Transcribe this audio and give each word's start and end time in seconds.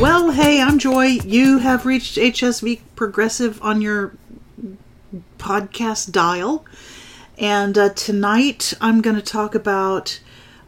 Well, 0.00 0.30
hey, 0.30 0.62
I'm 0.62 0.78
Joy. 0.78 1.18
You 1.26 1.58
have 1.58 1.84
reached 1.84 2.16
HSV 2.16 2.80
Progressive 2.96 3.62
on 3.62 3.82
your 3.82 4.16
podcast 5.36 6.10
dial. 6.10 6.64
And 7.36 7.76
uh, 7.76 7.90
tonight 7.90 8.72
I'm 8.80 9.02
going 9.02 9.16
to 9.16 9.22
talk 9.22 9.54
about 9.54 10.18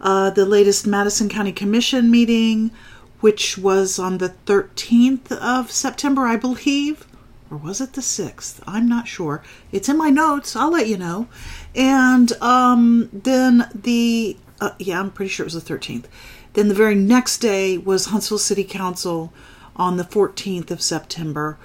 uh, 0.02 0.28
the 0.28 0.44
latest 0.44 0.86
Madison 0.86 1.30
County 1.30 1.50
Commission 1.50 2.10
meeting, 2.10 2.72
which 3.20 3.56
was 3.56 3.98
on 3.98 4.18
the 4.18 4.34
13th 4.44 5.32
of 5.32 5.70
September, 5.70 6.26
I 6.26 6.36
believe. 6.36 7.06
Or 7.50 7.56
was 7.56 7.80
it 7.80 7.94
the 7.94 8.02
6th? 8.02 8.60
I'm 8.66 8.86
not 8.86 9.08
sure. 9.08 9.42
It's 9.72 9.88
in 9.88 9.96
my 9.96 10.10
notes. 10.10 10.54
I'll 10.54 10.72
let 10.72 10.88
you 10.88 10.98
know. 10.98 11.26
And 11.74 12.32
um, 12.42 13.08
then 13.14 13.70
the, 13.74 14.36
uh, 14.60 14.72
yeah, 14.78 15.00
I'm 15.00 15.10
pretty 15.10 15.30
sure 15.30 15.44
it 15.44 15.52
was 15.54 15.64
the 15.64 15.74
13th. 15.74 16.04
Then 16.54 16.68
the 16.68 16.74
very 16.74 16.94
next 16.94 17.38
day 17.38 17.78
was 17.78 18.06
Huntsville 18.06 18.38
City 18.38 18.64
Council 18.64 19.32
on 19.74 19.96
the 19.96 20.04
14th 20.04 20.70
of 20.70 20.82
September, 20.82 21.58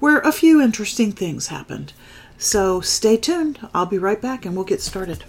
where 0.00 0.18
a 0.18 0.32
few 0.32 0.60
interesting 0.60 1.12
things 1.12 1.46
happened. 1.46 1.94
So 2.36 2.80
stay 2.82 3.16
tuned. 3.16 3.66
I'll 3.72 3.86
be 3.86 3.98
right 3.98 4.20
back 4.20 4.44
and 4.44 4.54
we'll 4.54 4.66
get 4.66 4.82
started. 4.82 5.24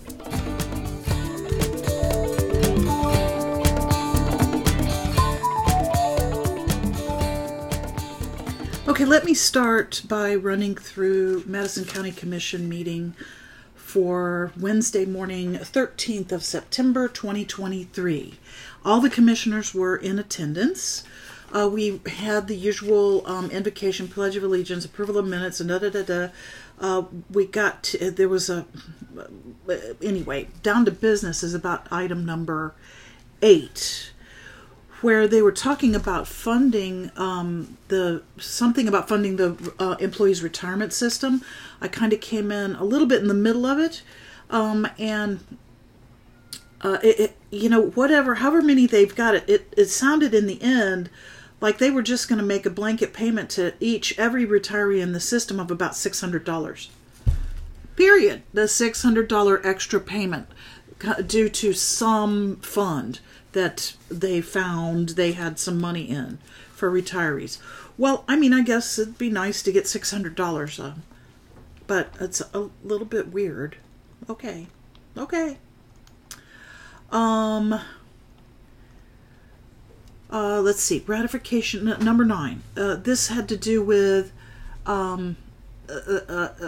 Okay, 8.88 9.06
let 9.06 9.26
me 9.26 9.34
start 9.34 10.04
by 10.08 10.36
running 10.36 10.76
through 10.76 11.44
Madison 11.46 11.86
County 11.86 12.12
Commission 12.12 12.68
meeting 12.68 13.16
for 13.76 14.52
Wednesday 14.60 15.06
morning, 15.06 15.54
13th 15.54 16.32
of 16.32 16.44
September 16.44 17.08
2023. 17.08 18.34
All 18.86 19.02
the 19.02 19.10
commissioners 19.10 19.74
were 19.74 19.98
in 19.98 20.20
attendance. 20.20 21.04
Uh, 21.52 21.68
we 21.68 22.02
had 22.06 22.48
the 22.48 22.56
usual 22.56 23.26
um, 23.28 23.50
invocation, 23.50 24.08
pledge 24.08 24.36
of 24.36 24.44
allegiance, 24.44 24.86
approval 24.86 25.18
of 25.18 25.26
minutes, 25.26 25.60
and 25.60 25.70
da 25.70 25.80
da 25.80 25.90
da 25.90 26.04
da. 26.04 26.28
Uh, 26.80 27.04
we 27.32 27.46
got 27.46 27.84
to, 27.84 28.12
there 28.12 28.30
was 28.30 28.50
a 28.50 28.66
anyway 30.02 30.48
down 30.62 30.86
to 30.86 30.92
business 30.92 31.42
is 31.42 31.54
about 31.54 31.88
item 31.92 32.26
number 32.26 32.76
eight 33.42 34.12
where 35.02 35.28
they 35.28 35.42
were 35.42 35.52
talking 35.52 35.96
about 35.96 36.28
funding 36.28 37.12
um, 37.16 37.78
the 37.88 38.22
something 38.38 38.88
about 38.88 39.08
funding 39.08 39.38
the 39.38 39.74
uh, 39.80 39.96
employees 40.00 40.44
retirement 40.44 40.92
system 40.92 41.42
i 41.82 41.88
kind 41.88 42.14
of 42.14 42.20
came 42.20 42.52
in 42.52 42.76
a 42.76 42.84
little 42.84 43.08
bit 43.08 43.22
in 43.22 43.28
the 43.28 43.34
middle 43.34 43.66
of 43.66 43.80
it 43.80 44.04
um, 44.50 44.88
and 45.00 45.40
uh, 46.82 46.98
it, 47.04 47.20
it, 47.20 47.38
you 47.52 47.70
know 47.70 47.90
whatever 47.92 48.36
however 48.36 48.62
many 48.62 48.86
they've 48.86 49.16
got 49.16 49.36
it, 49.36 49.50
it 49.50 49.74
it 49.78 49.86
sounded 49.86 50.34
in 50.34 50.46
the 50.46 50.62
end 50.62 51.10
like 51.62 51.78
they 51.78 51.90
were 51.90 52.02
just 52.02 52.28
going 52.28 52.38
to 52.38 52.46
make 52.46 52.66
a 52.66 52.70
blanket 52.70 53.14
payment 53.14 53.50
to 53.50 53.74
each 53.80 54.18
every 54.20 54.46
retiree 54.46 55.02
in 55.02 55.14
the 55.14 55.20
system 55.20 55.60
of 55.60 55.72
about 55.72 55.94
$600 55.94 56.90
period. 57.96 58.44
The 58.54 58.64
$600 58.64 59.66
extra 59.66 60.00
payment 60.00 60.48
due 61.26 61.50
to 61.50 61.74
some 61.74 62.58
fund 62.58 63.20
that 63.54 63.96
they 64.10 64.42
found 64.42 65.10
they 65.10 65.32
had 65.32 65.60
some 65.60 65.80
money 65.80 66.04
in 66.04 66.40
for 66.74 66.92
retirees. 66.92 67.58
Well 67.98 68.26
i 68.28 68.36
mean 68.36 68.54
i 68.54 68.62
guess 68.62 69.00
it'd 69.00 69.18
be 69.18 69.30
nice 69.30 69.64
to 69.64 69.72
get 69.72 69.86
$600 69.86 70.84
uh, 70.84 70.94
but 71.88 72.14
it's 72.20 72.42
a 72.54 72.70
little 72.84 73.06
bit 73.06 73.32
weird. 73.32 73.78
Okay. 74.30 74.68
Okay 75.18 75.58
um 77.16 77.80
uh, 80.30 80.60
let's 80.60 80.82
see, 80.82 81.04
ratification 81.08 81.86
number 82.02 82.26
nine. 82.26 82.62
Uh, 82.76 82.96
this 82.96 83.28
had 83.30 83.48
to 83.48 83.56
do 83.56 83.82
with 83.82 84.34
um, 84.86 85.38
uh, 85.88 86.60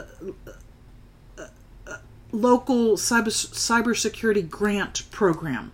local 2.31 2.95
cyber 2.95 3.27
cybersecurity 3.27 4.47
grant 4.49 5.09
program. 5.11 5.71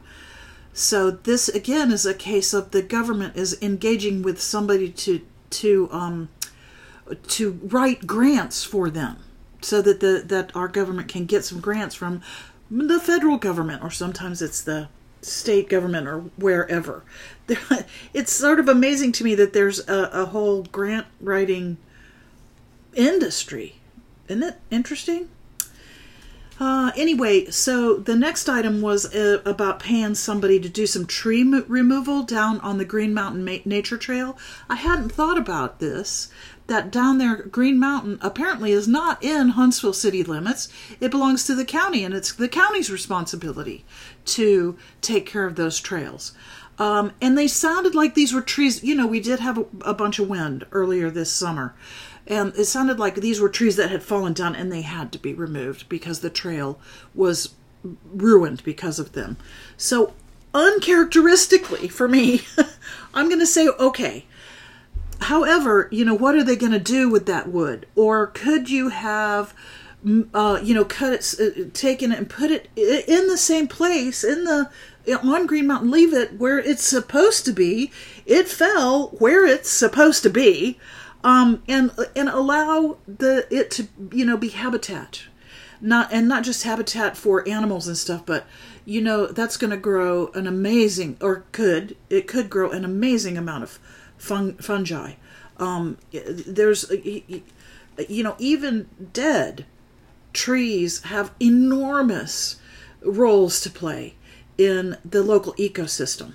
So 0.74 1.12
this 1.12 1.50
again 1.50 1.92
is 1.92 2.06
a 2.06 2.14
case 2.14 2.54
of 2.54 2.72
the 2.72 2.82
government 2.82 3.36
is 3.36 3.62
engaging 3.62 4.24
with 4.24 4.42
somebody 4.42 4.90
to 4.90 5.22
to 5.52 5.90
um, 5.92 6.30
to 7.28 7.60
write 7.64 8.08
grants 8.08 8.64
for 8.64 8.90
them, 8.90 9.18
so 9.62 9.82
that 9.84 10.00
the 10.00 10.24
that 10.26 10.56
our 10.56 10.68
government 10.68 11.10
can 11.10 11.26
get 11.26 11.46
some 11.46 11.60
grants 11.60 11.94
from 11.96 12.22
the 12.74 13.00
federal 13.00 13.38
government, 13.38 13.84
or 13.84 13.92
sometimes 13.92 14.42
it's 14.42 14.62
the 14.62 14.90
state 15.22 15.70
government 15.70 16.08
or 16.08 16.20
wherever. 16.38 17.04
It's 18.14 18.32
sort 18.32 18.60
of 18.60 18.68
amazing 18.70 19.12
to 19.14 19.24
me 19.24 19.36
that 19.36 19.54
there's 19.54 19.88
a, 19.88 20.10
a 20.14 20.26
whole 20.26 20.64
grant 20.64 21.08
writing 21.20 21.78
industry. 22.96 23.76
Isn't 24.28 24.44
it 24.44 24.56
interesting? 24.72 25.30
Uh, 26.60 26.92
anyway, 26.96 27.46
so 27.46 27.98
the 27.98 28.16
next 28.16 28.48
item 28.48 28.80
was 28.80 29.14
uh, 29.14 29.42
about 29.44 29.80
paying 29.80 30.16
somebody 30.16 30.60
to 30.60 30.70
do 30.70 30.86
some 30.86 31.06
tree 31.06 31.44
removal 31.44 32.24
down 32.24 32.60
on 32.62 32.78
the 32.78 32.86
Green 32.86 33.14
Mountain 33.14 33.44
Ma- 33.44 33.58
Nature 33.66 33.98
Trail. 33.98 34.38
I 34.70 34.76
hadn't 34.76 35.12
thought 35.12 35.38
about 35.38 35.80
this, 35.80 36.30
that 36.74 36.90
down 36.90 37.20
there, 37.20 37.36
Green 37.36 37.80
Mountain 37.80 38.18
apparently 38.22 38.72
is 38.72 38.88
not 38.88 39.24
in 39.24 39.50
Huntsville 39.50 39.94
city 39.94 40.24
limits. 40.24 40.70
It 41.00 41.12
belongs 41.12 41.44
to 41.46 41.54
the 41.54 41.66
county, 41.66 42.04
and 42.04 42.16
it's 42.16 42.34
the 42.34 42.50
county's 42.50 42.90
responsibility 42.90 43.86
to 44.26 44.76
take 45.00 45.28
care 45.28 45.46
of 45.46 45.56
those 45.56 45.80
trails. 45.80 46.34
Um, 46.80 47.12
and 47.22 47.38
they 47.38 47.48
sounded 47.48 47.94
like 47.94 48.16
these 48.16 48.34
were 48.34 48.42
trees. 48.42 48.84
You 48.84 48.96
know, 48.96 49.06
we 49.06 49.20
did 49.20 49.40
have 49.40 49.60
a, 49.60 49.66
a 49.86 49.94
bunch 49.94 50.18
of 50.18 50.28
wind 50.28 50.66
earlier 50.72 51.12
this 51.12 51.32
summer. 51.32 51.76
And 52.26 52.56
it 52.56 52.66
sounded 52.66 52.98
like 52.98 53.16
these 53.16 53.40
were 53.40 53.50
trees 53.50 53.76
that 53.76 53.92
had 53.92 54.02
fallen 54.02 54.34
down 54.34 54.56
and 54.56 54.72
they 54.72 54.82
had 54.82 55.12
to 55.12 55.20
be 55.20 55.36
removed 55.36 55.88
because 55.90 56.22
the 56.22 56.32
trail 56.32 56.80
was 57.14 57.54
ruined 58.12 58.64
because 58.64 58.98
of 58.98 59.12
them. 59.12 59.38
So, 59.78 60.14
uncharacteristically 60.56 61.88
for 61.88 62.08
me, 62.08 62.42
I'm 63.14 63.28
going 63.28 63.40
to 63.40 63.46
say, 63.46 63.68
okay, 63.68 64.26
However, 65.24 65.88
you 65.92 66.06
know, 66.06 66.14
what 66.14 66.36
are 66.36 66.44
they 66.44 66.56
going 66.56 66.72
to 66.72 66.80
do 66.80 67.10
with 67.10 67.26
that 67.28 67.50
wood? 67.50 67.86
Or 67.96 68.28
could 68.28 68.70
you 68.70 68.90
have, 68.90 69.54
uh, 70.34 70.60
you 70.62 70.74
know, 70.74 70.86
cut 70.86 71.14
it, 71.14 71.40
uh, 71.40 71.70
taken 71.74 72.12
it 72.12 72.18
and 72.20 72.30
put 72.30 72.52
it 72.52 72.70
in 72.76 73.28
the 73.28 73.38
same 73.38 73.68
place 73.68 74.24
in 74.24 74.44
the 74.44 74.70
on 75.22 75.48
Green 75.48 75.68
Mountain, 75.68 75.92
leave 75.92 76.14
it 76.14 76.40
where 76.40 76.60
it's 76.60 76.84
supposed 76.84 77.46
to 77.46 77.52
be. 77.52 77.92
It 78.26 78.48
fell 78.48 79.08
where 79.20 79.46
it's 79.46 79.70
supposed 79.70 80.24
to 80.24 80.30
be, 80.30 80.80
um, 81.24 81.64
and 81.68 81.92
and 82.16 82.30
allow 82.30 82.98
the 83.08 83.48
it 83.50 83.72
to 83.72 83.88
you 84.12 84.26
know 84.26 84.38
be 84.38 84.50
habitat, 84.50 85.24
not 85.82 86.12
and 86.12 86.28
not 86.28 86.44
just 86.44 86.64
habitat 86.64 87.18
for 87.18 87.48
animals 87.48 87.88
and 87.88 87.98
stuff, 87.98 88.26
but 88.26 88.46
you 88.86 89.02
know 89.02 89.28
that's 89.28 89.58
going 89.58 89.72
to 89.72 89.78
grow 89.78 90.28
an 90.34 90.48
amazing 90.48 91.18
or 91.22 91.44
could 91.52 91.96
it 92.10 92.28
could 92.28 92.50
grow 92.50 92.72
an 92.72 92.86
amazing 92.86 93.38
amount 93.38 93.64
of 93.64 93.80
fun, 94.24 94.54
fungi. 94.56 95.14
Um, 95.58 95.98
there's, 96.12 96.90
you 96.90 98.24
know, 98.24 98.36
even 98.40 98.88
dead 99.12 99.66
trees 100.32 101.04
have 101.04 101.32
enormous 101.40 102.56
roles 103.04 103.60
to 103.62 103.70
play 103.70 104.16
in 104.58 104.98
the 105.04 105.22
local 105.22 105.54
ecosystem. 105.56 106.34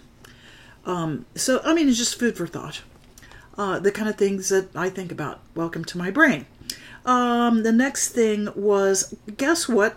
Um, 0.84 1.24
so, 1.34 1.60
I 1.64 1.74
mean, 1.74 1.88
it's 1.88 1.98
just 1.98 2.18
food 2.18 2.36
for 2.36 2.46
thought. 2.46 2.82
Uh, 3.56 3.80
the 3.80 3.90
kind 3.90 4.08
of 4.08 4.16
things 4.16 4.50
that 4.50 4.68
I 4.76 4.88
think 4.88 5.10
about. 5.10 5.40
Welcome 5.54 5.84
to 5.86 5.98
my 5.98 6.10
brain. 6.10 6.46
Um, 7.04 7.62
the 7.62 7.72
next 7.72 8.10
thing 8.10 8.48
was 8.54 9.14
guess 9.36 9.68
what? 9.68 9.96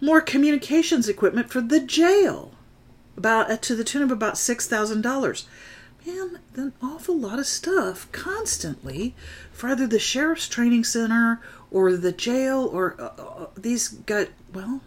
More 0.00 0.20
communications 0.20 1.08
equipment 1.08 1.50
for 1.50 1.60
the 1.60 1.80
jail, 1.80 2.52
about 3.16 3.50
uh, 3.50 3.56
to 3.56 3.74
the 3.74 3.84
tune 3.84 4.02
of 4.02 4.10
about 4.10 4.38
six 4.38 4.68
thousand 4.68 5.02
dollars 5.02 5.46
man, 6.10 6.38
an 6.56 6.72
awful 6.82 7.16
lot 7.16 7.38
of 7.38 7.46
stuff 7.46 8.10
constantly 8.12 9.14
for 9.52 9.68
either 9.68 9.86
the 9.86 9.98
sheriff's 9.98 10.48
training 10.48 10.84
center 10.84 11.40
or 11.70 11.96
the 11.96 12.12
jail 12.12 12.68
or 12.72 12.96
uh, 12.98 13.10
uh, 13.18 13.46
these 13.56 13.88
got 13.88 14.28
well 14.52 14.80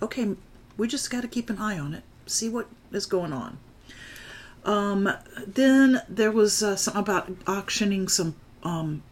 okay 0.00 0.34
we 0.76 0.88
just 0.88 1.10
got 1.10 1.22
to 1.22 1.28
keep 1.28 1.50
an 1.50 1.58
eye 1.58 1.78
on 1.78 1.94
it 1.94 2.02
see 2.26 2.48
what 2.48 2.68
is 2.92 3.06
going 3.06 3.32
on. 3.32 3.58
Um, 4.64 5.10
then 5.46 6.02
there 6.08 6.32
was 6.32 6.62
uh, 6.62 6.78
about 6.94 7.30
auctioning 7.46 8.08
some 8.08 8.34
um, 8.62 9.02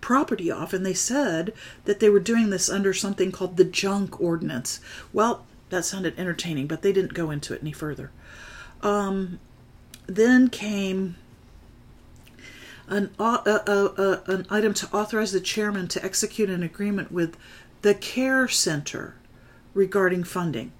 property 0.00 0.50
off 0.50 0.72
and 0.72 0.84
they 0.84 0.94
said 0.94 1.52
that 1.84 2.00
they 2.00 2.08
were 2.08 2.20
doing 2.20 2.50
this 2.50 2.70
under 2.70 2.94
something 2.94 3.30
called 3.30 3.56
the 3.56 3.64
junk 3.64 4.20
ordinance. 4.20 4.80
Well 5.12 5.44
that 5.70 5.84
sounded 5.84 6.18
entertaining 6.18 6.66
but 6.66 6.82
they 6.82 6.92
didn't 6.92 7.14
go 7.14 7.30
into 7.30 7.52
it 7.54 7.60
any 7.60 7.72
further. 7.72 8.10
Um, 8.82 9.40
then 10.06 10.48
came 10.48 11.16
an, 12.88 13.10
uh, 13.18 13.38
uh, 13.46 13.60
uh, 13.96 14.20
an 14.26 14.46
item 14.50 14.74
to 14.74 14.88
authorize 14.94 15.32
the 15.32 15.40
chairman 15.40 15.88
to 15.88 16.04
execute 16.04 16.50
an 16.50 16.62
agreement 16.62 17.10
with 17.10 17.36
the 17.82 17.94
Care 17.94 18.46
Center 18.48 19.14
regarding 19.72 20.24
funding. 20.24 20.72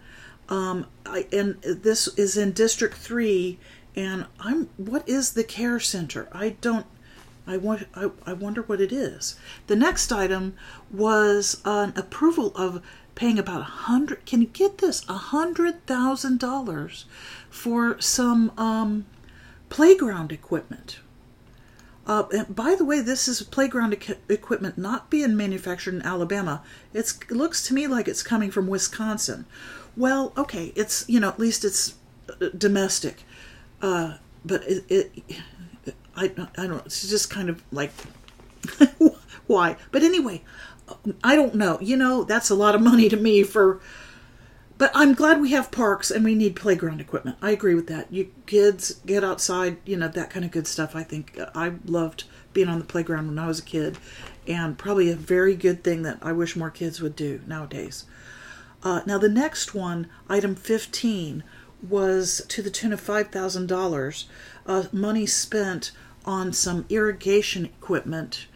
Um, 0.49 0.87
I, 1.06 1.26
and 1.32 1.61
this 1.62 2.09
is 2.19 2.37
in 2.37 2.53
District 2.53 2.94
3, 2.94 3.59
And 3.97 4.26
I'm 4.41 4.69
what 4.76 5.09
is 5.09 5.32
the 5.32 5.44
care 5.44 5.81
center? 5.81 6.29
I 6.32 6.50
don't 6.61 6.87
I 7.47 7.56
want 7.56 7.87
I, 7.94 8.11
I 8.27 8.32
wonder 8.32 8.62
what 8.62 8.81
it 8.81 8.93
is. 8.93 9.38
The 9.67 9.77
next 9.77 10.12
item 10.12 10.55
was 10.91 11.61
an 11.65 11.93
approval 11.97 12.53
of 12.56 12.82
paying 13.15 13.38
about 13.38 13.61
a 13.61 13.65
hundred 13.65 14.27
can 14.27 14.41
you 14.41 14.49
get 14.49 14.79
this 14.79 15.09
a 15.09 15.15
hundred 15.15 15.87
thousand 15.87 16.41
dollars 16.41 17.05
for 17.49 18.00
some 18.00 18.50
um, 18.59 19.06
playground 19.69 20.32
equipment. 20.32 20.99
Uh, 22.06 22.44
by 22.50 22.75
the 22.75 22.84
way, 22.84 23.00
this 23.00 23.28
is 23.28 23.43
playground 23.43 23.94
e- 23.94 24.14
equipment 24.28 24.76
not 24.76 25.08
being 25.08 25.37
manufactured 25.37 25.94
in 25.94 26.02
Alabama. 26.02 26.62
It's, 26.93 27.19
it 27.19 27.31
looks 27.31 27.66
to 27.69 27.75
me 27.75 27.87
like 27.87 28.08
it's 28.08 28.22
coming 28.22 28.50
from 28.50 28.66
Wisconsin. 28.66 29.46
Well, 29.96 30.32
okay, 30.37 30.72
it's 30.76 31.05
you 31.08 31.20
know 31.20 31.28
at 31.28 31.38
least 31.38 31.64
it's 31.64 31.94
uh, 32.28 32.49
domestic, 32.56 33.22
uh, 33.81 34.16
but 34.44 34.62
it, 34.64 34.84
it 34.88 35.12
I 36.17 36.25
I 36.25 36.28
don't. 36.28 36.69
know, 36.70 36.82
It's 36.84 37.08
just 37.08 37.31
kind 37.31 37.49
of 37.49 37.62
like 37.70 37.93
why. 39.46 39.76
But 39.93 40.02
anyway, 40.02 40.43
I 41.22 41.37
don't 41.37 41.55
know. 41.55 41.78
You 41.81 41.96
know, 41.96 42.25
that's 42.25 42.50
a 42.50 42.55
lot 42.55 42.75
of 42.75 42.82
money 42.82 43.08
to 43.08 43.17
me 43.17 43.44
for. 43.44 43.81
But 44.76 44.91
I'm 44.93 45.15
glad 45.15 45.41
we 45.41 45.53
have 45.53 45.71
parks 45.71 46.11
and 46.11 46.25
we 46.25 46.35
need 46.35 46.56
playground 46.56 47.00
equipment. 47.00 47.37
I 47.41 47.53
agree 47.53 47.75
with 47.75 47.87
that. 47.87 48.12
You 48.12 48.32
kids 48.47 48.94
get 49.06 49.23
outside, 49.23 49.76
you 49.85 49.97
know, 49.97 50.09
that 50.09 50.31
kind 50.31 50.44
of 50.44 50.50
good 50.50 50.67
stuff. 50.67 50.97
I 50.97 51.05
think 51.05 51.38
I 51.55 51.75
loved 51.85 52.25
being 52.53 52.69
on 52.69 52.79
the 52.79 52.85
playground 52.85 53.29
when 53.29 53.38
I 53.38 53.47
was 53.47 53.59
a 53.59 53.65
kid, 53.65 53.99
and 54.47 54.79
probably 54.79 55.11
a 55.11 55.17
very 55.17 55.55
good 55.55 55.85
thing 55.85 56.03
that 56.03 56.19
I 56.23 56.32
wish 56.32 56.56
more 56.56 56.71
kids 56.71 57.00
would 57.00 57.17
do 57.17 57.41
nowadays. 57.47 58.05
Uh, 58.82 59.00
now, 59.06 59.19
the 59.19 59.29
next 59.29 59.75
one, 59.75 60.09
item 60.29 60.55
15, 60.55 61.43
was 61.88 62.43
to 62.49 62.62
the 62.62 62.70
tune 62.70 62.93
of 62.93 63.00
$5,000, 63.00 64.25
uh, 64.67 64.85
money 64.93 65.27
spent 65.27 65.91
on 66.25 66.53
some 66.53 66.85
irrigation 66.88 67.65
equipment 67.65 68.47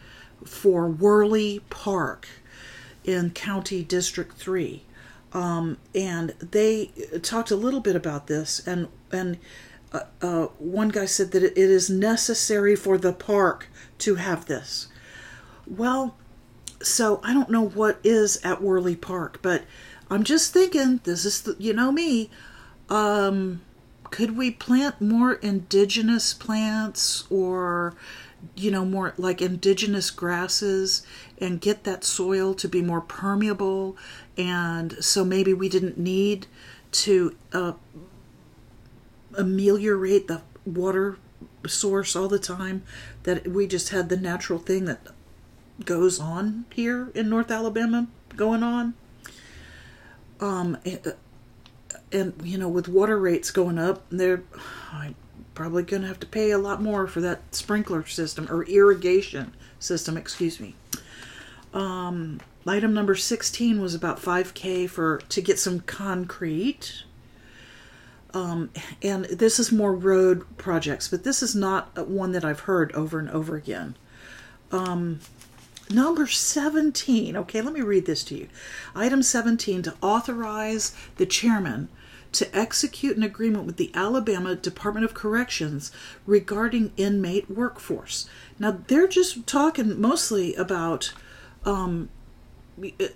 for 0.45 0.87
Worley 0.87 1.61
Park 1.69 2.27
in 3.03 3.31
County 3.31 3.83
District 3.83 4.35
3. 4.35 4.83
Um, 5.33 5.77
and 5.93 6.33
they 6.39 6.87
talked 7.21 7.51
a 7.51 7.55
little 7.55 7.81
bit 7.81 7.95
about 7.95 8.27
this, 8.27 8.65
and 8.67 8.87
and 9.11 9.37
uh, 9.91 10.01
uh, 10.21 10.45
one 10.57 10.89
guy 10.89 11.05
said 11.05 11.31
that 11.31 11.43
it 11.43 11.57
is 11.57 11.89
necessary 11.89 12.75
for 12.75 12.97
the 12.97 13.13
park 13.13 13.67
to 13.99 14.15
have 14.15 14.45
this. 14.45 14.87
Well, 15.67 16.15
so 16.81 17.19
I 17.23 17.33
don't 17.33 17.49
know 17.49 17.67
what 17.67 17.99
is 18.03 18.37
at 18.43 18.61
Worley 18.61 18.95
Park, 18.95 19.39
but 19.41 19.63
I'm 20.09 20.23
just 20.23 20.53
thinking 20.53 21.01
this 21.03 21.25
is 21.25 21.41
the, 21.41 21.55
you 21.59 21.73
know 21.73 21.91
me. 21.91 22.29
Um, 22.89 23.61
could 24.09 24.35
we 24.35 24.49
plant 24.49 24.99
more 24.99 25.33
indigenous 25.33 26.33
plants 26.33 27.25
or 27.29 27.93
you 28.55 28.71
know 28.71 28.85
more 28.85 29.13
like 29.17 29.41
indigenous 29.41 30.09
grasses 30.11 31.05
and 31.39 31.61
get 31.61 31.83
that 31.83 32.03
soil 32.03 32.53
to 32.55 32.67
be 32.67 32.81
more 32.81 33.01
permeable. 33.01 33.97
And 34.37 35.03
so 35.03 35.25
maybe 35.25 35.53
we 35.53 35.69
didn't 35.69 35.97
need 35.97 36.47
to 36.91 37.35
uh, 37.53 37.73
ameliorate 39.37 40.27
the 40.27 40.41
water 40.65 41.17
source 41.67 42.15
all 42.15 42.27
the 42.27 42.39
time 42.39 42.83
that 43.23 43.47
we 43.47 43.67
just 43.67 43.89
had 43.89 44.09
the 44.09 44.17
natural 44.17 44.59
thing 44.59 44.85
that 44.85 44.99
goes 45.85 46.19
on 46.19 46.65
here 46.73 47.09
in 47.13 47.29
North 47.29 47.51
Alabama 47.51 48.07
going 48.35 48.63
on. 48.63 48.93
Um 50.39 50.77
and 52.11 52.33
you 52.43 52.57
know 52.57 52.69
with 52.69 52.87
water 52.87 53.19
rates 53.19 53.51
going 53.51 53.77
up 53.77 54.03
they're 54.09 54.43
I'm 54.91 55.15
probably 55.59 55.83
going 55.83 56.01
to 56.01 56.07
have 56.07 56.21
to 56.21 56.25
pay 56.25 56.51
a 56.51 56.57
lot 56.57 56.81
more 56.81 57.05
for 57.05 57.19
that 57.19 57.41
sprinkler 57.53 58.05
system 58.05 58.47
or 58.49 58.63
irrigation 58.63 59.53
system 59.77 60.15
excuse 60.15 60.57
me 60.57 60.73
um, 61.73 62.39
item 62.65 62.93
number 62.93 63.13
16 63.13 63.81
was 63.81 63.93
about 63.93 64.21
5k 64.21 64.89
for 64.89 65.17
to 65.27 65.41
get 65.41 65.59
some 65.59 65.81
concrete 65.81 67.03
um, 68.33 68.69
and 69.03 69.25
this 69.25 69.59
is 69.59 69.69
more 69.69 69.93
road 69.93 70.45
projects 70.57 71.09
but 71.09 71.25
this 71.25 71.43
is 71.43 71.53
not 71.53 72.07
one 72.07 72.31
that 72.31 72.45
i've 72.45 72.61
heard 72.61 72.93
over 72.93 73.19
and 73.19 73.29
over 73.29 73.57
again 73.57 73.97
um, 74.71 75.19
Number 75.91 76.27
17. 76.27 77.35
Okay, 77.35 77.61
let 77.61 77.73
me 77.73 77.81
read 77.81 78.05
this 78.05 78.23
to 78.25 78.35
you. 78.35 78.47
Item 78.93 79.23
17 79.23 79.81
to 79.81 79.95
authorize 80.03 80.95
the 81.17 81.25
chairman 81.25 81.89
to 82.31 82.55
execute 82.55 83.17
an 83.17 83.23
agreement 83.23 83.65
with 83.65 83.77
the 83.77 83.91
Alabama 83.93 84.55
Department 84.55 85.05
of 85.05 85.13
Corrections 85.13 85.91
regarding 86.25 86.93
inmate 86.95 87.49
workforce. 87.49 88.29
Now, 88.59 88.79
they're 88.87 89.07
just 89.07 89.47
talking 89.47 89.99
mostly 89.99 90.53
about, 90.55 91.13
um, 91.65 92.09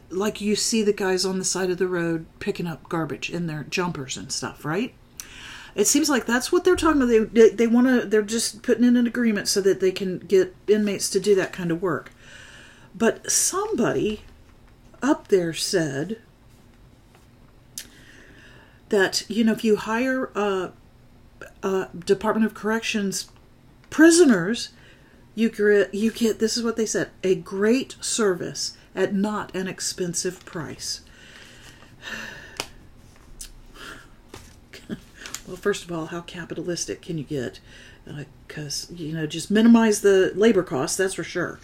like 0.10 0.42
you 0.42 0.56
see 0.56 0.82
the 0.82 0.94
guys 0.94 1.26
on 1.26 1.40
the 1.40 1.46
side 1.46 1.70
of 1.70 1.78
the 1.78 1.88
road 1.88 2.26
picking 2.40 2.68
up 2.68 2.90
garbage 2.90 3.30
in 3.30 3.48
their 3.48 3.64
jumpers 3.64 4.18
and 4.18 4.32
stuff, 4.32 4.66
right? 4.66 4.94
It 5.76 5.88
seems 5.88 6.10
like 6.10 6.26
that's 6.26 6.52
what 6.52 6.64
they're 6.64 6.76
talking 6.76 7.02
about. 7.02 7.10
They, 7.10 7.20
they, 7.20 7.50
they 7.50 7.68
want 7.68 7.88
to, 7.88 8.08
they're 8.08 8.22
just 8.22 8.62
putting 8.62 8.84
in 8.84 8.96
an 8.96 9.08
agreement 9.08 9.48
so 9.48 9.62
that 9.62 9.80
they 9.80 9.92
can 9.92 10.20
get 10.20 10.56
inmates 10.68 11.10
to 11.12 11.20
do 11.20 11.34
that 11.36 11.54
kind 11.54 11.72
of 11.72 11.82
work. 11.82 12.12
But 12.96 13.32
somebody 13.32 14.22
up 15.02 15.30
there 15.30 15.54
said 15.54 16.22
that 18.90 19.30
you 19.30 19.44
know 19.44 19.54
if 19.54 19.64
you 19.64 19.76
hire 19.76 20.26
a, 20.36 20.72
Department 22.06 22.46
of 22.46 22.54
Corrections 22.54 23.30
prisoners, 23.90 24.70
you 25.36 25.50
get 25.50 25.94
you 25.94 26.12
get 26.12 26.40
this 26.40 26.58
is 26.58 26.64
what 26.64 26.76
they 26.76 26.86
said 26.86 27.10
a 27.24 27.36
great 27.36 27.96
service 28.02 28.78
at 28.96 29.14
not 29.14 29.56
an 29.56 29.68
expensive 29.68 30.44
price. 30.46 31.02
well, 35.48 35.58
first 35.58 35.84
of 35.84 35.92
all, 35.92 36.08
how 36.08 36.22
capitalistic 36.22 37.02
can 37.02 37.18
you 37.18 37.24
get? 37.24 37.60
Because 38.48 38.92
uh, 38.92 38.96
you 38.96 39.14
know, 39.14 39.26
just 39.26 39.50
minimize 39.50 40.02
the 40.02 40.32
labor 40.36 40.64
costs. 40.64 40.98
That's 40.98 41.14
for 41.14 41.24
sure. 41.24 41.60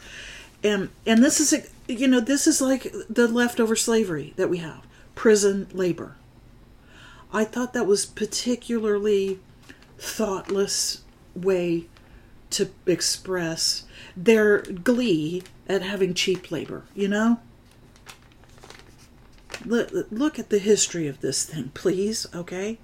And 0.64 0.90
and 1.06 1.24
this 1.24 1.40
is 1.40 1.54
a, 1.54 1.64
you 1.92 2.08
know 2.08 2.20
this 2.20 2.48
is 2.48 2.62
like 2.62 2.94
the 3.10 3.28
leftover 3.28 3.76
slavery 3.76 4.34
that 4.38 4.50
we 4.50 4.58
have 4.58 4.86
prison 5.16 5.68
labor 5.74 6.16
I 7.32 7.44
thought 7.44 7.74
that 7.74 7.86
was 7.86 8.06
particularly 8.06 9.40
thoughtless 9.98 11.04
way 11.36 11.86
to 12.52 12.70
express 12.86 13.84
their 14.18 14.62
glee 14.62 15.44
at 15.68 15.84
having 15.84 16.14
cheap 16.14 16.50
labor, 16.50 16.84
you 16.96 17.08
know? 17.08 17.40
Look 19.66 20.40
at 20.40 20.50
the 20.50 20.58
history 20.58 21.08
of 21.08 21.22
this 21.22 21.46
thing, 21.46 21.70
please, 21.74 22.26
okay? 22.34 22.80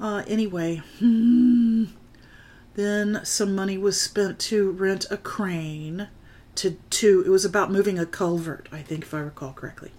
Uh, 0.00 0.22
anyway, 0.26 0.82
hmm, 0.98 1.84
then 2.74 3.20
some 3.24 3.54
money 3.54 3.76
was 3.76 4.00
spent 4.00 4.38
to 4.38 4.70
rent 4.70 5.06
a 5.10 5.16
crane 5.16 6.08
to, 6.54 6.76
to, 6.90 7.22
it 7.26 7.28
was 7.28 7.44
about 7.44 7.70
moving 7.70 7.98
a 7.98 8.06
culvert, 8.06 8.68
I 8.72 8.80
think, 8.80 9.04
if 9.04 9.12
I 9.12 9.18
recall 9.18 9.52
correctly. 9.52 9.90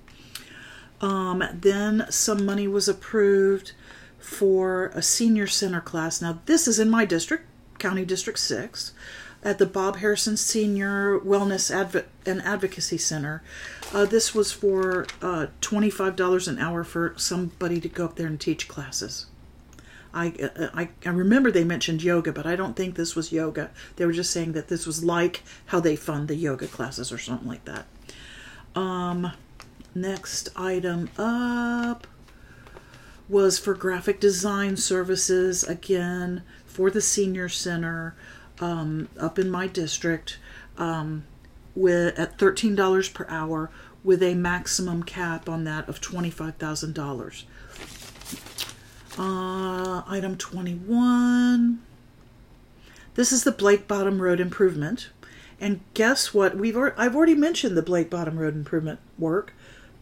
Um, 1.02 1.44
then 1.54 2.06
some 2.10 2.46
money 2.46 2.68
was 2.68 2.88
approved 2.88 3.74
for 4.20 4.88
a 4.88 5.02
senior 5.02 5.48
center 5.48 5.82
class. 5.82 6.22
Now, 6.22 6.40
this 6.46 6.68
is 6.68 6.80
in 6.80 6.90
my 6.90 7.06
district, 7.06 7.46
County 7.78 8.06
District 8.06 8.40
6, 8.40 8.94
at 9.44 9.60
the 9.60 9.66
Bob 9.68 9.98
Harrison 9.98 10.36
Senior 10.36 11.20
Wellness 11.20 11.72
Advo- 11.72 12.06
and 12.26 12.42
Advocacy 12.42 12.98
Center. 12.98 13.44
Uh, 13.94 14.06
this 14.06 14.34
was 14.34 14.52
for 14.52 15.06
uh, 15.22 15.48
$25 15.62 16.48
an 16.48 16.58
hour 16.58 16.84
for 16.84 17.14
somebody 17.18 17.80
to 17.80 17.88
go 17.88 18.06
up 18.06 18.16
there 18.16 18.28
and 18.28 18.40
teach 18.40 18.68
classes. 18.68 19.28
I, 20.16 20.30
uh, 20.42 20.70
I, 20.74 20.90
I 21.06 21.10
remember 21.10 21.52
they 21.52 21.66
mentioned 21.66 22.02
yoga, 22.02 22.32
but 22.32 22.48
I 22.48 22.56
don't 22.56 22.76
think 22.76 22.96
this 22.96 23.16
was 23.16 23.32
yoga. 23.32 23.70
They 23.98 24.06
were 24.06 24.14
just 24.14 24.32
saying 24.32 24.54
that 24.54 24.70
this 24.70 24.88
was 24.88 25.04
like 25.04 25.44
how 25.68 25.80
they 25.80 25.96
fund 25.96 26.28
the 26.28 26.36
yoga 26.36 26.68
classes 26.68 27.12
or 27.12 27.18
something 27.20 27.48
like 27.48 27.66
that. 27.66 27.86
Um, 28.76 29.32
Next 29.96 30.50
item 30.58 31.10
up 31.18 32.06
was 33.30 33.58
for 33.58 33.74
graphic 33.74 34.20
design 34.20 34.76
services, 34.76 35.64
again, 35.64 36.44
for 36.66 36.92
the 36.92 37.00
senior 37.00 37.48
center 37.48 38.14
um, 38.60 39.08
up 39.18 39.40
in 39.40 39.50
my 39.50 39.68
district 39.68 40.38
um, 40.78 41.24
with, 41.76 42.20
at 42.20 42.38
$13 42.38 43.14
per 43.14 43.26
hour 43.30 43.72
with 44.04 44.22
a 44.22 44.36
maximum 44.36 45.02
cap 45.02 45.48
on 45.48 45.64
that 45.64 45.88
of 45.88 46.02
$25,000. 46.02 47.44
Uh, 49.18 50.04
item 50.12 50.36
21. 50.38 51.82
This 53.16 53.32
is 53.32 53.46
the 53.46 53.52
Blake 53.54 53.88
Bottom 53.88 54.22
Road 54.22 54.42
improvement. 54.42 55.08
And 55.60 55.80
guess 55.94 56.34
what? 56.34 56.58
We've 56.58 56.76
I've 56.76 57.16
already 57.16 57.34
mentioned 57.34 57.78
the 57.78 57.82
Blake 57.82 58.10
Bottom 58.10 58.38
Road 58.38 58.56
improvement 58.56 59.00
work 59.18 59.54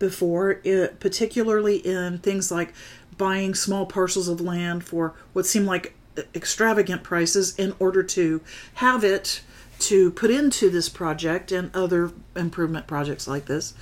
before, 0.03 0.60
it, 0.65 1.00
particularly 1.00 1.77
in 1.77 2.17
things 2.17 2.51
like 2.51 2.74
buying 3.17 3.55
small 3.55 3.86
parcels 3.86 4.27
of 4.27 4.41
land 4.41 4.83
for 4.83 5.13
what 5.31 5.45
seemed 5.45 5.65
like 5.65 5.95
extravagant 6.36 7.03
prices 7.03 7.57
in 7.57 7.74
order 7.79 8.03
to 8.03 8.41
have 8.75 9.05
it 9.05 9.41
to 9.79 10.12
put 10.12 10.29
into 10.29 10.69
this 10.69 10.89
project 10.89 11.53
and 11.53 11.74
other 11.74 12.12
improvement 12.36 12.86
projects 12.86 13.29
like 13.29 13.45
this. 13.45 13.74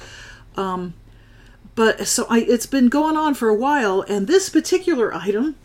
Um, 0.55 0.93
but 1.73 2.07
so 2.07 2.27
I, 2.29 2.41
it's 2.41 2.67
been 2.67 2.87
going 2.87 3.17
on 3.17 3.33
for 3.33 3.49
a 3.49 3.55
while, 3.55 4.01
and 4.07 4.27
this 4.27 4.47
particular 4.47 5.11
item 5.15 5.55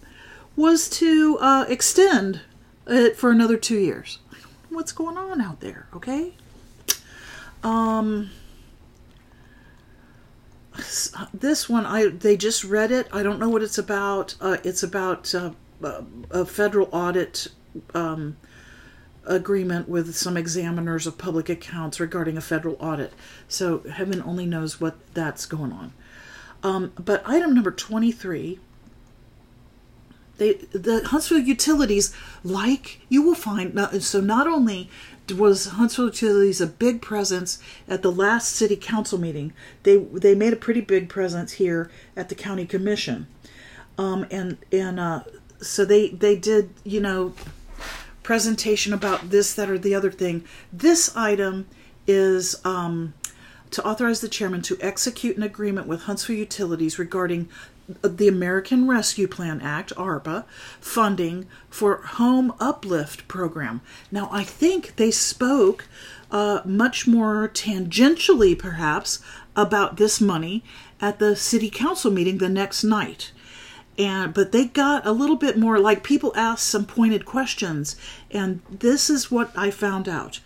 was 0.56 0.88
to 0.88 1.36
uh, 1.38 1.66
extend 1.68 2.40
it 2.86 3.14
for 3.14 3.30
another 3.30 3.58
two 3.58 3.78
years. 3.78 4.20
What's 4.70 4.92
going 4.92 5.18
on 5.18 5.42
out 5.42 5.60
there? 5.60 5.86
Okay. 5.94 6.32
Um, 7.62 8.30
this 11.32 11.68
one 11.68 11.86
I 11.86 12.08
they 12.08 12.36
just 12.36 12.64
read 12.64 12.90
it. 12.90 13.08
I 13.12 13.22
don't 13.22 13.38
know 13.38 13.48
what 13.48 13.62
it's 13.62 13.78
about. 13.78 14.34
Uh, 14.40 14.58
it's 14.64 14.82
about 14.82 15.34
uh, 15.34 15.52
a 16.30 16.44
federal 16.44 16.88
audit 16.92 17.48
um, 17.94 18.36
agreement 19.24 19.88
with 19.88 20.14
some 20.14 20.36
examiners 20.36 21.06
of 21.06 21.18
public 21.18 21.48
accounts 21.48 22.00
regarding 22.00 22.36
a 22.36 22.40
federal 22.40 22.76
audit. 22.78 23.12
So 23.48 23.80
heaven 23.90 24.22
only 24.22 24.46
knows 24.46 24.80
what 24.80 24.96
that's 25.14 25.46
going 25.46 25.72
on. 25.72 25.92
Um, 26.62 26.92
but 26.98 27.22
item 27.26 27.54
number 27.54 27.70
23 27.70 28.58
they, 30.38 30.54
the 30.54 31.02
Huntsville 31.06 31.38
Utilities, 31.38 32.14
like 32.44 33.00
you 33.08 33.22
will 33.22 33.34
find, 33.34 33.78
so 34.02 34.20
not 34.20 34.46
only 34.46 34.90
was 35.32 35.66
Huntsville 35.66 36.06
Utilities 36.06 36.60
a 36.60 36.66
big 36.66 37.02
presence 37.02 37.58
at 37.88 38.02
the 38.02 38.12
last 38.12 38.52
city 38.52 38.76
council 38.76 39.18
meeting, 39.18 39.52
they 39.82 39.96
they 39.96 40.34
made 40.34 40.52
a 40.52 40.56
pretty 40.56 40.80
big 40.80 41.08
presence 41.08 41.52
here 41.52 41.90
at 42.16 42.28
the 42.28 42.34
county 42.34 42.66
commission, 42.66 43.26
um, 43.98 44.26
and 44.30 44.58
and 44.70 45.00
uh, 45.00 45.22
so 45.60 45.84
they 45.84 46.10
they 46.10 46.36
did 46.36 46.70
you 46.84 47.00
know 47.00 47.34
presentation 48.22 48.92
about 48.92 49.30
this, 49.30 49.54
that, 49.54 49.70
or 49.70 49.78
the 49.78 49.94
other 49.94 50.10
thing. 50.10 50.44
This 50.72 51.16
item 51.16 51.68
is 52.08 52.56
um, 52.64 53.14
to 53.70 53.84
authorize 53.86 54.20
the 54.20 54.28
chairman 54.28 54.62
to 54.62 54.76
execute 54.80 55.36
an 55.36 55.44
agreement 55.44 55.86
with 55.86 56.02
Huntsville 56.02 56.36
Utilities 56.36 56.98
regarding 56.98 57.48
the 57.88 58.28
American 58.28 58.88
Rescue 58.88 59.28
Plan 59.28 59.60
Act, 59.60 59.92
ARPA, 59.96 60.44
funding 60.80 61.46
for 61.70 61.96
Home 61.96 62.52
Uplift 62.58 63.28
Program. 63.28 63.80
Now, 64.10 64.28
I 64.32 64.42
think 64.42 64.96
they 64.96 65.10
spoke 65.10 65.86
uh, 66.30 66.62
much 66.64 67.06
more 67.06 67.48
tangentially, 67.48 68.58
perhaps, 68.58 69.20
about 69.54 69.96
this 69.96 70.20
money 70.20 70.64
at 71.00 71.18
the 71.18 71.36
city 71.36 71.70
council 71.70 72.10
meeting 72.10 72.38
the 72.38 72.48
next 72.48 72.82
night. 72.82 73.32
And 73.98 74.34
but 74.34 74.52
they 74.52 74.66
got 74.66 75.06
a 75.06 75.12
little 75.12 75.36
bit 75.36 75.56
more 75.56 75.78
like 75.78 76.02
people 76.02 76.32
asked 76.36 76.66
some 76.66 76.84
pointed 76.84 77.24
questions 77.24 77.96
and 78.30 78.60
this 78.70 79.08
is 79.08 79.30
what 79.30 79.50
i 79.56 79.70
found 79.70 80.06
out 80.06 80.40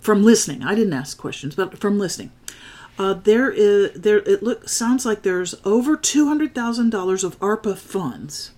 from 0.00 0.24
listening. 0.24 0.64
I 0.64 0.74
didn't 0.74 0.92
ask 0.92 1.16
questions 1.16 1.54
but 1.54 1.78
from 1.78 2.00
listening 2.00 2.32
uh, 2.98 3.14
there 3.14 3.50
is 3.50 3.92
there 3.92 4.18
it 4.18 4.42
look 4.42 4.68
sounds 4.68 5.04
like 5.04 5.22
there's 5.22 5.54
over 5.64 5.96
$200000 5.96 7.24
of 7.24 7.40
arpa 7.40 7.76
funds. 7.76 8.52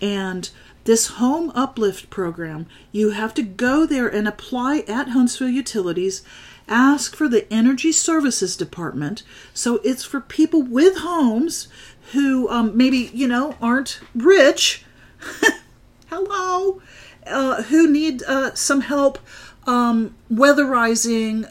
And 0.00 0.50
this 0.84 1.06
home 1.08 1.52
uplift 1.54 2.10
program 2.10 2.66
you 2.90 3.10
have 3.10 3.34
to 3.34 3.42
go 3.42 3.86
there 3.86 4.08
and 4.08 4.26
apply 4.26 4.84
at 4.88 5.08
huntsville 5.08 5.48
utilities 5.48 6.22
ask 6.68 7.14
for 7.14 7.28
the 7.28 7.52
energy 7.52 7.92
services 7.92 8.56
department. 8.56 9.22
So 9.52 9.76
it's 9.84 10.04
for 10.04 10.20
people 10.20 10.62
with 10.62 10.98
homes 10.98 11.68
who 12.12 12.48
um, 12.48 12.76
maybe 12.76 13.10
you 13.12 13.28
know 13.28 13.56
aren't 13.60 14.00
rich. 14.14 14.84
Hello? 16.08 16.80
Uh, 17.26 17.62
who 17.64 17.90
need 17.90 18.22
uh, 18.24 18.54
some 18.54 18.80
help 18.80 19.18
um, 19.66 20.14
weatherizing 20.32 21.48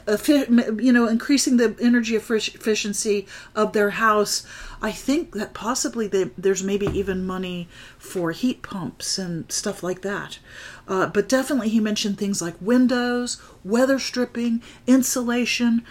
you 0.82 0.92
know 0.92 1.06
increasing 1.06 1.56
the 1.56 1.76
energy 1.80 2.16
efficiency 2.16 3.26
of 3.54 3.72
their 3.72 3.90
house. 3.90 4.46
I 4.82 4.90
think 4.90 5.32
that 5.32 5.54
possibly 5.54 6.08
they, 6.08 6.24
there's 6.36 6.64
maybe 6.64 6.86
even 6.86 7.24
money 7.24 7.68
for 7.98 8.32
heat 8.32 8.62
pumps 8.62 9.16
and 9.16 9.50
stuff 9.50 9.82
like 9.82 10.02
that. 10.02 10.40
Uh, 10.88 11.06
but 11.06 11.28
definitely 11.28 11.68
he 11.68 11.78
mentioned 11.78 12.18
things 12.18 12.42
like 12.42 12.54
windows 12.60 13.40
weather 13.64 13.98
stripping 13.98 14.60
insulation. 14.86 15.84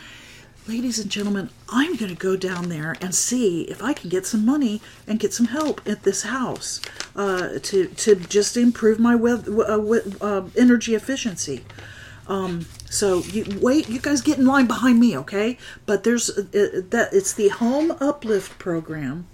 Ladies 0.68 1.00
and 1.00 1.10
gentlemen, 1.10 1.50
I'm 1.70 1.96
going 1.96 2.12
to 2.12 2.18
go 2.18 2.36
down 2.36 2.70
there 2.70 2.96
and 3.02 3.16
see 3.16 3.64
if 3.64 3.82
I 3.82 3.94
can 3.94 4.10
get 4.10 4.28
some 4.28 4.46
money 4.46 4.80
and 5.08 5.20
get 5.20 5.34
some 5.34 5.48
help 5.48 5.82
at 5.88 6.04
this 6.04 6.22
house 6.24 6.82
uh, 7.16 7.58
to 7.64 7.88
to 7.88 8.16
just 8.16 8.56
improve 8.56 9.00
my 9.00 9.16
uh, 9.16 10.02
uh, 10.22 10.44
energy 10.56 10.94
efficiency. 10.94 11.64
Um, 12.32 12.66
so 12.90 13.20
you 13.24 13.46
wait, 13.62 13.90
you 13.90 14.00
guys 14.00 14.22
get 14.22 14.38
in 14.38 14.46
line 14.46 14.66
behind 14.66 15.02
me, 15.02 15.18
okay? 15.18 15.58
But 15.86 16.06
there's 16.06 16.30
uh, 16.30 16.44
uh 16.54 16.82
that 16.90 17.10
it's 17.12 17.34
the 17.34 17.50
Home 17.50 17.92
Uplift 18.00 18.58
program. 18.58 19.28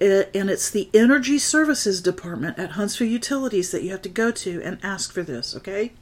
Uh, 0.00 0.24
and 0.34 0.50
it's 0.50 0.70
the 0.70 0.90
Energy 0.92 1.38
Services 1.38 2.00
Department 2.00 2.58
at 2.58 2.72
Huntsville 2.72 3.06
Utilities 3.06 3.70
that 3.70 3.84
you 3.84 3.90
have 3.90 4.02
to 4.02 4.08
go 4.08 4.32
to 4.32 4.60
and 4.62 4.78
ask 4.82 5.12
for 5.12 5.22
this, 5.22 5.54
okay? 5.54 5.92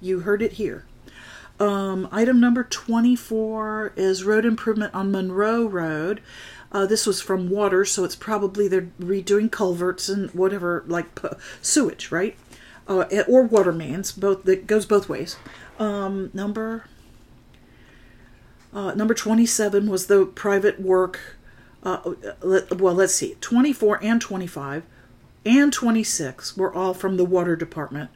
You 0.00 0.20
heard 0.20 0.40
it 0.40 0.52
here. 0.52 0.86
Um, 1.60 2.08
item 2.10 2.40
number 2.40 2.64
24 2.64 3.92
is 3.96 4.24
road 4.24 4.46
improvement 4.46 4.94
on 4.94 5.12
Monroe 5.12 5.66
Road. 5.66 6.22
Uh, 6.72 6.86
this 6.86 7.06
was 7.06 7.20
from 7.20 7.50
water, 7.50 7.84
so 7.84 8.02
it's 8.02 8.16
probably 8.16 8.66
they're 8.66 8.90
redoing 8.98 9.52
culverts 9.52 10.08
and 10.08 10.30
whatever, 10.30 10.82
like 10.88 11.06
sewage, 11.62 12.10
right? 12.10 12.36
Uh, 12.86 13.04
or 13.28 13.42
water 13.42 13.72
mains. 13.72 14.12
Both 14.12 14.44
that 14.44 14.66
goes 14.66 14.84
both 14.84 15.08
ways. 15.08 15.36
Um, 15.78 16.30
number 16.34 16.84
uh, 18.74 18.92
number 18.94 19.14
27 19.14 19.88
was 19.88 20.06
the 20.06 20.26
private 20.26 20.80
work. 20.80 21.36
Uh, 21.82 22.14
let, 22.42 22.80
well, 22.80 22.94
let's 22.94 23.14
see. 23.14 23.36
24 23.40 24.02
and 24.02 24.20
25 24.20 24.82
and 25.46 25.72
26 25.72 26.56
were 26.56 26.74
all 26.74 26.94
from 26.94 27.16
the 27.16 27.24
water 27.24 27.54
department. 27.54 28.10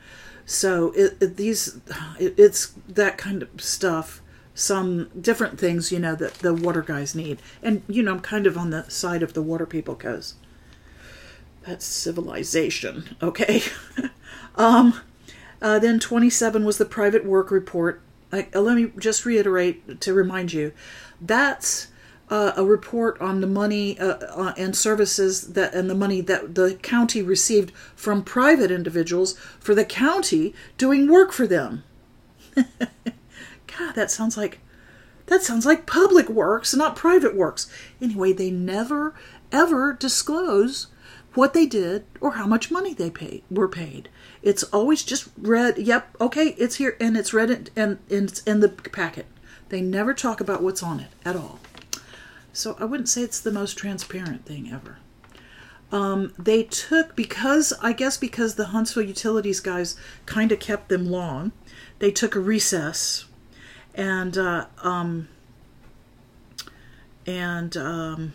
So 0.45 0.93
it, 0.93 1.17
it 1.21 1.37
these 1.37 1.79
it, 2.19 2.35
it's 2.39 2.73
that 2.89 3.19
kind 3.19 3.43
of 3.43 3.49
stuff. 3.61 4.23
Some 4.55 5.09
different 5.21 5.61
things, 5.61 5.93
you 5.93 6.01
know, 6.01 6.17
that 6.17 6.35
the 6.35 6.53
water 6.53 6.83
guys 6.83 7.15
need, 7.15 7.39
and 7.63 7.83
you 7.87 8.03
know, 8.03 8.13
I'm 8.13 8.21
kind 8.21 8.45
of 8.45 8.59
on 8.59 8.71
the 8.71 8.89
side 8.91 9.23
of 9.23 9.35
the 9.35 9.43
water 9.43 9.67
people 9.67 9.95
because 9.95 10.35
that's 11.65 11.85
civilization. 11.85 13.17
Okay. 13.23 13.63
um, 14.59 15.01
uh, 15.63 15.79
then 15.79 15.99
27 15.99 16.65
was 16.65 16.79
the 16.79 16.85
private 16.85 17.25
work 17.25 17.51
report. 17.51 18.03
I, 18.33 18.49
uh, 18.55 18.61
let 18.61 18.77
me 18.77 18.93
just 18.99 19.25
reiterate 19.25 20.01
to 20.03 20.13
remind 20.13 20.53
you 20.53 20.73
that's 21.21 21.89
uh, 22.31 22.53
a 22.57 22.65
report 22.65 23.19
on 23.21 23.41
the 23.41 23.47
money 23.47 23.99
uh, 23.99 24.17
uh, 24.17 24.55
and 24.57 24.77
services 24.77 25.55
that 25.55 25.73
and 25.75 25.89
the 25.89 25.95
money 25.95 26.21
that 26.21 26.55
the 26.55 26.75
county 26.83 27.23
received 27.23 27.73
from 27.97 28.23
private 28.23 28.71
individuals 28.71 29.39
for 29.59 29.75
the 29.75 29.85
county 29.85 30.55
doing 30.77 31.11
work 31.11 31.33
for 31.33 31.47
them. 31.47 31.85
God, 32.55 33.95
that 33.95 34.11
sounds 34.11 34.37
like 34.37 34.61
that 35.27 35.43
sounds 35.43 35.65
like 35.65 35.87
public 35.87 36.29
works, 36.29 36.75
not 36.75 36.97
private 36.97 37.35
works. 37.35 37.71
Anyway, 38.01 38.33
they 38.33 38.51
never 38.51 39.15
ever 39.51 39.95
disclose 39.95 40.89
what 41.35 41.55
they 41.55 41.67
did 41.67 42.05
or 42.21 42.33
how 42.33 42.47
much 42.47 42.71
money 42.71 42.93
they 42.93 43.11
paid 43.11 43.43
were 43.51 43.69
paid. 43.69 44.09
It's 44.43 44.63
always 44.65 45.03
just 45.03 45.29
read. 45.37 45.79
Yep, 45.79 46.17
okay, 46.21 46.55
it's 46.59 46.77
here 46.77 46.97
and 47.01 47.17
it's 47.17 47.33
read 47.33 47.51
and, 47.51 47.71
and 47.77 47.99
it's 48.09 48.41
in 48.43 48.61
the 48.61 48.69
packet. 48.69 49.27
They 49.69 49.81
never 49.81 50.15
talk 50.15 50.41
about 50.41 50.63
what's 50.63 50.83
on 50.83 51.01
it 51.01 51.11
at 51.25 51.37
all. 51.37 51.61
So 52.53 52.77
I 52.81 52.85
wouldn't 52.85 53.09
say 53.09 53.23
it's 53.23 53.41
the 53.41 53.53
most 53.53 53.77
transparent 53.77 54.47
thing 54.47 54.71
ever. 54.73 54.99
Um, 55.91 56.35
they 56.39 56.65
took 56.65 57.17
because 57.17 57.73
I 57.83 57.93
guess 57.93 58.17
because 58.17 58.57
the 58.57 58.67
Huntsville 58.67 59.05
Utilities 59.05 59.61
guys 59.61 59.97
kind 60.27 60.53
of 60.53 60.61
kept 60.61 60.89
them 60.89 61.07
long, 61.07 61.53
they 61.99 62.11
took 62.11 62.35
a 62.35 62.41
recess, 62.41 63.25
and 63.95 64.37
uh, 64.37 64.67
um, 64.83 65.29
and 67.27 67.77
um, 67.77 68.33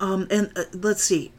um, 0.00 0.26
and 0.30 0.52
uh, 0.56 0.64
let's 0.74 1.02
see. 1.02 1.32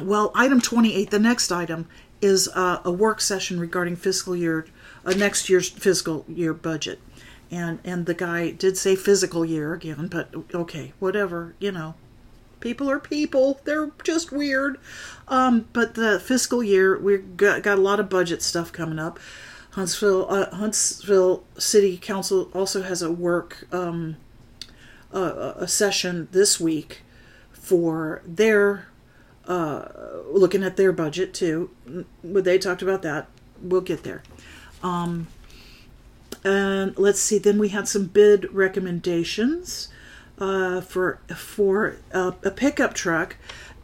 Well, 0.00 0.30
item 0.34 0.60
twenty 0.60 0.94
eight. 0.94 1.10
The 1.10 1.18
next 1.18 1.50
item 1.50 1.88
is 2.20 2.48
uh, 2.54 2.80
a 2.84 2.90
work 2.90 3.20
session 3.20 3.58
regarding 3.58 3.96
fiscal 3.96 4.36
year, 4.36 4.66
uh, 5.04 5.12
next 5.12 5.48
year's 5.48 5.68
fiscal 5.68 6.24
year 6.28 6.52
budget. 6.52 7.00
And 7.50 7.80
and 7.84 8.06
the 8.06 8.14
guy 8.14 8.50
did 8.50 8.76
say 8.76 8.94
physical 8.94 9.44
year 9.44 9.72
again 9.72 10.06
but 10.06 10.32
okay 10.54 10.92
whatever 10.98 11.54
you 11.58 11.72
know. 11.72 11.94
People 12.60 12.90
are 12.90 13.00
people. 13.00 13.58
They're 13.64 13.90
just 14.04 14.32
weird. 14.32 14.78
Um, 15.28 15.66
but 15.72 15.94
the 15.94 16.20
fiscal 16.20 16.62
year 16.62 16.98
we've 16.98 17.36
got, 17.38 17.62
got 17.62 17.78
a 17.78 17.80
lot 17.80 18.00
of 18.00 18.10
budget 18.10 18.42
stuff 18.42 18.70
coming 18.70 18.98
up. 18.98 19.18
Huntsville 19.70 20.26
uh, 20.28 20.54
huntsville 20.54 21.42
city 21.56 21.96
council 21.96 22.50
also 22.52 22.82
has 22.82 23.00
a 23.02 23.10
work 23.10 23.66
um, 23.72 24.16
a 25.12 25.66
session 25.66 26.28
this 26.32 26.60
week 26.60 27.00
for 27.50 28.22
their 28.26 28.89
uh, 29.50 29.88
looking 30.30 30.62
at 30.62 30.76
their 30.76 30.92
budget 30.92 31.34
too. 31.34 31.70
But 32.22 32.44
they 32.44 32.56
talked 32.56 32.82
about 32.82 33.02
that. 33.02 33.26
We'll 33.60 33.80
get 33.80 34.04
there. 34.04 34.22
Um, 34.82 35.26
and 36.44 36.96
let's 36.96 37.20
see. 37.20 37.38
Then 37.38 37.58
we 37.58 37.70
had 37.70 37.88
some 37.88 38.04
bid 38.04 38.52
recommendations 38.54 39.88
uh, 40.38 40.80
for 40.80 41.20
for 41.34 41.96
a, 42.12 42.34
a 42.44 42.50
pickup 42.50 42.94
truck, 42.94 43.36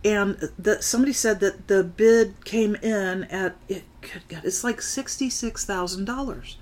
and 0.05 0.51
that 0.57 0.85
somebody 0.85 1.13
said 1.13 1.41
that 1.41 1.67
the 1.67 1.83
bid 1.83 2.45
came 2.45 2.77
in 2.77 3.25
at 3.25 3.57
it. 3.69 3.83
God, 4.29 4.45
it's 4.45 4.63
like 4.63 4.81
sixty 4.81 5.29
six 5.29 5.65
thousand 5.65 6.05
dollars, 6.05 6.57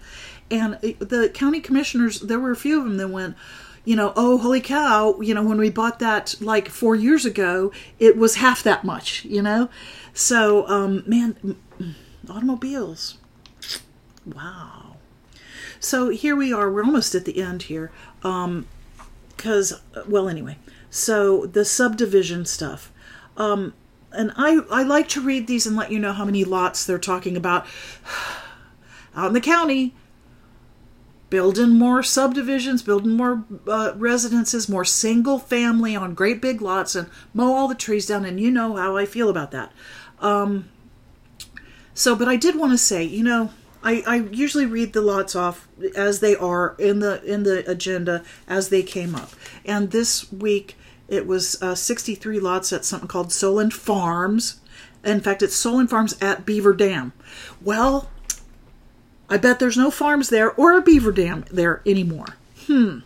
and 0.50 0.78
the 0.98 1.30
county 1.32 1.60
commissioners. 1.60 2.20
There 2.20 2.40
were 2.40 2.52
a 2.52 2.56
few 2.56 2.78
of 2.78 2.84
them 2.84 2.96
that 2.96 3.08
went 3.08 3.36
you 3.84 3.96
know, 3.96 4.12
oh, 4.16 4.38
holy 4.38 4.60
cow, 4.60 5.20
you 5.20 5.34
know, 5.34 5.42
when 5.42 5.58
we 5.58 5.70
bought 5.70 5.98
that 5.98 6.34
like 6.40 6.68
four 6.68 6.94
years 6.94 7.26
ago, 7.26 7.70
it 7.98 8.16
was 8.16 8.36
half 8.36 8.62
that 8.62 8.84
much, 8.84 9.24
you 9.24 9.42
know? 9.42 9.68
So, 10.14 10.66
um, 10.68 11.04
man, 11.06 11.56
automobiles. 12.28 13.18
Wow. 14.24 14.96
So 15.80 16.08
here 16.08 16.34
we 16.34 16.52
are. 16.52 16.70
We're 16.70 16.84
almost 16.84 17.14
at 17.14 17.26
the 17.26 17.42
end 17.42 17.64
here. 17.64 17.92
Um, 18.22 18.66
because, 19.36 19.80
well, 20.08 20.28
anyway, 20.28 20.56
so 20.88 21.44
the 21.44 21.64
subdivision 21.64 22.46
stuff. 22.46 22.90
Um, 23.36 23.74
and 24.12 24.32
I, 24.36 24.60
I 24.70 24.82
like 24.84 25.08
to 25.10 25.20
read 25.20 25.46
these 25.46 25.66
and 25.66 25.76
let 25.76 25.90
you 25.90 25.98
know 25.98 26.12
how 26.12 26.24
many 26.24 26.44
lots 26.44 26.86
they're 26.86 26.98
talking 26.98 27.36
about. 27.36 27.66
Out 29.16 29.28
in 29.28 29.32
the 29.34 29.40
county, 29.40 29.94
building 31.34 31.70
more 31.70 32.00
subdivisions, 32.00 32.80
building 32.80 33.10
more 33.10 33.44
uh, 33.66 33.92
residences, 33.96 34.68
more 34.68 34.84
single 34.84 35.40
family 35.40 35.96
on 35.96 36.14
great 36.14 36.40
big 36.40 36.62
lots, 36.62 36.94
and 36.94 37.10
mow 37.32 37.52
all 37.52 37.66
the 37.66 37.74
trees 37.74 38.06
down. 38.06 38.24
And 38.24 38.38
you 38.38 38.52
know 38.52 38.76
how 38.76 38.96
I 38.96 39.04
feel 39.04 39.28
about 39.28 39.50
that. 39.50 39.72
Um, 40.20 40.68
so, 41.92 42.14
but 42.14 42.28
I 42.28 42.36
did 42.36 42.54
want 42.54 42.70
to 42.70 42.78
say, 42.78 43.02
you 43.02 43.24
know, 43.24 43.50
I, 43.82 44.04
I 44.06 44.14
usually 44.30 44.64
read 44.64 44.92
the 44.92 45.00
lots 45.00 45.34
off 45.34 45.66
as 45.96 46.20
they 46.20 46.36
are 46.36 46.76
in 46.78 47.00
the 47.00 47.20
in 47.24 47.42
the 47.42 47.68
agenda 47.68 48.22
as 48.46 48.68
they 48.68 48.84
came 48.84 49.16
up. 49.16 49.30
And 49.64 49.90
this 49.90 50.30
week 50.30 50.76
it 51.08 51.26
was 51.26 51.60
uh, 51.60 51.74
63 51.74 52.38
lots 52.38 52.72
at 52.72 52.84
something 52.84 53.08
called 53.08 53.32
Solon 53.32 53.72
Farms. 53.72 54.60
In 55.02 55.20
fact, 55.20 55.42
it's 55.42 55.56
Solon 55.56 55.88
Farms 55.88 56.16
at 56.20 56.46
Beaver 56.46 56.74
Dam. 56.74 57.12
Well, 57.60 58.08
I 59.34 59.36
bet 59.36 59.58
there's 59.58 59.76
no 59.76 59.90
farms 59.90 60.28
there 60.28 60.52
or 60.52 60.74
a 60.74 60.80
beaver 60.80 61.10
dam 61.10 61.44
there 61.50 61.82
anymore. 61.84 62.36
Hmm. 62.68 63.00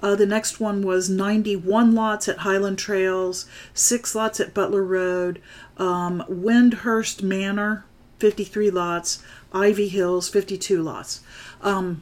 Uh, 0.00 0.16
the 0.16 0.26
next 0.26 0.58
one 0.58 0.82
was 0.82 1.08
91 1.08 1.94
lots 1.94 2.28
at 2.28 2.38
Highland 2.38 2.80
Trails, 2.80 3.46
six 3.72 4.16
lots 4.16 4.40
at 4.40 4.54
Butler 4.54 4.82
Road, 4.82 5.40
um, 5.78 6.24
Windhurst 6.28 7.22
Manor, 7.22 7.84
53 8.18 8.72
lots, 8.72 9.22
Ivy 9.52 9.86
Hills, 9.86 10.28
52 10.28 10.82
lots. 10.82 11.20
Um, 11.60 12.00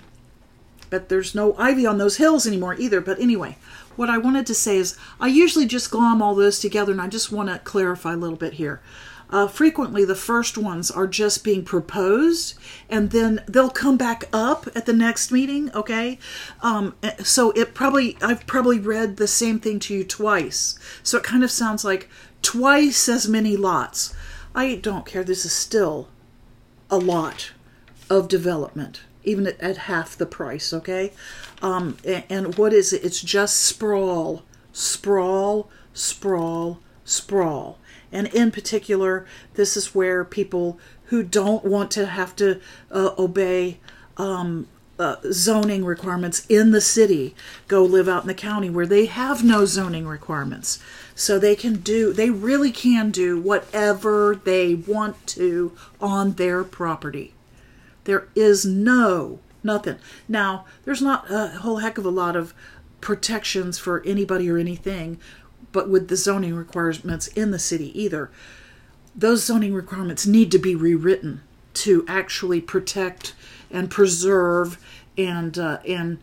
but 0.89 1.11
there's 1.11 1.35
no 1.35 1.55
ivy 1.59 1.85
on 1.85 1.99
those 1.99 2.17
hills 2.17 2.47
anymore 2.47 2.77
either. 2.79 3.03
But 3.03 3.21
anyway, 3.21 3.59
what 3.95 4.09
I 4.09 4.17
wanted 4.17 4.47
to 4.47 4.55
say 4.55 4.79
is 4.79 4.97
I 5.21 5.27
usually 5.29 5.67
just 5.67 5.91
glom 5.91 6.23
all 6.23 6.35
those 6.35 6.61
together, 6.61 6.93
and 6.93 7.01
I 7.03 7.09
just 7.09 7.31
want 7.31 7.51
to 7.51 7.59
clarify 7.59 8.15
a 8.15 8.17
little 8.17 8.39
bit 8.39 8.55
here. 8.55 8.81
Uh, 9.31 9.47
frequently, 9.47 10.05
the 10.05 10.15
first 10.15 10.59
ones 10.59 10.91
are 10.91 11.07
just 11.07 11.45
being 11.45 11.65
proposed, 11.65 12.59
and 12.89 13.11
then 13.11 13.43
they'll 13.47 13.71
come 13.71 13.97
back 13.97 14.25
up 14.33 14.67
at 14.75 14.87
the 14.87 14.93
next 14.93 15.31
meeting. 15.31 15.71
Okay, 15.73 16.19
um, 16.63 16.95
so 17.23 17.53
it 17.53 17.73
probably 17.73 18.17
I've 18.21 18.47
probably 18.47 18.81
read 18.81 19.17
the 19.17 19.29
same 19.29 19.61
thing 19.61 19.79
to 19.81 19.95
you 19.95 20.05
twice, 20.05 20.79
so 21.03 21.17
it 21.17 21.23
kind 21.25 21.45
of 21.45 21.51
sounds 21.51 21.85
like 21.85 22.09
twice 22.43 23.09
as 23.09 23.29
many 23.29 23.57
lots. 23.57 24.15
I 24.55 24.75
don't 24.75 25.07
care. 25.07 25.23
This 25.23 25.45
is 25.45 25.53
still 25.53 26.09
a 26.91 26.99
lot 26.99 27.53
of 28.09 28.27
development, 28.27 29.03
even 29.23 29.47
at, 29.47 29.61
at 29.61 29.77
half 29.77 30.17
the 30.17 30.27
price. 30.27 30.73
Okay, 30.73 31.13
um, 31.63 31.99
and, 32.05 32.25
and 32.29 32.59
what 32.59 32.73
is 32.73 32.93
it? 32.93 33.05
It's 33.05 33.23
just 33.23 33.63
sprawl, 33.63 34.43
sprawl, 34.73 35.71
sprawl, 35.95 36.81
sprawl. 37.05 37.79
And 38.13 38.27
in 38.29 38.51
particular, 38.51 39.27
this 39.55 39.77
is 39.77 39.95
where 39.95 40.25
people 40.25 40.79
who 41.05 41.23
don't 41.23 41.65
want 41.65 41.91
to 41.93 42.07
have 42.07 42.35
to 42.37 42.61
uh, 42.91 43.11
obey 43.19 43.79
um, 44.17 44.67
uh, 45.01 45.17
zoning 45.33 45.85
requirements 45.85 46.45
in 46.49 46.73
the 46.73 46.81
city 46.81 47.35
go 47.69 47.83
live 47.83 48.09
out 48.09 48.23
in 48.23 48.29
the 48.29 48.35
county 48.35 48.69
where 48.69 48.87
they 48.87 49.07
have 49.07 49.43
no 49.43 49.65
zoning 49.65 50.07
requirements. 50.07 50.79
So 51.15 51.39
they 51.39 51.57
can 51.57 51.77
do, 51.77 52.13
they 52.13 52.31
really 52.31 52.71
can 52.71 53.11
do 53.11 53.41
whatever 53.41 54.39
they 54.45 54.75
want 54.75 55.27
to 55.29 55.73
on 56.01 56.33
their 56.33 56.63
property. 56.65 57.33
There 58.05 58.29
is 58.35 58.67
no, 58.67 59.41
nothing. 59.63 59.97
Now, 60.29 60.67
there's 60.85 61.03
not 61.03 61.31
a 61.31 61.49
whole 61.49 61.79
heck 61.79 61.97
of 61.97 62.05
a 62.05 62.11
lot 62.11 62.37
of 62.37 62.53
protections 63.01 63.79
for 63.79 64.03
anybody 64.05 64.51
or 64.51 64.59
anything 64.59 65.19
but 65.73 65.89
with 65.89 66.09
the 66.09 66.17
zoning 66.17 66.55
requirements 66.55 67.29
in 67.29 67.51
the 67.51 67.59
city 67.59 67.99
either. 68.01 68.31
Those 69.15 69.45
zoning 69.45 69.75
requirements 69.75 70.27
need 70.27 70.51
to 70.53 70.59
be 70.59 70.75
rewritten 70.75 71.43
to 71.75 72.05
actually 72.09 72.61
protect 72.61 73.35
and 73.71 73.91
preserve 73.91 74.79
and 75.17 75.59
uh, 75.59 75.79
and 75.87 76.19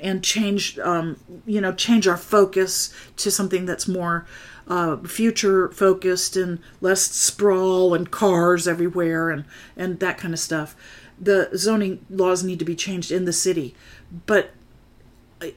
and 0.00 0.22
change 0.22 0.78
um, 0.78 1.18
you 1.46 1.60
know 1.60 1.72
change 1.72 2.06
our 2.06 2.16
focus 2.16 2.94
to 3.16 3.30
something 3.30 3.66
that's 3.66 3.88
more 3.88 4.26
uh, 4.68 4.96
future 4.98 5.68
focused 5.70 6.36
and 6.36 6.60
less 6.80 7.02
sprawl 7.02 7.94
and 7.94 8.10
cars 8.10 8.68
everywhere 8.68 9.30
and 9.30 9.44
and 9.76 10.00
that 10.00 10.18
kind 10.18 10.34
of 10.34 10.40
stuff. 10.40 10.76
The 11.20 11.50
zoning 11.54 12.04
laws 12.08 12.42
need 12.42 12.58
to 12.60 12.64
be 12.64 12.76
changed 12.76 13.10
in 13.10 13.26
the 13.26 13.32
city, 13.32 13.74
but 14.26 14.52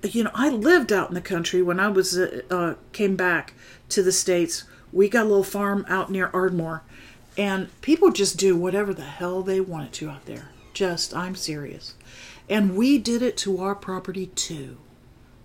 you 0.04 0.24
know, 0.24 0.32
I 0.34 0.50
lived 0.50 0.92
out 0.92 1.10
in 1.10 1.16
the 1.16 1.22
country 1.22 1.62
when 1.62 1.80
I 1.80 1.88
was 1.90 2.18
uh, 2.18 2.42
uh, 2.50 2.76
came 2.92 3.16
back 3.16 3.54
to 3.90 4.04
the 4.04 4.12
states. 4.12 4.64
We 4.92 5.10
got 5.10 5.26
a 5.26 5.30
little 5.30 5.44
farm 5.44 5.86
out 5.90 6.12
near 6.12 6.30
Ardmore, 6.34 6.84
and 7.38 7.70
people 7.82 8.12
just 8.12 8.38
do 8.38 8.56
whatever 8.56 8.94
the 8.94 9.04
hell 9.04 9.42
they 9.42 9.60
wanted 9.60 9.94
to 9.94 10.10
out 10.10 10.26
there. 10.26 10.50
Just, 10.74 11.16
I'm 11.16 11.36
serious, 11.36 11.96
and 12.50 12.76
we 12.76 12.98
did 12.98 13.22
it 13.22 13.38
to 13.38 13.60
our 13.60 13.76
property 13.76 14.28
too. 14.28 14.78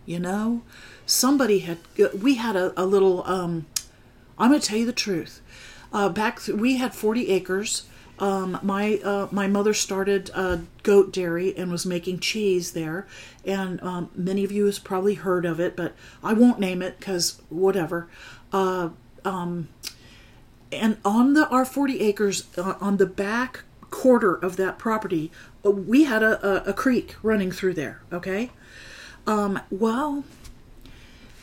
You 0.06 0.20
know, 0.20 0.62
somebody 1.04 1.60
had 1.60 1.78
uh, 2.00 2.08
we 2.16 2.34
had 2.34 2.56
a, 2.56 2.72
a 2.80 2.84
little. 2.86 3.26
Um, 3.26 3.66
I'm 4.38 4.50
going 4.50 4.60
to 4.60 4.66
tell 4.66 4.78
you 4.78 4.86
the 4.86 4.92
truth. 4.92 5.40
Uh, 5.92 6.08
back 6.08 6.40
th- 6.40 6.56
we 6.56 6.76
had 6.76 6.94
40 6.94 7.28
acres 7.30 7.88
um, 8.20 8.58
my 8.62 9.00
uh, 9.04 9.28
my 9.30 9.46
mother 9.46 9.72
started 9.72 10.30
a 10.30 10.62
goat 10.82 11.12
dairy 11.12 11.56
and 11.56 11.70
was 11.70 11.86
making 11.86 12.18
cheese 12.18 12.72
there, 12.72 13.06
and 13.44 13.82
um, 13.82 14.10
many 14.14 14.44
of 14.44 14.50
you 14.50 14.66
has 14.66 14.78
probably 14.78 15.14
heard 15.14 15.44
of 15.44 15.60
it, 15.60 15.76
but 15.76 15.94
I 16.22 16.32
won't 16.32 16.58
name 16.58 16.82
it 16.82 16.98
because 16.98 17.40
whatever. 17.48 18.08
Uh, 18.52 18.90
um, 19.24 19.68
and 20.72 20.98
on 21.04 21.34
the 21.34 21.48
our 21.48 21.64
forty 21.64 22.00
acres 22.00 22.46
uh, 22.58 22.74
on 22.80 22.96
the 22.96 23.06
back 23.06 23.64
quarter 23.90 24.34
of 24.34 24.56
that 24.56 24.78
property, 24.78 25.30
uh, 25.64 25.70
we 25.70 26.04
had 26.04 26.22
a, 26.22 26.66
a, 26.66 26.70
a, 26.70 26.72
creek 26.72 27.16
running 27.22 27.50
through 27.50 27.74
there. 27.74 28.02
Okay, 28.12 28.50
um, 29.26 29.60
well, 29.70 30.24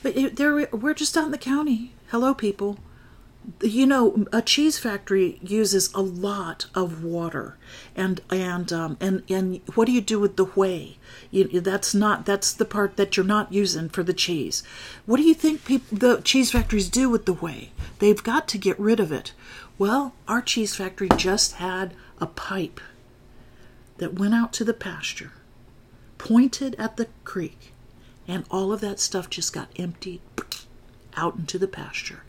but 0.03 0.15
it, 0.15 0.35
there 0.35 0.67
we're 0.71 0.93
just 0.93 1.15
out 1.15 1.25
in 1.25 1.31
the 1.31 1.37
county. 1.37 1.93
Hello, 2.09 2.33
people 2.33 2.77
you 3.61 3.85
know 3.85 4.25
a 4.31 4.41
cheese 4.41 4.77
factory 4.77 5.39
uses 5.41 5.93
a 5.93 6.01
lot 6.01 6.65
of 6.73 7.03
water 7.03 7.57
and 7.95 8.21
and 8.29 8.71
um, 8.73 8.97
and 8.99 9.23
and 9.29 9.61
what 9.75 9.85
do 9.85 9.91
you 9.91 10.01
do 10.01 10.19
with 10.19 10.35
the 10.35 10.45
whey? 10.45 10.97
You, 11.31 11.61
that's 11.61 11.93
not 11.93 12.25
that's 12.25 12.53
the 12.53 12.65
part 12.65 12.97
that 12.97 13.15
you're 13.15 13.25
not 13.25 13.53
using 13.53 13.89
for 13.89 14.03
the 14.03 14.13
cheese. 14.13 14.63
What 15.05 15.17
do 15.17 15.23
you 15.23 15.33
think 15.33 15.65
people 15.65 15.97
the 15.97 16.21
cheese 16.21 16.51
factories 16.51 16.89
do 16.89 17.09
with 17.09 17.25
the 17.25 17.33
whey? 17.33 17.71
They've 17.99 18.23
got 18.23 18.47
to 18.49 18.57
get 18.57 18.79
rid 18.79 18.99
of 18.99 19.11
it. 19.11 19.33
Well 19.77 20.13
our 20.27 20.41
cheese 20.41 20.75
factory 20.75 21.09
just 21.15 21.53
had 21.53 21.93
a 22.19 22.25
pipe 22.25 22.79
that 23.97 24.19
went 24.19 24.33
out 24.33 24.53
to 24.53 24.63
the 24.63 24.73
pasture 24.73 25.31
pointed 26.17 26.75
at 26.79 26.97
the 26.97 27.07
creek 27.23 27.73
and 28.27 28.45
all 28.49 28.73
of 28.73 28.81
that 28.81 28.99
stuff 28.99 29.29
just 29.29 29.53
got 29.53 29.69
emptied 29.77 30.21
out 31.15 31.35
into 31.35 31.57
the 31.57 31.67
pasture 31.67 32.23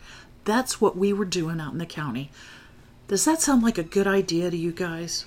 that's 0.46 0.80
what 0.80 0.96
we 0.96 1.12
were 1.12 1.26
doing 1.26 1.60
out 1.60 1.72
in 1.72 1.78
the 1.78 1.84
county. 1.84 2.30
Does 3.08 3.24
that 3.26 3.42
sound 3.42 3.62
like 3.62 3.76
a 3.76 3.82
good 3.82 4.06
idea 4.06 4.50
to 4.50 4.56
you 4.56 4.72
guys? 4.72 5.26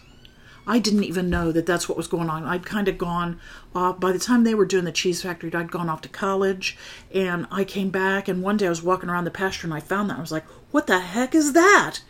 I 0.66 0.80
didn't 0.80 1.04
even 1.04 1.30
know 1.30 1.52
that 1.52 1.66
that's 1.66 1.88
what 1.88 1.98
was 1.98 2.08
going 2.08 2.30
on. 2.30 2.44
I'd 2.44 2.66
kind 2.66 2.88
of 2.88 2.98
gone 2.98 3.40
off, 3.74 4.00
by 4.00 4.12
the 4.12 4.20
time 4.20 4.44
they 4.44 4.54
were 4.54 4.66
doing 4.66 4.86
the 4.86 4.92
cheese 4.92 5.22
factory, 5.22 5.54
I'd 5.54 5.72
gone 5.72 5.90
off 5.90 6.02
to 6.02 6.10
college 6.10 6.78
and 7.14 7.48
I 7.52 7.64
came 7.64 7.90
back 7.90 8.28
and 8.28 8.44
one 8.44 8.58
day 8.58 8.68
I 8.68 8.70
was 8.70 8.84
walking 8.84 9.10
around 9.10 9.24
the 9.26 9.32
pasture 9.32 9.66
and 9.66 9.74
I 9.74 9.80
found 9.80 10.10
that. 10.10 10.18
I 10.18 10.22
was 10.22 10.32
like, 10.32 10.46
what 10.72 10.88
the 10.88 11.00
heck 11.00 11.34
is 11.34 11.54
that? 11.54 12.02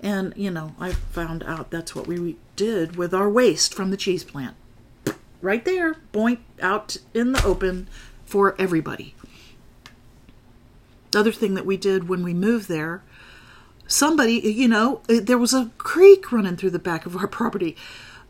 And, 0.00 0.32
you 0.36 0.50
know, 0.50 0.74
I 0.78 0.92
found 0.92 1.42
out 1.44 1.70
that's 1.70 1.94
what 1.94 2.06
we 2.06 2.36
did 2.56 2.96
with 2.96 3.14
our 3.14 3.28
waste 3.28 3.74
from 3.74 3.90
the 3.90 3.96
cheese 3.96 4.22
plant. 4.22 4.54
Right 5.40 5.64
there, 5.64 5.94
point 6.12 6.40
out 6.62 6.98
in 7.14 7.32
the 7.32 7.44
open 7.44 7.88
for 8.24 8.54
everybody. 8.60 9.14
The 11.14 11.20
other 11.20 11.32
thing 11.32 11.54
that 11.54 11.64
we 11.64 11.76
did 11.76 12.08
when 12.08 12.24
we 12.24 12.34
moved 12.34 12.68
there, 12.68 13.04
somebody, 13.86 14.34
you 14.34 14.66
know, 14.66 15.00
there 15.06 15.38
was 15.38 15.54
a 15.54 15.70
creek 15.78 16.32
running 16.32 16.56
through 16.56 16.70
the 16.70 16.80
back 16.80 17.06
of 17.06 17.16
our 17.16 17.28
property, 17.40 17.76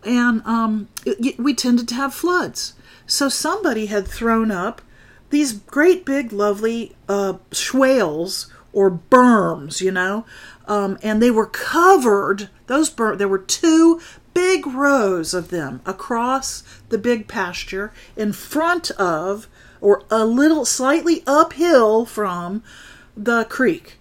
and 0.04 0.42
um, 0.44 0.88
it, 1.06 1.38
we 1.38 1.54
tended 1.54 1.88
to 1.88 1.94
have 1.94 2.12
floods. 2.12 2.74
So 3.06 3.30
somebody 3.30 3.86
had 3.86 4.06
thrown 4.06 4.50
up 4.50 4.82
these 5.30 5.54
great 5.54 6.04
big, 6.04 6.30
lovely 6.30 6.94
uh, 7.08 7.38
swales 7.52 8.52
or 8.74 8.90
berms, 8.90 9.80
you 9.80 9.90
know, 9.90 10.26
um, 10.66 10.98
and 11.02 11.22
they 11.22 11.30
were 11.30 11.46
covered. 11.46 12.50
Those 12.66 12.94
there 12.94 13.28
were 13.28 13.38
two 13.38 13.98
big 14.34 14.66
rows 14.66 15.32
of 15.32 15.48
them 15.48 15.80
across 15.86 16.62
the 16.90 16.98
big 16.98 17.28
pasture 17.28 17.94
in 18.14 18.34
front 18.34 18.90
of, 18.92 19.48
or 19.84 20.02
a 20.10 20.24
little 20.24 20.64
slightly 20.64 21.22
uphill 21.26 22.06
from 22.06 22.62
the 23.14 23.44
creek. 23.44 23.98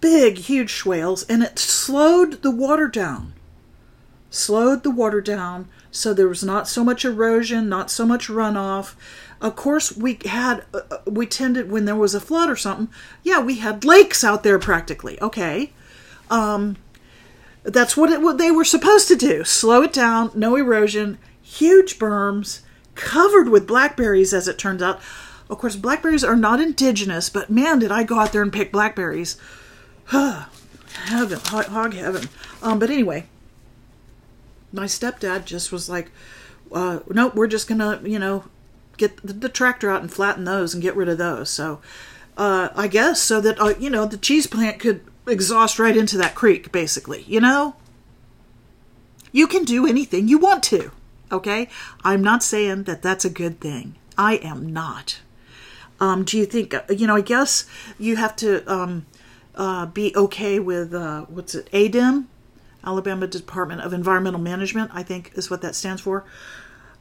Big, 0.00 0.38
huge 0.38 0.74
swales, 0.74 1.22
and 1.22 1.42
it 1.44 1.56
slowed 1.56 2.42
the 2.42 2.50
water 2.50 2.88
down. 2.88 3.32
Slowed 4.28 4.82
the 4.82 4.90
water 4.90 5.20
down 5.20 5.68
so 5.92 6.12
there 6.12 6.28
was 6.28 6.42
not 6.42 6.68
so 6.68 6.82
much 6.82 7.04
erosion, 7.04 7.68
not 7.68 7.90
so 7.90 8.04
much 8.04 8.28
runoff. 8.28 8.94
Of 9.40 9.54
course, 9.54 9.96
we 9.96 10.18
had, 10.24 10.64
uh, 10.74 10.80
uh 10.90 10.98
we 11.06 11.26
tended, 11.26 11.70
when 11.70 11.84
there 11.84 11.96
was 11.96 12.14
a 12.14 12.20
flood 12.20 12.50
or 12.50 12.56
something, 12.56 12.88
yeah, 13.22 13.40
we 13.40 13.56
had 13.58 13.84
lakes 13.84 14.24
out 14.24 14.42
there 14.42 14.58
practically. 14.58 15.20
Okay. 15.20 15.72
Um, 16.28 16.76
that's 17.62 17.96
what, 17.96 18.10
it, 18.10 18.20
what 18.20 18.38
they 18.38 18.50
were 18.50 18.64
supposed 18.64 19.06
to 19.08 19.16
do 19.16 19.44
slow 19.44 19.82
it 19.82 19.92
down, 19.92 20.32
no 20.34 20.56
erosion, 20.56 21.18
huge 21.40 21.98
berms, 21.98 22.62
covered 23.00 23.48
with 23.48 23.66
blackberries, 23.66 24.32
as 24.32 24.46
it 24.46 24.58
turns 24.58 24.82
out. 24.82 25.00
Of 25.48 25.58
course, 25.58 25.74
blackberries 25.74 26.22
are 26.22 26.36
not 26.36 26.60
indigenous, 26.60 27.28
but 27.28 27.50
man, 27.50 27.80
did 27.80 27.90
I 27.90 28.04
go 28.04 28.20
out 28.20 28.32
there 28.32 28.42
and 28.42 28.52
pick 28.52 28.70
blackberries. 28.70 29.36
heaven, 30.10 31.40
hog 31.44 31.94
heaven. 31.94 32.28
Um, 32.62 32.78
but 32.78 32.90
anyway, 32.90 33.26
my 34.72 34.84
stepdad 34.84 35.44
just 35.44 35.72
was 35.72 35.88
like, 35.88 36.10
uh, 36.72 37.00
nope, 37.08 37.34
we're 37.34 37.48
just 37.48 37.68
gonna, 37.68 38.00
you 38.04 38.18
know, 38.18 38.44
get 38.96 39.16
the, 39.22 39.32
the, 39.32 39.48
tractor 39.48 39.90
out 39.90 40.02
and 40.02 40.12
flatten 40.12 40.44
those 40.44 40.74
and 40.74 40.82
get 40.82 40.94
rid 40.94 41.08
of 41.08 41.18
those. 41.18 41.50
So, 41.50 41.80
uh, 42.36 42.68
I 42.76 42.86
guess 42.86 43.20
so 43.20 43.40
that, 43.40 43.60
uh, 43.60 43.74
you 43.78 43.90
know, 43.90 44.06
the 44.06 44.16
cheese 44.16 44.46
plant 44.46 44.78
could 44.78 45.04
exhaust 45.26 45.78
right 45.78 45.96
into 45.96 46.16
that 46.18 46.34
creek, 46.34 46.70
basically, 46.70 47.22
you 47.22 47.40
know? 47.40 47.76
You 49.32 49.46
can 49.46 49.64
do 49.64 49.86
anything 49.86 50.28
you 50.28 50.38
want 50.38 50.62
to, 50.64 50.92
okay? 51.30 51.68
I'm 52.04 52.22
not 52.22 52.42
saying 52.42 52.84
that 52.84 53.02
that's 53.02 53.24
a 53.24 53.30
good 53.30 53.60
thing. 53.60 53.96
I 54.16 54.36
am 54.36 54.72
not. 54.72 55.20
Um, 56.00 56.24
do 56.24 56.38
you 56.38 56.46
think, 56.46 56.74
uh, 56.74 56.82
you 56.88 57.06
know, 57.06 57.16
I 57.16 57.20
guess 57.20 57.66
you 57.98 58.16
have 58.16 58.34
to 58.36 58.70
um, 58.72 59.06
uh, 59.54 59.86
be 59.86 60.14
okay 60.16 60.58
with, 60.58 60.94
uh, 60.94 61.22
what's 61.22 61.54
it, 61.54 61.68
ADEM? 61.72 62.26
Alabama 62.84 63.26
Department 63.26 63.82
of 63.82 63.92
Environmental 63.92 64.40
Management, 64.40 64.90
I 64.94 65.02
think 65.02 65.32
is 65.34 65.50
what 65.50 65.60
that 65.62 65.74
stands 65.74 66.00
for. 66.00 66.24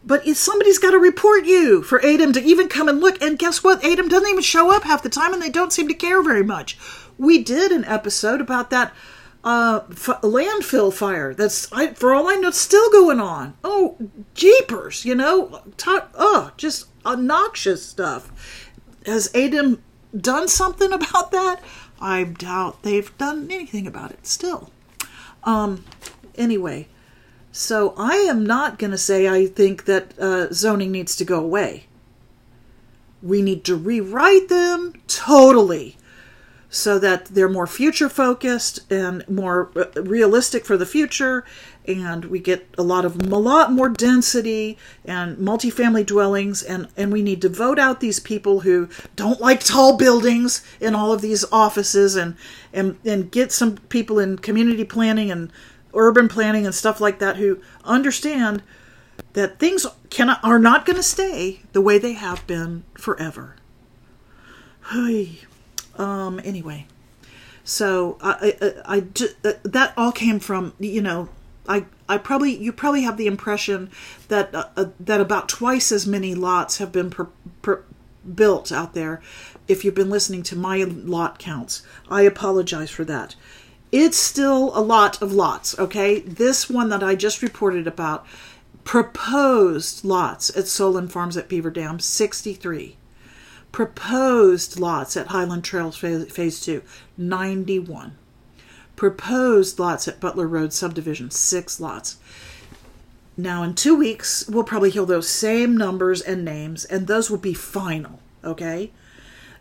But 0.03 0.25
somebody's 0.35 0.79
got 0.79 0.91
to 0.91 0.99
report 0.99 1.45
you 1.45 1.83
for 1.83 1.99
ADEM 1.99 2.33
to 2.33 2.41
even 2.41 2.69
come 2.69 2.87
and 2.87 2.99
look. 2.99 3.21
And 3.21 3.39
guess 3.39 3.63
what? 3.63 3.81
ADEM 3.83 4.09
doesn't 4.09 4.29
even 4.29 4.41
show 4.41 4.73
up 4.73 4.83
half 4.83 5.03
the 5.03 5.09
time 5.09 5.33
and 5.33 5.41
they 5.41 5.49
don't 5.49 5.73
seem 5.73 5.87
to 5.87 5.93
care 5.93 6.21
very 6.23 6.43
much. 6.43 6.77
We 7.17 7.43
did 7.43 7.71
an 7.71 7.85
episode 7.85 8.39
about 8.39 8.69
that 8.69 8.93
uh, 9.43 9.81
f- 9.91 10.21
landfill 10.21 10.93
fire 10.93 11.33
that's, 11.33 11.71
I, 11.71 11.93
for 11.93 12.13
all 12.13 12.29
I 12.29 12.35
know, 12.35 12.51
still 12.51 12.89
going 12.91 13.19
on. 13.19 13.55
Oh, 13.63 13.97
jeepers, 14.33 15.05
you 15.05 15.15
know? 15.15 15.61
T- 15.77 15.97
oh, 16.15 16.51
just 16.57 16.87
obnoxious 17.05 17.85
stuff. 17.85 18.31
Has 19.05 19.29
ADEM 19.33 19.81
done 20.15 20.47
something 20.47 20.91
about 20.91 21.31
that? 21.31 21.61
I 22.01 22.23
doubt 22.23 22.83
they've 22.83 23.17
done 23.17 23.47
anything 23.49 23.87
about 23.87 24.11
it 24.11 24.25
still. 24.25 24.71
Um, 25.43 25.85
anyway, 26.35 26.87
so 27.51 27.93
I 27.97 28.15
am 28.17 28.45
not 28.45 28.77
going 28.77 28.91
to 28.91 28.97
say 28.97 29.27
I 29.27 29.47
think 29.47 29.85
that 29.85 30.17
uh, 30.19 30.51
zoning 30.53 30.91
needs 30.91 31.15
to 31.17 31.25
go 31.25 31.39
away. 31.39 31.85
We 33.21 33.41
need 33.41 33.65
to 33.65 33.75
rewrite 33.75 34.47
them 34.49 34.93
totally 35.07 35.97
so 36.69 36.99
that 36.99 37.25
they're 37.25 37.49
more 37.49 37.67
future 37.67 38.09
focused 38.09 38.91
and 38.91 39.27
more 39.27 39.71
uh, 39.75 40.01
realistic 40.03 40.65
for 40.65 40.77
the 40.77 40.85
future 40.85 41.43
and 41.87 42.25
we 42.25 42.39
get 42.39 42.67
a 42.77 42.83
lot 42.83 43.03
of 43.03 43.19
a 43.31 43.37
lot 43.37 43.71
more 43.71 43.89
density 43.89 44.77
and 45.03 45.37
multifamily 45.37 46.05
dwellings 46.05 46.61
and 46.61 46.87
and 46.95 47.11
we 47.11 47.21
need 47.23 47.41
to 47.41 47.49
vote 47.49 47.79
out 47.79 47.99
these 47.99 48.19
people 48.19 48.61
who 48.61 48.87
don't 49.15 49.41
like 49.41 49.63
tall 49.63 49.97
buildings 49.97 50.63
in 50.79 50.93
all 50.93 51.11
of 51.11 51.21
these 51.21 51.43
offices 51.51 52.15
and 52.15 52.35
and 52.71 52.97
and 53.03 53.31
get 53.31 53.51
some 53.51 53.77
people 53.89 54.19
in 54.19 54.37
community 54.37 54.85
planning 54.85 55.31
and 55.31 55.51
urban 55.95 56.27
planning 56.27 56.65
and 56.65 56.75
stuff 56.75 57.01
like 57.01 57.17
that 57.17 57.37
who 57.37 57.59
understand 57.83 58.61
that 59.33 59.57
things 59.57 59.87
cannot 60.11 60.39
are 60.43 60.59
not 60.59 60.85
going 60.85 60.95
to 60.95 61.03
stay 61.03 61.61
the 61.73 61.81
way 61.81 61.97
they 61.97 62.13
have 62.13 62.45
been 62.45 62.83
forever. 62.95 63.55
Hey. 64.91 65.39
Um, 65.99 66.39
anyway, 66.43 66.87
so 67.63 68.17
I, 68.21 68.55
I, 68.87 68.97
I, 68.97 69.47
uh, 69.47 69.53
that 69.63 69.93
all 69.97 70.13
came 70.13 70.39
from 70.39 70.73
you 70.79 71.01
know 71.01 71.29
I 71.67 71.85
I 72.09 72.17
probably 72.17 72.55
you 72.55 72.71
probably 72.73 73.03
have 73.03 73.17
the 73.17 73.27
impression 73.27 73.91
that 74.29 74.53
uh, 74.55 74.69
uh, 74.75 74.85
that 74.99 75.21
about 75.21 75.47
twice 75.47 75.91
as 75.91 76.07
many 76.07 76.33
lots 76.33 76.79
have 76.79 76.91
been 76.91 77.09
per, 77.11 77.27
per, 77.61 77.83
built 78.33 78.71
out 78.71 78.93
there. 78.93 79.21
If 79.67 79.85
you've 79.85 79.93
been 79.93 80.09
listening 80.09 80.41
to 80.43 80.55
my 80.55 80.83
lot 80.83 81.37
counts, 81.37 81.83
I 82.09 82.23
apologize 82.23 82.89
for 82.89 83.05
that. 83.05 83.35
It's 83.91 84.17
still 84.17 84.71
a 84.77 84.81
lot 84.81 85.21
of 85.21 85.33
lots. 85.33 85.77
Okay, 85.77 86.19
this 86.19 86.69
one 86.69 86.89
that 86.89 87.03
I 87.03 87.15
just 87.15 87.41
reported 87.41 87.87
about 87.87 88.25
proposed 88.83 90.03
lots 90.05 90.55
at 90.57 90.67
Solon 90.67 91.07
Farms 91.07 91.37
at 91.37 91.49
Beaver 91.49 91.71
Dam 91.71 91.99
sixty 91.99 92.53
three 92.53 92.95
proposed 93.71 94.79
lots 94.79 95.15
at 95.15 95.27
Highland 95.27 95.63
Trails 95.63 95.97
Phase 95.97 96.59
2, 96.61 96.81
91. 97.17 98.17
Proposed 98.95 99.79
lots 99.79 100.07
at 100.07 100.19
Butler 100.19 100.47
Road 100.47 100.73
subdivision, 100.73 101.31
6 101.31 101.79
lots. 101.79 102.17
Now, 103.37 103.63
in 103.63 103.73
two 103.73 103.95
weeks, 103.95 104.47
we'll 104.49 104.65
probably 104.65 104.89
hear 104.89 105.05
those 105.05 105.29
same 105.29 105.77
numbers 105.77 106.21
and 106.21 106.43
names, 106.43 106.83
and 106.83 107.07
those 107.07 107.29
will 107.29 107.37
be 107.37 107.53
final, 107.53 108.19
okay? 108.43 108.91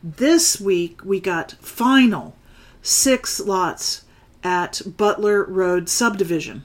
This 0.02 0.60
week, 0.60 1.04
we 1.04 1.20
got 1.20 1.52
final 1.60 2.34
six 2.82 3.38
lots 3.38 4.04
at 4.42 4.82
Butler 4.96 5.44
Road 5.44 5.88
subdivision. 5.88 6.64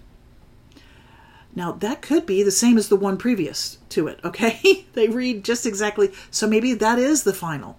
Now, 1.56 1.72
that 1.74 2.02
could 2.02 2.26
be 2.26 2.42
the 2.42 2.52
same 2.52 2.78
as 2.78 2.89
the 2.89 2.96
one 2.96 3.18
previous 3.18 3.78
to 3.89 4.08
it, 4.08 4.20
okay? 4.24 4.88
they 4.94 5.08
read 5.08 5.44
just 5.44 5.66
exactly, 5.66 6.12
so 6.32 6.48
maybe 6.48 6.74
that 6.74 6.98
is 6.98 7.24
the 7.24 7.34
final. 7.34 7.78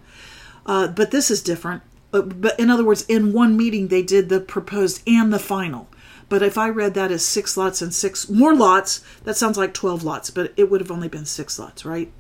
Uh, 0.65 0.89
but 0.89 1.11
this 1.11 1.31
is 1.31 1.43
different. 1.43 1.83
Uh, 2.13 2.23
but 2.23 2.59
in 2.59 2.71
other 2.71 2.85
words, 2.85 3.05
in 3.07 3.33
one 3.33 3.57
meeting, 3.57 3.89
they 3.89 4.03
did 4.03 4.29
the 4.29 4.41
proposed 4.41 5.03
and 5.07 5.33
the 5.33 5.39
final. 5.39 5.89
But 6.29 6.43
if 6.43 6.57
I 6.57 6.69
read 6.69 6.95
that 6.95 7.11
as 7.11 7.25
six 7.25 7.57
lots 7.57 7.83
and 7.83 7.93
six 7.93 8.29
more 8.29 8.55
lots, 8.55 9.05
that 9.25 9.37
sounds 9.37 9.59
like 9.59 9.75
12 9.75 10.05
lots, 10.05 10.31
but 10.31 10.53
it 10.57 10.71
would 10.71 10.81
have 10.81 10.91
only 10.91 11.09
been 11.09 11.27
six 11.27 11.59
lots, 11.59 11.85
right? 11.85 12.11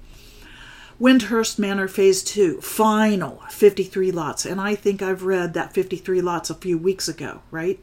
Windhurst 1.00 1.58
Manor 1.58 1.88
Phase 1.88 2.22
2, 2.22 2.60
final 2.60 3.42
53 3.50 4.12
lots. 4.12 4.44
And 4.44 4.60
I 4.60 4.74
think 4.74 5.02
I've 5.02 5.24
read 5.24 5.54
that 5.54 5.72
53 5.72 6.20
lots 6.20 6.50
a 6.50 6.54
few 6.54 6.78
weeks 6.78 7.08
ago, 7.08 7.40
right? 7.50 7.82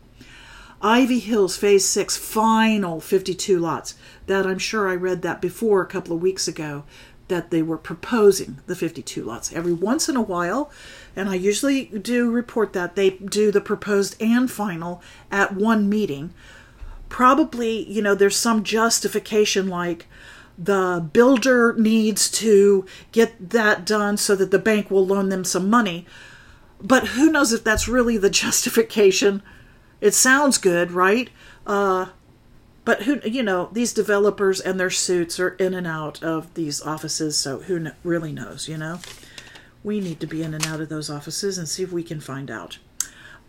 Ivy 0.84 1.20
Hills 1.20 1.58
Phase 1.58 1.86
6, 1.86 2.17
final 2.17 3.00
52 3.00 3.60
lots. 3.60 3.96
That 4.26 4.48
I'm 4.48 4.58
sure 4.58 4.89
I 4.89 4.96
read 4.96 5.22
that 5.22 5.41
before 5.41 5.82
a 5.82 5.88
couple 5.88 6.15
of 6.15 6.22
weeks 6.22 6.48
ago 6.48 6.84
that 7.28 7.50
they 7.50 7.62
were 7.62 7.78
proposing 7.78 8.60
the 8.67 8.76
52 8.76 9.24
lots. 9.24 9.54
Every 9.54 9.72
once 9.72 10.10
in 10.10 10.17
a 10.17 10.22
while, 10.22 10.70
and 11.15 11.30
I 11.30 11.36
usually 11.36 11.86
do 11.86 12.30
report 12.30 12.74
that, 12.74 12.96
they 12.96 13.12
do 13.12 13.52
the 13.52 13.62
proposed 13.62 14.22
and 14.22 14.52
final 14.52 15.02
at 15.32 15.56
one 15.56 15.88
meeting. 15.88 16.34
Probably, 17.08 17.89
you 17.89 18.02
know, 18.02 18.15
there's 18.15 18.36
some 18.36 18.63
justification 18.63 19.67
like 19.67 20.08
the 20.58 21.08
builder 21.13 21.74
needs 21.78 22.30
to 22.32 22.86
get 23.12 23.52
that 23.52 23.86
done 23.86 24.17
so 24.17 24.36
that 24.36 24.52
the 24.52 24.60
bank 24.60 24.91
will 24.91 25.06
loan 25.06 25.30
them 25.30 25.46
some 25.46 25.70
money. 25.70 26.06
But 26.82 27.10
who 27.10 27.32
knows 27.32 27.54
if 27.54 27.63
that's 27.63 27.88
really 27.88 28.17
the 28.17 28.30
justification 28.41 29.41
it 30.02 30.14
sounds 30.14 30.58
good, 30.58 30.92
right? 30.92 31.30
Uh, 31.66 32.08
but 32.84 33.04
who 33.04 33.22
you 33.24 33.44
know 33.44 33.70
these 33.72 33.94
developers 33.94 34.60
and 34.60 34.80
their 34.80 34.90
suits 34.90 35.40
are 35.40 35.50
in 35.50 35.74
and 35.74 35.86
out 35.86 36.22
of 36.24 36.54
these 36.56 36.82
offices, 36.82 37.38
so 37.38 37.60
who 37.60 37.80
kn- 37.80 37.96
really 38.04 38.32
knows? 38.32 38.68
You 38.68 38.78
know, 38.78 39.00
we 39.84 40.00
need 40.00 40.20
to 40.20 40.28
be 40.28 40.42
in 40.42 40.54
and 40.54 40.66
out 40.66 40.82
of 40.82 40.90
those 40.90 41.10
offices 41.10 41.58
and 41.58 41.70
see 41.70 41.84
if 41.84 41.92
we 41.92 42.04
can 42.04 42.20
find 42.20 42.50
out. 42.50 42.80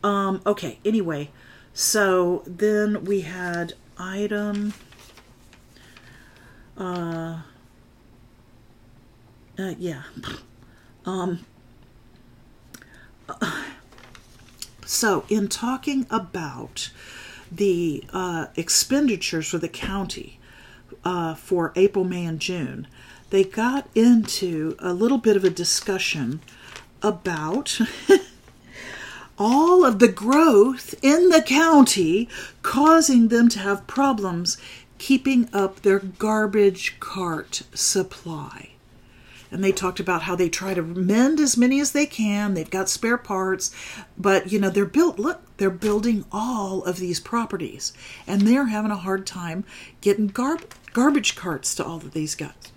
Um, 0.05 0.43
okay. 0.45 0.79
Anyway, 0.85 1.31
so 1.73 2.43
then 2.47 3.05
we 3.05 3.23
had 3.23 3.73
item. 3.99 4.75
Uh, 6.77 7.41
uh 9.59 9.75
yeah. 9.79 10.03
Um. 11.05 11.45
Uh, 13.29 13.65
So, 14.92 15.24
in 15.31 15.48
talking 15.48 16.07
about 16.11 16.90
the 17.50 18.05
uh, 18.12 18.48
expenditures 18.57 19.48
for 19.48 19.57
the 19.57 19.66
county 19.66 20.38
uh, 21.02 21.35
for 21.35 21.72
April, 21.76 22.05
May, 22.05 22.26
and 22.26 22.38
June, 22.38 22.87
they 23.31 23.42
got 23.42 23.88
into 23.94 24.76
a 24.78 24.92
little 24.92 25.16
bit 25.16 25.35
of 25.35 25.44
a 25.44 25.50
discussion 25.50 26.42
about 27.02 27.81
all 29.38 29.83
of 29.83 29.98
the 29.98 30.12
growth 30.12 30.94
in 31.00 31.31
the 31.31 31.42
county 31.42 32.28
causing 32.61 33.28
them 33.28 33.48
to 33.48 33.61
have 33.61 33.87
problems 33.87 34.59
keeping 34.98 35.48
up 35.55 35.81
their 35.81 36.00
garbage 36.00 37.00
cart 37.00 37.62
supply. 37.72 38.72
And 39.53 39.62
they 39.62 39.71
talked 39.71 40.01
about 40.01 40.23
how 40.23 40.35
they 40.35 40.49
try 40.49 40.73
to 40.73 40.83
mend 40.83 41.38
as 41.38 41.59
many 41.59 41.79
as 41.79 41.93
they 41.93 42.07
can. 42.07 42.55
They've 42.55 42.71
got 42.71 42.88
spare 42.88 43.19
parts, 43.19 43.71
but 44.17 44.51
you 44.51 44.59
know, 44.59 44.71
they're 44.71 44.87
built, 44.87 45.19
look, 45.19 45.43
they're 45.59 45.69
building 45.69 46.25
all 46.33 46.83
of 46.85 46.97
these 46.97 47.21
properties 47.21 47.93
and 48.27 48.43
they're 48.43 48.67
having 48.67 48.91
a 48.91 48.97
hard 48.97 49.27
time 49.27 49.65
getting 50.01 50.29
gar- 50.29 50.59
garbage 50.95 51.37
carts 51.37 51.75
to 51.75 51.85
all 51.85 51.97
of 51.97 52.12
these 52.12 52.35
guys. 52.35 52.73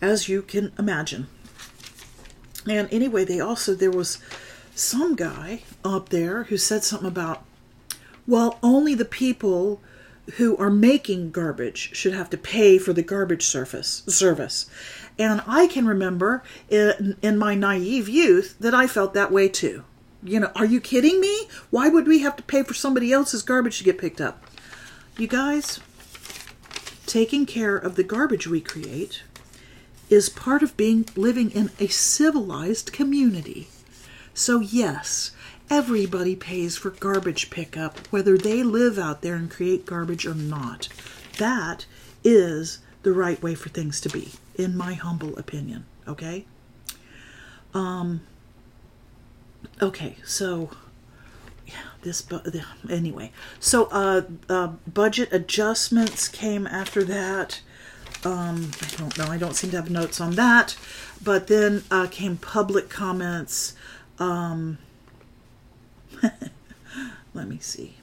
As 0.00 0.26
you 0.26 0.40
can 0.40 0.72
imagine. 0.78 1.26
And 2.66 2.88
anyway, 2.90 3.26
they 3.26 3.40
also, 3.40 3.74
there 3.74 3.90
was 3.90 4.18
some 4.74 5.16
guy 5.16 5.64
up 5.84 6.08
there 6.08 6.44
who 6.44 6.56
said 6.56 6.82
something 6.82 7.08
about, 7.08 7.44
well, 8.26 8.58
only 8.62 8.94
the 8.94 9.04
people 9.04 9.82
who 10.36 10.56
are 10.56 10.70
making 10.70 11.30
garbage 11.30 11.90
should 11.94 12.12
have 12.12 12.30
to 12.30 12.36
pay 12.36 12.78
for 12.78 12.92
the 12.92 13.02
garbage 13.02 13.46
surface 13.46 14.02
service. 14.06 14.68
And 15.18 15.42
I 15.46 15.66
can 15.66 15.86
remember 15.86 16.42
in, 16.68 17.16
in 17.22 17.38
my 17.38 17.54
naive 17.54 18.08
youth 18.08 18.56
that 18.60 18.74
I 18.74 18.86
felt 18.86 19.14
that 19.14 19.32
way 19.32 19.48
too. 19.48 19.84
You 20.22 20.40
know, 20.40 20.50
are 20.54 20.64
you 20.64 20.80
kidding 20.80 21.20
me? 21.20 21.48
Why 21.70 21.88
would 21.88 22.06
we 22.06 22.20
have 22.20 22.36
to 22.36 22.42
pay 22.42 22.62
for 22.62 22.74
somebody 22.74 23.12
else's 23.12 23.42
garbage 23.42 23.78
to 23.78 23.84
get 23.84 23.98
picked 23.98 24.20
up? 24.20 24.44
You 25.16 25.28
guys, 25.28 25.80
taking 27.06 27.46
care 27.46 27.76
of 27.76 27.94
the 27.94 28.04
garbage 28.04 28.46
we 28.46 28.60
create 28.60 29.22
is 30.10 30.28
part 30.28 30.62
of 30.62 30.76
being 30.76 31.06
living 31.16 31.50
in 31.50 31.70
a 31.78 31.86
civilized 31.88 32.92
community. 32.92 33.68
So 34.34 34.60
yes, 34.60 35.32
everybody 35.70 36.34
pays 36.34 36.76
for 36.76 36.90
garbage 36.90 37.50
pickup 37.50 37.98
whether 38.08 38.36
they 38.38 38.62
live 38.62 38.98
out 38.98 39.22
there 39.22 39.34
and 39.34 39.50
create 39.50 39.86
garbage 39.86 40.26
or 40.26 40.34
not. 40.34 40.88
That 41.38 41.86
is 42.24 42.78
the 43.02 43.12
right 43.12 43.42
way 43.42 43.54
for 43.54 43.68
things 43.68 44.00
to 44.02 44.08
be 44.08 44.32
in 44.54 44.76
my 44.76 44.94
humble 44.94 45.36
opinion, 45.38 45.86
okay? 46.06 46.44
Um 47.74 48.22
okay, 49.80 50.16
so 50.24 50.70
yeah, 51.66 51.74
this 52.02 52.22
bu- 52.22 52.40
anyway. 52.88 53.32
So 53.60 53.86
uh, 53.86 54.22
uh 54.48 54.68
budget 54.86 55.32
adjustments 55.32 56.28
came 56.28 56.66
after 56.66 57.04
that 57.04 57.60
um, 58.24 58.70
I 58.82 58.96
don't 58.96 59.16
know. 59.16 59.26
I 59.26 59.38
don't 59.38 59.54
seem 59.54 59.70
to 59.70 59.76
have 59.76 59.90
notes 59.90 60.20
on 60.20 60.32
that. 60.32 60.76
But 61.22 61.46
then 61.46 61.84
uh, 61.90 62.08
came 62.10 62.36
public 62.36 62.88
comments. 62.88 63.74
Um, 64.18 64.78
let 67.34 67.48
me 67.48 67.58
see. 67.58 67.94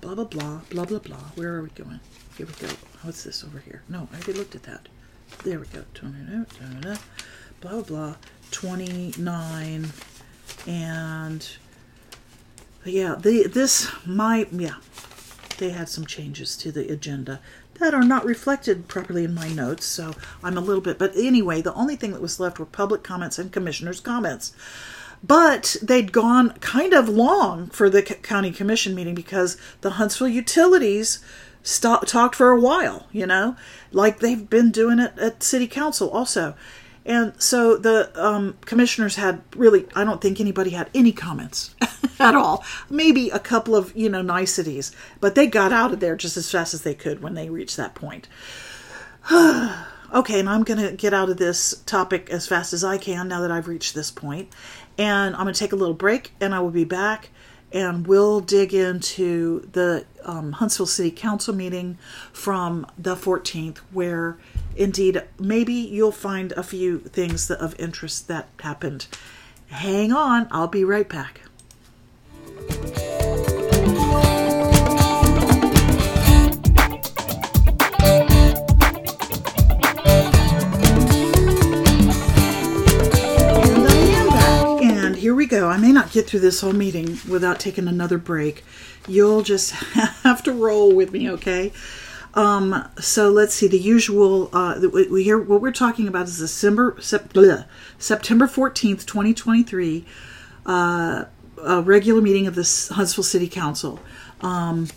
Blah, 0.00 0.14
blah, 0.14 0.24
blah, 0.24 0.60
blah, 0.70 0.84
blah, 0.84 0.98
blah. 1.00 1.16
Where 1.34 1.54
are 1.56 1.62
we 1.62 1.70
going? 1.70 2.00
Here 2.36 2.46
we 2.46 2.52
go. 2.52 2.68
Oh, 2.72 2.98
What's 3.02 3.24
this 3.24 3.42
over 3.42 3.58
here? 3.58 3.82
No, 3.88 4.08
I 4.12 4.16
already 4.16 4.34
looked 4.34 4.54
at 4.54 4.62
that. 4.62 4.88
There 5.44 5.58
we 5.58 5.66
go. 5.66 5.84
Blah, 6.00 6.96
blah, 7.60 7.82
blah. 7.82 8.14
29. 8.52 9.86
And 10.66 11.48
yeah, 12.84 13.16
the 13.18 13.48
this 13.48 13.90
might, 14.06 14.52
yeah, 14.52 14.76
they 15.58 15.70
had 15.70 15.88
some 15.88 16.06
changes 16.06 16.56
to 16.58 16.70
the 16.70 16.90
agenda 16.92 17.40
that 17.78 17.94
are 17.94 18.04
not 18.04 18.24
reflected 18.24 18.88
properly 18.88 19.24
in 19.24 19.34
my 19.34 19.48
notes, 19.48 19.84
so 19.84 20.14
I'm 20.42 20.56
a 20.56 20.60
little 20.60 20.80
bit. 20.80 20.98
But 20.98 21.16
anyway, 21.16 21.60
the 21.60 21.74
only 21.74 21.96
thing 21.96 22.12
that 22.12 22.22
was 22.22 22.40
left 22.40 22.58
were 22.58 22.66
public 22.66 23.02
comments 23.02 23.38
and 23.38 23.52
commissioners' 23.52 24.00
comments. 24.00 24.52
But 25.22 25.76
they'd 25.82 26.12
gone 26.12 26.50
kind 26.60 26.92
of 26.92 27.08
long 27.08 27.68
for 27.68 27.90
the 27.90 28.02
county 28.02 28.52
commission 28.52 28.94
meeting 28.94 29.14
because 29.14 29.56
the 29.80 29.90
Huntsville 29.90 30.28
utilities 30.28 31.18
stop, 31.62 32.06
talked 32.06 32.34
for 32.34 32.50
a 32.50 32.60
while, 32.60 33.06
you 33.12 33.26
know, 33.26 33.56
like 33.92 34.20
they've 34.20 34.48
been 34.48 34.70
doing 34.70 34.98
it 34.98 35.16
at 35.18 35.42
city 35.42 35.66
council 35.66 36.10
also. 36.10 36.54
And 37.04 37.32
so 37.40 37.76
the 37.76 38.10
um, 38.22 38.58
commissioners 38.66 39.16
had 39.16 39.40
really, 39.56 39.86
I 39.94 40.04
don't 40.04 40.20
think 40.20 40.40
anybody 40.40 40.70
had 40.70 40.90
any 40.94 41.12
comments 41.12 41.74
at 42.20 42.34
all. 42.34 42.64
Maybe 42.90 43.30
a 43.30 43.38
couple 43.38 43.74
of, 43.74 43.96
you 43.96 44.10
know, 44.10 44.20
niceties, 44.20 44.94
but 45.18 45.34
they 45.34 45.46
got 45.46 45.72
out 45.72 45.92
of 45.92 46.00
there 46.00 46.16
just 46.16 46.36
as 46.36 46.50
fast 46.50 46.74
as 46.74 46.82
they 46.82 46.94
could 46.94 47.22
when 47.22 47.34
they 47.34 47.48
reached 47.48 47.78
that 47.78 47.94
point. 47.94 48.28
okay, 49.32 50.38
and 50.38 50.50
I'm 50.50 50.64
going 50.64 50.80
to 50.80 50.92
get 50.94 51.14
out 51.14 51.30
of 51.30 51.38
this 51.38 51.82
topic 51.86 52.28
as 52.28 52.46
fast 52.46 52.74
as 52.74 52.84
I 52.84 52.98
can 52.98 53.28
now 53.28 53.40
that 53.40 53.50
I've 53.50 53.68
reached 53.68 53.94
this 53.94 54.10
point. 54.10 54.50
And 54.98 55.34
I'm 55.36 55.44
going 55.44 55.54
to 55.54 55.58
take 55.58 55.72
a 55.72 55.76
little 55.76 55.94
break 55.94 56.32
and 56.40 56.54
I 56.54 56.60
will 56.60 56.70
be 56.70 56.84
back 56.84 57.30
and 57.72 58.06
we'll 58.06 58.40
dig 58.40 58.74
into 58.74 59.68
the 59.72 60.04
um, 60.24 60.52
Huntsville 60.52 60.86
City 60.86 61.10
Council 61.10 61.54
meeting 61.54 61.98
from 62.32 62.86
the 62.98 63.14
14th, 63.14 63.78
where 63.92 64.38
Indeed, 64.78 65.24
maybe 65.40 65.72
you'll 65.72 66.12
find 66.12 66.52
a 66.52 66.62
few 66.62 67.00
things 67.00 67.50
of 67.50 67.78
interest 67.80 68.28
that 68.28 68.48
happened. 68.60 69.08
Hang 69.70 70.12
on, 70.12 70.46
I'll 70.52 70.68
be 70.68 70.84
right 70.84 71.08
back. 71.08 71.40
Here 85.28 85.34
we 85.34 85.44
go. 85.44 85.68
I 85.68 85.76
may 85.76 85.92
not 85.92 86.10
get 86.10 86.26
through 86.26 86.40
this 86.40 86.62
whole 86.62 86.72
meeting 86.72 87.18
without 87.28 87.60
taking 87.60 87.86
another 87.86 88.16
break. 88.16 88.64
You'll 89.06 89.42
just 89.42 89.72
have 90.22 90.42
to 90.44 90.52
roll 90.54 90.90
with 90.94 91.12
me, 91.12 91.30
okay? 91.32 91.70
Um, 92.32 92.88
so 92.98 93.28
let's 93.28 93.54
see. 93.54 93.68
The 93.68 93.78
usual 93.78 94.48
uh, 94.54 94.80
we 94.90 95.24
hear 95.24 95.38
what 95.38 95.60
we're 95.60 95.70
talking 95.70 96.08
about 96.08 96.28
is 96.28 96.38
December 96.38 96.96
sep, 97.02 97.34
bleh, 97.34 97.66
September 97.98 98.46
fourteenth, 98.46 99.04
twenty 99.04 99.34
twenty 99.34 99.62
three, 99.62 100.06
uh, 100.64 101.26
a 101.62 101.82
regular 101.82 102.22
meeting 102.22 102.46
of 102.46 102.54
the 102.54 102.94
Huntsville 102.94 103.22
City 103.22 103.48
Council. 103.48 104.00
Um, 104.40 104.88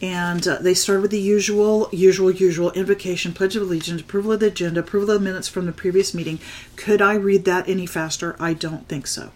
and 0.00 0.46
uh, 0.46 0.58
they 0.58 0.74
start 0.74 1.02
with 1.02 1.10
the 1.10 1.18
usual, 1.18 1.88
usual, 1.90 2.30
usual 2.30 2.70
invocation, 2.72 3.32
pledge 3.32 3.56
of 3.56 3.62
allegiance, 3.62 4.02
approval 4.02 4.30
of 4.30 4.40
the 4.40 4.46
agenda, 4.46 4.78
approval 4.78 5.10
of 5.10 5.20
the 5.20 5.24
minutes 5.24 5.48
from 5.48 5.66
the 5.66 5.72
previous 5.72 6.14
meeting. 6.14 6.38
Could 6.76 7.02
I 7.02 7.14
read 7.14 7.44
that 7.46 7.68
any 7.68 7.86
faster? 7.86 8.36
I 8.38 8.52
don't 8.54 8.86
think 8.86 9.08
so. 9.08 9.32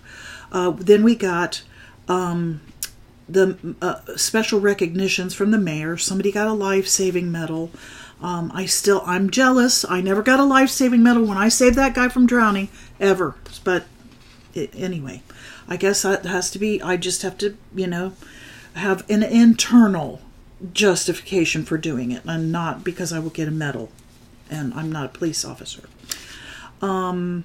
Uh, 0.53 0.71
then 0.71 1.03
we 1.03 1.15
got 1.15 1.63
um, 2.09 2.61
the 3.29 3.77
uh, 3.83 4.01
special 4.17 4.61
recognitions 4.61 5.35
from 5.35 5.51
the 5.51 5.59
mayor. 5.59 5.97
Somebody 5.97 6.33
got 6.33 6.49
a 6.49 6.53
life 6.53 6.89
saving 6.89 7.31
medal. 7.31 7.71
Um, 8.21 8.51
I 8.55 8.67
still, 8.67 9.03
I'm 9.07 9.31
jealous. 9.31 9.85
I 9.89 10.01
never 10.01 10.23
got 10.23 10.41
a 10.41 10.45
life 10.45 10.71
saving 10.71 11.03
medal 11.03 11.25
when 11.25 11.39
I 11.39 11.49
saved 11.49 11.77
that 11.77 11.95
guy 11.95 12.09
from 12.09 12.27
drowning, 12.27 12.69
ever. 12.99 13.37
But 13.63 13.85
it, 14.55 14.75
anyway, 14.75 15.23
I 15.69 15.77
guess 15.77 16.03
that 16.03 16.25
has 16.25 16.51
to 16.53 16.59
be, 16.59 16.83
I 16.83 16.97
just 16.97 17.23
have 17.23 17.39
to, 17.39 17.57
you 17.75 17.87
know, 17.87 18.15
have 18.75 19.09
an 19.11 19.23
internal 19.23 20.21
justification 20.73 21.65
for 21.65 21.79
doing 21.79 22.11
it 22.11 22.23
and 22.25 22.51
not 22.51 22.83
because 22.83 23.13
I 23.13 23.21
will 23.21 23.31
get 23.31 23.47
a 23.47 23.53
medal 23.53 23.91
and 24.51 24.75
I'm 24.75 24.91
not 24.91 25.05
a 25.07 25.09
police 25.09 25.45
officer. 25.45 25.89
Um, 26.81 27.45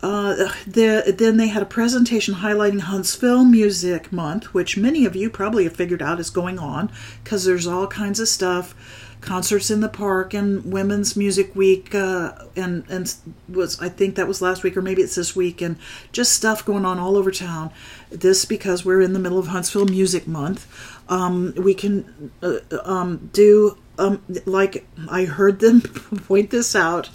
uh, 0.00 0.52
the, 0.66 1.14
then 1.16 1.38
they 1.38 1.48
had 1.48 1.62
a 1.62 1.66
presentation 1.66 2.34
highlighting 2.36 2.80
Huntsville 2.80 3.44
Music 3.44 4.12
Month, 4.12 4.54
which 4.54 4.76
many 4.76 5.04
of 5.04 5.16
you 5.16 5.28
probably 5.28 5.64
have 5.64 5.74
figured 5.74 6.02
out 6.02 6.20
is 6.20 6.30
going 6.30 6.58
on 6.58 6.90
because 7.24 7.44
there's 7.44 7.66
all 7.66 7.88
kinds 7.88 8.20
of 8.20 8.28
stuff, 8.28 8.76
concerts 9.20 9.72
in 9.72 9.80
the 9.80 9.88
park 9.88 10.34
and 10.34 10.72
Women's 10.72 11.16
Music 11.16 11.54
Week, 11.56 11.92
uh, 11.96 12.32
and 12.54 12.84
and 12.88 13.12
was 13.48 13.80
I 13.80 13.88
think 13.88 14.14
that 14.14 14.28
was 14.28 14.40
last 14.40 14.62
week 14.62 14.76
or 14.76 14.82
maybe 14.82 15.02
it's 15.02 15.16
this 15.16 15.34
week, 15.34 15.60
and 15.60 15.76
just 16.12 16.32
stuff 16.32 16.64
going 16.64 16.84
on 16.84 17.00
all 17.00 17.16
over 17.16 17.32
town. 17.32 17.72
This 18.10 18.44
because 18.44 18.84
we're 18.84 19.00
in 19.00 19.14
the 19.14 19.18
middle 19.18 19.38
of 19.38 19.48
Huntsville 19.48 19.86
Music 19.86 20.28
Month. 20.28 20.66
Um, 21.08 21.54
we 21.56 21.74
can 21.74 22.30
uh, 22.40 22.58
um, 22.84 23.30
do 23.32 23.76
um, 23.98 24.22
like 24.46 24.86
I 25.10 25.24
heard 25.24 25.58
them 25.58 25.80
point 26.28 26.50
this 26.50 26.76
out 26.76 27.10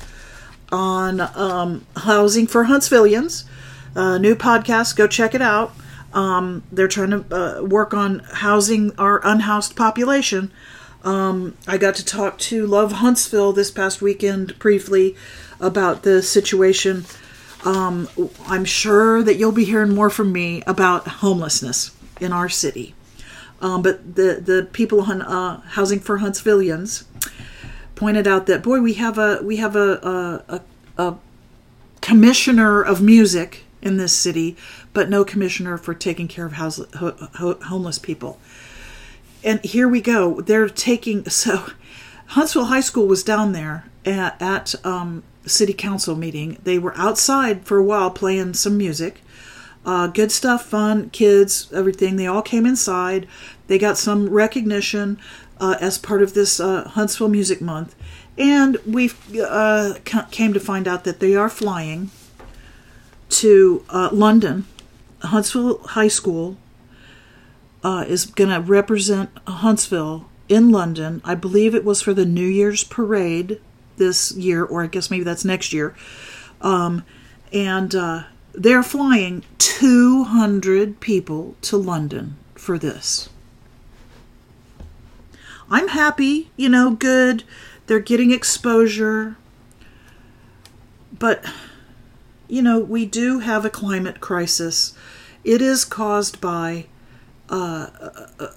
on 0.74 1.22
um, 1.22 1.86
housing 1.96 2.48
for 2.48 2.66
Huntsvillians. 2.66 3.46
Uh, 3.96 4.18
new 4.18 4.36
podcast, 4.36 4.96
go 4.96 5.08
check 5.08 5.34
it 5.34 5.42
out. 5.42 5.74
Um, 6.14 6.64
they're 6.72 6.88
trying 6.88 7.12
to 7.12 7.26
uh, 7.36 7.64
work 7.64 7.94
on 7.94 8.20
housing 8.20 8.92
our 8.98 9.22
unhoused 9.26 9.76
population. 9.76 10.52
Um, 11.04 11.56
I 11.68 11.78
got 11.78 11.96
to 11.96 12.06
talk 12.06 12.38
to 12.40 12.66
Love 12.66 12.94
Huntsville 12.94 13.54
this 13.54 13.72
past 13.72 14.02
weekend 14.02 14.58
briefly 14.60 15.16
about 15.60 16.04
the 16.04 16.22
situation 16.22 17.06
um, 17.66 18.10
I'm 18.48 18.66
sure 18.66 19.24
that 19.24 19.36
you'll 19.36 19.52
be 19.52 19.64
hearing 19.66 19.94
more 19.94 20.10
from 20.10 20.32
me 20.32 20.64
about 20.68 21.08
homelessness 21.08 21.92
in 22.20 22.34
our 22.34 22.50
city. 22.50 22.94
Um, 23.62 23.82
but 23.82 24.16
the 24.16 24.42
the 24.44 24.68
people 24.74 25.02
on 25.02 25.22
uh, 25.22 25.62
housing 25.62 26.00
for 26.00 26.20
Huntsvillians 26.20 27.06
pointed 27.96 28.28
out 28.28 28.46
that 28.48 28.64
boy, 28.64 28.82
we 28.82 28.94
have 28.94 29.18
a 29.18 29.42
we 29.44 29.58
have 29.58 29.76
a 29.76 30.44
a, 30.48 30.56
a, 30.56 30.62
a 31.10 31.18
commissioner 32.02 32.82
of 32.82 33.02
music 33.02 33.64
in 33.82 33.98
this 33.98 34.14
city, 34.14 34.56
but 34.94 35.10
no 35.10 35.24
commissioner 35.26 35.78
for 35.78 35.94
taking 35.94 36.28
care 36.28 36.46
of 36.46 36.54
house, 36.54 36.80
ho, 36.96 37.16
ho, 37.36 37.58
homeless 37.66 38.00
people. 38.00 38.40
And 39.44 39.64
here 39.64 39.88
we 39.88 40.02
go. 40.02 40.42
They're 40.42 40.70
taking 40.70 41.26
so 41.30 41.68
Huntsville 42.28 42.66
High 42.66 42.82
School 42.82 43.08
was 43.08 43.24
down 43.24 43.52
there 43.52 43.86
at, 44.06 44.42
at 44.42 44.86
um, 44.86 45.24
city 45.46 45.74
council 45.74 46.16
meeting. 46.16 46.58
They 46.64 46.80
were 46.80 46.98
outside 46.98 47.66
for 47.66 47.78
a 47.78 47.84
while 47.84 48.10
playing 48.10 48.54
some 48.54 48.78
music. 48.78 49.22
Uh, 49.86 50.08
good 50.08 50.32
stuff, 50.32 50.66
fun, 50.66 51.10
kids, 51.10 51.72
everything. 51.74 52.16
They 52.16 52.28
all 52.28 52.42
came 52.42 52.66
inside. 52.66 53.28
They 53.68 53.78
got 53.78 53.98
some 53.98 54.30
recognition 54.30 55.20
uh, 55.64 55.78
as 55.80 55.98
part 55.98 56.22
of 56.22 56.34
this 56.34 56.60
uh, 56.60 56.90
Huntsville 56.90 57.30
Music 57.30 57.62
Month. 57.62 57.96
And 58.38 58.78
we 58.86 59.12
uh, 59.42 59.94
came 60.30 60.52
to 60.52 60.60
find 60.60 60.90
out 60.90 61.06
that 61.06 61.22
they 61.22 61.38
are 61.38 61.50
flying 61.50 62.12
to 63.30 63.86
uh, 63.90 64.10
London. 64.12 64.66
Huntsville 65.22 65.78
High 65.78 66.10
School 66.10 66.58
uh, 67.82 68.04
is 68.06 68.26
going 68.26 68.50
to 68.50 68.60
represent 68.60 69.30
Huntsville 69.48 70.30
in 70.50 70.70
London. 70.70 71.22
I 71.24 71.34
believe 71.34 71.74
it 71.74 71.86
was 71.86 72.02
for 72.02 72.14
the 72.14 72.26
New 72.26 72.46
Year's 72.46 72.84
parade 72.84 73.62
this 73.96 74.34
year, 74.34 74.66
or 74.66 74.84
I 74.84 74.88
guess 74.88 75.10
maybe 75.10 75.24
that's 75.24 75.46
next 75.46 75.72
year. 75.72 75.96
Um, 76.60 77.06
and 77.54 77.96
uh, 77.96 78.24
they're 78.52 78.84
flying 78.84 79.46
200 79.60 81.00
people 81.00 81.56
to 81.62 81.78
London 81.78 82.36
for 82.54 82.78
this. 82.78 83.30
I'm 85.74 85.88
happy, 85.88 86.52
you 86.56 86.70
know, 86.70 86.92
good. 86.92 87.44
They're 87.88 88.00
getting 88.00 88.30
exposure. 88.32 89.38
But, 91.18 91.44
you 92.48 92.62
know, 92.62 92.80
we 92.80 93.08
do 93.08 93.40
have 93.40 93.66
a 93.66 93.72
climate 93.72 94.22
crisis. 94.22 94.94
It 95.44 95.62
is 95.62 95.84
caused 95.84 96.40
by 96.40 96.86
uh, 97.50 97.88
uh, 98.00 98.28
uh 98.40 98.48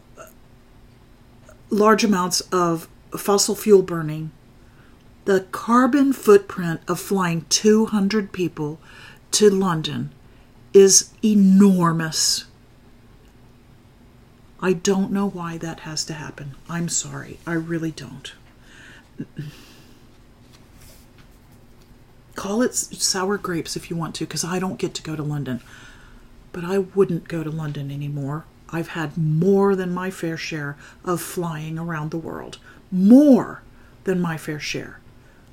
large 1.70 2.04
amounts 2.04 2.42
of 2.52 2.86
fossil 3.16 3.56
fuel 3.56 3.82
burning 3.82 4.30
the 5.26 5.40
carbon 5.50 6.12
footprint 6.12 6.80
of 6.86 7.00
flying 7.00 7.44
200 7.48 8.30
people 8.30 8.78
to 9.32 9.50
London 9.50 10.12
is 10.72 11.10
enormous. 11.22 12.44
I 14.66 14.72
don't 14.72 15.12
know 15.12 15.28
why 15.28 15.58
that 15.58 15.80
has 15.86 16.04
to 16.06 16.12
happen. 16.12 16.56
I'm 16.68 16.88
sorry. 16.88 17.38
I 17.46 17.52
really 17.52 17.92
don't. 17.92 18.32
Call 22.34 22.62
it 22.62 22.74
sour 22.74 23.38
grapes 23.38 23.76
if 23.76 23.90
you 23.90 23.94
want 23.94 24.16
to, 24.16 24.24
because 24.24 24.42
I 24.42 24.58
don't 24.58 24.80
get 24.80 24.92
to 24.94 25.04
go 25.04 25.14
to 25.14 25.22
London. 25.22 25.60
But 26.50 26.64
I 26.64 26.78
wouldn't 26.78 27.28
go 27.28 27.44
to 27.44 27.50
London 27.50 27.92
anymore. 27.92 28.44
I've 28.68 28.88
had 28.88 29.16
more 29.16 29.76
than 29.76 29.94
my 29.94 30.10
fair 30.10 30.36
share 30.36 30.76
of 31.04 31.20
flying 31.20 31.78
around 31.78 32.10
the 32.10 32.18
world. 32.18 32.58
More 32.90 33.62
than 34.02 34.20
my 34.20 34.36
fair 34.36 34.58
share. 34.58 34.98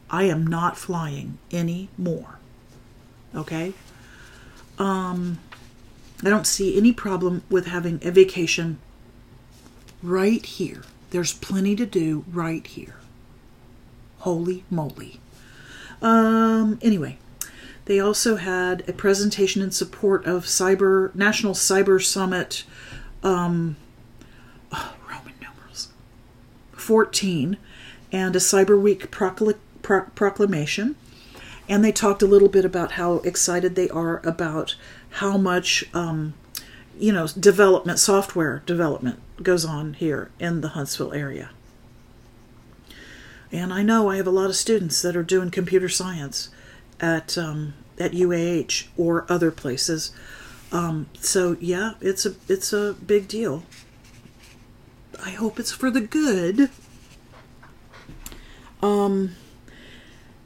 I 0.09 0.23
am 0.23 0.47
not 0.47 0.75
flying 0.75 1.37
anymore. 1.51 2.39
Okay? 3.35 3.73
Um, 4.79 5.37
I 6.23 6.31
don't 6.31 6.47
see 6.47 6.75
any 6.75 6.91
problem 6.91 7.43
with 7.51 7.67
having 7.67 7.99
a 8.01 8.09
vacation 8.09 8.79
right 10.03 10.45
here. 10.45 10.83
There's 11.11 11.33
plenty 11.33 11.75
to 11.77 11.85
do 11.85 12.25
right 12.31 12.65
here. 12.67 12.95
Holy 14.19 14.63
moly. 14.69 15.19
Um, 16.01 16.77
anyway, 16.81 17.17
they 17.85 17.99
also 17.99 18.35
had 18.35 18.87
a 18.87 18.93
presentation 18.93 19.61
in 19.61 19.71
support 19.71 20.25
of 20.25 20.45
Cyber 20.45 21.13
National 21.15 21.53
Cyber 21.53 22.03
Summit 22.03 22.65
um, 23.23 23.77
oh, 24.71 24.95
Roman 25.09 25.33
numerals 25.41 25.89
14 26.73 27.57
and 28.11 28.35
a 28.35 28.39
Cyber 28.39 28.79
Week 28.79 29.09
procl- 29.09 29.57
pro- 29.81 30.05
proclamation. 30.15 30.95
And 31.69 31.83
they 31.83 31.93
talked 31.93 32.21
a 32.21 32.27
little 32.27 32.49
bit 32.49 32.65
about 32.65 32.93
how 32.93 33.15
excited 33.19 33.75
they 33.75 33.87
are 33.89 34.19
about 34.25 34.75
how 35.11 35.37
much, 35.37 35.85
um, 35.93 36.33
you 36.99 37.13
know, 37.13 37.27
development, 37.27 37.99
software 37.99 38.61
development 38.65 39.19
goes 39.41 39.65
on 39.65 39.93
here 39.93 40.31
in 40.39 40.61
the 40.61 40.69
Huntsville 40.69 41.13
area. 41.13 41.49
And 43.51 43.73
I 43.73 43.83
know 43.83 44.09
I 44.09 44.17
have 44.17 44.27
a 44.27 44.31
lot 44.31 44.49
of 44.49 44.55
students 44.55 45.01
that 45.01 45.15
are 45.15 45.23
doing 45.23 45.51
computer 45.51 45.89
science 45.89 46.49
at 46.99 47.37
um, 47.37 47.73
at 47.99 48.11
UAH 48.11 48.87
or 48.97 49.25
other 49.29 49.51
places. 49.51 50.11
Um, 50.71 51.07
so 51.19 51.55
yeah, 51.59 51.93
it's 52.01 52.25
a 52.25 52.33
it's 52.47 52.73
a 52.73 52.93
big 52.93 53.27
deal. 53.27 53.63
I 55.23 55.31
hope 55.31 55.59
it's 55.59 55.71
for 55.71 55.91
the 55.91 56.01
good. 56.01 56.69
Um, 58.81 59.35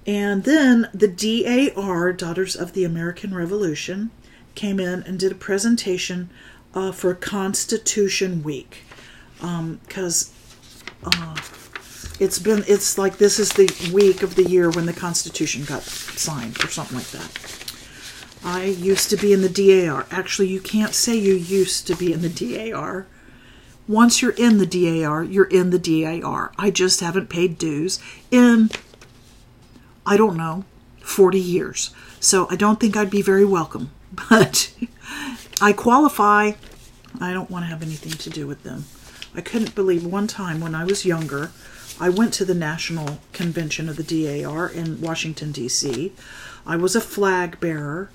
and 0.05 0.43
then 0.43 0.89
the 0.93 1.07
DAR, 1.07 2.13
Daughters 2.13 2.55
of 2.55 2.73
the 2.73 2.83
American 2.83 3.33
Revolution, 3.33 4.11
came 4.53 4.79
in 4.79 5.01
and 5.03 5.19
did 5.19 5.31
a 5.31 5.35
presentation 5.35 6.29
uh, 6.77 6.91
for 6.91 7.15
Constitution 7.15 8.43
Week. 8.43 8.83
Because 9.39 10.31
um, 11.03 11.13
uh, 11.13 11.37
it's 12.19 12.37
been, 12.37 12.63
it's 12.67 12.97
like 12.97 13.17
this 13.17 13.39
is 13.39 13.49
the 13.49 13.91
week 13.93 14.21
of 14.21 14.35
the 14.35 14.43
year 14.43 14.69
when 14.69 14.85
the 14.85 14.93
Constitution 14.93 15.65
got 15.65 15.81
signed 15.81 16.63
or 16.63 16.67
something 16.67 16.97
like 16.97 17.09
that. 17.09 17.73
I 18.43 18.65
used 18.65 19.09
to 19.09 19.17
be 19.17 19.33
in 19.33 19.41
the 19.41 19.49
DAR. 19.49 20.05
Actually, 20.11 20.49
you 20.49 20.61
can't 20.61 20.93
say 20.93 21.15
you 21.15 21.33
used 21.33 21.87
to 21.87 21.95
be 21.95 22.13
in 22.13 22.21
the 22.21 22.29
DAR. 22.29 23.07
Once 23.87 24.21
you're 24.21 24.31
in 24.31 24.59
the 24.59 24.65
DAR, 24.67 25.23
you're 25.23 25.45
in 25.45 25.71
the 25.71 25.79
DAR. 25.79 26.51
I 26.59 26.69
just 26.69 26.99
haven't 26.99 27.29
paid 27.29 27.57
dues 27.57 27.99
in 28.29 28.69
I 30.05 30.15
don't 30.15 30.37
know, 30.37 30.63
40 31.01 31.37
years. 31.37 31.89
So 32.21 32.47
I 32.49 32.55
don't 32.55 32.79
think 32.79 32.95
I'd 32.95 33.09
be 33.09 33.21
very 33.21 33.45
welcome. 33.45 33.91
But 34.29 34.71
I 35.61 35.73
qualify. 35.73 36.51
I 37.19 37.33
don't 37.33 37.49
want 37.49 37.63
to 37.63 37.69
have 37.69 37.81
anything 37.81 38.11
to 38.13 38.29
do 38.29 38.45
with 38.45 38.63
them. 38.63 38.85
I 39.33 39.41
couldn't 39.41 39.75
believe 39.75 40.05
one 40.05 40.27
time 40.27 40.61
when 40.61 40.75
I 40.75 40.83
was 40.85 41.05
younger, 41.05 41.51
I 41.99 42.09
went 42.09 42.33
to 42.35 42.45
the 42.45 42.53
national 42.53 43.19
convention 43.33 43.89
of 43.89 43.95
the 43.95 44.03
DAR 44.03 44.67
in 44.67 45.01
Washington, 45.01 45.51
D.C. 45.51 46.13
I 46.65 46.75
was 46.75 46.95
a 46.95 47.01
flag 47.01 47.59
bearer. 47.59 48.11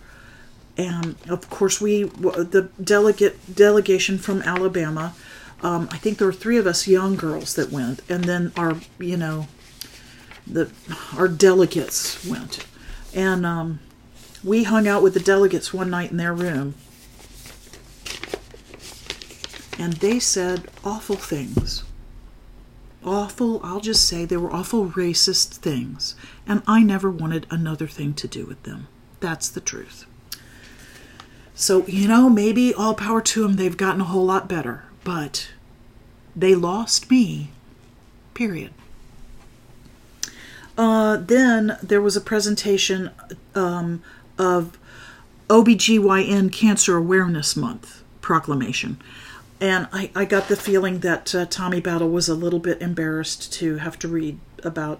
And 0.76 1.16
of 1.28 1.50
course, 1.50 1.80
we, 1.80 2.04
the 2.04 2.70
delegate 2.82 3.54
delegation 3.54 4.18
from 4.18 4.40
Alabama, 4.42 5.14
um, 5.62 5.88
I 5.92 5.98
think 5.98 6.18
there 6.18 6.26
were 6.26 6.32
three 6.32 6.58
of 6.58 6.66
us 6.66 6.88
young 6.88 7.14
girls 7.14 7.54
that 7.54 7.70
went, 7.70 8.02
and 8.08 8.24
then 8.24 8.52
our, 8.56 8.76
you 8.98 9.16
know, 9.16 9.46
the 10.46 10.70
our 11.16 11.28
delegates 11.28 12.26
went, 12.26 12.66
and 13.14 13.46
um, 13.46 13.78
we 14.42 14.64
hung 14.64 14.88
out 14.88 15.04
with 15.04 15.14
the 15.14 15.20
delegates 15.20 15.72
one 15.72 15.88
night 15.88 16.10
in 16.10 16.16
their 16.16 16.34
room, 16.34 16.74
and 19.78 19.94
they 19.94 20.18
said 20.18 20.68
awful 20.84 21.16
things. 21.16 21.84
Awful, 23.04 23.60
I'll 23.64 23.80
just 23.80 24.06
say 24.06 24.24
they 24.24 24.36
were 24.36 24.52
awful 24.52 24.90
racist 24.90 25.56
things, 25.56 26.14
and 26.46 26.62
I 26.66 26.82
never 26.82 27.10
wanted 27.10 27.46
another 27.50 27.88
thing 27.88 28.14
to 28.14 28.28
do 28.28 28.46
with 28.46 28.62
them. 28.62 28.86
That's 29.20 29.48
the 29.48 29.60
truth. 29.60 30.06
So, 31.54 31.84
you 31.86 32.08
know, 32.08 32.28
maybe 32.28 32.72
all 32.72 32.94
power 32.94 33.20
to 33.20 33.42
them, 33.42 33.56
they've 33.56 33.76
gotten 33.76 34.00
a 34.00 34.04
whole 34.04 34.24
lot 34.24 34.48
better, 34.48 34.84
but 35.04 35.50
they 36.34 36.54
lost 36.54 37.10
me, 37.10 37.50
period. 38.34 38.72
Uh, 40.78 41.16
then 41.16 41.76
there 41.82 42.00
was 42.00 42.16
a 42.16 42.20
presentation 42.20 43.10
um, 43.54 44.02
of 44.38 44.78
OBGYN 45.48 46.50
Cancer 46.52 46.96
Awareness 46.96 47.56
Month 47.56 48.02
proclamation. 48.22 48.96
And 49.62 49.86
I, 49.92 50.10
I 50.16 50.24
got 50.24 50.48
the 50.48 50.56
feeling 50.56 50.98
that 51.00 51.32
uh, 51.36 51.46
Tommy 51.46 51.80
Battle 51.80 52.08
was 52.08 52.28
a 52.28 52.34
little 52.34 52.58
bit 52.58 52.82
embarrassed 52.82 53.52
to 53.52 53.76
have 53.76 53.96
to 54.00 54.08
read 54.08 54.40
about 54.64 54.98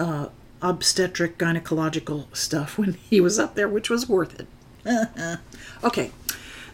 uh, 0.00 0.30
obstetric 0.60 1.38
gynecological 1.38 2.26
stuff 2.36 2.76
when 2.78 2.94
he 2.94 3.20
was 3.20 3.38
up 3.38 3.54
there, 3.54 3.68
which 3.68 3.88
was 3.88 4.08
worth 4.08 4.40
it. 4.40 5.38
okay. 5.84 6.10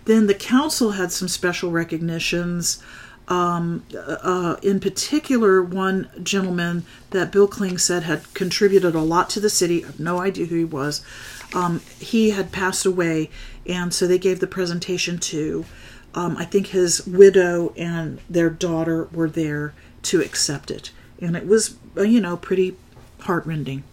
Then 0.07 0.28
the 0.28 0.34
council 0.34 0.92
had 0.92 1.12
some 1.12 1.28
special 1.28 1.70
recognitions. 1.70 2.82
Um, 3.28 3.84
uh, 3.94 4.57
in 4.62 4.80
particular, 4.80 5.62
one 5.62 6.09
gentleman 6.22 6.86
that 7.11 7.30
Bill 7.30 7.48
Kling 7.48 7.76
said 7.76 8.05
had 8.05 8.32
contributed 8.32 8.94
a 8.94 9.00
lot 9.00 9.28
to 9.30 9.40
the 9.40 9.50
city. 9.50 9.84
I 9.84 9.88
have 9.88 10.00
no 10.00 10.20
idea 10.20 10.46
who 10.46 10.57
he 10.57 10.64
was. 10.64 11.05
Um, 11.52 11.82
he 11.98 12.30
had 12.30 12.50
passed 12.50 12.86
away, 12.86 13.28
and 13.66 13.92
so 13.92 14.07
they 14.07 14.18
gave 14.18 14.40
the 14.40 14.46
presentation 14.46 15.18
to. 15.18 15.66
Um, 16.14 16.36
I 16.36 16.44
think 16.44 16.68
his 16.68 17.06
widow 17.06 17.72
and 17.76 18.20
their 18.30 18.48
daughter 18.50 19.08
were 19.12 19.28
there 19.28 19.74
to 20.02 20.20
accept 20.20 20.70
it, 20.70 20.92
and 21.20 21.36
it 21.36 21.46
was 21.46 21.76
uh, 21.96 22.02
you 22.02 22.20
know 22.20 22.36
pretty 22.36 22.76
heartrending. 23.20 23.84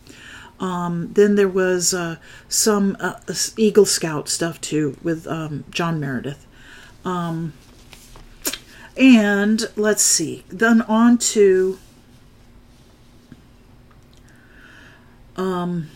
Um, 0.59 1.09
then 1.13 1.35
there 1.35 1.49
was 1.49 1.93
uh, 1.93 2.17
some 2.47 2.95
uh, 2.99 3.19
Eagle 3.57 3.85
Scout 3.85 4.29
stuff 4.29 4.61
too 4.61 4.95
with 5.01 5.25
um, 5.25 5.65
John 5.71 5.99
Meredith. 5.99 6.45
Um, 7.03 7.53
and 8.95 9.67
let's 9.75 10.03
see, 10.03 10.43
then 10.49 10.81
on 10.83 11.17
to. 11.17 11.79
Um, 15.35 15.89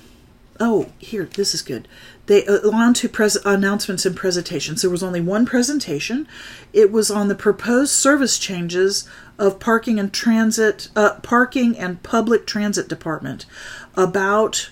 oh, 0.59 0.91
here, 0.97 1.25
this 1.25 1.53
is 1.53 1.61
good. 1.61 1.87
They 2.27 2.45
uh, 2.45 2.69
on 2.71 2.93
to 2.95 3.09
pres- 3.09 3.37
announcements 3.45 4.05
and 4.05 4.15
presentations. 4.15 4.81
There 4.81 4.91
was 4.91 5.03
only 5.03 5.21
one 5.21 5.45
presentation. 5.45 6.27
It 6.73 6.91
was 6.91 7.11
on 7.11 7.27
the 7.27 7.35
proposed 7.35 7.91
service 7.91 8.39
changes 8.39 9.07
of 9.37 9.59
parking 9.59 9.99
and 9.99 10.13
transit, 10.13 10.89
uh, 10.95 11.19
parking 11.21 11.77
and 11.77 12.01
public 12.03 12.47
transit 12.47 12.87
department, 12.87 13.45
about 13.95 14.69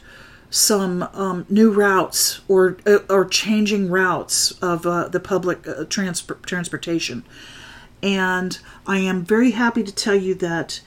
some 0.49 1.04
um, 1.14 1.45
new 1.49 1.72
routes 1.72 2.41
or 2.47 2.78
uh, 2.86 2.99
or 3.10 3.26
changing 3.26 3.89
routes 3.89 4.51
of 4.62 4.86
uh, 4.86 5.08
the 5.08 5.20
public 5.20 5.68
uh, 5.68 5.86
trans- 5.86 6.26
transportation. 6.45 7.24
And 8.01 8.60
I 8.86 8.97
am 8.97 9.24
very 9.24 9.51
happy 9.51 9.82
to 9.82 9.91
tell 9.91 10.16
you 10.16 10.36
that 10.36 10.82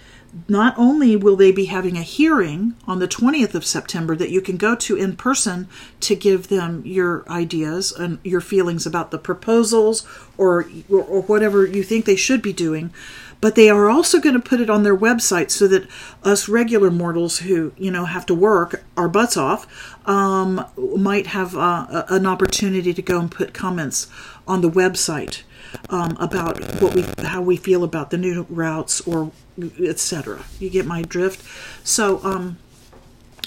not 0.49 0.75
only 0.77 1.17
will 1.17 1.37
they 1.37 1.53
be 1.53 1.67
having 1.67 1.97
a 1.97 2.03
hearing 2.03 2.75
on 2.87 2.99
the 2.99 3.09
20th 3.09 3.55
of 3.55 3.65
September 3.65 4.15
that 4.17 4.31
you 4.31 4.41
can 4.41 4.57
go 4.57 4.75
to 4.75 4.97
in 4.97 5.17
person 5.17 5.69
to 6.01 6.15
give 6.15 6.49
them 6.49 6.83
your 6.85 7.29
ideas 7.29 7.93
and 7.93 8.19
your 8.23 8.41
feelings 8.41 8.87
about 8.87 9.11
the 9.11 9.19
proposals 9.19 10.07
or 10.37 10.67
or, 10.89 11.03
or 11.03 11.23
whatever 11.23 11.67
you 11.67 11.83
think 11.83 12.05
they 12.05 12.17
should 12.17 12.43
be 12.43 12.53
doing, 12.53 12.93
but 13.41 13.55
they 13.55 13.69
are 13.69 13.89
also 13.89 14.21
going 14.21 14.35
to 14.35 14.49
put 14.49 14.61
it 14.61 14.71
on 14.71 14.83
their 14.83 14.97
website 14.97 15.51
so 15.51 15.67
that 15.69 15.89
us 16.23 16.49
regular 16.49 16.91
mortals 16.91 17.39
who 17.39 17.73
you 17.77 17.91
know 17.91 18.05
have 18.05 18.27
to 18.27 18.35
work 18.35 18.85
our 18.97 19.09
butts 19.09 19.37
off 19.37 19.67
um, 20.09 20.65
might 20.97 21.29
have 21.29 21.57
uh, 21.57 22.05
an 22.09 22.27
opportunity 22.27 22.93
to 22.93 23.03
go 23.03 23.19
and 23.19 23.31
put 23.31 23.55
comments 23.55 24.09
on 24.47 24.61
the 24.61 24.71
website 24.71 25.43
um, 25.91 26.17
about 26.19 26.61
what 26.81 26.95
we 26.95 27.05
how 27.25 27.43
we 27.43 27.57
feel 27.57 27.85
about 27.85 28.11
the 28.11 28.19
new 28.19 28.47
routes 28.49 29.01
or 29.03 29.33
etc. 29.81 30.45
You 30.59 30.71
get 30.71 30.87
my 30.87 31.03
drift. 31.03 31.43
So 31.87 32.23
um, 32.25 32.59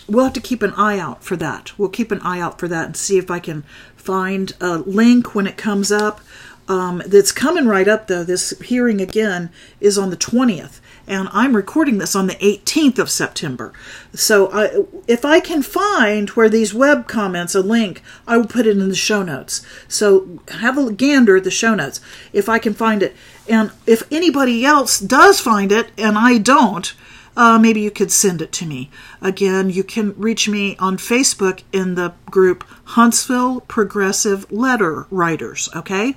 we'll 0.07 0.23
have 0.25 0.33
to 0.33 0.41
keep 0.41 0.61
an 0.61 0.73
eye 0.73 0.99
out 0.99 1.23
for 1.23 1.35
that. 1.37 1.77
We'll 1.77 1.89
keep 1.89 2.11
an 2.11 2.21
eye 2.21 2.39
out 2.39 2.59
for 2.59 2.67
that 2.67 2.85
and 2.85 2.97
see 2.97 3.17
if 3.17 3.29
I 3.29 3.39
can 3.39 3.63
find 3.95 4.53
a 4.59 4.77
link 4.79 5.35
when 5.35 5.47
it 5.47 5.57
comes 5.57 5.91
up. 5.91 6.21
Um, 6.67 7.01
that's 7.07 7.31
coming 7.31 7.65
right 7.65 7.87
up 7.87 8.07
though. 8.07 8.23
This 8.23 8.51
hearing 8.59 9.01
again 9.01 9.49
is 9.79 9.97
on 9.97 10.11
the 10.11 10.15
twentieth 10.15 10.79
and 11.09 11.27
I'm 11.31 11.55
recording 11.55 11.97
this 11.97 12.15
on 12.15 12.27
the 12.27 12.35
18th 12.35 12.99
of 12.99 13.09
September. 13.09 13.73
So 14.13 14.49
I, 14.51 14.85
if 15.07 15.25
I 15.25 15.39
can 15.39 15.63
find 15.63 16.29
where 16.29 16.49
these 16.49 16.73
web 16.73 17.07
comments 17.07 17.55
a 17.55 17.61
link, 17.61 18.03
I 18.27 18.37
will 18.37 18.45
put 18.45 18.67
it 18.67 18.77
in 18.77 18.87
the 18.87 18.95
show 18.95 19.23
notes. 19.23 19.65
So 19.87 20.39
have 20.49 20.77
a 20.77 20.91
gander 20.91 21.37
at 21.37 21.43
the 21.43 21.51
show 21.51 21.73
notes 21.73 21.99
if 22.31 22.47
I 22.47 22.59
can 22.59 22.75
find 22.75 23.01
it. 23.01 23.15
And 23.49 23.71
if 23.87 24.03
anybody 24.11 24.63
else 24.63 24.99
does 24.99 25.41
find 25.41 25.71
it 25.71 25.91
and 25.97 26.15
I 26.15 26.37
don't, 26.37 26.93
uh, 27.35 27.57
maybe 27.57 27.81
you 27.81 27.89
could 27.89 28.11
send 28.11 28.41
it 28.41 28.51
to 28.51 28.65
me. 28.67 28.91
Again, 29.21 29.71
you 29.71 29.83
can 29.83 30.13
reach 30.15 30.47
me 30.47 30.75
on 30.77 30.97
Facebook 30.97 31.63
in 31.73 31.95
the 31.95 32.13
group 32.29 32.63
Huntsville 32.83 33.61
Progressive 33.61 34.51
Letter 34.51 35.07
Writers. 35.09 35.69
Okay. 35.75 36.15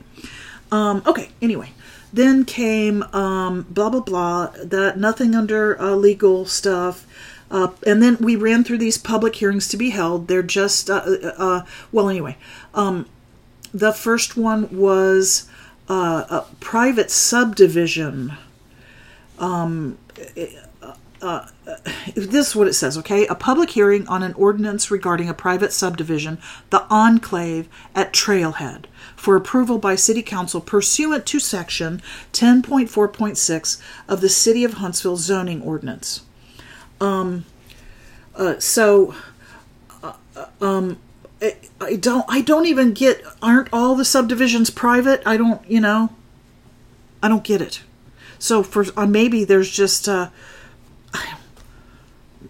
Um, 0.70 1.02
okay. 1.06 1.30
Anyway, 1.40 1.70
then 2.12 2.44
came 2.44 3.02
um, 3.14 3.66
blah 3.70 3.90
blah 3.90 4.00
blah. 4.00 4.52
That 4.62 4.98
nothing 4.98 5.34
under 5.34 5.80
uh, 5.80 5.94
legal 5.94 6.46
stuff. 6.46 7.06
Uh, 7.50 7.68
and 7.86 8.02
then 8.02 8.16
we 8.18 8.34
ran 8.34 8.64
through 8.64 8.78
these 8.78 8.96
public 8.96 9.36
hearings 9.36 9.68
to 9.68 9.76
be 9.76 9.90
held. 9.90 10.26
They're 10.26 10.42
just 10.42 10.88
uh, 10.88 11.04
uh, 11.04 11.34
uh 11.36 11.64
well, 11.90 12.08
anyway. 12.08 12.36
Um, 12.74 13.06
the 13.74 13.92
first 13.92 14.36
one 14.36 14.74
was 14.74 15.48
a 15.88 16.44
private 16.60 17.10
subdivision. 17.10 18.32
Um, 19.38 19.98
uh, 21.22 21.46
this 22.14 22.48
is 22.48 22.56
what 22.56 22.66
it 22.66 22.74
says, 22.74 22.98
okay? 22.98 23.26
A 23.26 23.34
public 23.34 23.70
hearing 23.70 24.06
on 24.08 24.22
an 24.22 24.34
ordinance 24.34 24.90
regarding 24.90 25.28
a 25.28 25.34
private 25.34 25.72
subdivision, 25.72 26.38
the 26.70 26.84
enclave 26.90 27.68
at 27.94 28.12
Trailhead, 28.12 28.86
for 29.22 29.36
approval 29.36 29.78
by 29.78 29.94
City 29.94 30.20
Council 30.20 30.60
pursuant 30.60 31.24
to 31.26 31.38
Section 31.38 32.02
10.4.6 32.32 33.80
of 34.08 34.20
the 34.20 34.28
City 34.28 34.64
of 34.64 34.74
Huntsville 34.74 35.16
zoning 35.16 35.62
ordinance. 35.62 36.22
Um, 37.00 37.44
uh, 38.34 38.58
so, 38.58 39.14
uh, 40.02 40.14
um, 40.60 40.98
I 41.80 41.94
don't, 41.94 42.24
I 42.28 42.40
don't 42.40 42.66
even 42.66 42.94
get. 42.94 43.22
Aren't 43.40 43.68
all 43.72 43.94
the 43.94 44.04
subdivisions 44.04 44.70
private? 44.70 45.22
I 45.24 45.36
don't, 45.36 45.64
you 45.70 45.80
know, 45.80 46.10
I 47.22 47.28
don't 47.28 47.44
get 47.44 47.62
it. 47.62 47.84
So 48.40 48.64
for 48.64 48.86
uh, 48.96 49.06
maybe 49.06 49.44
there's 49.44 49.70
just. 49.70 50.08
Uh, 50.08 50.30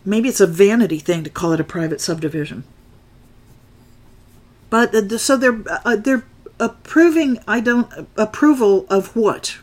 maybe 0.07 0.31
it's 0.31 0.41
a 0.41 0.47
vanity 0.47 1.01
thing 1.01 1.23
to 1.25 1.29
call 1.29 1.53
it 1.53 1.61
a 1.61 1.65
private 1.65 2.01
subdivision. 2.01 2.65
But 4.71 4.95
uh, 4.95 5.19
so 5.19 5.37
they're 5.37 5.63
uh, 5.85 5.97
they're 5.97 6.25
approving. 6.63 7.39
I 7.47 7.61
don't 7.61 8.09
approval 8.17 8.87
of 8.89 9.15
what. 9.15 9.59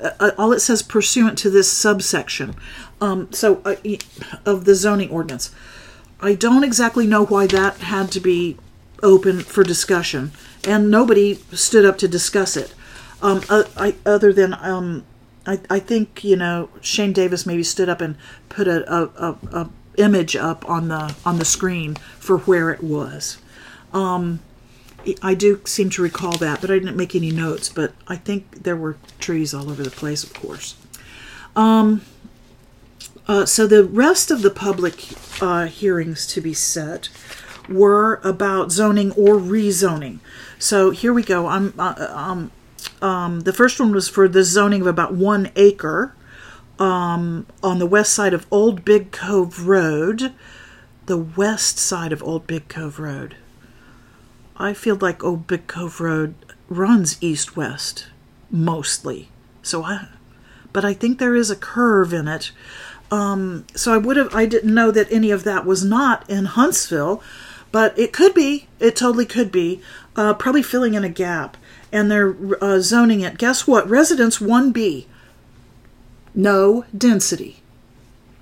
Uh, 0.00 0.30
all 0.36 0.52
it 0.52 0.60
says 0.60 0.82
pursuant 0.82 1.38
to 1.38 1.48
this 1.48 1.72
subsection, 1.72 2.54
um, 3.00 3.32
so 3.32 3.62
uh, 3.64 3.76
of 4.44 4.66
the 4.66 4.74
zoning 4.74 5.08
ordinance. 5.08 5.50
I 6.20 6.34
don't 6.34 6.64
exactly 6.64 7.06
know 7.06 7.24
why 7.24 7.46
that 7.46 7.78
had 7.78 8.12
to 8.12 8.20
be 8.20 8.58
open 9.02 9.40
for 9.40 9.64
discussion, 9.64 10.32
and 10.68 10.90
nobody 10.90 11.36
stood 11.52 11.86
up 11.86 11.96
to 11.98 12.08
discuss 12.08 12.58
it. 12.58 12.74
Um, 13.22 13.40
uh, 13.48 13.64
I, 13.74 13.94
other 14.04 14.34
than 14.34 14.52
um, 14.60 15.04
I, 15.46 15.60
I 15.70 15.78
think 15.78 16.22
you 16.22 16.36
know 16.36 16.68
Shane 16.82 17.14
Davis 17.14 17.46
maybe 17.46 17.62
stood 17.62 17.88
up 17.88 18.02
and 18.02 18.16
put 18.50 18.68
a, 18.68 18.84
a, 18.92 19.04
a, 19.16 19.36
a 19.52 19.70
image 19.96 20.36
up 20.36 20.68
on 20.68 20.88
the 20.88 21.14
on 21.24 21.38
the 21.38 21.46
screen 21.46 21.94
for 22.18 22.36
where 22.38 22.70
it 22.70 22.82
was. 22.82 23.38
Um, 23.94 24.40
I 25.22 25.34
do 25.34 25.60
seem 25.64 25.90
to 25.90 26.02
recall 26.02 26.36
that, 26.38 26.60
but 26.60 26.70
I 26.70 26.74
didn't 26.74 26.96
make 26.96 27.14
any 27.14 27.30
notes. 27.30 27.68
But 27.68 27.92
I 28.08 28.16
think 28.16 28.64
there 28.64 28.76
were 28.76 28.96
trees 29.18 29.54
all 29.54 29.70
over 29.70 29.82
the 29.82 29.90
place, 29.90 30.24
of 30.24 30.32
course. 30.34 30.76
Um, 31.54 32.02
uh, 33.28 33.46
so 33.46 33.66
the 33.66 33.84
rest 33.84 34.30
of 34.30 34.42
the 34.42 34.50
public 34.50 35.04
uh, 35.40 35.66
hearings 35.66 36.26
to 36.28 36.40
be 36.40 36.54
set 36.54 37.08
were 37.68 38.20
about 38.22 38.70
zoning 38.70 39.12
or 39.12 39.34
rezoning. 39.36 40.20
So 40.58 40.90
here 40.90 41.12
we 41.12 41.22
go. 41.22 41.46
I'm 41.46 41.74
uh, 41.78 42.06
um, 42.10 42.52
um, 43.02 43.40
the 43.40 43.52
first 43.52 43.80
one 43.80 43.92
was 43.92 44.08
for 44.08 44.28
the 44.28 44.44
zoning 44.44 44.82
of 44.82 44.86
about 44.86 45.14
one 45.14 45.50
acre 45.56 46.14
um, 46.78 47.46
on 47.62 47.78
the 47.78 47.86
west 47.86 48.12
side 48.12 48.34
of 48.34 48.46
Old 48.50 48.84
Big 48.84 49.10
Cove 49.10 49.66
Road. 49.66 50.32
The 51.06 51.16
west 51.16 51.78
side 51.78 52.12
of 52.12 52.22
Old 52.22 52.46
Big 52.46 52.68
Cove 52.68 52.98
Road. 52.98 53.36
I 54.58 54.72
feel 54.72 54.96
like 54.96 55.22
Old 55.22 55.46
Big 55.46 55.66
Cove 55.66 56.00
Road 56.00 56.34
runs 56.68 57.16
east 57.20 57.56
west 57.56 58.06
mostly. 58.50 59.28
So 59.62 59.82
I, 59.82 60.08
but 60.72 60.84
I 60.84 60.94
think 60.94 61.18
there 61.18 61.34
is 61.34 61.50
a 61.50 61.56
curve 61.56 62.12
in 62.12 62.28
it. 62.28 62.52
Um, 63.10 63.66
so 63.74 63.92
I 63.92 63.98
would 63.98 64.16
have, 64.16 64.34
I 64.34 64.46
didn't 64.46 64.74
know 64.74 64.90
that 64.90 65.10
any 65.12 65.30
of 65.30 65.44
that 65.44 65.64
was 65.64 65.84
not 65.84 66.28
in 66.28 66.46
Huntsville, 66.46 67.22
but 67.70 67.96
it 67.98 68.12
could 68.12 68.34
be. 68.34 68.68
It 68.80 68.96
totally 68.96 69.26
could 69.26 69.52
be. 69.52 69.80
Uh, 70.16 70.34
probably 70.34 70.62
filling 70.62 70.94
in 70.94 71.04
a 71.04 71.08
gap 71.08 71.56
and 71.92 72.10
they're 72.10 72.34
uh, 72.62 72.80
zoning 72.80 73.20
it. 73.20 73.38
Guess 73.38 73.66
what? 73.66 73.88
Residence 73.88 74.38
1B, 74.38 75.06
no 76.34 76.84
density. 76.96 77.62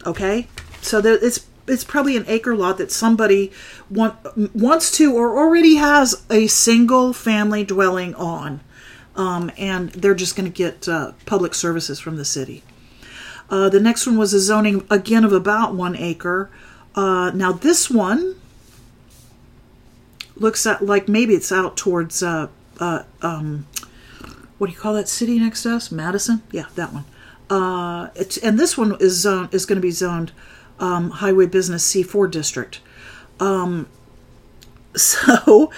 Okay? 0.06 0.48
So 0.80 1.00
there, 1.00 1.14
it's 1.24 1.46
it's 1.66 1.84
probably 1.84 2.16
an 2.16 2.24
acre 2.26 2.54
lot 2.54 2.78
that 2.78 2.92
somebody 2.92 3.50
want, 3.90 4.16
wants 4.54 4.90
to 4.98 5.14
or 5.14 5.36
already 5.38 5.76
has 5.76 6.24
a 6.30 6.46
single 6.46 7.12
family 7.12 7.64
dwelling 7.64 8.14
on. 8.14 8.60
Um, 9.16 9.50
and 9.56 9.90
they're 9.90 10.14
just 10.14 10.36
going 10.36 10.50
to 10.50 10.56
get 10.56 10.88
uh, 10.88 11.12
public 11.24 11.54
services 11.54 12.00
from 12.00 12.16
the 12.16 12.24
city. 12.24 12.62
Uh, 13.48 13.68
the 13.68 13.80
next 13.80 14.06
one 14.06 14.18
was 14.18 14.34
a 14.34 14.40
zoning, 14.40 14.84
again, 14.90 15.24
of 15.24 15.32
about 15.32 15.74
one 15.74 15.96
acre. 15.96 16.50
Uh, 16.94 17.30
now, 17.34 17.52
this 17.52 17.88
one 17.90 18.36
looks 20.36 20.66
at 20.66 20.84
like 20.84 21.08
maybe 21.08 21.34
it's 21.34 21.52
out 21.52 21.76
towards 21.76 22.22
uh, 22.22 22.48
uh, 22.80 23.04
um, 23.22 23.66
what 24.58 24.66
do 24.68 24.72
you 24.72 24.78
call 24.78 24.94
that 24.94 25.08
city 25.08 25.38
next 25.38 25.62
to 25.62 25.76
us? 25.76 25.92
Madison? 25.92 26.42
Yeah, 26.50 26.66
that 26.74 26.92
one. 26.92 27.04
Uh, 27.50 28.08
it's, 28.14 28.36
and 28.38 28.58
this 28.58 28.76
one 28.76 28.96
is 29.00 29.20
zone, 29.20 29.48
is 29.52 29.66
going 29.66 29.76
to 29.76 29.82
be 29.82 29.90
zoned 29.90 30.32
um, 30.80 31.10
Highway 31.10 31.46
Business 31.46 31.90
C4 31.92 32.30
district. 32.30 32.80
Um, 33.40 33.88
so 34.96 35.70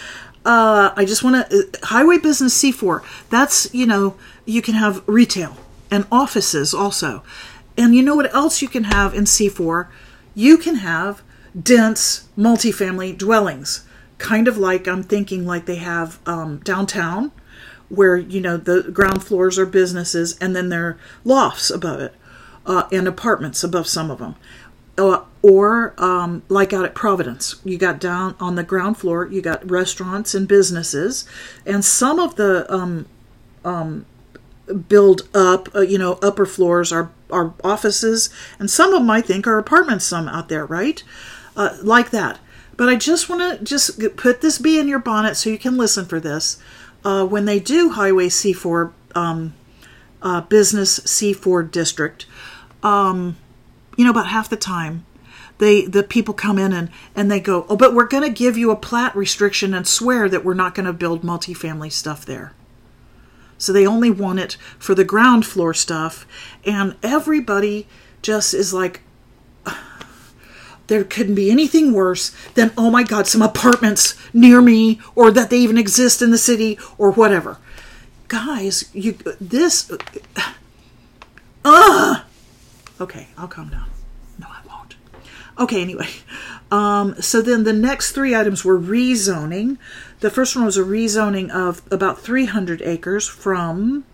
uh, 0.46 0.92
I 0.96 1.04
just 1.04 1.24
want 1.24 1.50
to 1.50 1.68
highway 1.82 2.18
business 2.18 2.62
C4. 2.62 3.02
That's 3.30 3.72
you 3.74 3.84
know 3.84 4.14
you 4.44 4.62
can 4.62 4.74
have 4.74 5.02
retail 5.08 5.56
and 5.90 6.06
offices 6.10 6.72
also, 6.72 7.24
and 7.76 7.94
you 7.94 8.02
know 8.02 8.14
what 8.14 8.32
else 8.32 8.62
you 8.62 8.68
can 8.68 8.84
have 8.84 9.12
in 9.12 9.24
C4? 9.24 9.88
You 10.36 10.56
can 10.56 10.76
have 10.76 11.22
dense 11.60 12.28
multifamily 12.38 13.18
dwellings, 13.18 13.84
kind 14.18 14.46
of 14.46 14.56
like 14.56 14.86
I'm 14.86 15.02
thinking 15.02 15.44
like 15.44 15.66
they 15.66 15.76
have 15.76 16.20
um, 16.26 16.58
downtown, 16.58 17.32
where 17.88 18.16
you 18.16 18.40
know 18.40 18.56
the 18.56 18.82
ground 18.82 19.24
floors 19.24 19.58
are 19.58 19.66
businesses 19.66 20.38
and 20.38 20.54
then 20.54 20.68
there 20.68 20.86
are 20.86 20.98
lofts 21.24 21.70
above 21.70 22.00
it, 22.00 22.14
uh, 22.64 22.86
and 22.92 23.08
apartments 23.08 23.64
above 23.64 23.88
some 23.88 24.12
of 24.12 24.18
them. 24.18 24.36
Uh, 24.98 25.22
or 25.42 25.94
um, 25.98 26.42
like 26.48 26.72
out 26.72 26.84
at 26.84 26.94
Providence, 26.94 27.56
you 27.64 27.78
got 27.78 28.00
down 28.00 28.34
on 28.40 28.54
the 28.54 28.64
ground 28.64 28.96
floor, 28.96 29.26
you 29.26 29.40
got 29.40 29.70
restaurants 29.70 30.34
and 30.34 30.48
businesses, 30.48 31.24
and 31.64 31.84
some 31.84 32.18
of 32.18 32.36
the 32.36 32.72
um, 32.72 33.06
um, 33.64 34.06
build 34.88 35.28
up, 35.34 35.68
uh, 35.74 35.80
you 35.80 35.98
know, 35.98 36.18
upper 36.22 36.46
floors 36.46 36.92
are 36.92 37.10
are 37.30 37.54
offices, 37.62 38.30
and 38.58 38.70
some 38.70 38.92
of 38.92 39.00
them 39.00 39.10
I 39.10 39.20
think 39.20 39.46
are 39.46 39.58
apartments. 39.58 40.04
Some 40.04 40.28
out 40.28 40.48
there, 40.48 40.66
right? 40.66 41.02
Uh, 41.56 41.76
like 41.82 42.10
that. 42.10 42.38
But 42.76 42.88
I 42.88 42.96
just 42.96 43.28
want 43.28 43.58
to 43.58 43.64
just 43.64 44.00
put 44.16 44.40
this 44.40 44.58
bee 44.58 44.78
in 44.78 44.88
your 44.88 44.98
bonnet 44.98 45.36
so 45.36 45.50
you 45.50 45.58
can 45.58 45.76
listen 45.76 46.04
for 46.04 46.20
this. 46.20 46.58
Uh, 47.04 47.24
when 47.24 47.44
they 47.44 47.58
do 47.58 47.90
Highway 47.90 48.28
C4 48.28 48.92
um, 49.14 49.54
uh, 50.20 50.42
Business 50.42 51.00
C4 51.00 51.70
District, 51.70 52.26
um, 52.82 53.36
you 53.96 54.04
know, 54.04 54.10
about 54.10 54.28
half 54.28 54.48
the 54.48 54.56
time, 54.56 55.04
they 55.58 55.86
the 55.86 56.02
people 56.02 56.34
come 56.34 56.58
in 56.58 56.72
and 56.72 56.90
and 57.14 57.30
they 57.30 57.40
go, 57.40 57.66
oh, 57.68 57.76
but 57.76 57.94
we're 57.94 58.06
going 58.06 58.22
to 58.22 58.30
give 58.30 58.56
you 58.56 58.70
a 58.70 58.76
plat 58.76 59.16
restriction 59.16 59.74
and 59.74 59.86
swear 59.86 60.28
that 60.28 60.44
we're 60.44 60.54
not 60.54 60.74
going 60.74 60.86
to 60.86 60.92
build 60.92 61.22
multifamily 61.22 61.90
stuff 61.90 62.24
there. 62.24 62.52
So 63.58 63.72
they 63.72 63.86
only 63.86 64.10
want 64.10 64.38
it 64.38 64.58
for 64.78 64.94
the 64.94 65.04
ground 65.04 65.46
floor 65.46 65.72
stuff, 65.72 66.26
and 66.64 66.94
everybody 67.02 67.86
just 68.20 68.52
is 68.52 68.74
like, 68.74 69.00
there 70.88 71.04
couldn't 71.04 71.34
be 71.34 71.50
anything 71.50 71.92
worse 71.92 72.36
than 72.54 72.72
oh 72.76 72.90
my 72.90 73.02
god 73.02 73.26
some 73.26 73.42
apartments 73.42 74.14
near 74.34 74.60
me 74.60 75.00
or 75.14 75.30
that 75.30 75.48
they 75.50 75.58
even 75.58 75.78
exist 75.78 76.20
in 76.20 76.30
the 76.30 76.38
city 76.38 76.78
or 76.98 77.10
whatever 77.12 77.58
guys 78.28 78.88
you 78.92 79.12
this 79.40 79.90
uh 81.64 82.20
okay 83.00 83.28
i'll 83.36 83.48
calm 83.48 83.68
down 83.68 83.88
no 84.38 84.46
i 84.48 84.60
won't 84.68 84.96
okay 85.58 85.82
anyway 85.82 86.08
um, 86.70 87.14
so 87.20 87.40
then 87.40 87.64
the 87.64 87.72
next 87.72 88.12
three 88.12 88.34
items 88.34 88.64
were 88.64 88.78
rezoning 88.78 89.78
the 90.20 90.30
first 90.30 90.56
one 90.56 90.64
was 90.64 90.76
a 90.76 90.82
rezoning 90.82 91.50
of 91.50 91.82
about 91.90 92.18
300 92.20 92.82
acres 92.82 93.28
from 93.28 94.04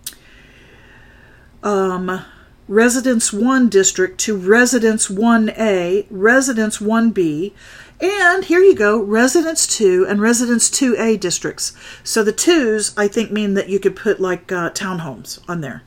um, 1.63 2.25
Residence 2.69 3.33
1 3.33 3.69
district 3.69 4.19
to 4.21 4.37
Residence 4.37 5.09
1A, 5.09 6.07
Residence 6.11 6.79
1B, 6.79 7.53
and 8.01 8.45
here 8.45 8.61
you 8.61 8.75
go, 8.75 9.01
Residence 9.01 9.67
2 9.67 10.07
and 10.09 10.21
Residence 10.21 10.71
2A 10.71 11.21
districts. 11.21 11.73
So 12.03 12.25
the 12.25 12.33
twos, 12.33 12.97
I 12.97 13.09
think, 13.09 13.31
mean 13.31 13.55
that 13.55 13.69
you 13.69 13.79
could 13.79 13.95
put 13.95 14.21
like 14.21 14.51
uh, 14.51 14.71
townhomes 14.71 15.39
on 15.49 15.61
there. 15.61 15.83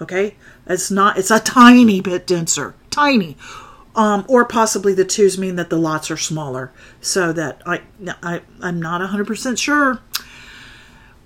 Okay? 0.00 0.36
It's 0.66 0.90
not, 0.90 1.18
it's 1.18 1.30
a 1.30 1.40
tiny 1.40 2.00
bit 2.00 2.26
denser. 2.26 2.74
Tiny. 2.90 3.36
Um, 3.96 4.24
or 4.28 4.44
possibly 4.44 4.92
the 4.92 5.04
twos 5.04 5.38
mean 5.38 5.56
that 5.56 5.70
the 5.70 5.78
lots 5.78 6.10
are 6.10 6.16
smaller. 6.16 6.72
So 7.00 7.32
that 7.32 7.62
I, 7.64 7.82
I, 8.22 8.42
I'm 8.60 8.82
not 8.82 9.00
100% 9.00 9.58
sure. 9.58 10.00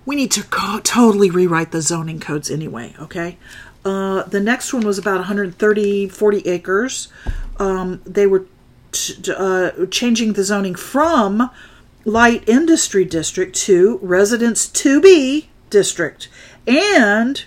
We 0.05 0.16
need 0.16 0.31
to 0.33 0.43
co- 0.45 0.81
totally 0.81 1.31
rewrite 1.31 1.73
the 1.73 1.83
zoning 1.83 2.21
codes 2.21 2.51
anyway, 2.51 2.95
okay? 2.99 3.39
Uh, 3.85 4.23
the 4.25 4.41
next 4.41 4.73
one 4.73 4.85
was 4.85 4.99
about 4.99 5.16
130, 5.16 6.09
40 6.09 6.49
acres. 6.49 7.09
Um, 7.59 8.03
they 8.05 8.27
were 8.27 8.47
t- 8.93 9.33
uh, 9.35 9.87
changing 9.91 10.35
the 10.35 10.45
zoning 10.45 10.75
from 10.75 11.51
light 12.05 12.47
industry 12.49 13.05
district 13.05 13.55
to 13.57 13.99
residence 14.03 14.66
2B 14.66 15.47
district. 15.71 16.29
And, 16.66 17.45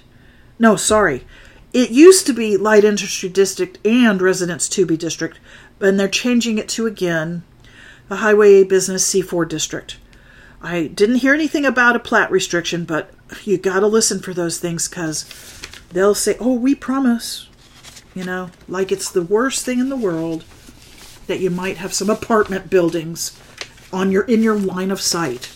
no, 0.62 0.76
sorry, 0.76 1.26
it 1.74 1.90
used 1.90 2.28
to 2.28 2.34
be 2.34 2.56
light 2.56 2.84
industry 2.84 3.28
district 3.30 3.80
and 3.84 4.22
residence 4.22 4.70
2B 4.70 5.00
district, 5.00 5.40
and 5.80 6.00
they're 6.00 6.08
changing 6.08 6.60
it 6.60 6.70
to 6.70 6.86
again 6.86 7.42
the 8.10 8.18
highway 8.18 8.62
A 8.62 8.64
business 8.64 9.12
C4 9.12 9.50
district. 9.50 9.98
I 10.62 10.86
didn't 10.86 11.16
hear 11.16 11.34
anything 11.34 11.66
about 11.66 11.96
a 11.96 12.00
plat 12.00 12.30
restriction, 12.30 12.86
but 12.86 13.10
you 13.44 13.58
got 13.58 13.80
to 13.80 13.88
listen 13.88 14.20
for 14.20 14.36
those 14.36 14.60
things 14.60 14.88
because 14.88 15.26
they'll 15.92 16.14
say, 16.14 16.38
"Oh, 16.40 16.54
we 16.54 16.76
promise," 16.76 17.48
you 18.14 18.24
know, 18.24 18.52
like 18.68 18.92
it's 18.92 19.10
the 19.10 19.24
worst 19.24 19.66
thing 19.66 19.80
in 19.80 19.90
the 19.90 19.96
world 19.96 20.44
that 21.26 21.40
you 21.40 21.50
might 21.50 21.78
have 21.78 21.94
some 21.94 22.12
apartment 22.12 22.70
buildings 22.70 23.36
on 23.92 24.12
your 24.12 24.24
in 24.26 24.44
your 24.44 24.56
line 24.56 24.92
of 24.92 25.02
sight. 25.02 25.50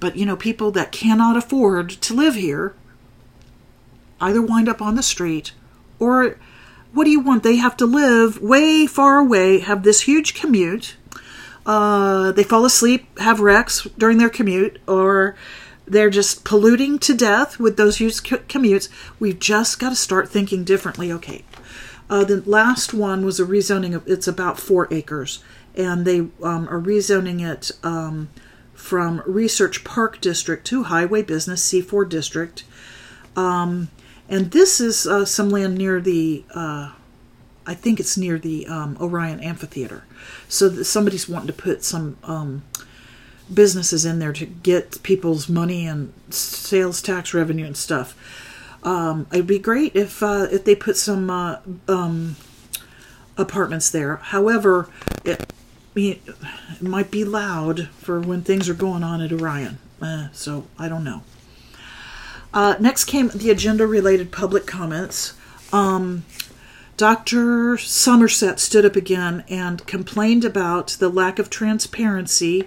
But 0.00 0.16
you 0.16 0.26
know, 0.26 0.36
people 0.36 0.70
that 0.72 0.92
cannot 0.92 1.36
afford 1.36 1.90
to 1.90 2.14
live 2.14 2.34
here 2.34 2.74
either 4.20 4.42
wind 4.42 4.68
up 4.68 4.82
on 4.82 4.96
the 4.96 5.02
street 5.02 5.52
or 5.98 6.36
what 6.92 7.04
do 7.04 7.10
you 7.10 7.20
want? 7.20 7.42
They 7.42 7.56
have 7.56 7.76
to 7.78 7.86
live 7.86 8.40
way 8.40 8.86
far 8.86 9.18
away, 9.18 9.60
have 9.60 9.82
this 9.82 10.02
huge 10.02 10.34
commute. 10.34 10.96
Uh, 11.64 12.32
they 12.32 12.42
fall 12.42 12.64
asleep, 12.64 13.18
have 13.18 13.40
wrecks 13.40 13.86
during 13.96 14.18
their 14.18 14.30
commute, 14.30 14.80
or 14.88 15.36
they're 15.86 16.10
just 16.10 16.44
polluting 16.44 16.98
to 17.00 17.14
death 17.14 17.60
with 17.60 17.76
those 17.76 17.98
huge 17.98 18.22
commutes. 18.22 18.88
We've 19.20 19.38
just 19.38 19.78
got 19.78 19.90
to 19.90 19.96
start 19.96 20.28
thinking 20.28 20.64
differently. 20.64 21.12
Okay. 21.12 21.44
Uh, 22.08 22.24
the 22.24 22.40
last 22.40 22.92
one 22.92 23.24
was 23.24 23.38
a 23.38 23.44
rezoning 23.44 23.94
of 23.94 24.06
it's 24.08 24.26
about 24.26 24.58
four 24.58 24.88
acres, 24.92 25.44
and 25.76 26.04
they 26.04 26.18
um, 26.42 26.66
are 26.68 26.80
rezoning 26.80 27.40
it 27.40 27.70
um, 27.84 28.30
from 28.80 29.22
Research 29.26 29.84
Park 29.84 30.20
District 30.20 30.66
to 30.66 30.84
Highway 30.84 31.22
Business 31.22 31.70
C4 31.70 32.08
District. 32.08 32.64
Um, 33.36 33.88
and 34.28 34.50
this 34.50 34.80
is 34.80 35.06
uh, 35.06 35.24
some 35.24 35.50
land 35.50 35.76
near 35.76 36.00
the, 36.00 36.44
uh, 36.54 36.92
I 37.66 37.74
think 37.74 38.00
it's 38.00 38.16
near 38.16 38.38
the 38.38 38.66
um, 38.66 38.96
Orion 39.00 39.40
Amphitheater. 39.40 40.04
So 40.48 40.82
somebody's 40.82 41.28
wanting 41.28 41.48
to 41.48 41.52
put 41.52 41.84
some 41.84 42.16
um, 42.24 42.62
businesses 43.52 44.04
in 44.04 44.18
there 44.18 44.32
to 44.32 44.46
get 44.46 45.02
people's 45.02 45.48
money 45.48 45.86
and 45.86 46.12
sales 46.30 47.02
tax 47.02 47.34
revenue 47.34 47.66
and 47.66 47.76
stuff. 47.76 48.16
Um, 48.82 49.26
it'd 49.32 49.46
be 49.46 49.58
great 49.58 49.94
if 49.94 50.22
uh, 50.22 50.46
if 50.50 50.64
they 50.64 50.74
put 50.74 50.96
some 50.96 51.28
uh, 51.28 51.58
um, 51.86 52.36
apartments 53.36 53.90
there. 53.90 54.16
However, 54.16 54.88
it, 55.24 55.52
it, 55.94 56.20
might 56.80 57.10
be 57.10 57.24
loud 57.24 57.88
for 57.88 58.20
when 58.20 58.42
things 58.42 58.68
are 58.68 58.74
going 58.74 59.02
on 59.02 59.20
at 59.20 59.32
Orion. 59.32 59.78
Uh, 60.00 60.28
so 60.32 60.66
I 60.78 60.88
don't 60.88 61.04
know. 61.04 61.22
Uh, 62.52 62.76
next 62.80 63.04
came 63.04 63.28
the 63.28 63.50
agenda 63.50 63.86
related 63.86 64.32
public 64.32 64.66
comments. 64.66 65.34
Um, 65.72 66.24
Dr. 66.96 67.78
Somerset 67.78 68.60
stood 68.60 68.84
up 68.84 68.96
again 68.96 69.44
and 69.48 69.86
complained 69.86 70.44
about 70.44 70.88
the 70.98 71.08
lack 71.08 71.38
of 71.38 71.48
transparency 71.48 72.66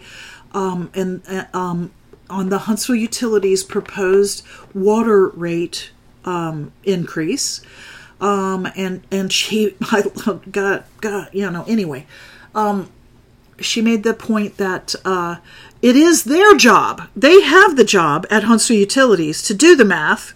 um, 0.54 0.90
and 0.94 1.22
uh, 1.28 1.46
um, 1.54 1.92
on 2.30 2.50
the 2.50 2.60
Huntsville 2.60 2.96
Utilities 2.96 3.64
proposed 3.64 4.44
water 4.74 5.28
rate 5.28 5.92
um, 6.26 6.72
increase. 6.84 7.62
Um, 8.22 8.68
and 8.76 9.04
and 9.12 9.32
she 9.32 9.76
I 9.82 10.04
got 10.52 10.86
got 11.02 11.36
you 11.36 11.50
know 11.52 11.66
anyway, 11.68 12.08
um, 12.56 12.90
she 13.60 13.82
made 13.82 14.04
the 14.04 14.14
point 14.14 14.58
that 14.58 14.96
uh, 15.06 15.38
it 15.82 15.96
is 15.96 16.24
their 16.24 16.56
job. 16.56 17.10
They 17.16 17.42
have 17.42 17.76
the 17.76 17.84
job 17.84 18.26
at 18.30 18.44
Huntsville 18.44 18.78
Utilities 18.78 19.42
to 19.44 19.54
do 19.54 19.76
the 19.76 19.86
math 19.86 20.34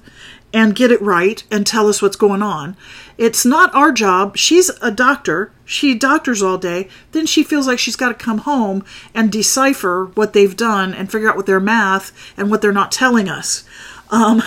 and 0.54 0.76
get 0.76 0.92
it 0.92 1.02
right 1.02 1.44
and 1.52 1.68
tell 1.68 1.88
us 1.90 2.02
what's 2.02 2.16
going 2.16 2.42
on. 2.42 2.78
It's 3.18 3.46
not 3.46 3.74
our 3.76 3.92
job. 3.92 4.38
She's 4.38 4.70
a 4.82 4.92
doctor. 4.92 5.52
She 5.66 5.94
doctors 5.94 6.42
all 6.42 6.58
day. 6.58 6.88
Then 7.12 7.26
she 7.26 7.44
feels 7.44 7.68
like 7.68 7.80
she's 7.80 7.96
got 7.96 8.10
to 8.10 8.14
come 8.14 8.40
home 8.40 8.86
and 9.14 9.32
decipher 9.32 10.12
what 10.16 10.34
they've 10.34 10.56
done 10.56 10.94
and 10.94 11.12
figure 11.12 11.30
out 11.30 11.36
what 11.36 11.46
their 11.46 11.60
math 11.60 12.12
and 12.38 12.50
what 12.50 12.62
they're 12.62 12.72
not 12.72 12.92
telling 12.92 13.28
us. 13.28 13.66
Um, 14.10 14.42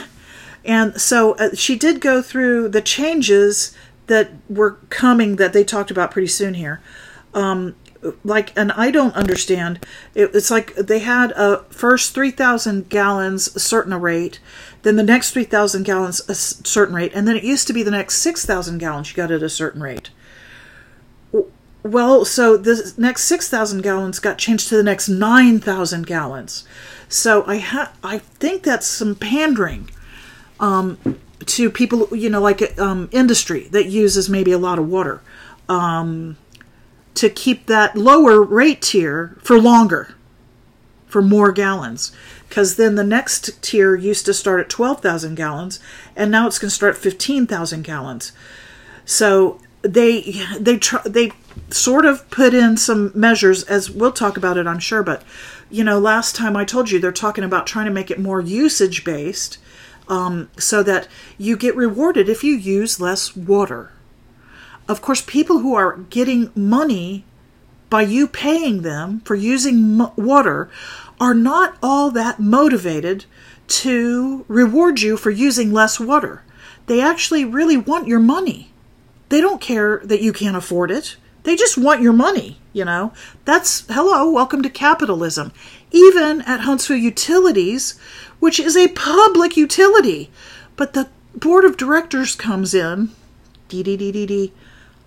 and 0.64 1.00
so 1.00 1.32
uh, 1.34 1.54
she 1.54 1.76
did 1.76 2.00
go 2.00 2.22
through 2.22 2.68
the 2.68 2.82
changes 2.82 3.74
that 4.06 4.30
were 4.48 4.72
coming 4.88 5.36
that 5.36 5.52
they 5.52 5.64
talked 5.64 5.90
about 5.90 6.10
pretty 6.10 6.28
soon 6.28 6.54
here. 6.54 6.80
Um, 7.34 7.76
like 8.24 8.56
and 8.56 8.72
i 8.72 8.90
don't 8.90 9.14
understand. 9.14 9.84
It, 10.14 10.34
it's 10.34 10.50
like 10.50 10.74
they 10.74 11.00
had 11.00 11.32
a 11.32 11.64
first 11.70 12.14
3000 12.14 12.88
gallons 12.88 13.62
certain 13.62 13.94
rate 13.94 14.40
then 14.82 14.96
the 14.96 15.02
next 15.02 15.32
3000 15.32 15.82
gallons 15.84 16.20
a 16.28 16.34
certain 16.34 16.94
rate 16.94 17.12
and 17.14 17.28
then 17.28 17.36
it 17.36 17.44
used 17.44 17.66
to 17.66 17.72
be 17.72 17.82
the 17.82 17.90
next 17.90 18.16
6000 18.18 18.78
gallons 18.78 19.10
you 19.10 19.16
got 19.16 19.30
at 19.30 19.42
a 19.42 19.48
certain 19.48 19.82
rate. 19.82 20.10
Well, 21.82 22.24
so 22.24 22.56
the 22.56 22.92
next 22.98 23.24
6,000 23.24 23.80
gallons 23.80 24.18
got 24.18 24.36
changed 24.38 24.68
to 24.68 24.76
the 24.76 24.82
next 24.82 25.08
9,000 25.08 26.06
gallons. 26.06 26.64
So 27.08 27.44
I 27.46 27.58
ha- 27.58 27.92
I 28.04 28.18
think 28.18 28.62
that's 28.62 28.86
some 28.86 29.14
pandering 29.14 29.90
um, 30.58 30.98
to 31.46 31.70
people, 31.70 32.14
you 32.14 32.28
know, 32.28 32.40
like 32.40 32.78
um, 32.78 33.08
industry 33.12 33.68
that 33.68 33.86
uses 33.86 34.28
maybe 34.28 34.52
a 34.52 34.58
lot 34.58 34.78
of 34.78 34.88
water. 34.88 35.22
Um, 35.68 36.36
to 37.14 37.28
keep 37.28 37.66
that 37.66 37.96
lower 37.96 38.42
rate 38.42 38.82
tier 38.82 39.36
for 39.42 39.60
longer, 39.60 40.14
for 41.06 41.22
more 41.22 41.52
gallons. 41.52 42.12
Because 42.48 42.76
then 42.76 42.96
the 42.96 43.04
next 43.04 43.62
tier 43.62 43.94
used 43.94 44.26
to 44.26 44.34
start 44.34 44.60
at 44.60 44.68
12,000 44.68 45.34
gallons, 45.34 45.78
and 46.16 46.30
now 46.30 46.46
it's 46.46 46.58
going 46.58 46.68
to 46.68 46.74
start 46.74 46.96
at 46.96 47.00
15,000 47.00 47.82
gallons. 47.82 48.32
So 49.04 49.60
they 49.82 50.42
they 50.58 50.76
try 50.76 51.00
they 51.04 51.32
sort 51.70 52.04
of 52.04 52.28
put 52.30 52.52
in 52.52 52.76
some 52.76 53.12
measures 53.14 53.62
as 53.64 53.90
we'll 53.90 54.12
talk 54.12 54.36
about 54.36 54.56
it 54.56 54.66
i'm 54.66 54.78
sure 54.78 55.02
but 55.02 55.22
you 55.70 55.82
know 55.82 55.98
last 55.98 56.36
time 56.36 56.56
i 56.56 56.64
told 56.64 56.90
you 56.90 56.98
they're 56.98 57.12
talking 57.12 57.44
about 57.44 57.66
trying 57.66 57.86
to 57.86 57.92
make 57.92 58.10
it 58.10 58.18
more 58.18 58.40
usage 58.40 59.04
based 59.04 59.58
um, 60.08 60.50
so 60.58 60.82
that 60.82 61.06
you 61.38 61.56
get 61.56 61.76
rewarded 61.76 62.28
if 62.28 62.42
you 62.42 62.52
use 62.54 63.00
less 63.00 63.36
water 63.36 63.92
of 64.90 65.00
course 65.00 65.22
people 65.22 65.60
who 65.60 65.74
are 65.74 65.96
getting 66.10 66.50
money 66.54 67.24
by 67.88 68.02
you 68.02 68.26
paying 68.26 68.82
them 68.82 69.20
for 69.20 69.34
using 69.34 69.98
water 70.16 70.70
are 71.20 71.34
not 71.34 71.76
all 71.82 72.10
that 72.10 72.38
motivated 72.38 73.24
to 73.66 74.44
reward 74.48 75.00
you 75.00 75.16
for 75.16 75.30
using 75.30 75.72
less 75.72 75.98
water 75.98 76.42
they 76.86 77.00
actually 77.00 77.44
really 77.44 77.76
want 77.76 78.08
your 78.08 78.20
money 78.20 78.70
they 79.30 79.40
don't 79.40 79.60
care 79.60 80.00
that 80.04 80.22
you 80.22 80.32
can't 80.32 80.56
afford 80.56 80.90
it. 80.90 81.16
They 81.44 81.54
just 81.54 81.78
want 81.78 82.02
your 82.02 82.12
money, 82.12 82.58
you 82.72 82.84
know. 82.84 83.12
That's 83.44 83.86
hello, 83.88 84.28
welcome 84.28 84.60
to 84.62 84.68
capitalism. 84.68 85.52
Even 85.92 86.42
at 86.42 86.60
Huntsville 86.60 86.96
Utilities, 86.96 87.96
which 88.40 88.58
is 88.58 88.76
a 88.76 88.88
public 88.88 89.56
utility, 89.56 90.30
but 90.76 90.94
the 90.94 91.08
board 91.34 91.64
of 91.64 91.76
directors 91.76 92.34
comes 92.34 92.74
in, 92.74 93.10
dee 93.68 93.84
dee 93.84 93.96
dee 93.96 94.10
dee 94.10 94.26
dee. 94.26 94.52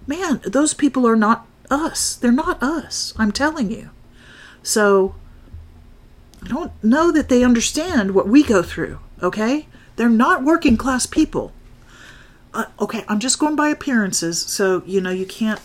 Man, 0.05 0.41
those 0.45 0.73
people 0.73 1.07
are 1.07 1.15
not 1.15 1.47
us. 1.69 2.15
They're 2.15 2.31
not 2.31 2.61
us. 2.61 3.13
I'm 3.17 3.31
telling 3.31 3.71
you. 3.71 3.89
So 4.61 5.15
I 6.43 6.47
don't 6.47 6.71
know 6.83 7.11
that 7.11 7.29
they 7.29 7.43
understand 7.43 8.13
what 8.13 8.27
we 8.27 8.43
go 8.43 8.61
through, 8.63 8.99
okay? 9.21 9.67
They're 9.95 10.09
not 10.09 10.43
working 10.43 10.77
class 10.77 11.05
people 11.05 11.53
uh, 12.53 12.65
okay, 12.79 13.03
I'm 13.07 13.19
just 13.19 13.39
going 13.39 13.55
by 13.55 13.69
appearances, 13.69 14.39
so 14.39 14.83
you 14.85 15.01
know 15.01 15.09
you 15.09 15.25
can't. 15.25 15.59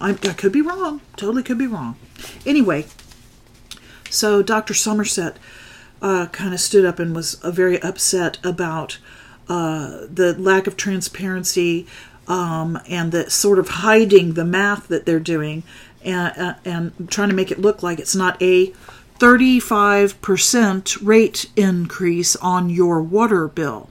I, 0.00 0.10
I 0.10 0.32
could 0.34 0.52
be 0.52 0.60
wrong. 0.60 1.00
Totally 1.16 1.42
could 1.42 1.58
be 1.58 1.66
wrong. 1.66 1.96
Anyway, 2.44 2.86
so 4.10 4.42
Dr. 4.42 4.74
Somerset 4.74 5.38
uh, 6.00 6.26
kind 6.26 6.52
of 6.52 6.60
stood 6.60 6.84
up 6.84 6.98
and 6.98 7.14
was 7.14 7.34
uh, 7.36 7.50
very 7.50 7.80
upset 7.82 8.38
about 8.44 8.98
uh, 9.48 10.06
the 10.10 10.34
lack 10.38 10.66
of 10.66 10.76
transparency 10.76 11.86
um, 12.32 12.80
and 12.88 13.12
the 13.12 13.28
sort 13.28 13.58
of 13.58 13.68
hiding 13.68 14.32
the 14.32 14.44
math 14.44 14.88
that 14.88 15.04
they're 15.04 15.20
doing 15.20 15.62
and, 16.02 16.32
uh, 16.38 16.54
and 16.64 17.10
trying 17.10 17.28
to 17.28 17.34
make 17.34 17.50
it 17.50 17.58
look 17.60 17.82
like 17.82 17.98
it's 17.98 18.16
not 18.16 18.40
a 18.40 18.72
35% 19.18 20.98
rate 21.06 21.50
increase 21.56 22.34
on 22.36 22.70
your 22.70 23.02
water 23.02 23.48
bill. 23.48 23.90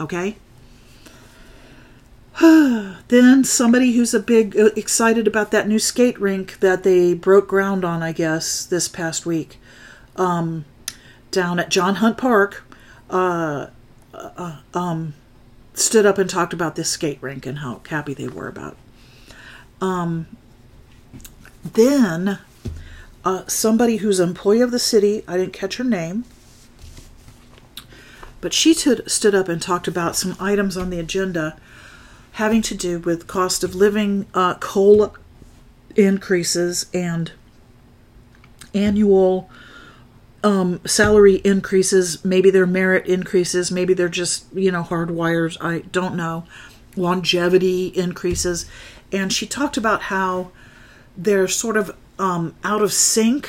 Okay? 0.00 0.36
then 2.40 3.44
somebody 3.44 3.92
who's 3.92 4.12
a 4.12 4.18
big 4.18 4.58
uh, 4.58 4.70
excited 4.74 5.28
about 5.28 5.52
that 5.52 5.68
new 5.68 5.78
skate 5.78 6.20
rink 6.20 6.58
that 6.58 6.82
they 6.82 7.14
broke 7.14 7.46
ground 7.46 7.84
on, 7.84 8.02
I 8.02 8.10
guess, 8.10 8.66
this 8.66 8.88
past 8.88 9.24
week, 9.24 9.60
um, 10.16 10.64
down 11.30 11.60
at 11.60 11.68
John 11.68 11.96
Hunt 11.96 12.18
Park, 12.18 12.64
uh, 13.10 13.68
uh, 14.12 14.56
um, 14.74 15.14
stood 15.74 16.06
up 16.06 16.18
and 16.18 16.30
talked 16.30 16.52
about 16.52 16.76
this 16.76 16.88
skate 16.88 17.18
rink 17.20 17.46
and 17.46 17.58
how 17.58 17.80
happy 17.88 18.14
they 18.14 18.28
were 18.28 18.48
about. 18.48 18.76
Um, 19.80 20.26
then 21.62 22.38
uh, 23.24 23.46
somebody 23.46 23.98
who's 23.98 24.20
employee 24.20 24.60
of 24.60 24.70
the 24.70 24.78
city, 24.78 25.24
I 25.26 25.36
didn't 25.36 25.52
catch 25.52 25.76
her 25.76 25.84
name, 25.84 26.24
but 28.40 28.52
she 28.52 28.74
t- 28.74 29.00
stood 29.06 29.34
up 29.34 29.48
and 29.48 29.60
talked 29.60 29.88
about 29.88 30.16
some 30.16 30.36
items 30.38 30.76
on 30.76 30.90
the 30.90 31.00
agenda 31.00 31.58
having 32.32 32.62
to 32.62 32.74
do 32.74 32.98
with 32.98 33.26
cost 33.26 33.62
of 33.62 33.74
living, 33.74 34.26
uh, 34.34 34.54
COLA 34.56 35.12
increases, 35.96 36.86
and 36.92 37.32
annual 38.74 39.48
um, 40.44 40.80
salary 40.86 41.36
increases. 41.36 42.24
Maybe 42.24 42.50
they're 42.50 42.66
merit 42.66 43.06
increases. 43.06 43.72
Maybe 43.72 43.94
they're 43.94 44.08
just, 44.08 44.44
you 44.54 44.70
know, 44.70 44.82
hard 44.82 45.10
wires. 45.10 45.58
I 45.60 45.80
don't 45.90 46.14
know. 46.14 46.44
Longevity 46.96 47.88
increases. 47.88 48.66
And 49.10 49.32
she 49.32 49.46
talked 49.46 49.76
about 49.76 50.02
how 50.02 50.52
they're 51.16 51.48
sort 51.48 51.76
of 51.76 51.96
um, 52.18 52.54
out 52.62 52.82
of 52.82 52.92
sync, 52.92 53.48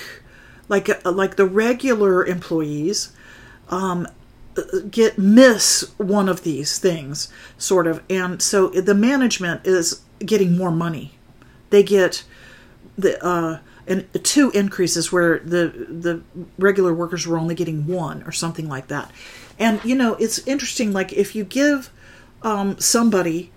like 0.69 0.89
uh, 0.89 1.11
like 1.11 1.35
the 1.35 1.45
regular 1.45 2.25
employees 2.25 3.11
um, 3.69 4.07
get 4.89 5.17
miss 5.17 5.91
one 5.97 6.29
of 6.29 6.43
these 6.43 6.79
things 6.79 7.27
sort 7.57 7.87
of 7.87 8.01
and 8.09 8.41
so 8.41 8.69
the 8.69 8.95
management 8.95 9.65
is 9.65 10.01
getting 10.19 10.57
more 10.57 10.71
money 10.71 11.17
they 11.71 11.83
get 11.83 12.23
the 12.97 13.23
uh 13.25 13.59
and 13.87 14.07
two 14.23 14.51
increases 14.51 15.11
where 15.11 15.39
the 15.39 15.67
the 15.89 16.21
regular 16.57 16.93
workers 16.93 17.27
were 17.27 17.37
only 17.37 17.55
getting 17.55 17.87
one 17.87 18.23
or 18.23 18.31
something 18.31 18.67
like 18.67 18.87
that 18.87 19.11
and 19.59 19.83
you 19.83 19.95
know 19.95 20.15
it's 20.15 20.39
interesting 20.47 20.91
like 20.91 21.13
if 21.13 21.35
you 21.35 21.43
give 21.43 21.89
um, 22.41 22.79
somebody 22.79 23.51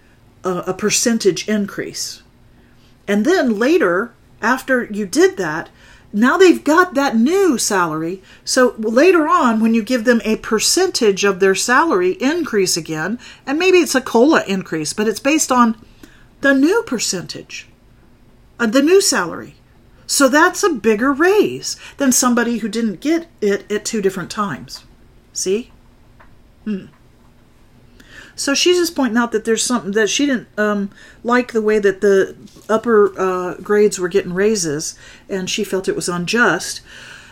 a, 0.45 0.51
a 0.69 0.75
percentage 0.75 1.49
increase 1.49 2.23
and 3.07 3.25
then 3.25 3.59
later 3.59 4.13
after 4.41 4.85
you 4.85 5.07
did 5.07 5.37
that 5.37 5.71
now 6.13 6.39
they've 6.39 6.65
got 6.65 6.95
that 6.95 7.17
new 7.17 7.59
salary. 7.59 8.23
So 8.45 8.75
later 8.79 9.29
on, 9.29 9.61
when 9.61 9.75
you 9.75 9.83
give 9.83 10.05
them 10.05 10.23
a 10.25 10.37
percentage 10.37 11.23
of 11.25 11.39
their 11.39 11.55
salary 11.55 12.13
increase 12.13 12.77
again, 12.77 13.19
and 13.47 13.59
maybe 13.59 13.79
it's 13.79 13.95
a 13.95 14.01
COLA 14.01 14.45
increase, 14.47 14.93
but 14.93 15.07
it's 15.07 15.21
based 15.21 15.53
on 15.53 15.77
the 16.41 16.55
new 16.55 16.83
percentage, 16.85 17.69
uh, 18.59 18.67
the 18.67 18.83
new 18.83 19.01
salary. 19.01 19.57
So 20.09 20.27
that's 20.27 20.63
a 20.63 20.71
bigger 20.71 21.13
raise 21.13 21.77
than 21.99 22.13
somebody 22.13 22.59
who 22.59 22.69
didn't 22.69 23.01
get 23.01 23.29
it 23.43 23.71
at 23.71 23.85
two 23.85 24.01
different 24.01 24.31
times. 24.31 24.85
See? 25.35 25.71
Hmm. 26.65 26.87
So 28.35 28.55
she's 28.55 28.79
just 28.79 28.97
pointing 28.97 29.19
out 29.19 29.33
that 29.33 29.45
there's 29.45 29.63
something 29.63 29.93
that 29.93 30.09
she 30.09 30.25
didn't 30.25 30.49
um, 30.57 30.91
like 31.23 31.53
the 31.53 31.61
way 31.61 31.79
that 31.79 32.01
the 32.01 32.37
upper 32.71 33.13
uh, 33.21 33.55
grades 33.57 33.99
were 33.99 34.09
getting 34.09 34.33
raises, 34.33 34.99
and 35.29 35.51
she 35.51 35.63
felt 35.63 35.89
it 35.89 35.97
was 35.97 36.09
unjust. 36.09 36.81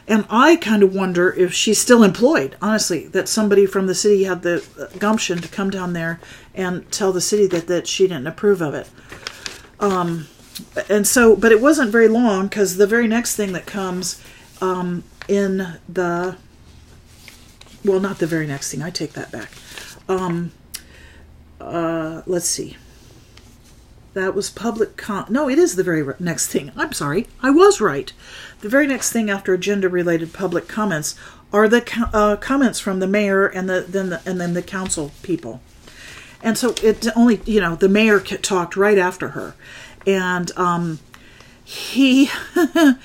And 0.07 0.27
I 0.29 0.57
kind 0.57 0.83
of 0.83 0.95
wonder 0.95 1.33
if 1.33 1.55
she's 1.55 1.81
still 1.81 2.03
employed, 2.03 2.57
honestly, 2.61 3.07
that 3.09 3.27
somebody 3.27 3.65
from 3.65 3.87
the 3.87 3.95
city 3.95 4.25
had 4.25 4.43
the 4.43 4.91
gumption 4.99 5.39
to 5.39 5.49
come 5.49 5.71
down 5.71 5.95
there 5.95 6.21
and 6.55 6.91
tell 6.93 7.11
the 7.11 7.21
city 7.23 7.47
that, 7.47 7.69
that 7.69 7.87
she 7.89 8.07
didn't 8.07 8.27
approve 8.27 8.61
of 8.61 8.75
it. 8.75 8.89
Um, 9.81 10.29
and 10.89 11.07
so, 11.07 11.37
but 11.37 11.53
it 11.53 11.61
wasn't 11.61 11.91
very 11.91 12.09
long 12.09 12.47
because 12.47 12.77
the 12.77 12.87
very 12.87 13.09
next 13.09 13.37
thing 13.37 13.53
that 13.53 13.67
comes 13.67 14.23
um, 14.61 15.05
in 15.29 15.79
the, 15.89 16.37
well, 17.85 18.01
not 18.01 18.19
the 18.19 18.27
very 18.27 18.47
next 18.47 18.71
thing, 18.71 18.83
I 18.83 18.91
take 18.91 19.13
that 19.13 19.31
back. 19.33 19.51
Um, 20.09 20.53
uh, 21.61 22.23
let's 22.27 22.47
see. 22.47 22.77
That 24.15 24.35
was 24.35 24.49
public 24.49 24.97
com. 24.97 25.27
No, 25.29 25.49
it 25.49 25.59
is 25.59 25.77
the 25.77 25.83
very 25.83 26.03
next 26.19 26.49
thing. 26.49 26.73
I'm 26.75 26.95
sorry, 26.95 27.27
I 27.43 27.51
was 27.51 27.83
right. 27.83 28.11
The 28.61 28.69
very 28.69 28.87
next 28.87 29.13
thing 29.13 29.29
after 29.29 29.53
agenda-related 29.53 30.33
public 30.33 30.69
comments 30.69 31.17
are 31.53 31.69
the 31.69 32.09
uh, 32.15 32.37
comments 32.37 32.81
from 32.81 33.01
the 33.01 33.07
mayor 33.07 33.47
and 33.47 33.69
the 33.69 33.85
then 33.87 34.09
the, 34.09 34.23
and 34.25 34.41
then 34.41 34.55
the 34.55 34.63
council 34.63 35.13
people. 35.23 35.61
And 36.43 36.57
so 36.57 36.75
it 36.83 37.07
only 37.15 37.41
you 37.45 37.61
know 37.61 37.77
the 37.77 37.91
mayor 37.91 38.21
talked 38.21 38.75
right 38.75 38.99
after 38.99 39.29
her, 39.29 39.55
and 40.07 40.57
um, 40.57 40.99
he 41.65 42.31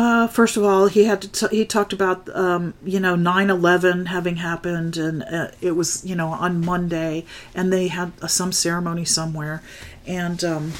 Uh, 0.00 0.28
first 0.28 0.56
of 0.56 0.62
all, 0.62 0.86
he 0.86 1.06
had 1.06 1.20
to. 1.22 1.28
T- 1.48 1.56
he 1.56 1.64
talked 1.64 1.92
about 1.92 2.28
um, 2.36 2.74
you 2.84 3.00
know 3.00 3.16
9/11 3.16 4.06
having 4.06 4.36
happened, 4.36 4.96
and 4.96 5.24
uh, 5.24 5.48
it 5.60 5.72
was 5.72 6.04
you 6.04 6.14
know 6.14 6.28
on 6.28 6.64
Monday, 6.64 7.24
and 7.52 7.72
they 7.72 7.88
had 7.88 8.12
uh, 8.22 8.28
some 8.28 8.52
ceremony 8.52 9.04
somewhere, 9.04 9.60
and 10.06 10.44
um, 10.44 10.72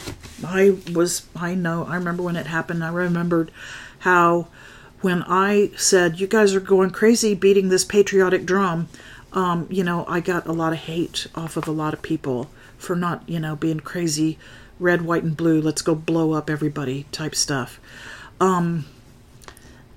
I 0.47 0.79
was 0.93 1.26
I 1.35 1.57
know 1.57 1.85
I 1.85 1.97
remember 1.97 2.22
when 2.22 2.37
it 2.37 2.47
happened. 2.47 2.85
I 2.85 2.91
remembered 2.91 3.51
how 4.01 4.47
when 5.01 5.24
I 5.26 5.72
said 5.76 6.20
you 6.20 6.29
guys 6.29 6.55
are 6.55 6.61
going 6.61 6.91
crazy 6.91 7.35
beating 7.35 7.70
this 7.70 7.85
patriotic 7.85 8.47
drum, 8.47 8.89
um, 9.33 9.66
you 9.68 9.83
know 9.83 10.05
I 10.07 10.20
got 10.20 10.47
a 10.47 10.53
lot 10.53 10.72
of 10.72 10.79
hate 10.81 11.26
off 11.35 11.57
of 11.57 11.66
a 11.66 11.72
lot 11.72 11.93
of 11.93 12.03
people 12.03 12.51
for 12.76 12.95
not 12.95 13.29
you 13.29 13.41
know 13.41 13.57
being 13.57 13.81
crazy 13.81 14.39
red, 14.79 15.03
white, 15.03 15.22
and 15.22 15.37
blue. 15.37 15.61
Let's 15.61 15.83
go 15.83 15.95
blow 15.95 16.33
up 16.33 16.49
everybody 16.49 17.07
type 17.12 17.35
stuff. 17.35 17.81
Um, 18.41 18.87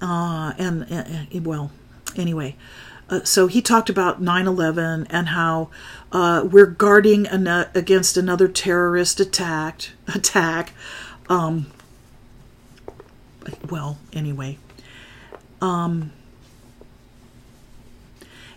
uh, 0.02 0.54
and, 0.58 0.84
and 0.90 1.46
well, 1.46 1.72
anyway, 2.16 2.56
uh, 3.10 3.24
so 3.24 3.48
he 3.48 3.62
talked 3.62 3.90
about 3.90 4.22
9/11 4.22 5.06
and 5.10 5.28
how 5.30 5.70
uh, 6.12 6.48
we're 6.50 6.66
guarding 6.66 7.28
an- 7.28 7.68
against 7.76 8.18
another 8.18 8.48
terrorist 8.48 9.20
attack. 9.20 9.90
Attack. 10.16 10.74
Um, 11.30 11.68
well, 13.70 13.98
anyway. 14.14 14.58
Um, 15.62 16.12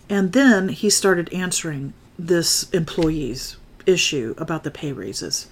and 0.08 0.32
then 0.32 0.68
he 0.68 0.90
started 0.90 1.32
answering 1.32 1.92
this 2.18 2.68
employee's 2.70 3.56
issue 3.86 4.34
about 4.38 4.64
the 4.64 4.70
pay 4.70 4.92
raises. 4.92 5.46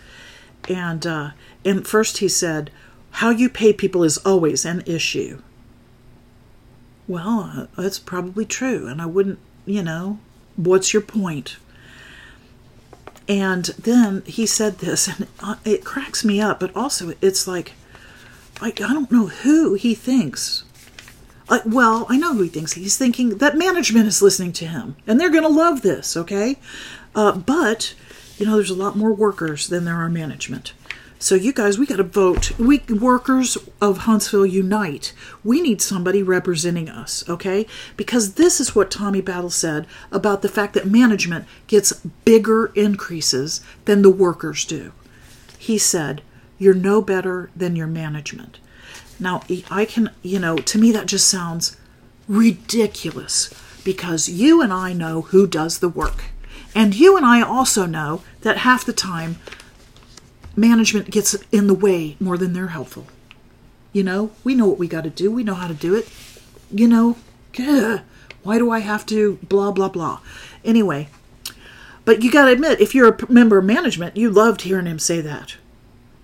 And 0.68 1.06
uh, 1.06 1.30
and 1.64 1.86
first 1.86 2.18
he 2.18 2.28
said, 2.28 2.70
"How 3.12 3.30
you 3.30 3.48
pay 3.48 3.72
people 3.72 4.04
is 4.04 4.18
always 4.18 4.64
an 4.64 4.82
issue." 4.86 5.42
Well, 7.08 7.50
uh, 7.76 7.82
that's 7.82 7.98
probably 7.98 8.44
true, 8.44 8.86
and 8.86 9.02
I 9.02 9.06
wouldn't, 9.06 9.40
you 9.66 9.82
know, 9.82 10.18
what's 10.56 10.92
your 10.92 11.02
point? 11.02 11.56
And 13.28 13.66
then 13.78 14.22
he 14.24 14.46
said 14.46 14.78
this, 14.78 15.08
and 15.08 15.26
uh, 15.40 15.56
it 15.64 15.84
cracks 15.84 16.24
me 16.24 16.40
up, 16.40 16.60
but 16.60 16.74
also 16.76 17.12
it's 17.20 17.46
like, 17.46 17.72
I, 18.60 18.68
I 18.68 18.70
don't 18.70 19.10
know 19.10 19.26
who 19.26 19.74
he 19.74 19.94
thinks. 19.94 20.64
Well, 21.66 22.06
I 22.08 22.16
know 22.16 22.34
who 22.34 22.44
he 22.44 22.48
thinks. 22.48 22.72
He's 22.72 22.96
thinking 22.96 23.38
that 23.38 23.58
management 23.58 24.06
is 24.06 24.22
listening 24.22 24.52
to 24.54 24.66
him, 24.66 24.96
and 25.06 25.20
they're 25.20 25.28
going 25.28 25.42
to 25.42 25.48
love 25.48 25.82
this, 25.82 26.16
okay? 26.16 26.56
Uh, 27.14 27.32
but, 27.32 27.94
you 28.42 28.48
know, 28.48 28.56
there's 28.56 28.70
a 28.70 28.74
lot 28.74 28.96
more 28.96 29.12
workers 29.12 29.68
than 29.68 29.84
there 29.84 29.98
are 29.98 30.08
management. 30.08 30.72
So 31.20 31.36
you 31.36 31.52
guys, 31.52 31.78
we 31.78 31.86
got 31.86 31.98
to 31.98 32.02
vote. 32.02 32.58
We 32.58 32.80
workers 32.88 33.56
of 33.80 33.98
Huntsville 33.98 34.44
unite. 34.44 35.12
We 35.44 35.60
need 35.60 35.80
somebody 35.80 36.24
representing 36.24 36.88
us, 36.88 37.22
okay? 37.28 37.66
Because 37.96 38.34
this 38.34 38.58
is 38.58 38.74
what 38.74 38.90
Tommy 38.90 39.20
Battle 39.20 39.48
said 39.48 39.86
about 40.10 40.42
the 40.42 40.48
fact 40.48 40.74
that 40.74 40.88
management 40.88 41.44
gets 41.68 41.92
bigger 42.24 42.72
increases 42.74 43.60
than 43.84 44.02
the 44.02 44.10
workers 44.10 44.64
do. 44.64 44.90
He 45.56 45.78
said, 45.78 46.20
"You're 46.58 46.74
no 46.74 47.00
better 47.00 47.48
than 47.54 47.76
your 47.76 47.86
management." 47.86 48.58
Now, 49.20 49.44
I 49.70 49.84
can, 49.84 50.10
you 50.22 50.40
know, 50.40 50.56
to 50.56 50.78
me 50.78 50.90
that 50.90 51.06
just 51.06 51.28
sounds 51.28 51.76
ridiculous 52.26 53.54
because 53.84 54.28
you 54.28 54.60
and 54.60 54.72
I 54.72 54.94
know 54.94 55.22
who 55.30 55.46
does 55.46 55.78
the 55.78 55.88
work. 55.88 56.31
And 56.74 56.94
you 56.94 57.16
and 57.16 57.26
I 57.26 57.42
also 57.42 57.86
know 57.86 58.22
that 58.42 58.58
half 58.58 58.84
the 58.84 58.92
time 58.92 59.36
management 60.56 61.10
gets 61.10 61.34
in 61.50 61.66
the 61.66 61.74
way 61.74 62.16
more 62.20 62.38
than 62.38 62.52
they're 62.52 62.68
helpful. 62.68 63.06
You 63.92 64.02
know, 64.02 64.32
we 64.42 64.54
know 64.54 64.66
what 64.66 64.78
we 64.78 64.88
got 64.88 65.04
to 65.04 65.10
do. 65.10 65.30
We 65.30 65.44
know 65.44 65.54
how 65.54 65.68
to 65.68 65.74
do 65.74 65.94
it. 65.94 66.08
You 66.70 66.88
know, 66.88 67.16
ugh, 67.58 68.00
why 68.42 68.58
do 68.58 68.70
I 68.70 68.78
have 68.80 69.04
to 69.06 69.38
blah 69.42 69.70
blah 69.70 69.88
blah? 69.88 70.20
Anyway, 70.64 71.08
but 72.04 72.22
you 72.22 72.30
got 72.30 72.46
to 72.46 72.52
admit, 72.52 72.80
if 72.80 72.94
you're 72.94 73.12
a 73.12 73.32
member 73.32 73.58
of 73.58 73.64
management, 73.64 74.16
you 74.16 74.30
loved 74.30 74.62
hearing 74.62 74.86
him 74.86 74.98
say 74.98 75.20
that. 75.20 75.56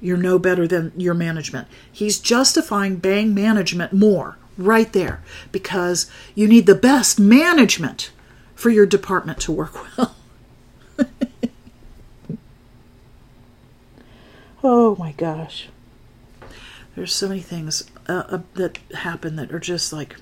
You're 0.01 0.17
no 0.17 0.39
better 0.39 0.67
than 0.67 0.93
your 0.97 1.15
management. 1.15 1.69
He's 1.91 2.21
justifying 2.21 2.97
bang 2.97 3.35
management 3.35 3.93
more 3.93 4.39
right 4.57 4.93
there 4.93 5.23
because 5.53 6.11
you 6.35 6.49
need 6.49 6.67
the 6.67 6.75
best 6.75 7.21
management 7.21 8.11
for 8.55 8.71
your 8.71 8.87
department 8.87 9.41
to 9.41 9.53
work 9.53 9.75
well. 9.99 10.15
Oh 14.63 14.97
my 14.97 15.13
gosh. 15.13 15.69
There's 16.97 17.15
so 17.15 17.29
many 17.29 17.41
things 17.41 17.85
uh, 18.09 18.25
uh, 18.29 18.39
that 18.55 18.79
happen 18.93 19.37
that 19.37 19.53
are 19.53 19.61
just 19.61 19.93
like, 19.93 20.17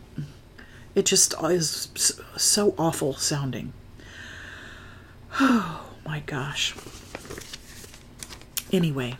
it 0.95 1.07
just 1.07 1.34
is 1.43 1.89
so 2.37 2.74
awful 2.78 3.14
sounding. 3.14 3.72
Oh 5.39 5.82
my 6.07 6.20
gosh. 6.20 6.74
Anyway, 8.72 9.16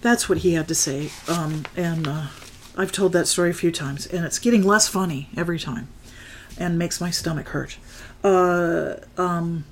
that's 0.00 0.28
what 0.28 0.38
he 0.38 0.54
had 0.54 0.68
to 0.68 0.74
say. 0.74 1.10
Um, 1.28 1.64
and 1.76 2.06
uh, 2.06 2.26
I've 2.76 2.92
told 2.92 3.12
that 3.14 3.26
story 3.26 3.50
a 3.50 3.54
few 3.54 3.72
times, 3.72 4.06
and 4.06 4.24
it's 4.24 4.38
getting 4.38 4.62
less 4.62 4.86
funny 4.86 5.28
every 5.36 5.58
time 5.58 5.88
and 6.56 6.78
makes 6.78 7.00
my 7.00 7.10
stomach 7.10 7.48
hurt. 7.48 7.78
Uh, 8.22 8.94
um, 9.16 9.64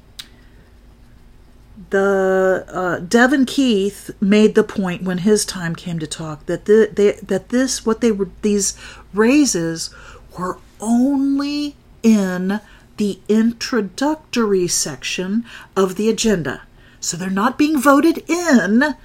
the 1.90 2.64
uh, 2.68 3.00
Devyn 3.00 3.46
Keith 3.46 4.10
made 4.20 4.54
the 4.54 4.64
point 4.64 5.02
when 5.02 5.18
his 5.18 5.44
time 5.44 5.74
came 5.74 5.98
to 5.98 6.06
talk 6.06 6.46
that 6.46 6.64
the, 6.64 6.90
they, 6.92 7.12
that 7.22 7.50
this 7.50 7.86
what 7.86 8.00
they 8.00 8.12
were 8.12 8.28
these 8.42 8.76
raises 9.12 9.90
were 10.38 10.58
only 10.80 11.76
in 12.02 12.60
the 12.96 13.18
introductory 13.28 14.68
section 14.68 15.44
of 15.76 15.96
the 15.96 16.08
agenda. 16.08 16.62
So 17.00 17.16
they're 17.16 17.30
not 17.30 17.58
being 17.58 17.80
voted 17.80 18.24
in 18.28 18.96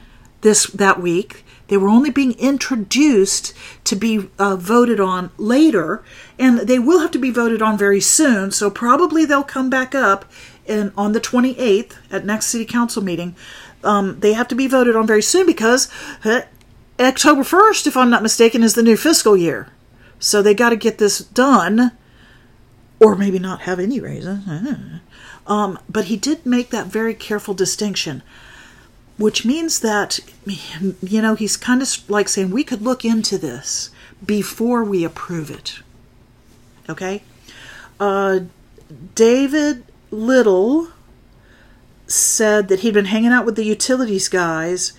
this 0.41 0.65
that 0.67 1.01
week. 1.01 1.45
They 1.67 1.77
were 1.77 1.87
only 1.87 2.09
being 2.09 2.33
introduced 2.33 3.53
to 3.85 3.95
be 3.95 4.29
uh, 4.37 4.57
voted 4.57 4.99
on 4.99 5.31
later, 5.37 6.03
and 6.37 6.59
they 6.59 6.79
will 6.79 6.99
have 6.99 7.11
to 7.11 7.19
be 7.19 7.31
voted 7.31 7.61
on 7.61 7.77
very 7.77 8.01
soon. 8.01 8.51
So 8.51 8.69
probably 8.69 9.23
they'll 9.23 9.43
come 9.43 9.69
back 9.69 9.95
up 9.95 10.25
in, 10.65 10.91
on 10.97 11.11
the 11.11 11.21
28th 11.21 11.95
at 12.11 12.25
next 12.25 12.47
city 12.47 12.65
council 12.65 13.03
meeting. 13.03 13.35
Um, 13.83 14.19
they 14.19 14.33
have 14.33 14.47
to 14.49 14.55
be 14.55 14.67
voted 14.67 14.95
on 14.95 15.07
very 15.07 15.21
soon 15.21 15.45
because 15.45 15.89
uh, 16.23 16.41
October 16.99 17.41
1st, 17.41 17.87
if 17.87 17.97
I'm 17.97 18.09
not 18.09 18.23
mistaken, 18.23 18.63
is 18.63 18.75
the 18.75 18.83
new 18.83 18.97
fiscal 18.97 19.35
year. 19.35 19.69
So 20.19 20.41
they 20.41 20.53
got 20.53 20.69
to 20.69 20.75
get 20.75 20.99
this 20.99 21.19
done, 21.19 21.91
or 22.99 23.15
maybe 23.15 23.39
not 23.39 23.61
have 23.61 23.79
any 23.79 23.99
raises. 23.99 24.39
Um, 25.47 25.79
but 25.89 26.05
he 26.05 26.17
did 26.17 26.45
make 26.45 26.69
that 26.69 26.85
very 26.85 27.15
careful 27.15 27.55
distinction, 27.55 28.21
which 29.17 29.43
means 29.43 29.79
that, 29.79 30.19
you 31.01 31.21
know, 31.21 31.33
he's 31.33 31.57
kind 31.57 31.81
of 31.81 32.09
like 32.09 32.29
saying 32.29 32.51
we 32.51 32.63
could 32.63 32.83
look 32.83 33.03
into 33.03 33.39
this 33.39 33.89
before 34.25 34.83
we 34.83 35.03
approve 35.03 35.49
it. 35.49 35.79
Okay? 36.87 37.23
Uh, 37.99 38.41
David 39.15 39.83
Little 40.11 40.89
said 42.05 42.67
that 42.67 42.81
he'd 42.81 42.93
been 42.93 43.05
hanging 43.05 43.31
out 43.31 43.45
with 43.45 43.55
the 43.55 43.63
utilities 43.63 44.27
guys 44.27 44.93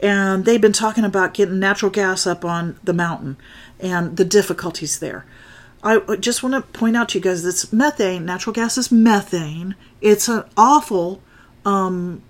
and 0.00 0.44
they'd 0.44 0.60
been 0.60 0.72
talking 0.72 1.04
about 1.04 1.34
getting 1.34 1.58
natural 1.58 1.90
gas 1.90 2.26
up 2.26 2.44
on 2.44 2.78
the 2.82 2.92
mountain 2.92 3.36
and 3.80 4.16
the 4.16 4.24
difficulties 4.24 4.98
there. 4.98 5.24
I 5.82 5.98
just 6.16 6.42
want 6.42 6.54
to 6.54 6.78
point 6.78 6.96
out 6.96 7.10
to 7.10 7.18
you 7.18 7.22
guys 7.22 7.42
this 7.42 7.72
methane, 7.72 8.24
natural 8.24 8.52
gas 8.52 8.78
is 8.78 8.92
methane. 8.92 9.74
It's 10.00 10.28
an 10.28 10.44
awful 10.56 11.20
um, 11.64 12.22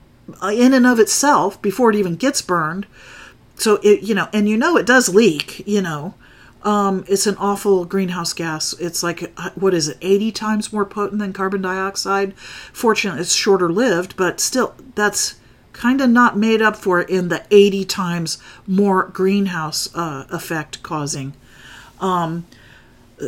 in 0.42 0.72
and 0.72 0.86
of 0.86 0.98
itself 0.98 1.60
before 1.60 1.90
it 1.90 1.96
even 1.96 2.16
gets 2.16 2.40
burned. 2.40 2.86
So 3.56 3.78
it, 3.82 4.02
you 4.02 4.14
know, 4.14 4.28
and 4.32 4.48
you 4.48 4.56
know 4.56 4.76
it 4.76 4.86
does 4.86 5.14
leak, 5.14 5.66
you 5.66 5.82
know. 5.82 6.14
Um, 6.64 7.04
it's 7.08 7.26
an 7.26 7.36
awful 7.36 7.84
greenhouse 7.84 8.32
gas. 8.32 8.72
It's 8.74 9.02
like, 9.02 9.32
uh, 9.36 9.50
what 9.54 9.74
is 9.74 9.88
it, 9.88 9.98
80 10.00 10.32
times 10.32 10.72
more 10.72 10.84
potent 10.84 11.18
than 11.18 11.32
carbon 11.32 11.62
dioxide? 11.62 12.36
Fortunately, 12.36 13.20
it's 13.20 13.34
shorter 13.34 13.70
lived, 13.70 14.16
but 14.16 14.40
still, 14.40 14.74
that's 14.94 15.36
kind 15.72 16.00
of 16.00 16.10
not 16.10 16.36
made 16.36 16.62
up 16.62 16.76
for 16.76 17.00
in 17.00 17.28
the 17.28 17.44
80 17.50 17.84
times 17.86 18.38
more 18.66 19.04
greenhouse 19.04 19.92
uh, 19.94 20.26
effect 20.30 20.82
causing. 20.82 21.32
Um, 22.00 22.46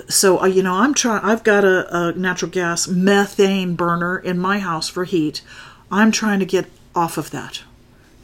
so, 0.09 0.41
uh, 0.43 0.47
you 0.47 0.63
know, 0.63 0.75
I'm 0.75 0.95
trying, 0.95 1.25
I've 1.25 1.43
got 1.43 1.65
a, 1.65 1.97
a 1.97 2.13
natural 2.13 2.51
gas 2.51 2.87
methane 2.87 3.75
burner 3.75 4.19
in 4.19 4.39
my 4.39 4.59
house 4.59 4.89
for 4.89 5.05
heat. 5.05 5.43
I'm 5.91 6.11
trying 6.13 6.41
to 6.41 6.47
get 6.47 6.67
off 6.95 7.19
of 7.19 7.31
that. 7.31 7.63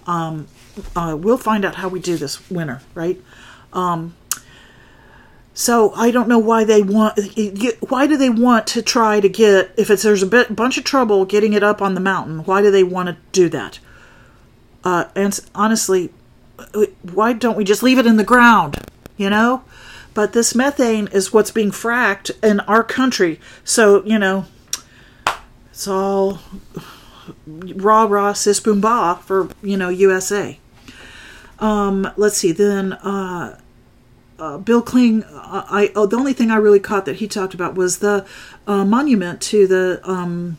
Um, 0.07 0.49
uh, 0.97 1.17
we'll 1.19 1.39
find 1.39 1.65
out 1.65 1.77
how 1.77 1.89
we 1.89 2.01
do 2.01 2.17
this 2.17 2.51
winter, 2.51 2.83
right? 2.95 3.21
Um, 3.73 4.15
so 5.61 5.93
I 5.93 6.11
don't 6.11 6.27
know 6.27 6.39
why 6.39 6.65
they 6.65 6.81
want. 6.81 7.21
Why 7.81 8.07
do 8.07 8.17
they 8.17 8.31
want 8.31 8.67
to 8.69 8.81
try 8.81 9.21
to 9.21 9.29
get 9.29 9.75
if 9.77 9.91
it's 9.91 10.03
there's 10.03 10.23
a 10.23 10.27
bit, 10.27 10.57
bunch 10.57 10.79
of 10.79 10.85
trouble 10.85 11.27
getting 11.27 11.53
it 11.53 11.63
up 11.63 11.83
on 11.83 11.93
the 11.93 12.01
mountain? 12.01 12.45
Why 12.45 12.63
do 12.63 12.71
they 12.71 12.83
want 12.83 13.11
to 13.11 13.19
do 13.33 13.51
that? 13.51 13.79
Uh, 14.85 15.05
and 15.15 15.39
honestly, 15.55 16.15
why 17.13 17.35
don't 17.35 17.59
we 17.59 17.65
just 17.65 17.83
leave 17.83 17.99
it 17.99 18.07
in 18.07 18.17
the 18.17 18.25
ground? 18.25 18.79
You 19.19 19.29
know. 19.29 19.63
But 20.15 20.33
this 20.33 20.55
methane 20.55 21.09
is 21.09 21.31
what's 21.31 21.51
being 21.51 21.73
fracked 21.73 22.31
in 22.43 22.61
our 22.61 22.83
country. 22.83 23.39
So 23.63 24.03
you 24.07 24.19
know, 24.19 24.47
it's 25.71 25.87
all 25.87 26.39
rah 27.47 28.05
rah 28.05 28.33
sis 28.33 28.61
boom 28.61 28.81
bah 28.81 29.17
for 29.17 29.51
you 29.63 29.77
know 29.77 29.91
USA. 29.91 30.59
Um, 31.59 32.11
let's 32.17 32.39
see. 32.39 32.53
Then 32.53 32.95
uh, 32.95 33.60
uh, 34.41 34.59
Bill 34.59 34.83
Kling, 34.83 35.23
uh, 35.25 35.65
I 35.69 35.93
oh, 35.95 36.07
the 36.07 36.17
only 36.17 36.33
thing 36.33 36.51
I 36.51 36.57
really 36.57 36.81
caught 36.81 37.05
that 37.05 37.17
he 37.17 37.29
talked 37.29 37.55
about 37.55 37.75
was 37.75 37.99
the 37.99 38.27
uh, 38.67 38.85
monument 38.85 39.41
to 39.43 39.67
the 39.67 40.01
um, 40.05 40.59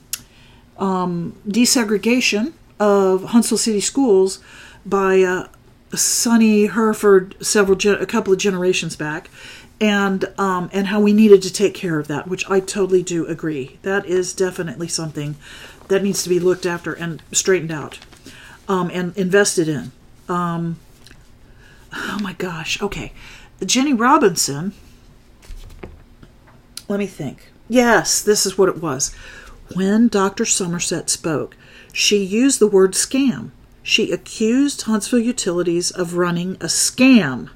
um, 0.77 1.36
desegregation 1.47 2.53
of 2.79 3.25
Huntsville 3.25 3.57
City 3.57 3.82
Schools 3.82 4.39
by 4.86 5.21
uh, 5.21 5.47
Sonnie 5.93 6.67
Hereford 6.67 7.36
several 7.43 7.75
gen- 7.75 8.01
a 8.01 8.05
couple 8.05 8.32
of 8.32 8.39
generations 8.39 8.95
back, 8.95 9.29
and 9.79 10.25
um, 10.38 10.69
and 10.71 10.88
how 10.88 11.01
we 11.01 11.11
needed 11.11 11.41
to 11.41 11.51
take 11.51 11.73
care 11.73 11.99
of 11.99 12.07
that, 12.07 12.27
which 12.27 12.49
I 12.49 12.59
totally 12.59 13.03
do 13.03 13.25
agree. 13.25 13.79
That 13.82 14.05
is 14.05 14.34
definitely 14.34 14.88
something 14.88 15.36
that 15.88 16.03
needs 16.03 16.23
to 16.23 16.29
be 16.29 16.39
looked 16.39 16.65
after 16.65 16.93
and 16.93 17.21
straightened 17.32 17.71
out, 17.71 17.99
um, 18.67 18.89
and 18.93 19.15
invested 19.17 19.67
in. 19.67 19.91
Um, 20.29 20.77
oh 21.93 22.19
my 22.21 22.34
gosh. 22.34 22.82
Okay, 22.82 23.11
Jennie 23.66 23.93
Robinson. 23.93 24.74
Let 26.88 26.99
me 26.99 27.07
think. 27.07 27.51
Yes, 27.70 28.22
this 28.22 28.45
is 28.45 28.57
what 28.57 28.70
it 28.70 28.82
was. 28.82 29.14
When 29.76 30.07
Dr. 30.07 30.45
Somerset 30.45 31.09
spoke, 31.09 31.55
she 31.93 32.24
used 32.24 32.59
the 32.59 32.68
word 32.68 32.93
scam. 32.93 33.51
She 33.84 34.12
accused 34.12 34.84
Huntsville 34.84 35.20
Utilities 35.20 35.91
of 35.91 36.16
running 36.16 36.55
a 36.55 36.66
scam. 36.66 37.49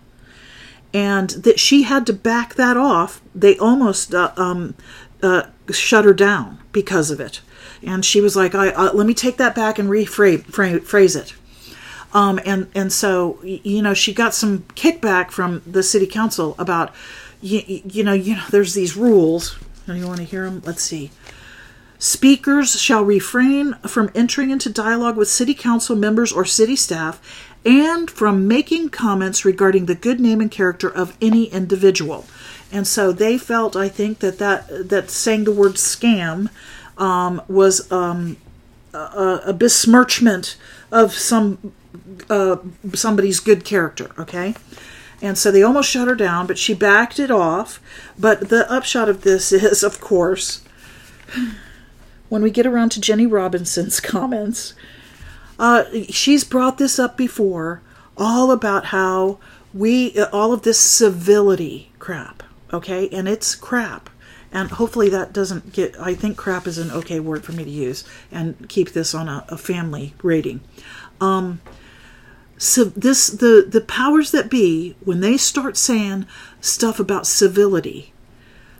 And 0.93 1.31
that 1.31 1.59
she 1.59 1.83
had 1.83 2.05
to 2.07 2.13
back 2.13 2.55
that 2.55 2.77
off. 2.77 3.21
They 3.33 3.57
almost 3.57 4.13
uh, 4.13 4.31
um, 4.37 4.75
uh, 5.21 5.47
shut 5.69 6.05
her 6.05 6.13
down 6.13 6.59
because 6.71 7.11
of 7.11 7.19
it. 7.19 7.41
And 7.83 8.05
she 8.05 8.21
was 8.21 8.35
like, 8.35 8.55
I, 8.55 8.69
uh, 8.69 8.93
let 8.93 9.05
me 9.05 9.13
take 9.13 9.37
that 9.37 9.55
back 9.55 9.77
and 9.77 9.89
rephrase 9.89 11.15
it. 11.15 11.35
Um, 12.15 12.39
and, 12.45 12.71
and 12.73 12.93
so, 12.93 13.37
you 13.43 13.81
know, 13.81 13.93
she 13.93 14.13
got 14.13 14.33
some 14.33 14.59
kickback 14.75 15.31
from 15.31 15.61
the 15.67 15.83
city 15.83 16.07
council 16.07 16.55
about, 16.57 16.95
you, 17.41 17.61
you 17.67 18.05
know, 18.05 18.13
you 18.13 18.35
know, 18.35 18.43
there's 18.49 18.73
these 18.73 18.95
rules. 18.95 19.59
You 19.85 20.07
want 20.07 20.19
to 20.19 20.23
hear 20.23 20.45
them? 20.45 20.61
Let's 20.65 20.81
see. 20.81 21.11
Speakers 21.99 22.79
shall 22.79 23.03
refrain 23.03 23.73
from 23.85 24.11
entering 24.15 24.49
into 24.49 24.69
dialogue 24.69 25.17
with 25.17 25.27
city 25.27 25.53
council 25.53 25.97
members 25.97 26.31
or 26.31 26.45
city 26.45 26.77
staff 26.77 27.19
and 27.65 28.09
from 28.09 28.47
making 28.47 28.89
comments 28.89 29.43
regarding 29.43 29.85
the 29.85 29.95
good 29.95 30.21
name 30.21 30.39
and 30.39 30.49
character 30.49 30.89
of 30.89 31.17
any 31.21 31.45
individual. 31.45 32.25
And 32.71 32.87
so 32.87 33.11
they 33.11 33.37
felt, 33.37 33.75
I 33.75 33.89
think, 33.89 34.19
that 34.19 34.39
that, 34.39 34.89
that 34.89 35.09
saying 35.09 35.43
the 35.43 35.51
word 35.51 35.73
scam 35.73 36.49
um, 36.97 37.41
was 37.49 37.91
um, 37.91 38.37
a, 38.93 39.41
a, 39.47 39.53
besmirchment 39.53 40.55
of 40.91 41.13
some 41.13 41.73
uh, 42.29 42.57
somebody's 42.93 43.39
good 43.39 43.65
character. 43.65 44.11
Okay, 44.17 44.55
and 45.21 45.37
so 45.37 45.51
they 45.51 45.63
almost 45.63 45.89
shut 45.89 46.07
her 46.07 46.15
down, 46.15 46.47
but 46.47 46.57
she 46.57 46.73
backed 46.73 47.19
it 47.19 47.31
off. 47.31 47.79
But 48.17 48.49
the 48.49 48.69
upshot 48.71 49.09
of 49.09 49.21
this 49.21 49.51
is, 49.51 49.83
of 49.83 49.99
course, 50.01 50.63
when 52.29 52.41
we 52.41 52.51
get 52.51 52.65
around 52.65 52.89
to 52.91 53.01
Jennie 53.01 53.25
Robinson's 53.25 53.99
comments, 54.01 54.73
uh, 55.57 55.85
she's 56.09 56.43
brought 56.43 56.77
this 56.77 56.99
up 56.99 57.17
before, 57.17 57.81
all 58.17 58.51
about 58.51 58.85
how 58.85 59.39
we, 59.73 60.17
all 60.31 60.53
of 60.53 60.63
this 60.63 60.79
civility 60.79 61.91
crap, 61.99 62.43
okay? 62.73 63.09
And 63.09 63.27
it's 63.27 63.55
crap. 63.55 64.09
And 64.51 64.71
hopefully 64.71 65.09
that 65.09 65.33
doesn't 65.33 65.73
get, 65.73 65.99
I 65.99 66.13
think 66.13 66.37
crap 66.37 66.65
is 66.65 66.77
an 66.77 66.89
okay 66.91 67.19
word 67.19 67.43
for 67.43 67.51
me 67.51 67.65
to 67.65 67.69
use 67.69 68.05
and 68.31 68.69
keep 68.69 68.91
this 68.91 69.13
on 69.13 69.27
a, 69.27 69.45
a 69.49 69.57
family 69.57 70.13
rating. 70.23 70.61
Um, 71.19 71.61
so 72.57 72.83
this 72.85 73.27
the 73.27 73.65
the 73.67 73.81
powers 73.81 74.31
that 74.31 74.49
be 74.49 74.95
when 75.03 75.19
they 75.19 75.37
start 75.37 75.75
saying 75.75 76.25
stuff 76.61 76.99
about 76.99 77.27
civility 77.27 78.13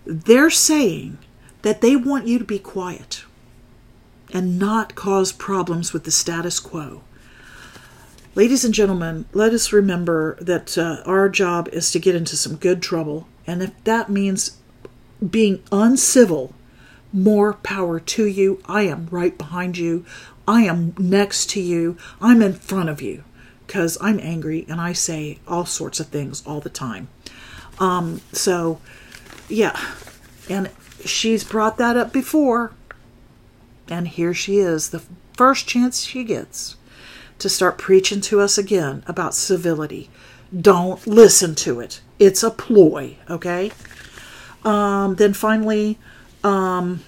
they're 0.05 0.49
saying 0.49 1.17
that 1.63 1.81
they 1.81 1.95
want 1.95 2.27
you 2.27 2.37
to 2.37 2.45
be 2.45 2.59
quiet 2.59 3.23
and 4.31 4.59
not 4.59 4.95
cause 4.95 5.31
problems 5.31 5.93
with 5.93 6.03
the 6.03 6.11
status 6.11 6.59
quo. 6.59 7.01
Ladies 8.35 8.65
and 8.65 8.73
gentlemen, 8.73 9.25
let 9.33 9.53
us 9.53 9.71
remember 9.71 10.37
that 10.41 10.77
uh, 10.77 11.01
our 11.05 11.29
job 11.29 11.69
is 11.69 11.91
to 11.91 11.99
get 11.99 12.15
into 12.15 12.35
some 12.35 12.57
good 12.57 12.81
trouble, 12.81 13.27
and 13.47 13.63
if 13.63 13.71
that 13.85 14.09
means 14.09 14.57
being 15.27 15.63
uncivil, 15.71 16.53
more 17.13 17.53
power 17.53 17.99
to 17.99 18.25
you. 18.25 18.61
I 18.65 18.83
am 18.83 19.07
right 19.09 19.37
behind 19.37 19.77
you. 19.77 20.05
I 20.47 20.63
am 20.63 20.93
next 20.99 21.49
to 21.51 21.61
you. 21.61 21.97
I'm 22.19 22.41
in 22.41 22.53
front 22.53 22.89
of 22.89 23.01
you 23.01 23.23
because 23.65 23.97
I'm 24.01 24.19
angry 24.19 24.65
and 24.69 24.79
I 24.79 24.93
say 24.93 25.39
all 25.47 25.65
sorts 25.65 25.99
of 25.99 26.07
things 26.07 26.43
all 26.45 26.59
the 26.59 26.69
time. 26.69 27.07
Um, 27.79 28.21
so, 28.31 28.79
yeah, 29.49 29.79
and 30.49 30.69
she's 31.03 31.43
brought 31.43 31.77
that 31.77 31.97
up 31.97 32.13
before. 32.13 32.71
And 33.87 34.07
here 34.07 34.33
she 34.33 34.57
is, 34.57 34.89
the 34.89 35.03
first 35.33 35.67
chance 35.67 36.03
she 36.03 36.23
gets 36.23 36.75
to 37.39 37.49
start 37.49 37.77
preaching 37.77 38.21
to 38.21 38.39
us 38.39 38.57
again 38.57 39.03
about 39.07 39.35
civility. 39.35 40.09
Don't 40.59 41.05
listen 41.05 41.53
to 41.55 41.79
it. 41.79 42.01
It's 42.17 42.43
a 42.43 42.49
ploy, 42.51 43.17
okay? 43.29 43.71
Um, 44.63 45.15
then 45.15 45.33
finally, 45.33 45.99
um, 46.43 47.03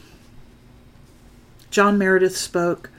John 1.71 1.97
Meredith 1.97 2.35
spoke. 2.35 2.89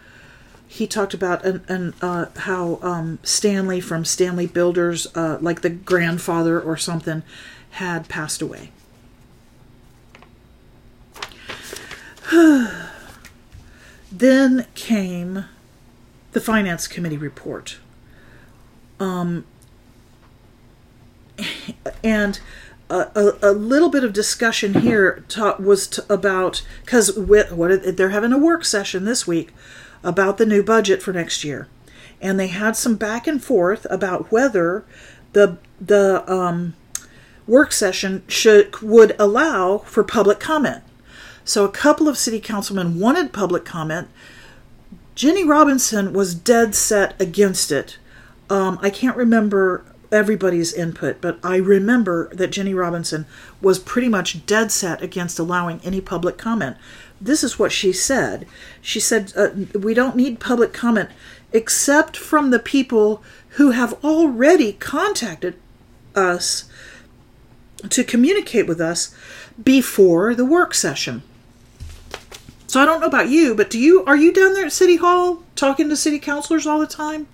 He 0.71 0.87
talked 0.87 1.15
about 1.15 1.45
an, 1.47 1.65
an, 1.67 1.95
uh, 2.03 2.27
how 2.37 2.79
um, 2.83 3.19
Stanley 3.23 3.81
from 3.81 4.05
Stanley 4.05 4.47
Builders, 4.47 5.07
uh, 5.15 5.39
like 5.41 5.63
the 5.63 5.71
grandfather 5.71 6.61
or 6.61 6.77
something, 6.77 7.23
had 7.71 8.09
passed 8.09 8.43
away. 8.43 8.71
Then 14.11 14.67
came 14.75 15.45
the 16.33 16.41
Finance 16.41 16.87
Committee 16.87 17.19
report. 17.19 17.79
Um, 19.01 19.45
and 22.05 22.41
a, 22.91 23.07
a, 23.15 23.51
a, 23.51 23.53
little 23.53 23.91
bit 23.91 24.03
of 24.03 24.13
discussion 24.13 24.75
here 24.75 25.25
ta- 25.29 25.57
was 25.59 25.87
t- 25.87 26.03
about 26.09 26.63
because 26.85 27.17
what 27.19 27.49
they're 27.97 28.09
having 28.11 28.33
a 28.33 28.39
work 28.39 28.65
session 28.65 29.05
this 29.05 29.27
week 29.27 29.53
about 30.03 30.39
the 30.39 30.47
new 30.47 30.63
budget 30.63 31.03
for 31.03 31.13
next 31.13 31.45
year, 31.45 31.69
and 32.21 32.39
they 32.39 32.49
had 32.49 32.77
some 32.77 32.97
back 32.97 33.27
and 33.27 33.43
forth 33.43 33.87
about 33.91 34.31
whether 34.33 34.85
the 35.33 35.59
the 35.81 36.31
um, 36.31 36.75
work 37.47 37.73
session 37.73 38.23
should 38.29 38.81
would 38.81 39.15
allow 39.19 39.79
for 39.79 40.05
public 40.05 40.41
comment. 40.41 40.83
So 41.45 41.65
a 41.65 41.71
couple 41.71 42.09
of 42.09 42.19
city 42.19 42.41
councilmen 42.41 43.01
wanted 43.01 43.33
public 43.33 43.65
comment. 43.65 44.09
Jennie 45.15 45.45
Robinson 45.45 46.13
was 46.13 46.35
dead 46.35 46.75
set 46.75 47.21
against 47.21 47.73
it. 47.73 47.99
Um, 48.51 48.79
I 48.83 48.91
can't 48.91 49.17
remember 49.17 49.85
everybody's 50.13 50.73
input, 50.73 51.21
but 51.21 51.39
I 51.43 51.57
remember 51.57 52.29
that 52.35 52.51
Jennie 52.51 52.75
Robinson 52.75 53.27
was 53.61 53.79
pretty 53.79 54.09
much 54.09 54.47
dead 54.47 54.71
set 54.71 55.03
against 55.03 55.39
allowing 55.39 55.81
any 55.83 56.01
public 56.01 56.39
comment. 56.39 56.77
This 57.21 57.43
is 57.43 57.59
what 57.59 57.73
she 57.73 57.93
said. 57.93 58.47
She 58.81 59.01
said, 59.01 59.33
uh, 59.37 59.51
We 59.79 59.95
don't 59.95 60.17
need 60.17 60.41
public 60.41 60.73
comment 60.73 61.11
except 61.53 62.17
from 62.17 62.51
the 62.51 62.59
people 62.59 63.23
who 63.51 63.71
have 63.71 64.05
already 64.05 64.75
contacted 64.75 65.57
us 66.15 66.69
to 67.89 68.05
communicate 68.05 68.67
with 68.67 68.81
us 68.81 69.15
before 69.63 70.35
the 70.35 70.45
work 70.45 70.75
session. 70.75 71.23
So 72.67 72.81
I 72.81 72.85
don't 72.85 73.01
know 73.01 73.07
about 73.07 73.31
you, 73.31 73.55
but 73.55 73.71
do 73.71 73.79
you 73.79 74.05
are 74.05 74.17
you 74.17 74.33
down 74.33 74.53
there 74.53 74.67
at 74.67 74.73
City 74.73 74.97
Hall 74.97 75.43
talking 75.57 75.89
to 75.89 75.97
city 75.97 76.19
councilors 76.19 76.67
all 76.67 76.79
the 76.79 76.87
time? 76.87 77.27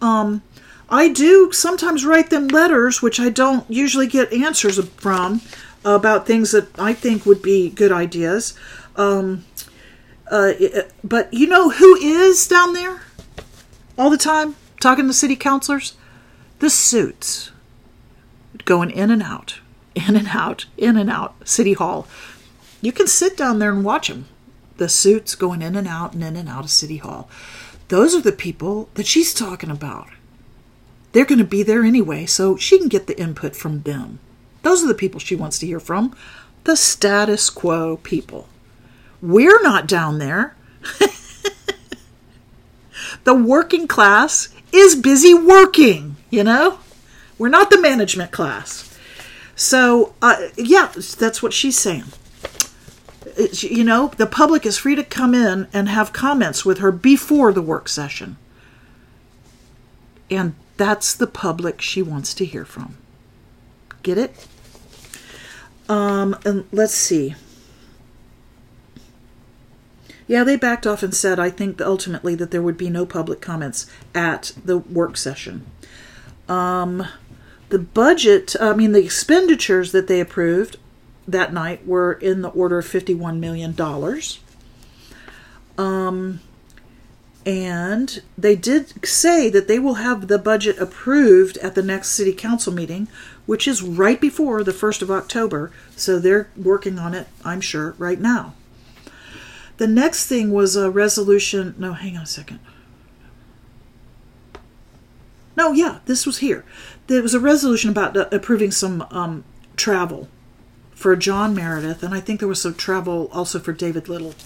Um, 0.00 0.42
I 0.88 1.08
do 1.08 1.50
sometimes 1.52 2.04
write 2.04 2.30
them 2.30 2.48
letters, 2.48 3.02
which 3.02 3.18
I 3.18 3.28
don't 3.28 3.68
usually 3.70 4.06
get 4.06 4.32
answers 4.32 4.78
from 4.96 5.40
about 5.84 6.26
things 6.26 6.52
that 6.52 6.78
I 6.78 6.92
think 6.92 7.26
would 7.26 7.42
be 7.42 7.70
good 7.70 7.90
ideas. 7.90 8.54
Um, 8.96 9.44
uh, 10.30 10.52
but 11.02 11.32
you 11.32 11.46
know 11.46 11.70
who 11.70 11.96
is 11.96 12.46
down 12.46 12.72
there 12.72 13.02
all 13.98 14.10
the 14.10 14.16
time 14.16 14.56
talking 14.80 15.06
to 15.06 15.12
city 15.12 15.36
councilors? 15.36 15.94
The 16.58 16.70
suits 16.70 17.50
going 18.64 18.90
in 18.90 19.10
and 19.10 19.22
out, 19.22 19.60
in 19.94 20.16
and 20.16 20.28
out, 20.28 20.66
in 20.76 20.96
and 20.96 21.10
out, 21.10 21.34
City 21.48 21.72
Hall. 21.72 22.06
You 22.80 22.92
can 22.92 23.06
sit 23.06 23.36
down 23.36 23.58
there 23.58 23.72
and 23.72 23.84
watch 23.84 24.08
them 24.08 24.26
the 24.76 24.88
suits 24.88 25.34
going 25.34 25.62
in 25.62 25.76
and 25.76 25.86
out 25.86 26.14
and 26.14 26.22
in 26.24 26.36
and 26.36 26.48
out 26.48 26.64
of 26.64 26.70
City 26.70 26.96
Hall. 26.96 27.28
Those 27.88 28.14
are 28.14 28.20
the 28.20 28.32
people 28.32 28.88
that 28.94 29.06
she's 29.06 29.34
talking 29.34 29.70
about. 29.70 30.08
They're 31.12 31.26
going 31.26 31.38
to 31.38 31.44
be 31.44 31.62
there 31.62 31.84
anyway, 31.84 32.26
so 32.26 32.56
she 32.56 32.78
can 32.78 32.88
get 32.88 33.06
the 33.06 33.20
input 33.20 33.54
from 33.54 33.82
them. 33.82 34.18
Those 34.62 34.82
are 34.82 34.88
the 34.88 34.94
people 34.94 35.20
she 35.20 35.36
wants 35.36 35.58
to 35.58 35.66
hear 35.66 35.80
from 35.80 36.16
the 36.64 36.76
status 36.76 37.50
quo 37.50 37.98
people. 37.98 38.48
We're 39.22 39.62
not 39.62 39.86
down 39.86 40.18
there. 40.18 40.54
the 43.24 43.34
working 43.34 43.88
class 43.88 44.50
is 44.72 44.94
busy 44.94 45.32
working, 45.32 46.16
you 46.28 46.44
know? 46.44 46.78
We're 47.38 47.48
not 47.48 47.70
the 47.70 47.80
management 47.80 48.32
class. 48.32 48.98
So, 49.56 50.14
uh, 50.20 50.48
yeah, 50.56 50.92
that's 51.18 51.42
what 51.42 51.52
she's 51.52 51.78
saying 51.78 52.04
you 53.36 53.84
know, 53.84 54.08
the 54.16 54.26
public 54.26 54.66
is 54.66 54.78
free 54.78 54.94
to 54.94 55.04
come 55.04 55.34
in 55.34 55.68
and 55.72 55.88
have 55.88 56.12
comments 56.12 56.64
with 56.64 56.78
her 56.78 56.92
before 56.92 57.52
the 57.52 57.62
work 57.62 57.88
session. 57.88 58.36
And 60.30 60.54
that's 60.76 61.14
the 61.14 61.26
public 61.26 61.80
she 61.80 62.02
wants 62.02 62.34
to 62.34 62.44
hear 62.44 62.64
from. 62.64 62.96
Get 64.02 64.18
it? 64.18 64.46
Um, 65.88 66.36
and 66.44 66.66
let's 66.72 66.94
see. 66.94 67.34
Yeah, 70.32 70.44
they 70.44 70.56
backed 70.56 70.86
off 70.86 71.02
and 71.02 71.14
said, 71.14 71.38
I 71.38 71.50
think 71.50 71.78
ultimately 71.82 72.34
that 72.36 72.52
there 72.52 72.62
would 72.62 72.78
be 72.78 72.88
no 72.88 73.04
public 73.04 73.42
comments 73.42 73.84
at 74.14 74.52
the 74.64 74.78
work 74.78 75.18
session. 75.18 75.66
Um, 76.48 77.06
the 77.68 77.78
budget, 77.78 78.56
I 78.58 78.72
mean, 78.72 78.92
the 78.92 79.04
expenditures 79.04 79.92
that 79.92 80.06
they 80.06 80.20
approved 80.20 80.78
that 81.28 81.52
night 81.52 81.86
were 81.86 82.14
in 82.14 82.40
the 82.40 82.48
order 82.48 82.78
of 82.78 82.86
$51 82.86 83.40
million. 83.40 83.78
Um, 85.76 86.40
and 87.44 88.22
they 88.38 88.56
did 88.56 89.06
say 89.06 89.50
that 89.50 89.68
they 89.68 89.78
will 89.78 89.96
have 89.96 90.28
the 90.28 90.38
budget 90.38 90.78
approved 90.78 91.58
at 91.58 91.74
the 91.74 91.82
next 91.82 92.08
city 92.08 92.32
council 92.32 92.72
meeting, 92.72 93.06
which 93.44 93.68
is 93.68 93.82
right 93.82 94.18
before 94.18 94.64
the 94.64 94.72
1st 94.72 95.02
of 95.02 95.10
October. 95.10 95.70
So 95.94 96.18
they're 96.18 96.48
working 96.56 96.98
on 96.98 97.12
it, 97.12 97.26
I'm 97.44 97.60
sure, 97.60 97.94
right 97.98 98.18
now. 98.18 98.54
The 99.82 99.88
next 99.88 100.26
thing 100.26 100.52
was 100.52 100.76
a 100.76 100.88
resolution. 100.92 101.74
No, 101.76 101.92
hang 101.92 102.16
on 102.16 102.22
a 102.22 102.26
second. 102.26 102.60
No, 105.56 105.72
yeah, 105.72 105.98
this 106.06 106.24
was 106.24 106.38
here. 106.38 106.64
There 107.08 107.20
was 107.20 107.34
a 107.34 107.40
resolution 107.40 107.90
about 107.90 108.16
uh, 108.16 108.28
approving 108.30 108.70
some 108.70 109.04
um, 109.10 109.42
travel 109.74 110.28
for 110.94 111.16
John 111.16 111.52
Meredith, 111.52 112.04
and 112.04 112.14
I 112.14 112.20
think 112.20 112.38
there 112.38 112.48
was 112.48 112.62
some 112.62 112.76
travel 112.76 113.28
also 113.32 113.58
for 113.58 113.72
David 113.72 114.08
Little. 114.08 114.36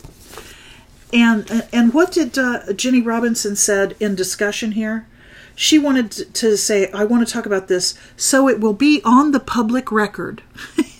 And 1.12 1.68
and 1.70 1.92
what 1.92 2.12
did 2.12 2.38
uh, 2.38 2.72
Jennie 2.72 3.02
Robinson 3.02 3.56
said 3.56 3.94
in 4.00 4.14
discussion 4.14 4.72
here? 4.72 5.06
She 5.54 5.78
wanted 5.78 6.12
to 6.32 6.56
say, 6.56 6.90
"I 6.92 7.04
want 7.04 7.28
to 7.28 7.30
talk 7.30 7.44
about 7.44 7.68
this, 7.68 7.92
so 8.16 8.48
it 8.48 8.58
will 8.58 8.72
be 8.72 9.02
on 9.04 9.32
the 9.32 9.40
public 9.40 9.92
record." 9.92 10.42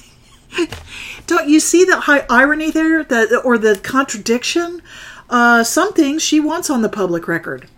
Don't 1.27 1.49
you 1.49 1.61
see 1.61 1.85
the 1.85 2.01
high 2.01 2.27
irony 2.31 2.71
there, 2.71 3.03
that 3.05 3.43
or 3.45 3.59
the 3.59 3.79
contradiction? 3.83 4.83
Uh, 5.29 5.65
some 5.65 5.93
things 5.93 6.23
she 6.23 6.39
wants 6.39 6.71
on 6.71 6.83
the 6.83 6.89
public 6.89 7.27
record. 7.27 7.69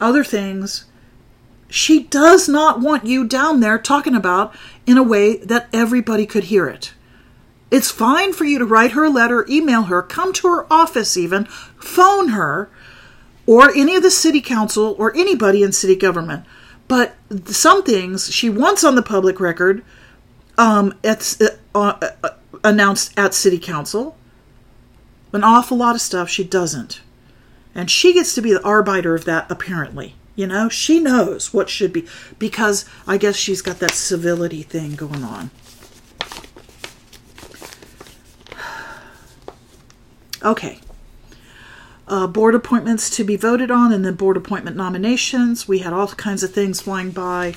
Other 0.00 0.24
things 0.24 0.84
she 1.68 2.02
does 2.04 2.48
not 2.48 2.80
want 2.80 3.06
you 3.06 3.26
down 3.26 3.60
there 3.60 3.78
talking 3.78 4.14
about 4.14 4.54
in 4.86 4.98
a 4.98 5.02
way 5.02 5.36
that 5.38 5.68
everybody 5.72 6.26
could 6.26 6.44
hear 6.44 6.68
it. 6.68 6.92
It's 7.70 7.90
fine 7.90 8.32
for 8.32 8.44
you 8.44 8.58
to 8.58 8.64
write 8.64 8.92
her 8.92 9.04
a 9.04 9.10
letter, 9.10 9.44
email 9.48 9.84
her, 9.84 10.02
come 10.02 10.32
to 10.34 10.48
her 10.48 10.72
office, 10.72 11.16
even 11.16 11.46
phone 11.46 12.28
her, 12.28 12.70
or 13.46 13.70
any 13.74 13.96
of 13.96 14.02
the 14.02 14.10
city 14.10 14.40
council 14.40 14.94
or 14.98 15.14
anybody 15.16 15.62
in 15.62 15.72
city 15.72 15.96
government. 15.96 16.44
But 16.88 17.16
some 17.46 17.82
things 17.82 18.32
she 18.32 18.48
wants 18.48 18.84
on 18.84 18.94
the 18.94 19.02
public 19.02 19.40
record, 19.40 19.84
um, 20.58 20.94
uh, 21.04 21.16
uh, 21.74 22.10
uh, 22.22 22.28
announced 22.64 23.12
at 23.18 23.34
city 23.34 23.58
council. 23.58 24.16
An 25.32 25.44
awful 25.44 25.76
lot 25.76 25.94
of 25.94 26.00
stuff 26.00 26.28
she 26.28 26.44
doesn't, 26.44 27.00
and 27.74 27.90
she 27.90 28.14
gets 28.14 28.34
to 28.34 28.40
be 28.40 28.52
the 28.52 28.62
arbiter 28.64 29.14
of 29.14 29.24
that. 29.26 29.50
Apparently, 29.50 30.14
you 30.34 30.46
know, 30.46 30.68
she 30.68 31.00
knows 31.00 31.52
what 31.52 31.68
should 31.68 31.92
be 31.92 32.06
because 32.38 32.84
I 33.06 33.18
guess 33.18 33.36
she's 33.36 33.60
got 33.60 33.80
that 33.80 33.90
civility 33.92 34.62
thing 34.62 34.94
going 34.94 35.24
on. 35.24 35.50
Okay. 40.42 40.78
Uh, 42.06 42.26
board 42.28 42.54
appointments 42.54 43.10
to 43.10 43.24
be 43.24 43.36
voted 43.36 43.68
on, 43.68 43.92
and 43.92 44.04
then 44.04 44.14
board 44.14 44.36
appointment 44.36 44.76
nominations. 44.76 45.66
We 45.66 45.80
had 45.80 45.92
all 45.92 46.06
kinds 46.08 46.44
of 46.44 46.52
things 46.52 46.80
flying 46.80 47.10
by 47.10 47.56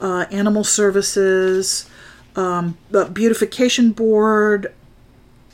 uh, 0.00 0.24
animal 0.30 0.64
services, 0.64 1.89
um, 2.36 2.78
beautification 2.90 3.92
board, 3.92 4.72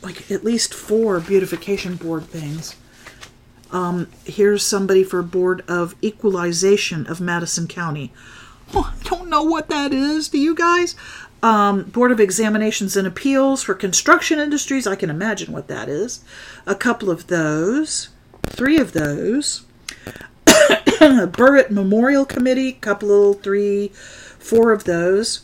like 0.01 0.29
at 0.31 0.43
least 0.43 0.73
four 0.73 1.19
beautification 1.19 1.95
board 1.95 2.23
things. 2.25 2.75
Um, 3.71 4.07
here's 4.23 4.63
somebody 4.63 5.03
for 5.03 5.21
Board 5.21 5.63
of 5.67 5.95
Equalization 6.01 7.05
of 7.07 7.19
Madison 7.19 7.67
County. 7.67 8.13
Oh, 8.73 8.93
I 8.95 9.03
don't 9.03 9.29
know 9.29 9.43
what 9.43 9.69
that 9.69 9.93
is. 9.93 10.29
Do 10.29 10.37
you 10.37 10.55
guys? 10.55 10.95
Um, 11.43 11.83
Board 11.83 12.11
of 12.11 12.19
Examinations 12.19 12.97
and 12.97 13.07
Appeals 13.07 13.63
for 13.63 13.73
Construction 13.73 14.39
Industries. 14.39 14.87
I 14.87 14.95
can 14.95 15.09
imagine 15.09 15.53
what 15.53 15.67
that 15.67 15.89
is. 15.89 16.23
A 16.65 16.75
couple 16.75 17.09
of 17.09 17.27
those. 17.27 18.09
Three 18.43 18.77
of 18.77 18.93
those. 18.93 19.63
Burritt 20.45 21.69
Memorial 21.69 22.25
Committee. 22.25 22.73
Couple, 22.73 23.33
three, 23.33 23.89
four 24.39 24.71
of 24.71 24.85
those. 24.85 25.41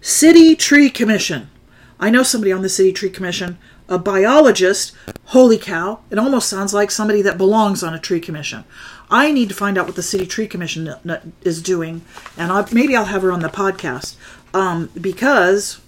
City 0.00 0.54
Tree 0.54 0.90
Commission. 0.90 1.50
I 1.98 2.10
know 2.10 2.22
somebody 2.22 2.52
on 2.52 2.62
the 2.62 2.68
City 2.68 2.92
Tree 2.92 3.10
Commission, 3.10 3.58
a 3.88 3.98
biologist. 3.98 4.92
Holy 5.26 5.58
cow, 5.58 6.00
it 6.10 6.18
almost 6.18 6.48
sounds 6.48 6.74
like 6.74 6.90
somebody 6.90 7.22
that 7.22 7.38
belongs 7.38 7.82
on 7.82 7.94
a 7.94 7.98
tree 7.98 8.20
commission. 8.20 8.64
I 9.10 9.32
need 9.32 9.48
to 9.50 9.54
find 9.54 9.78
out 9.78 9.86
what 9.86 9.96
the 9.96 10.02
City 10.02 10.26
Tree 10.26 10.46
Commission 10.46 10.94
is 11.42 11.62
doing, 11.62 12.02
and 12.36 12.50
I'll, 12.50 12.66
maybe 12.72 12.96
I'll 12.96 13.04
have 13.06 13.22
her 13.22 13.32
on 13.32 13.40
the 13.40 13.48
podcast 13.48 14.16
um, 14.54 14.90
because 15.00 15.80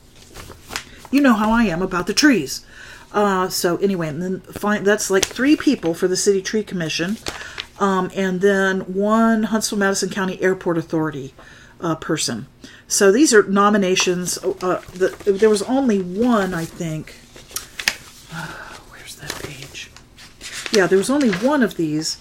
you 1.11 1.21
know 1.21 1.35
how 1.35 1.51
I 1.51 1.65
am 1.65 1.83
about 1.83 2.07
the 2.07 2.15
trees. 2.15 2.65
Uh, 3.13 3.49
so 3.49 3.77
anyway, 3.79 4.09
and 4.09 4.23
then 4.23 4.41
find, 4.41 4.87
that's 4.87 5.11
like 5.11 5.25
three 5.25 5.57
people 5.57 5.95
for 5.95 6.09
the 6.09 6.17
City 6.17 6.43
Tree 6.43 6.65
Commission, 6.65 7.17
um, 7.81 8.11
and 8.15 8.41
then 8.41 8.81
one 8.81 9.45
Huntsville 9.45 9.79
Madison 9.79 10.11
County 10.11 10.41
Airport 10.43 10.77
Authority 10.77 11.35
uh, 11.81 11.95
person. 11.95 12.47
So 12.89 13.11
these 13.11 13.35
are 13.35 13.43
nominations. 13.43 14.39
Uh, 14.39 14.83
the, 14.95 15.09
there 15.27 15.51
was 15.51 15.63
only 15.63 16.01
one, 16.01 16.55
I 16.55 16.65
think. 16.65 17.15
where's 18.91 19.17
that 19.17 19.35
page? 19.43 19.91
Yeah, 20.73 20.87
there 20.87 20.99
was 20.99 21.11
only 21.11 21.31
one 21.31 21.63
of 21.63 21.77
these 21.77 22.19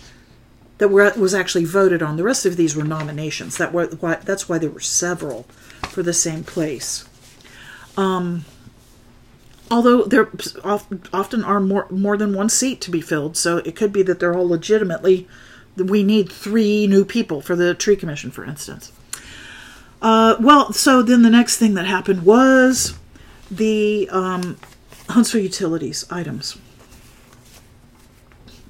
that 0.77 0.89
were, 0.89 1.11
was 1.17 1.33
actually 1.33 1.65
voted 1.65 2.01
on. 2.01 2.17
The 2.17 2.23
rest 2.23 2.45
of 2.45 2.57
these 2.57 2.75
were 2.75 2.83
nominations. 2.83 3.57
That 3.57 3.73
were 3.73 3.87
why, 3.87 4.15
that's 4.15 4.49
why 4.49 4.57
there 4.57 4.69
were 4.69 4.79
several 4.79 5.43
for 5.89 6.03
the 6.03 6.13
same 6.13 6.43
place. 6.43 7.07
Um, 7.95 8.45
although 9.71 10.03
there 10.03 10.29
often 11.13 11.43
are 11.43 11.59
more 11.59 11.87
more 11.89 12.17
than 12.17 12.35
one 12.35 12.49
seat 12.49 12.81
to 12.81 12.91
be 12.91 13.01
filled, 13.01 13.37
so 13.37 13.57
it 13.57 13.75
could 13.75 13.93
be 13.93 14.03
that 14.03 14.19
they're 14.19 14.35
all 14.35 14.47
legitimately. 14.47 15.27
We 15.77 16.03
need 16.03 16.31
three 16.31 16.87
new 16.87 17.03
people 17.03 17.41
for 17.41 17.55
the 17.55 17.73
tree 17.73 17.97
commission, 17.97 18.31
for 18.31 18.45
instance. 18.45 18.91
Uh, 20.05 20.37
well, 20.39 20.71
so 20.71 21.01
then 21.01 21.23
the 21.23 21.31
next 21.31 21.57
thing 21.57 21.73
that 21.73 21.87
happened 21.87 22.23
was 22.23 22.95
the 23.49 24.07
um, 24.11 24.55
Huntsville 25.09 25.41
Utilities 25.41 26.05
items. 26.11 26.59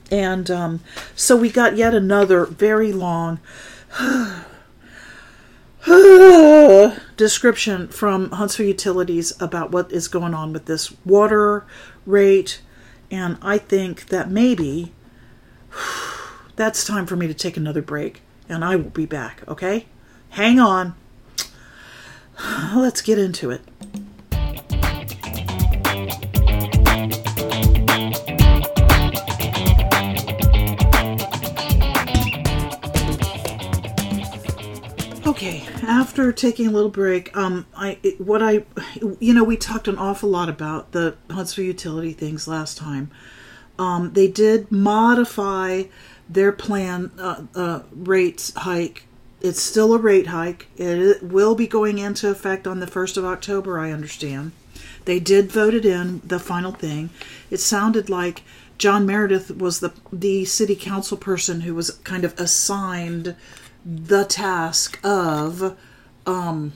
And 0.10 0.50
um, 0.50 0.80
so 1.14 1.36
we 1.36 1.50
got 1.50 1.76
yet 1.76 1.94
another 1.94 2.46
very 2.46 2.94
long 2.94 3.42
description 7.18 7.90
from 7.90 8.32
Huntsville 8.32 8.68
Utilities 8.68 9.34
about 9.42 9.72
what 9.72 9.92
is 9.92 10.08
going 10.08 10.34
on 10.34 10.54
with 10.54 10.68
this 10.68 10.96
water 11.04 11.66
rate. 12.06 12.62
And 13.12 13.38
I 13.42 13.58
think 13.58 14.06
that 14.08 14.32
maybe 14.32 14.94
that's 16.56 16.86
time 16.86 17.06
for 17.06 17.18
me 17.18 17.28
to 17.28 17.34
take 17.34 17.58
another 17.58 17.82
break. 17.82 18.22
And 18.48 18.64
I 18.64 18.78
will 18.78 18.90
be 18.90 19.06
back, 19.06 19.44
okay? 19.50 19.88
Hang 20.30 20.62
on. 20.62 20.96
Let's 22.76 23.02
get 23.02 23.18
into 23.18 23.52
it. 23.52 23.62
Okay, 35.26 35.66
after 35.84 36.32
taking 36.32 36.68
a 36.68 36.72
little 36.72 36.90
break, 36.90 37.36
um, 37.36 37.66
I 37.76 37.98
what 38.18 38.42
I, 38.44 38.66
you 39.20 39.34
know, 39.34 39.44
we 39.44 39.58
talked 39.58 39.88
an 39.88 39.98
awful 39.98 40.30
lot 40.30 40.50
about 40.50 40.92
the 40.92 41.16
Huntsville 41.30 41.66
utility 41.66 42.14
things 42.14 42.48
last 42.48 42.78
time. 42.78 43.12
Um, 43.78 44.14
they 44.14 44.28
did 44.28 44.72
modify 44.72 45.84
their 46.30 46.52
plan 46.52 47.12
uh, 47.20 47.44
uh, 47.54 47.82
rates 47.92 48.54
hike 48.56 49.05
it's 49.46 49.62
still 49.62 49.94
a 49.94 50.00
rate 50.00 50.28
hike. 50.28 50.68
It 50.76 51.22
will 51.22 51.54
be 51.54 51.68
going 51.68 52.00
into 52.00 52.30
effect 52.30 52.66
on 52.66 52.80
the 52.80 52.88
1st 52.88 53.18
of 53.18 53.26
October, 53.26 53.80
I 53.80 53.92
understand. 53.92 54.54
They 55.06 55.20
did 55.20 55.52
vote 55.52 55.76
it 55.76 55.86
in, 55.86 56.22
the 56.26 56.40
final 56.40 56.72
thing. 56.72 57.12
It 57.52 57.60
sounded 57.60 58.10
like 58.10 58.42
John 58.80 59.06
Meredith 59.06 59.56
was 59.56 59.82
the, 59.82 59.94
the 60.12 60.46
city 60.46 60.76
council 60.76 61.16
person 61.16 61.62
who 61.62 61.76
was 61.76 61.92
kind 61.92 62.26
of 62.26 62.38
assigned 62.40 63.36
the 63.86 64.26
task 64.26 65.00
of 65.04 65.78
um, 66.26 66.74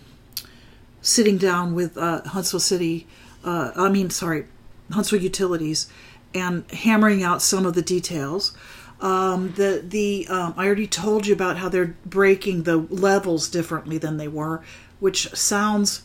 sitting 1.01 1.39
down 1.39 1.74
with 1.74 1.97
uh, 1.97 2.22
Huntsville 2.22 2.59
City, 2.59 3.07
uh, 3.43 3.72
I 3.76 3.89
mean, 3.89 4.11
sorry, 4.11 4.45
Huntsville 4.91 5.22
Utilities, 5.22 5.91
and 6.36 6.70
hammering 6.72 7.24
out 7.24 7.41
some 7.41 7.65
of 7.65 7.74
the 7.74 7.82
details. 7.82 8.55
Um, 9.01 9.53
the 9.53 9.83
the 9.87 10.27
um, 10.29 10.53
I 10.57 10.65
already 10.65 10.87
told 10.87 11.25
you 11.25 11.33
about 11.33 11.57
how 11.57 11.69
they're 11.69 11.95
breaking 12.05 12.63
the 12.63 12.77
levels 12.77 13.47
differently 13.47 13.97
than 13.97 14.17
they 14.17 14.27
were, 14.27 14.61
which 14.99 15.29
sounds 15.33 16.03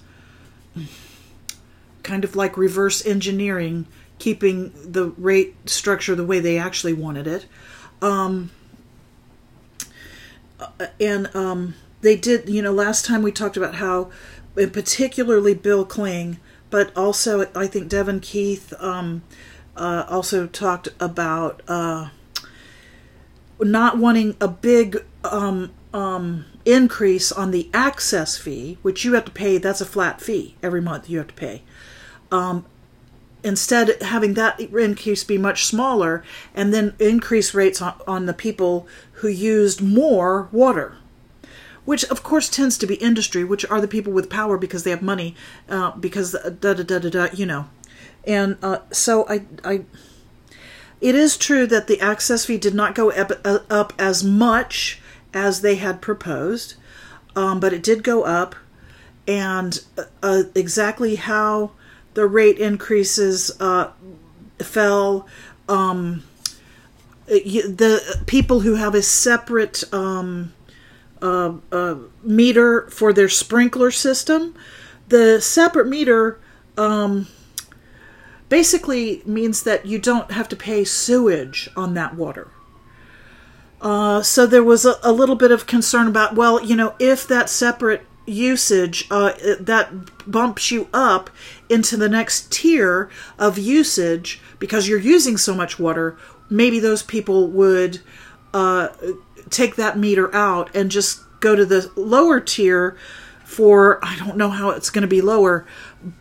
kind 2.05 2.23
of 2.23 2.37
like 2.37 2.57
reverse 2.57 3.05
engineering, 3.05 3.87
keeping 4.19 4.73
the 4.75 5.07
rate 5.17 5.69
structure 5.69 6.15
the 6.15 6.25
way 6.25 6.39
they 6.39 6.59
actually 6.59 6.93
wanted 6.93 7.27
it. 7.27 7.47
Um, 8.01 8.51
uh, 10.61 10.87
and 11.01 11.35
um, 11.35 11.75
they 12.03 12.17
did, 12.17 12.49
you 12.49 12.63
know, 12.63 12.73
last 12.73 13.05
time 13.05 13.23
we 13.23 13.33
talked 13.33 13.57
about 13.57 13.77
how, 13.77 14.11
particularly 14.55 15.55
Bill 15.55 15.85
Kling, 15.85 16.39
but 16.71 16.97
also 16.97 17.51
I 17.55 17.67
think 17.67 17.91
Devyn 17.91 18.23
Keith 18.23 18.73
um, 18.79 19.23
uh, 19.77 20.05
also 20.09 20.47
talked 20.47 20.89
about 21.01 21.63
uh, 21.67 22.11
not 23.65 23.99
wanting 23.99 24.37
a 24.41 24.49
big 24.49 25.05
um, 25.25 25.73
um, 25.93 26.45
increase 26.65 27.31
on 27.33 27.51
the 27.51 27.69
access 27.73 28.37
fee, 28.37 28.79
which 28.83 29.05
you 29.05 29.15
have 29.15 29.25
to 29.27 29.31
pay. 29.31 29.59
That's 29.59 29.81
a 29.81 29.87
flat 29.87 30.21
fee 30.21 30.57
every 30.63 30.81
month 30.81 31.09
you 31.09 31.19
have 31.19 31.29
to 31.29 31.35
pay. 31.35 31.63
Um, 32.31 32.67
instead, 33.43 34.03
having 34.03 34.35
that 34.35 34.59
increase 34.61 35.25
be 35.25 35.39
much 35.39 35.65
smaller, 35.65 36.25
and 36.55 36.73
then 36.73 36.95
increase 36.99 37.55
rates 37.55 37.81
on, 37.81 37.95
on 38.07 38.27
the 38.27 38.35
people 38.35 38.87
who 39.15 39.29
used 39.29 39.81
more 39.81 40.49
water 40.53 40.97
which 41.85 42.05
of 42.05 42.23
course 42.23 42.49
tends 42.49 42.79
to 42.79 42.87
be 42.87 42.95
industry, 42.97 43.45
which 43.45 43.65
are 43.67 43.81
the 43.81 43.89
people 43.89 44.13
with 44.13 44.31
power 44.31 44.57
because 44.57 44.85
they 44.85 44.91
have 44.91 45.03
money, 45.03 45.35
uh, 45.69 45.91
because 45.93 46.33
da 46.33 46.75
da 46.75 46.83
da 46.83 46.99
da 46.99 47.11
da, 47.11 47.29
you 47.35 47.47
know, 47.47 47.69
and 48.27 48.57
uh, 48.63 48.79
so 48.91 49.27
I 49.29 49.45
I. 49.65 49.85
It 51.05 51.15
is 51.15 51.37
true 51.37 51.67
that 51.67 51.87
the 51.87 52.01
access 52.01 52.47
fee 52.47 52.57
did 52.57 52.75
not 52.75 52.95
go 52.95 53.11
up, 53.11 53.31
uh, 53.45 53.59
up 53.69 53.93
as 53.99 54.25
much 54.25 55.03
as 55.35 55.61
they 55.61 55.75
had 55.75 56.01
proposed, 56.01 56.77
um, 57.37 57.61
but 57.61 57.75
it 57.75 57.83
did 57.83 58.03
go 58.03 58.23
up, 58.23 58.55
and 59.29 59.85
uh, 59.99 60.05
uh 60.23 60.43
exactly 60.55 61.17
how 61.17 61.73
the 62.15 62.27
rate 62.27 62.57
increases 62.57 63.51
uh, 63.61 63.91
fell. 64.61 65.29
Um, 65.69 66.23
the 67.27 68.23
people 68.25 68.61
who 68.61 68.77
have 68.77 68.95
a 68.95 69.03
separate 69.03 69.85
um, 69.93 70.55
uh, 71.21 71.53
uh, 71.71 71.97
meter 72.23 72.89
for 72.89 73.13
their 73.13 73.29
sprinkler 73.29 73.91
system. 73.91 74.55
The 75.09 75.39
separate 75.43 75.87
meter 75.87 76.41
um, 76.79 77.27
basically 78.49 79.23
means 79.25 79.63
that 79.63 79.87
you 79.87 79.99
don't 79.99 80.31
have 80.31 80.49
to 80.49 80.57
pay 80.57 80.85
sewage 80.85 81.69
on 81.77 81.95
that 81.95 82.15
water. 82.15 82.51
Uh, 83.81 84.23
so 84.23 84.47
there 84.47 84.65
was 84.65 84.87
a, 84.87 84.95
a, 85.03 85.13
little 85.13 85.37
bit 85.37 85.51
of 85.51 85.67
concern 85.67 86.07
about, 86.07 86.35
well, 86.35 86.65
you 86.65 86.75
know, 86.75 86.95
if 86.99 87.29
that 87.29 87.51
separate 87.51 88.07
usage 88.27 89.07
uh, 89.11 89.33
that 89.61 89.91
bumps 90.27 90.71
you 90.71 90.89
up 90.95 91.29
into 91.69 91.97
the 91.97 92.09
next 92.09 92.51
tier 92.51 93.11
of 93.39 93.59
usage 93.59 94.41
because 94.59 94.89
you're 94.89 94.99
using 94.99 95.37
so 95.37 95.55
much 95.55 95.79
water, 95.79 96.17
maybe 96.49 96.81
those 96.81 97.03
people 97.03 97.49
would 97.49 98.01
uh, 98.55 98.89
take 99.51 99.77
that 99.77 99.99
meter 99.99 100.35
out 100.35 100.75
and 100.75 100.91
just 100.91 101.21
go 101.41 101.55
to 101.55 101.67
the 101.67 101.91
lower 101.97 102.41
tier 102.41 102.97
for 103.45 104.03
I 104.03 104.17
don't 104.17 104.37
know 104.37 104.49
how 104.49 104.71
it's 104.71 104.91
going 104.91 105.03
to 105.03 105.09
be 105.09 105.21
lower, 105.21 105.67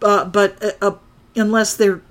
uh, 0.01 0.25
but 0.25 0.61
uh, 0.61 0.71
uh, 0.81 0.97
unless 1.35 1.75
they're 1.75 2.01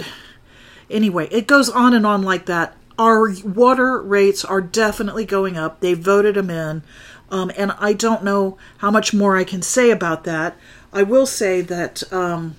anyway, 0.91 1.29
it 1.31 1.47
goes 1.47 1.69
on 1.69 1.95
and 1.95 2.07
on 2.07 2.23
like 2.23 2.47
that. 2.47 2.77
Our 2.99 3.33
water 3.45 4.01
rates 4.01 4.45
are 4.45 4.61
definitely 4.61 5.25
going 5.25 5.57
up. 5.57 5.81
They 5.81 5.95
voted 5.95 6.35
them 6.35 6.51
in, 6.51 6.83
um, 7.31 7.51
and 7.57 7.73
I 7.79 7.95
don't 7.95 8.23
know 8.23 8.59
how 8.79 8.91
much 8.91 9.15
more 9.15 9.37
I 9.37 9.45
can 9.45 9.63
say 9.63 9.91
about 9.91 10.25
that. 10.25 10.57
I 10.93 11.03
will 11.03 11.27
say 11.27 11.63
that 11.63 12.03
um, 12.13 12.57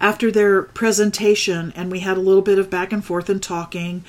after 0.00 0.30
their 0.30 0.62
presentation, 0.62 1.72
and 1.74 1.90
we 1.90 2.00
had 2.00 2.18
a 2.18 2.20
little 2.20 2.42
bit 2.42 2.58
of 2.58 2.70
back 2.70 2.92
and 2.92 3.04
forth 3.04 3.30
and 3.30 3.42
talking, 3.42 4.04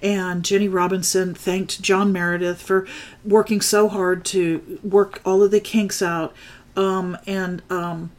and 0.00 0.44
Jennie 0.44 0.68
Robinson 0.68 1.34
thanked 1.34 1.82
John 1.82 2.12
Meredith 2.12 2.62
for 2.62 2.86
working 3.24 3.60
so 3.60 3.88
hard 3.88 4.24
to 4.26 4.78
work 4.82 5.20
all 5.24 5.42
of 5.42 5.50
the 5.50 5.60
kinks 5.60 6.00
out. 6.00 6.34
Um, 6.76 7.16
and 7.26 7.62
um, 7.70 8.10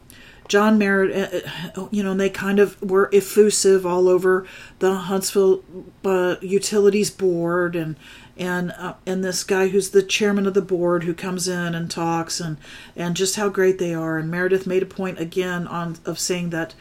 John 0.48 0.78
Meredith, 0.78 1.44
uh, 1.76 1.80
uh, 1.82 1.88
you 1.90 2.02
know, 2.02 2.12
and 2.12 2.20
they 2.20 2.30
kind 2.30 2.58
of 2.58 2.80
were 2.82 3.10
effusive 3.12 3.84
all 3.84 4.08
over 4.08 4.46
the 4.78 4.94
Huntsville 4.94 5.62
uh, 6.04 6.36
Utilities 6.40 7.10
Board 7.10 7.76
and 7.76 7.96
and 8.38 8.72
uh, 8.72 8.94
and 9.04 9.22
this 9.22 9.44
guy 9.44 9.68
who's 9.68 9.90
the 9.90 10.02
chairman 10.02 10.46
of 10.46 10.54
the 10.54 10.62
board 10.62 11.04
who 11.04 11.12
comes 11.12 11.46
in 11.46 11.74
and 11.74 11.90
talks 11.90 12.40
and 12.40 12.56
and 12.96 13.14
just 13.14 13.36
how 13.36 13.48
great 13.48 13.78
they 13.78 13.92
are. 13.94 14.16
And 14.16 14.30
Meredith 14.30 14.66
made 14.66 14.82
a 14.82 14.86
point 14.86 15.20
again 15.20 15.66
on 15.66 15.96
of 16.04 16.18
saying 16.18 16.50
that. 16.50 16.74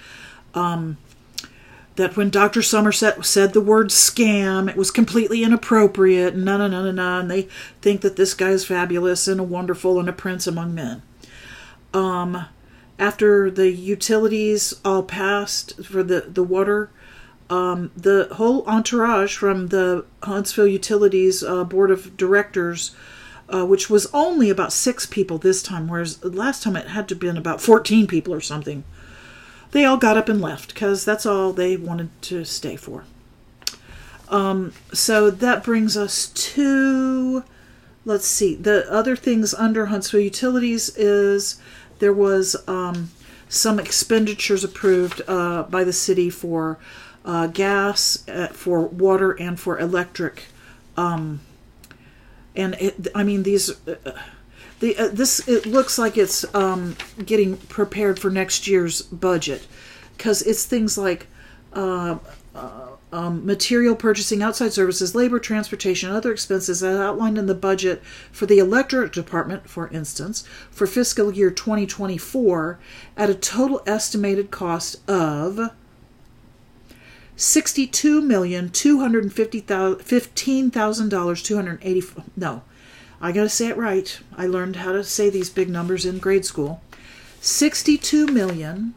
Um, 0.53 0.97
that 1.97 2.15
when 2.15 2.29
Dr. 2.29 2.61
Somerset 2.61 3.25
said 3.25 3.53
the 3.53 3.61
word 3.61 3.87
scam, 3.87 4.69
it 4.69 4.77
was 4.77 4.91
completely 4.91 5.43
inappropriate, 5.43 6.35
and 6.35 6.45
no, 6.45 6.55
no, 6.55 6.67
no, 6.67 6.83
no, 6.83 6.91
no, 6.91 7.19
and 7.19 7.31
they 7.31 7.47
think 7.81 8.01
that 8.01 8.17
this 8.17 8.35
guy 8.35 8.49
is 8.49 8.63
fabulous 8.63 9.27
and 9.27 9.39
a 9.39 9.43
wonderful 9.43 9.99
and 9.99 10.07
a 10.07 10.13
prince 10.13 10.45
among 10.45 10.75
men. 10.75 11.01
Um, 11.95 12.45
after 12.99 13.51
the 13.51 13.69
utilities 13.71 14.73
all 14.83 15.03
passed 15.03 15.83
for 15.83 16.03
the, 16.03 16.21
the 16.21 16.43
water, 16.43 16.89
um, 17.49 17.91
the 17.95 18.27
whole 18.33 18.65
entourage 18.65 19.35
from 19.35 19.67
the 19.67 20.05
Huntsville 20.23 20.67
Utilities 20.67 21.43
uh, 21.43 21.63
Board 21.63 21.91
of 21.91 22.17
Directors, 22.17 22.95
uh, 23.49 23.65
which 23.65 23.89
was 23.89 24.07
only 24.13 24.49
about 24.49 24.73
six 24.73 25.05
people 25.05 25.37
this 25.37 25.63
time, 25.63 25.87
whereas 25.87 26.23
last 26.23 26.63
time 26.63 26.75
it 26.75 26.87
had 26.87 27.07
to 27.09 27.15
have 27.15 27.19
been 27.19 27.37
about 27.37 27.61
14 27.61 28.07
people 28.07 28.33
or 28.33 28.41
something 28.41 28.83
they 29.71 29.85
all 29.85 29.97
got 29.97 30.17
up 30.17 30.29
and 30.29 30.41
left 30.41 30.73
because 30.73 31.05
that's 31.05 31.25
all 31.25 31.53
they 31.53 31.77
wanted 31.77 32.09
to 32.23 32.43
stay 32.45 32.75
for. 32.75 33.03
Um, 34.29 34.73
so 34.93 35.29
that 35.29 35.63
brings 35.63 35.95
us 35.95 36.27
to, 36.27 37.43
let's 38.05 38.27
see, 38.27 38.55
the 38.55 38.91
other 38.91 39.15
things 39.15 39.53
under 39.53 39.87
Huntsville 39.87 40.19
Utilities 40.21 40.89
is 40.97 41.59
there 41.99 42.13
was 42.13 42.55
um, 42.67 43.11
some 43.49 43.79
expenditures 43.79 44.63
approved 44.63 45.21
uh, 45.27 45.63
by 45.63 45.83
the 45.83 45.93
city 45.93 46.29
for 46.29 46.77
uh, 47.25 47.47
gas, 47.47 48.27
uh, 48.29 48.47
for 48.47 48.81
water, 48.81 49.31
and 49.31 49.59
for 49.59 49.77
electric. 49.79 50.45
Um, 50.95 51.41
and 52.55 52.75
it, 52.75 53.07
I 53.13 53.23
mean, 53.23 53.43
these 53.43 53.69
uh, 53.87 54.19
the 54.79 54.97
uh, 54.97 55.07
this 55.09 55.47
it 55.47 55.65
looks 55.65 55.97
like 55.97 56.17
it's 56.17 56.43
um, 56.55 56.95
getting 57.25 57.57
prepared 57.57 58.19
for 58.19 58.29
next 58.29 58.67
year's 58.67 59.01
budget 59.01 59.67
because 60.15 60.41
it's 60.41 60.65
things 60.65 60.97
like 60.97 61.27
uh, 61.73 62.17
um, 63.11 63.45
material 63.45 63.95
purchasing, 63.95 64.43
outside 64.43 64.73
services, 64.73 65.15
labor, 65.15 65.39
transportation, 65.39 66.11
other 66.11 66.31
expenses 66.31 66.83
as 66.83 66.99
outlined 66.99 67.37
in 67.37 67.45
the 67.45 67.55
budget 67.55 68.03
for 68.31 68.45
the 68.45 68.59
electric 68.59 69.13
department, 69.13 69.69
for 69.69 69.87
instance, 69.89 70.45
for 70.69 70.85
fiscal 70.85 71.33
year 71.33 71.49
2024 71.49 72.79
at 73.15 73.29
a 73.29 73.35
total 73.35 73.81
estimated 73.85 74.51
cost 74.51 75.07
of 75.09 75.71
sixty-two 77.37 78.19
million 78.19 78.67
two 78.67 78.99
hundred 78.99 79.31
fifty 79.31 79.59
thousand 79.59 80.03
fifteen 80.03 80.71
thousand 80.71 81.09
dollars 81.09 81.43
two 81.43 81.55
hundred 81.55 81.77
eighty 81.83 82.01
no 82.35 82.63
I 83.21 83.31
got 83.31 83.43
to 83.43 83.49
say 83.49 83.67
it 83.67 83.77
right. 83.77 84.19
I 84.35 84.45
learned 84.45 84.77
how 84.77 84.91
to 84.91 85.03
say 85.03 85.29
these 85.29 85.49
big 85.49 85.69
numbers 85.69 86.05
in 86.05 86.19
grade 86.19 86.45
school. 86.45 86.81
Sixty-two 87.41 88.27
million 88.27 88.93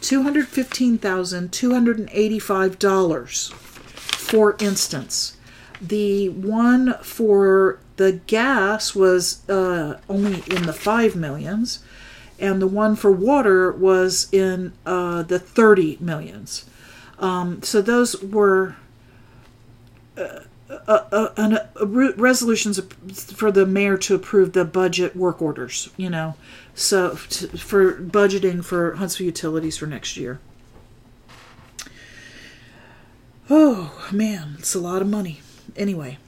two 0.00 0.22
hundred 0.22 0.48
fifteen 0.48 0.98
thousand 0.98 1.52
two 1.52 1.72
hundred 1.72 2.08
eighty-five 2.12 2.78
dollars. 2.78 3.48
For 3.54 4.56
instance, 4.60 5.36
the 5.80 6.28
one 6.28 6.94
for 7.02 7.78
the 7.96 8.20
gas 8.26 8.94
was 8.94 9.48
uh, 9.48 10.00
only 10.08 10.42
in 10.48 10.64
the 10.64 10.72
five 10.72 11.16
millions, 11.16 11.80
and 12.38 12.60
the 12.60 12.66
one 12.66 12.96
for 12.96 13.12
water 13.12 13.72
was 13.72 14.28
in 14.32 14.72
uh, 14.86 15.22
the 15.22 15.38
thirty 15.38 15.96
millions. 16.00 16.64
Um, 17.18 17.62
so 17.62 17.82
those 17.82 18.20
were. 18.22 18.76
Uh, 20.16 20.40
a, 20.70 21.32
a, 21.36 21.68
a, 21.76 22.12
resolutions 22.12 22.80
for 23.32 23.50
the 23.50 23.66
mayor 23.66 23.96
to 23.98 24.14
approve 24.14 24.52
the 24.52 24.64
budget 24.64 25.16
work 25.16 25.42
orders. 25.42 25.90
You 25.96 26.10
know, 26.10 26.36
so 26.80 27.16
to, 27.30 27.48
for 27.58 27.94
budgeting 27.94 28.64
for 28.64 28.94
Huntsville 28.94 29.26
utilities 29.26 29.76
for 29.76 29.86
next 29.86 30.16
year. 30.16 30.40
Oh 33.48 34.08
man, 34.12 34.56
it's 34.58 34.74
a 34.74 34.80
lot 34.80 35.02
of 35.02 35.08
money. 35.08 35.40
Anyway, 35.76 36.18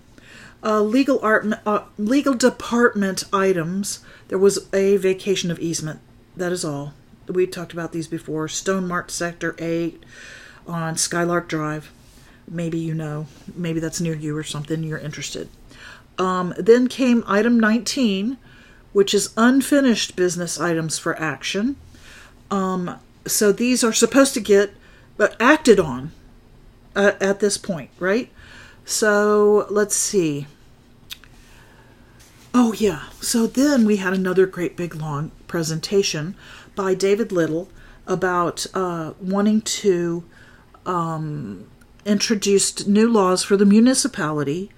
uh, 0.62 0.82
legal 0.82 1.20
art, 1.22 1.46
uh, 1.66 1.84
legal 1.98 2.34
department 2.34 3.24
items. 3.32 4.04
There 4.28 4.38
was 4.38 4.68
a 4.72 4.96
vacation 4.96 5.50
of 5.50 5.58
easement. 5.58 6.00
That 6.36 6.52
is 6.52 6.64
all. 6.64 6.94
We 7.28 7.46
talked 7.46 7.72
about 7.72 7.92
these 7.92 8.08
before. 8.08 8.48
Stone 8.48 8.88
Mart 8.88 9.10
Sector 9.10 9.54
Eight 9.58 10.02
on 10.66 10.96
Skylark 10.96 11.48
Drive 11.48 11.92
maybe 12.48 12.78
you 12.78 12.94
know, 12.94 13.26
maybe 13.54 13.80
that's 13.80 14.00
near 14.00 14.14
you 14.14 14.36
or 14.36 14.42
something, 14.42 14.82
you're 14.82 14.98
interested. 14.98 15.48
Um, 16.18 16.54
then 16.56 16.88
came 16.88 17.24
item 17.26 17.58
19, 17.58 18.36
which 18.92 19.14
is 19.14 19.32
unfinished 19.36 20.16
business 20.16 20.60
items 20.60 20.98
for 20.98 21.18
action. 21.18 21.76
Um, 22.50 22.98
so 23.26 23.52
these 23.52 23.82
are 23.82 23.92
supposed 23.92 24.34
to 24.34 24.40
get 24.40 24.72
but 25.16 25.36
acted 25.40 25.78
on 25.78 26.12
uh, 26.94 27.12
at 27.20 27.40
this 27.40 27.56
point, 27.56 27.90
right? 27.98 28.30
So 28.84 29.66
let's 29.70 29.96
see. 29.96 30.46
Oh, 32.54 32.74
yeah. 32.74 33.04
So 33.20 33.46
then 33.46 33.86
we 33.86 33.96
had 33.96 34.12
another 34.12 34.46
great 34.46 34.76
big 34.76 34.94
long 34.94 35.30
presentation 35.46 36.34
by 36.74 36.94
David 36.94 37.32
Little 37.32 37.68
about 38.06 38.66
uh, 38.74 39.12
wanting 39.20 39.62
to 39.62 40.24
um, 40.84 41.66
introduce 42.04 42.86
new 42.86 43.10
laws 43.10 43.42
for 43.42 43.56
the 43.56 43.64
municipality 43.64 44.70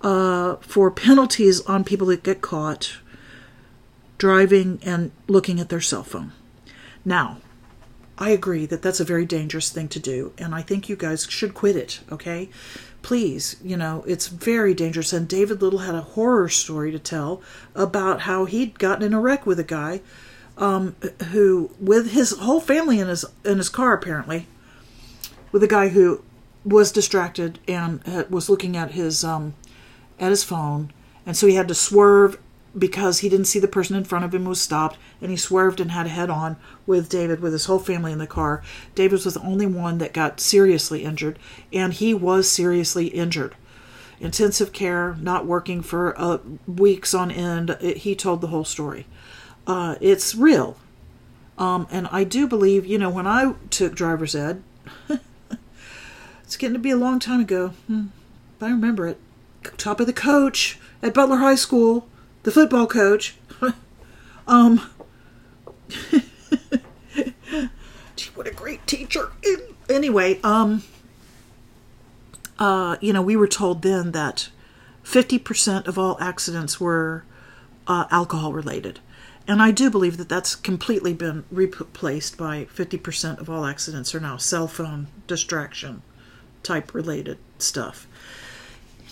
uh, 0.00 0.56
for 0.56 0.90
penalties 0.90 1.60
on 1.62 1.84
people 1.84 2.08
that 2.08 2.22
get 2.24 2.40
caught 2.40 2.96
driving 4.22 4.78
and 4.84 5.10
looking 5.26 5.58
at 5.58 5.68
their 5.68 5.80
cell 5.80 6.04
phone. 6.04 6.30
Now, 7.04 7.38
I 8.16 8.30
agree 8.30 8.66
that 8.66 8.80
that's 8.80 9.00
a 9.00 9.04
very 9.04 9.26
dangerous 9.26 9.68
thing 9.68 9.88
to 9.88 9.98
do, 9.98 10.32
and 10.38 10.54
I 10.54 10.62
think 10.62 10.88
you 10.88 10.94
guys 10.94 11.26
should 11.28 11.54
quit 11.54 11.74
it, 11.74 11.98
okay? 12.08 12.48
Please, 13.02 13.56
you 13.64 13.76
know, 13.76 14.04
it's 14.06 14.28
very 14.28 14.74
dangerous. 14.74 15.12
And 15.12 15.26
David 15.26 15.60
Little 15.60 15.80
had 15.80 15.96
a 15.96 16.02
horror 16.14 16.48
story 16.48 16.92
to 16.92 17.00
tell 17.00 17.42
about 17.74 18.20
how 18.20 18.44
he'd 18.44 18.78
gotten 18.78 19.04
in 19.04 19.12
a 19.12 19.20
wreck 19.20 19.44
with 19.44 19.58
a 19.58 19.64
guy 19.64 20.02
um, 20.56 20.94
who, 21.32 21.72
with 21.80 22.12
his 22.12 22.30
whole 22.38 22.60
family 22.60 23.00
in 23.00 23.08
his 23.08 23.24
in 23.44 23.58
his 23.58 23.68
car, 23.68 23.92
apparently, 23.92 24.46
with 25.50 25.64
a 25.64 25.74
guy 25.76 25.88
who 25.88 26.22
was 26.64 26.92
distracted 26.92 27.58
and 27.66 28.00
was 28.30 28.48
looking 28.48 28.76
at 28.76 28.92
his 28.92 29.24
um, 29.24 29.54
at 30.20 30.30
his 30.30 30.44
phone, 30.44 30.92
and 31.26 31.36
so 31.36 31.48
he 31.48 31.56
had 31.56 31.66
to 31.66 31.74
swerve 31.74 32.38
because 32.76 33.18
he 33.18 33.28
didn't 33.28 33.46
see 33.46 33.58
the 33.58 33.68
person 33.68 33.96
in 33.96 34.04
front 34.04 34.24
of 34.24 34.34
him 34.34 34.44
was 34.44 34.60
stopped 34.60 34.96
and 35.20 35.30
he 35.30 35.36
swerved 35.36 35.80
and 35.80 35.90
had 35.90 36.06
a 36.06 36.10
head 36.10 36.30
on 36.30 36.56
with 36.86 37.08
David 37.08 37.40
with 37.40 37.52
his 37.52 37.66
whole 37.66 37.78
family 37.78 38.12
in 38.12 38.18
the 38.18 38.26
car. 38.26 38.62
David 38.94 39.24
was 39.24 39.34
the 39.34 39.42
only 39.42 39.66
one 39.66 39.98
that 39.98 40.12
got 40.14 40.40
seriously 40.40 41.04
injured 41.04 41.38
and 41.72 41.92
he 41.92 42.14
was 42.14 42.50
seriously 42.50 43.08
injured. 43.08 43.54
Intensive 44.20 44.72
care, 44.72 45.16
not 45.20 45.46
working 45.46 45.82
for 45.82 46.18
uh, 46.18 46.38
weeks 46.66 47.12
on 47.12 47.30
end. 47.30 47.76
It, 47.80 47.98
he 47.98 48.14
told 48.14 48.40
the 48.40 48.46
whole 48.46 48.64
story. 48.64 49.06
Uh, 49.66 49.96
it's 50.00 50.34
real. 50.34 50.76
Um, 51.58 51.86
and 51.90 52.08
I 52.10 52.24
do 52.24 52.46
believe, 52.46 52.86
you 52.86 52.98
know, 52.98 53.10
when 53.10 53.26
I 53.26 53.54
took 53.70 53.94
driver's 53.94 54.34
ed, 54.34 54.62
it's 56.44 56.56
getting 56.56 56.74
to 56.74 56.78
be 56.78 56.90
a 56.90 56.96
long 56.96 57.18
time 57.18 57.40
ago. 57.40 57.68
Hmm, 57.86 58.06
I 58.60 58.70
remember 58.70 59.08
it. 59.08 59.18
Top 59.76 60.00
of 60.00 60.06
the 60.06 60.12
coach 60.12 60.78
at 61.02 61.14
Butler 61.14 61.36
High 61.36 61.56
School 61.56 62.08
the 62.42 62.50
football 62.50 62.86
coach. 62.86 63.36
um, 64.46 64.90
gee, 68.16 68.30
what 68.34 68.46
a 68.46 68.52
great 68.52 68.86
teacher. 68.86 69.32
Anyway, 69.88 70.40
um, 70.42 70.82
uh, 72.58 72.96
you 73.00 73.12
know, 73.12 73.22
we 73.22 73.36
were 73.36 73.48
told 73.48 73.82
then 73.82 74.12
that 74.12 74.48
50% 75.04 75.86
of 75.86 75.98
all 75.98 76.16
accidents 76.20 76.80
were 76.80 77.24
uh, 77.86 78.06
alcohol 78.10 78.52
related. 78.52 79.00
And 79.46 79.60
I 79.60 79.72
do 79.72 79.90
believe 79.90 80.18
that 80.18 80.28
that's 80.28 80.54
completely 80.54 81.12
been 81.12 81.44
replaced 81.50 82.38
by 82.38 82.66
50% 82.66 83.38
of 83.40 83.50
all 83.50 83.66
accidents 83.66 84.14
are 84.14 84.20
now 84.20 84.36
cell 84.36 84.68
phone 84.68 85.08
distraction 85.26 86.02
type 86.62 86.94
related 86.94 87.38
stuff. 87.58 88.06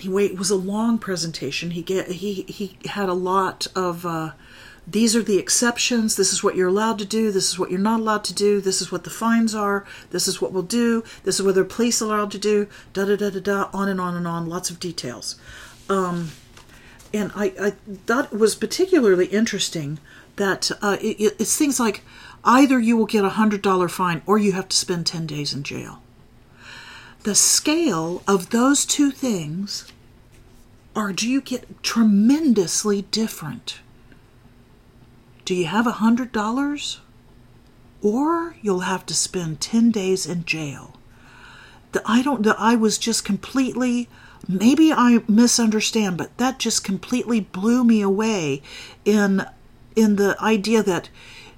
It 0.05 0.39
was 0.39 0.51
a 0.51 0.57
long 0.57 0.99
presentation. 0.99 1.73
He 1.73 1.83
get 1.83 2.09
he 2.09 2.43
he 2.49 2.77
had 2.87 3.09
a 3.09 3.15
lot 3.15 3.67
of 3.75 4.07
uh, 4.07 4.33
these 4.87 5.15
are 5.15 5.23
the 5.23 5.39
exceptions. 5.39 6.17
This 6.17 6.33
is 6.33 6.43
what 6.43 6.57
you're 6.57 6.69
allowed 6.69 6.99
to 6.99 7.05
do. 7.05 7.31
This 7.31 7.51
is 7.51 7.59
what 7.59 7.71
you're 7.71 7.79
not 7.79 8.01
allowed 8.01 8.25
to 8.25 8.35
do. 8.35 8.61
This 8.61 8.81
is 8.81 8.91
what 8.91 9.05
the 9.05 9.11
fines 9.11 9.55
are. 9.55 9.85
This 10.11 10.27
is 10.27 10.41
what 10.41 10.53
we'll 10.53 10.63
do. 10.63 11.05
This 11.25 11.39
is 11.39 11.47
what 11.47 11.55
the 11.55 11.65
police 11.65 12.01
allowed 12.01 12.31
to 12.33 12.39
do. 12.39 12.67
Da 12.93 13.05
da 13.05 13.17
da 13.17 13.31
da 13.31 13.41
da. 13.41 13.71
On 13.73 13.89
and 13.89 14.01
on 14.01 14.17
and 14.17 14.27
on. 14.27 14.49
Lots 14.49 14.71
of 14.71 14.81
details. 14.81 15.37
Um, 15.89 16.31
and 17.13 17.31
I, 17.35 17.53
I 17.61 18.21
it 18.21 18.33
was 18.33 18.55
particularly 18.55 19.27
interesting 19.27 19.99
that 20.37 20.71
uh, 20.81 20.97
it, 21.01 21.35
it's 21.39 21.57
things 21.57 21.79
like 21.79 22.03
either 22.45 22.79
you 22.79 22.97
will 22.97 23.07
get 23.07 23.25
a 23.25 23.31
hundred 23.31 23.63
dollar 23.63 23.89
fine 23.89 24.23
or 24.27 24.39
you 24.39 24.53
have 24.53 24.69
to 24.69 24.77
spend 24.77 25.07
ten 25.07 25.27
days 25.27 25.53
in 25.53 25.63
jail 25.63 26.01
the 27.23 27.35
scale 27.35 28.23
of 28.27 28.51
those 28.51 28.87
two 28.87 29.11
things 29.11 29.91
are 30.97 31.13
do 31.13 31.29
you 31.29 31.41
get 31.41 31.83
tremendously 31.83 33.03
different? 33.03 33.81
Do 35.45 35.55
you 35.55 35.67
have 35.67 35.87
a 35.87 35.93
hundred 35.93 36.33
dollars? 36.33 37.01
Or 38.03 38.57
you'll 38.63 38.81
have 38.81 39.05
to 39.07 39.15
spend 39.15 39.61
ten 39.61 39.91
days 39.91 40.27
in 40.27 40.45
jail. 40.45 40.97
The, 41.93 42.03
I 42.07 42.23
don't 42.23 42.43
the, 42.43 42.57
I 42.59 42.75
was 42.75 42.97
just 42.99 43.25
completely 43.25 44.09
maybe 44.49 44.93
I 44.93 45.23
misunderstand, 45.29 46.17
but 46.17 46.37
that 46.39 46.59
just 46.59 46.83
completely 46.85 47.41
blew 47.41 47.85
me 47.85 48.01
away 48.01 48.63
in 49.05 49.45
in 49.95 50.17
the 50.17 50.37
idea 50.41 50.83
that 50.83 51.11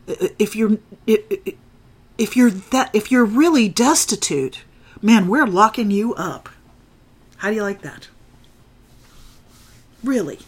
uh, 0.09 0.29
if 0.39 0.57
you're 0.57 0.79
if 1.07 2.37
you're 2.37 2.51
that 2.51 2.91
if 2.93 3.13
you're 3.13 3.25
really 3.25 3.69
destitute 3.69 4.65
Man, 5.03 5.27
we're 5.27 5.47
locking 5.47 5.91
you 5.91 6.15
up. 6.15 6.49
How 7.39 7.51
do 7.51 7.57
you 7.57 7.63
like 7.63 7.83
that? 7.83 8.09
Really. 10.05 10.39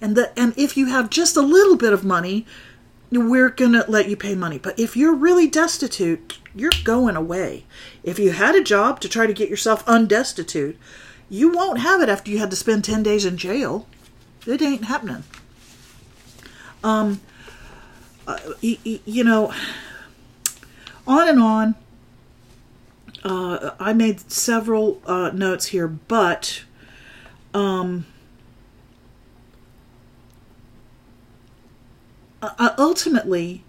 And 0.00 0.16
the 0.16 0.32
and 0.38 0.54
if 0.56 0.76
you 0.76 0.86
have 0.86 1.10
just 1.10 1.36
a 1.36 1.42
little 1.42 1.76
bit 1.76 1.92
of 1.92 2.04
money, 2.04 2.46
we're 3.10 3.50
going 3.50 3.72
to 3.72 3.84
let 3.88 4.08
you 4.08 4.16
pay 4.16 4.36
money. 4.36 4.58
But 4.58 4.78
if 4.78 4.96
you're 4.96 5.14
really 5.14 5.48
destitute, 5.48 6.38
you're 6.54 6.70
going 6.84 7.16
away. 7.16 7.64
If 8.04 8.20
you 8.20 8.30
had 8.30 8.54
a 8.54 8.62
job 8.62 9.00
to 9.00 9.08
try 9.08 9.26
to 9.26 9.32
get 9.32 9.50
yourself 9.50 9.84
undestitute, 9.86 10.76
you 11.28 11.50
won't 11.50 11.80
have 11.80 12.00
it 12.00 12.08
after 12.08 12.30
you 12.30 12.38
had 12.38 12.50
to 12.50 12.56
spend 12.56 12.84
10 12.84 13.02
days 13.02 13.24
in 13.24 13.36
jail. 13.36 13.86
It 14.46 14.62
ain't 14.62 14.84
happening. 14.84 15.24
Um, 16.84 17.20
uh, 18.26 18.38
you, 18.60 19.00
you 19.04 19.24
know, 19.24 19.52
on 21.06 21.28
and 21.28 21.40
on 21.40 21.74
uh, 23.24 23.70
I 23.78 23.92
made 23.92 24.30
several 24.30 25.00
uh, 25.06 25.30
notes 25.32 25.66
here, 25.66 25.88
but 25.88 26.64
um, 27.54 28.06
uh, 32.42 32.74
ultimately, 32.78 33.62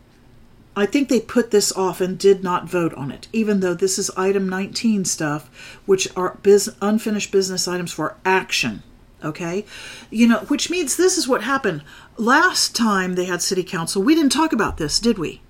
I 0.76 0.86
think 0.86 1.08
they 1.08 1.20
put 1.20 1.52
this 1.52 1.72
off 1.74 2.02
and 2.02 2.18
did 2.18 2.44
not 2.44 2.68
vote 2.68 2.94
on 2.96 3.12
it, 3.12 3.28
even 3.32 3.60
though 3.60 3.76
this 3.76 4.00
is 4.00 4.10
item 4.18 4.50
19 4.50 5.06
stuff, 5.06 5.80
which 5.86 6.08
are 6.18 6.38
biz- 6.42 6.76
unfinished 6.82 7.32
business 7.32 7.68
items 7.68 7.92
for 7.92 8.16
action. 8.26 8.82
Okay? 9.24 9.66
You 10.10 10.28
know, 10.28 10.40
which 10.40 10.70
means 10.70 10.98
this 10.98 11.18
is 11.18 11.28
what 11.28 11.44
happened. 11.44 11.84
Last 12.18 12.76
time 12.76 13.14
they 13.14 13.26
had 13.26 13.42
city 13.42 13.64
council, 13.64 14.02
we 14.02 14.16
didn't 14.16 14.32
talk 14.32 14.52
about 14.52 14.78
this, 14.78 15.00
did 15.00 15.18
we? 15.20 15.42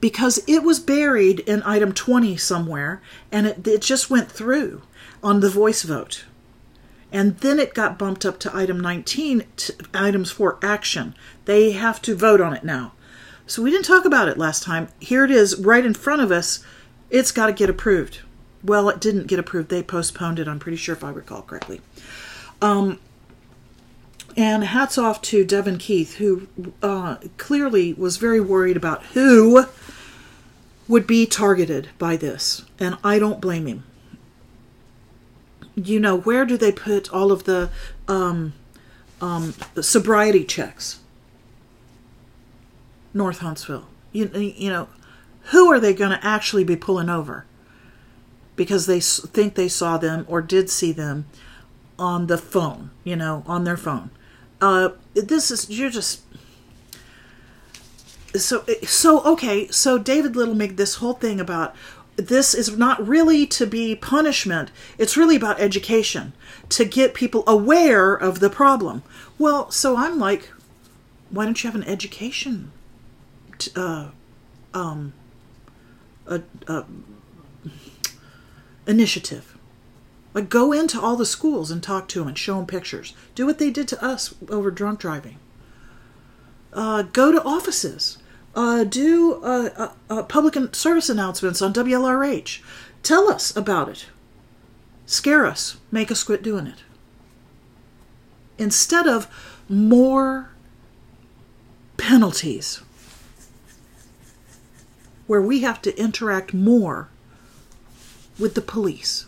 Because 0.00 0.42
it 0.46 0.62
was 0.62 0.78
buried 0.78 1.40
in 1.40 1.62
item 1.62 1.92
20 1.92 2.36
somewhere 2.36 3.00
and 3.32 3.46
it, 3.46 3.66
it 3.66 3.80
just 3.80 4.10
went 4.10 4.30
through 4.30 4.82
on 5.22 5.40
the 5.40 5.50
voice 5.50 5.82
vote. 5.82 6.24
And 7.12 7.38
then 7.38 7.58
it 7.58 7.74
got 7.74 7.98
bumped 7.98 8.26
up 8.26 8.38
to 8.40 8.54
item 8.54 8.78
19, 8.80 9.44
to 9.56 9.74
items 9.94 10.30
for 10.30 10.58
action. 10.62 11.14
They 11.44 11.72
have 11.72 12.02
to 12.02 12.14
vote 12.14 12.40
on 12.40 12.52
it 12.52 12.64
now. 12.64 12.92
So 13.46 13.62
we 13.62 13.70
didn't 13.70 13.86
talk 13.86 14.04
about 14.04 14.28
it 14.28 14.36
last 14.36 14.64
time. 14.64 14.88
Here 14.98 15.24
it 15.24 15.30
is 15.30 15.56
right 15.56 15.84
in 15.86 15.94
front 15.94 16.20
of 16.20 16.32
us. 16.32 16.64
It's 17.10 17.30
got 17.30 17.46
to 17.46 17.52
get 17.52 17.70
approved. 17.70 18.20
Well, 18.62 18.88
it 18.88 19.00
didn't 19.00 19.28
get 19.28 19.38
approved. 19.38 19.68
They 19.68 19.82
postponed 19.82 20.40
it, 20.40 20.48
I'm 20.48 20.58
pretty 20.58 20.76
sure, 20.76 20.94
if 20.94 21.04
I 21.04 21.10
recall 21.10 21.42
correctly. 21.42 21.80
Um, 22.60 22.98
and 24.36 24.64
hats 24.64 24.98
off 24.98 25.22
to 25.22 25.46
Devyn 25.46 25.78
Keith, 25.78 26.16
who 26.16 26.48
uh, 26.82 27.16
clearly 27.38 27.94
was 27.94 28.16
very 28.16 28.40
worried 28.40 28.76
about 28.76 29.04
who 29.06 29.66
would 30.88 31.06
be 31.06 31.26
targeted 31.26 31.88
by 31.98 32.16
this. 32.16 32.64
And 32.78 32.96
I 33.02 33.18
don't 33.18 33.40
blame 33.40 33.66
him. 33.66 33.84
You 35.74 36.00
know, 36.00 36.18
where 36.18 36.44
do 36.44 36.56
they 36.56 36.72
put 36.72 37.12
all 37.12 37.32
of 37.32 37.44
the 37.44 37.70
um, 38.08 38.54
um, 39.20 39.54
sobriety 39.80 40.44
checks? 40.44 41.00
North 43.12 43.38
Huntsville. 43.38 43.86
You, 44.12 44.28
you 44.28 44.70
know, 44.70 44.88
who 45.50 45.70
are 45.70 45.80
they 45.80 45.92
going 45.92 46.10
to 46.10 46.24
actually 46.26 46.64
be 46.64 46.76
pulling 46.76 47.10
over? 47.10 47.44
Because 48.54 48.86
they 48.86 49.00
think 49.00 49.54
they 49.54 49.68
saw 49.68 49.98
them 49.98 50.24
or 50.28 50.40
did 50.40 50.70
see 50.70 50.92
them 50.92 51.26
on 51.98 52.26
the 52.26 52.38
phone, 52.38 52.90
you 53.04 53.16
know, 53.16 53.42
on 53.46 53.64
their 53.64 53.76
phone 53.76 54.10
uh, 54.60 54.90
this 55.14 55.50
is 55.50 55.68
you're 55.70 55.90
just 55.90 56.22
so 58.44 58.64
so 58.82 59.22
okay. 59.24 59.68
So 59.68 59.98
David 59.98 60.36
Little 60.36 60.54
made 60.54 60.76
this 60.76 60.96
whole 60.96 61.14
thing 61.14 61.40
about 61.40 61.74
this 62.16 62.54
is 62.54 62.76
not 62.76 63.06
really 63.06 63.46
to 63.46 63.66
be 63.66 63.94
punishment. 63.94 64.70
It's 64.98 65.16
really 65.16 65.36
about 65.36 65.60
education 65.60 66.32
to 66.70 66.84
get 66.84 67.14
people 67.14 67.44
aware 67.46 68.14
of 68.14 68.40
the 68.40 68.50
problem. 68.50 69.02
Well, 69.38 69.70
so 69.70 69.96
I'm 69.96 70.18
like, 70.18 70.50
why 71.30 71.44
don't 71.44 71.62
you 71.62 71.70
have 71.70 71.80
an 71.80 71.86
education 71.86 72.72
t- 73.58 73.70
uh, 73.76 74.08
um, 74.72 75.12
a, 76.26 76.40
a 76.66 76.84
initiative? 78.86 79.56
Like, 80.32 80.48
go 80.48 80.72
into 80.72 81.00
all 81.00 81.16
the 81.16 81.26
schools 81.26 81.70
and 81.70 81.82
talk 81.82 82.08
to 82.08 82.18
them 82.18 82.28
and 82.28 82.38
show 82.38 82.56
them 82.56 82.66
pictures. 82.66 83.14
Do 83.34 83.46
what 83.46 83.58
they 83.58 83.70
did 83.70 83.88
to 83.88 84.04
us 84.04 84.34
over 84.48 84.70
drunk 84.70 85.00
driving. 85.00 85.38
Uh, 86.72 87.02
go 87.02 87.32
to 87.32 87.42
offices. 87.42 88.18
Uh, 88.56 88.84
do 88.84 89.34
uh, 89.44 89.92
uh, 90.08 90.22
public 90.22 90.74
service 90.74 91.10
announcements 91.10 91.60
on 91.60 91.74
WLRH. 91.74 92.62
Tell 93.02 93.28
us 93.28 93.54
about 93.54 93.90
it. 93.90 94.06
Scare 95.04 95.44
us. 95.44 95.76
Make 95.92 96.10
us 96.10 96.24
quit 96.24 96.42
doing 96.42 96.66
it. 96.66 96.82
Instead 98.56 99.06
of 99.06 99.28
more 99.68 100.48
penalties 101.98 102.80
where 105.26 105.42
we 105.42 105.60
have 105.60 105.82
to 105.82 105.98
interact 106.00 106.54
more 106.54 107.08
with 108.38 108.54
the 108.54 108.60
police. 108.62 109.26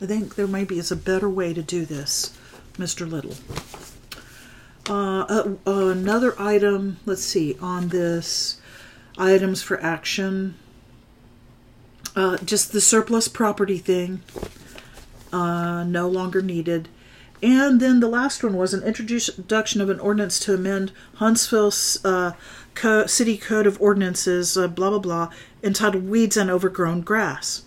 I 0.00 0.06
think 0.06 0.34
there 0.34 0.46
maybe 0.46 0.78
is 0.78 0.92
a 0.92 0.96
better 0.96 1.28
way 1.28 1.54
to 1.54 1.62
do 1.62 1.84
this, 1.84 2.36
Mr. 2.74 3.10
Little. 3.10 3.34
Uh, 4.88 5.22
uh, 5.22 5.56
another 5.66 6.34
item, 6.40 6.98
let's 7.06 7.24
see, 7.24 7.56
on 7.60 7.88
this 7.88 8.60
items 9.16 9.62
for 9.62 9.80
action. 9.80 10.56
Uh, 12.14 12.36
just 12.38 12.72
the 12.72 12.80
surplus 12.80 13.26
property 13.26 13.78
thing, 13.78 14.22
uh, 15.32 15.84
no 15.84 16.06
longer 16.06 16.42
needed. 16.42 16.88
And 17.42 17.80
then 17.80 18.00
the 18.00 18.08
last 18.08 18.44
one 18.44 18.56
was 18.56 18.72
an 18.72 18.82
introduction 18.82 19.80
of 19.80 19.90
an 19.90 20.00
ordinance 20.00 20.38
to 20.40 20.54
amend 20.54 20.92
Huntsville 21.14 21.72
uh, 22.04 22.32
Co- 22.74 23.06
City 23.06 23.36
Code 23.36 23.66
of 23.66 23.80
Ordinances, 23.80 24.54
blah, 24.54 24.68
blah, 24.68 24.98
blah, 24.98 25.30
entitled 25.62 26.04
Weeds 26.08 26.36
and 26.36 26.50
Overgrown 26.50 27.00
Grass. 27.00 27.62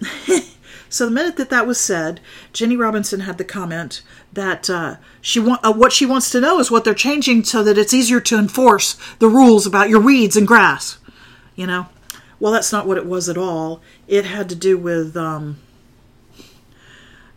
so 0.94 1.06
the 1.06 1.10
minute 1.10 1.36
that 1.38 1.50
that 1.50 1.66
was 1.66 1.80
said, 1.80 2.20
Jennie 2.52 2.76
Robinson 2.76 3.18
had 3.18 3.36
the 3.36 3.44
comment 3.44 4.00
that 4.32 4.70
uh, 4.70 4.98
she 5.20 5.40
want 5.40 5.60
uh, 5.64 5.72
what 5.72 5.92
she 5.92 6.06
wants 6.06 6.30
to 6.30 6.40
know 6.40 6.60
is 6.60 6.70
what 6.70 6.84
they're 6.84 6.94
changing 6.94 7.42
so 7.42 7.64
that 7.64 7.76
it's 7.76 7.92
easier 7.92 8.20
to 8.20 8.38
enforce 8.38 8.96
the 9.18 9.26
rules 9.26 9.66
about 9.66 9.88
your 9.88 9.98
weeds 9.98 10.36
and 10.36 10.46
grass. 10.46 10.98
You 11.56 11.66
know, 11.66 11.88
well, 12.38 12.52
that's 12.52 12.70
not 12.70 12.86
what 12.86 12.96
it 12.96 13.06
was 13.06 13.28
at 13.28 13.36
all. 13.36 13.82
It 14.06 14.24
had 14.24 14.48
to 14.50 14.54
do 14.54 14.78
with 14.78 15.16
um, 15.16 15.58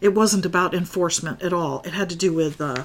it 0.02 0.10
wasn't 0.10 0.46
about 0.46 0.76
enforcement 0.76 1.42
at 1.42 1.52
all. 1.52 1.82
It 1.84 1.94
had 1.94 2.12
to 2.12 2.16
do 2.16 2.32
with, 2.32 2.62
uh, 2.62 2.84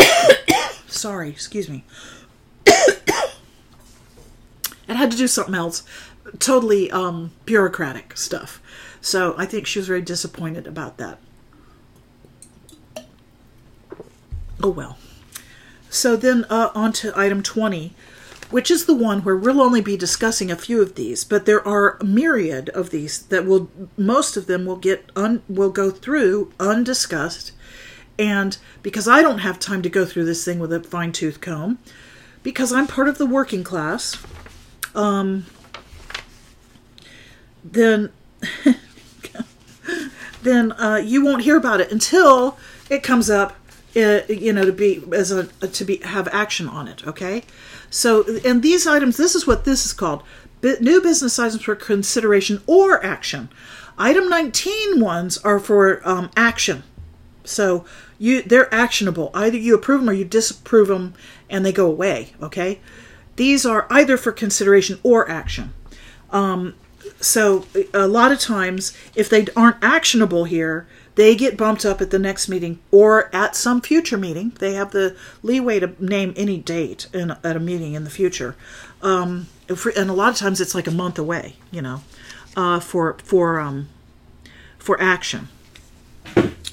sorry, 0.88 1.28
excuse 1.28 1.68
me. 1.68 1.84
it 2.66 3.22
had 4.88 5.12
to 5.12 5.16
do 5.16 5.28
something 5.28 5.54
else, 5.54 5.84
totally 6.40 6.90
um, 6.90 7.30
bureaucratic 7.44 8.16
stuff. 8.16 8.60
So 9.06 9.36
I 9.38 9.46
think 9.46 9.68
she 9.68 9.78
was 9.78 9.86
very 9.86 10.02
disappointed 10.02 10.66
about 10.66 10.96
that. 10.96 11.20
Oh 14.60 14.70
well. 14.70 14.98
So 15.88 16.16
then 16.16 16.44
uh, 16.50 16.70
on 16.74 16.92
to 16.94 17.16
item 17.16 17.40
20, 17.40 17.94
which 18.50 18.68
is 18.68 18.86
the 18.86 18.96
one 18.96 19.22
where 19.22 19.36
we'll 19.36 19.62
only 19.62 19.80
be 19.80 19.96
discussing 19.96 20.50
a 20.50 20.56
few 20.56 20.82
of 20.82 20.96
these, 20.96 21.22
but 21.22 21.46
there 21.46 21.64
are 21.64 21.98
a 21.98 22.04
myriad 22.04 22.68
of 22.70 22.90
these 22.90 23.22
that 23.26 23.46
will 23.46 23.70
most 23.96 24.36
of 24.36 24.48
them 24.48 24.66
will 24.66 24.74
get 24.74 25.08
un, 25.14 25.40
will 25.48 25.70
go 25.70 25.92
through 25.92 26.52
undiscussed. 26.58 27.52
And 28.18 28.58
because 28.82 29.06
I 29.06 29.22
don't 29.22 29.38
have 29.38 29.60
time 29.60 29.82
to 29.82 29.88
go 29.88 30.04
through 30.04 30.24
this 30.24 30.44
thing 30.44 30.58
with 30.58 30.72
a 30.72 30.82
fine 30.82 31.12
tooth 31.12 31.40
comb, 31.40 31.78
because 32.42 32.72
I'm 32.72 32.88
part 32.88 33.06
of 33.06 33.18
the 33.18 33.26
working 33.26 33.62
class, 33.62 34.20
um, 34.96 35.46
then 37.62 38.10
then 40.46 40.72
uh, 40.72 40.96
you 40.96 41.24
won't 41.24 41.42
hear 41.42 41.56
about 41.56 41.80
it 41.80 41.90
until 41.90 42.56
it 42.88 43.02
comes 43.02 43.28
up, 43.28 43.56
uh, 43.96 44.20
you 44.28 44.52
know, 44.52 44.64
to 44.64 44.72
be 44.72 45.02
as 45.12 45.30
a 45.30 45.44
to 45.44 45.84
be 45.84 45.96
have 45.98 46.28
action 46.28 46.68
on 46.68 46.88
it. 46.88 47.06
Okay. 47.06 47.42
So, 47.90 48.24
and 48.44 48.62
these 48.62 48.86
items, 48.86 49.16
this 49.16 49.34
is 49.34 49.46
what 49.46 49.64
this 49.64 49.86
is 49.86 49.92
called 49.92 50.22
new 50.62 51.00
business 51.00 51.38
items 51.38 51.62
for 51.62 51.74
consideration 51.74 52.62
or 52.66 53.04
action. 53.04 53.48
Item 53.98 54.28
19 54.28 55.00
ones 55.00 55.38
are 55.38 55.58
for 55.58 56.06
um, 56.06 56.30
action. 56.36 56.82
So 57.44 57.84
you 58.18 58.42
they're 58.42 58.72
actionable. 58.74 59.30
Either 59.34 59.56
you 59.56 59.74
approve 59.74 60.00
them 60.00 60.10
or 60.10 60.12
you 60.12 60.24
disapprove 60.24 60.88
them 60.88 61.14
and 61.48 61.64
they 61.64 61.72
go 61.72 61.86
away, 61.86 62.34
okay? 62.42 62.80
These 63.36 63.64
are 63.64 63.86
either 63.90 64.16
for 64.16 64.32
consideration 64.32 64.98
or 65.02 65.28
action. 65.30 65.72
Um, 66.30 66.74
so 67.20 67.66
a 67.92 68.06
lot 68.06 68.32
of 68.32 68.38
times 68.38 68.96
if 69.14 69.28
they 69.28 69.46
aren't 69.56 69.82
actionable 69.82 70.44
here, 70.44 70.86
they 71.16 71.34
get 71.34 71.56
bumped 71.56 71.84
up 71.84 72.00
at 72.00 72.10
the 72.10 72.18
next 72.18 72.48
meeting 72.48 72.78
or 72.90 73.34
at 73.34 73.56
some 73.56 73.80
future 73.80 74.18
meeting. 74.18 74.52
They 74.58 74.74
have 74.74 74.92
the 74.92 75.16
leeway 75.42 75.80
to 75.80 75.94
name 75.98 76.34
any 76.36 76.58
date 76.58 77.08
in, 77.12 77.30
at 77.42 77.56
a 77.56 77.60
meeting 77.60 77.94
in 77.94 78.04
the 78.04 78.10
future. 78.10 78.54
Um, 79.02 79.48
and 79.68 80.10
a 80.10 80.12
lot 80.12 80.28
of 80.28 80.36
times 80.36 80.60
it's 80.60 80.74
like 80.74 80.86
a 80.86 80.92
month 80.92 81.18
away, 81.18 81.56
you 81.70 81.82
know, 81.82 82.02
uh, 82.56 82.80
for 82.80 83.16
for 83.24 83.58
um, 83.58 83.88
for 84.78 85.00
action. 85.00 85.48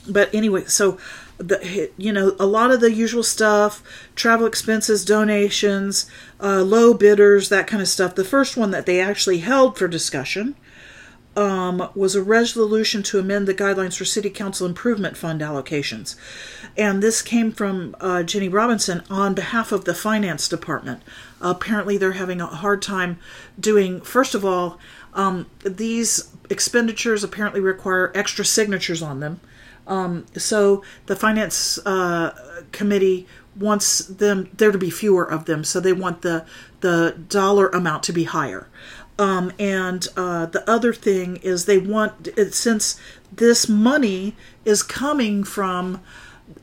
But 0.07 0.33
anyway, 0.35 0.65
so 0.65 0.97
the 1.37 1.91
you 1.97 2.13
know 2.13 2.35
a 2.39 2.45
lot 2.45 2.71
of 2.71 2.79
the 2.79 2.93
usual 2.93 3.23
stuff, 3.23 3.83
travel 4.15 4.45
expenses, 4.45 5.03
donations, 5.05 6.09
uh, 6.41 6.61
low 6.61 6.93
bidders, 6.93 7.49
that 7.49 7.67
kind 7.67 7.81
of 7.81 7.87
stuff. 7.87 8.15
The 8.15 8.23
first 8.23 8.57
one 8.57 8.71
that 8.71 8.85
they 8.85 8.99
actually 8.99 9.39
held 9.39 9.77
for 9.77 9.87
discussion 9.87 10.55
um, 11.35 11.89
was 11.95 12.15
a 12.15 12.23
resolution 12.23 13.01
to 13.03 13.19
amend 13.19 13.47
the 13.47 13.53
guidelines 13.53 13.97
for 13.97 14.05
City 14.05 14.29
Council 14.29 14.67
Improvement 14.67 15.17
Fund 15.17 15.41
allocations. 15.41 16.15
And 16.77 17.01
this 17.01 17.21
came 17.21 17.51
from 17.51 17.95
uh, 17.99 18.23
Jennie 18.23 18.49
Robinson 18.49 19.03
on 19.09 19.33
behalf 19.33 19.71
of 19.71 19.85
the 19.85 19.95
Finance 19.95 20.47
Department. 20.47 21.01
Apparently, 21.41 21.97
they're 21.97 22.13
having 22.13 22.41
a 22.41 22.45
hard 22.47 22.81
time 22.81 23.19
doing, 23.59 24.01
first 24.01 24.35
of 24.35 24.45
all, 24.45 24.79
um, 25.13 25.47
these 25.63 26.31
expenditures 26.49 27.23
apparently 27.23 27.61
require 27.61 28.11
extra 28.15 28.45
signatures 28.45 29.01
on 29.01 29.19
them. 29.19 29.39
Um, 29.87 30.25
so 30.37 30.83
the 31.05 31.15
Finance 31.15 31.77
uh, 31.85 32.63
Committee 32.71 33.27
wants 33.55 33.99
them 33.99 34.49
there 34.55 34.71
to 34.71 34.77
be 34.77 34.89
fewer 34.89 35.29
of 35.29 35.45
them, 35.45 35.63
so 35.63 35.79
they 35.79 35.93
want 35.93 36.21
the 36.21 36.45
the 36.81 37.15
dollar 37.29 37.67
amount 37.69 38.03
to 38.03 38.13
be 38.13 38.23
higher. 38.25 38.67
Um, 39.19 39.51
and 39.59 40.07
uh, 40.17 40.47
the 40.47 40.69
other 40.69 40.91
thing 40.91 41.37
is 41.37 41.65
they 41.65 41.77
want, 41.77 42.29
since 42.51 42.99
this 43.31 43.69
money 43.69 44.35
is 44.65 44.81
coming 44.81 45.43
from 45.43 46.01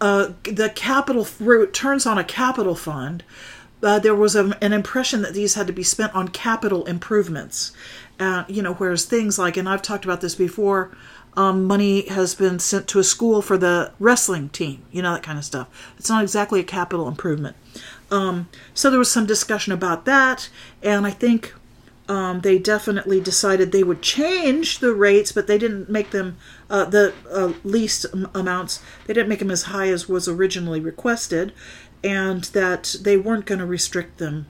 uh, 0.00 0.32
the 0.42 0.70
capital 0.74 1.26
returns 1.38 2.06
on 2.06 2.18
a 2.18 2.24
capital 2.24 2.74
fund, 2.74 3.22
uh, 3.82 3.98
there 3.98 4.14
was 4.14 4.34
a, 4.36 4.56
an 4.60 4.72
impression 4.72 5.22
that 5.22 5.32
these 5.32 5.54
had 5.54 5.66
to 5.68 5.72
be 5.72 5.82
spent 5.82 6.14
on 6.14 6.28
capital 6.28 6.84
improvements. 6.86 7.72
Uh, 8.18 8.44
you 8.48 8.60
know, 8.60 8.74
whereas 8.74 9.06
things 9.06 9.38
like, 9.38 9.56
and 9.56 9.68
I've 9.68 9.80
talked 9.80 10.04
about 10.04 10.20
this 10.20 10.34
before, 10.34 10.94
um, 11.36 11.64
money 11.64 12.08
has 12.08 12.34
been 12.34 12.58
sent 12.58 12.88
to 12.88 12.98
a 12.98 13.04
school 13.04 13.40
for 13.42 13.56
the 13.56 13.92
wrestling 13.98 14.48
team, 14.48 14.82
you 14.90 15.02
know, 15.02 15.14
that 15.14 15.22
kind 15.22 15.38
of 15.38 15.44
stuff. 15.44 15.92
It's 15.98 16.08
not 16.08 16.22
exactly 16.22 16.60
a 16.60 16.64
capital 16.64 17.08
improvement. 17.08 17.56
Um, 18.10 18.48
so 18.74 18.90
there 18.90 18.98
was 18.98 19.10
some 19.10 19.26
discussion 19.26 19.72
about 19.72 20.04
that, 20.04 20.48
and 20.82 21.06
I 21.06 21.10
think 21.10 21.54
um, 22.08 22.40
they 22.40 22.58
definitely 22.58 23.20
decided 23.20 23.70
they 23.70 23.84
would 23.84 24.02
change 24.02 24.80
the 24.80 24.92
rates, 24.92 25.30
but 25.30 25.46
they 25.46 25.58
didn't 25.58 25.88
make 25.88 26.10
them 26.10 26.36
uh, 26.68 26.84
the 26.84 27.14
uh, 27.30 27.52
least 27.62 28.06
amounts. 28.34 28.82
They 29.06 29.14
didn't 29.14 29.28
make 29.28 29.38
them 29.38 29.50
as 29.50 29.64
high 29.64 29.88
as 29.88 30.08
was 30.08 30.26
originally 30.26 30.80
requested, 30.80 31.52
and 32.02 32.44
that 32.44 32.96
they 33.00 33.16
weren't 33.16 33.46
going 33.46 33.60
to 33.60 33.66
restrict 33.66 34.18
them 34.18 34.46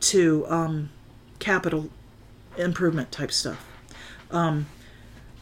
to 0.00 0.46
um, 0.48 0.90
capital 1.38 1.90
improvement 2.56 3.12
type 3.12 3.32
stuff. 3.32 3.66
Um, 4.30 4.66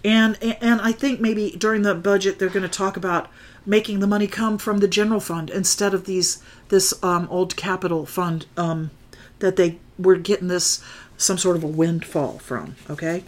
and 0.04 0.36
and 0.42 0.80
I 0.80 0.92
think 0.92 1.20
maybe 1.20 1.50
during 1.52 1.82
the 1.82 1.94
budget 1.94 2.38
they're 2.38 2.48
going 2.48 2.62
to 2.62 2.68
talk 2.68 2.96
about 2.96 3.28
making 3.64 4.00
the 4.00 4.06
money 4.06 4.26
come 4.26 4.58
from 4.58 4.78
the 4.78 4.88
general 4.88 5.20
fund 5.20 5.50
instead 5.50 5.94
of 5.94 6.04
these 6.04 6.42
this 6.68 6.92
um, 7.02 7.28
old 7.30 7.56
capital 7.56 8.06
fund 8.06 8.46
um, 8.56 8.90
that 9.38 9.56
they 9.56 9.78
were 9.98 10.16
getting 10.16 10.48
this 10.48 10.82
some 11.16 11.38
sort 11.38 11.56
of 11.56 11.62
a 11.62 11.68
windfall 11.68 12.38
from. 12.38 12.74
Okay. 12.90 13.24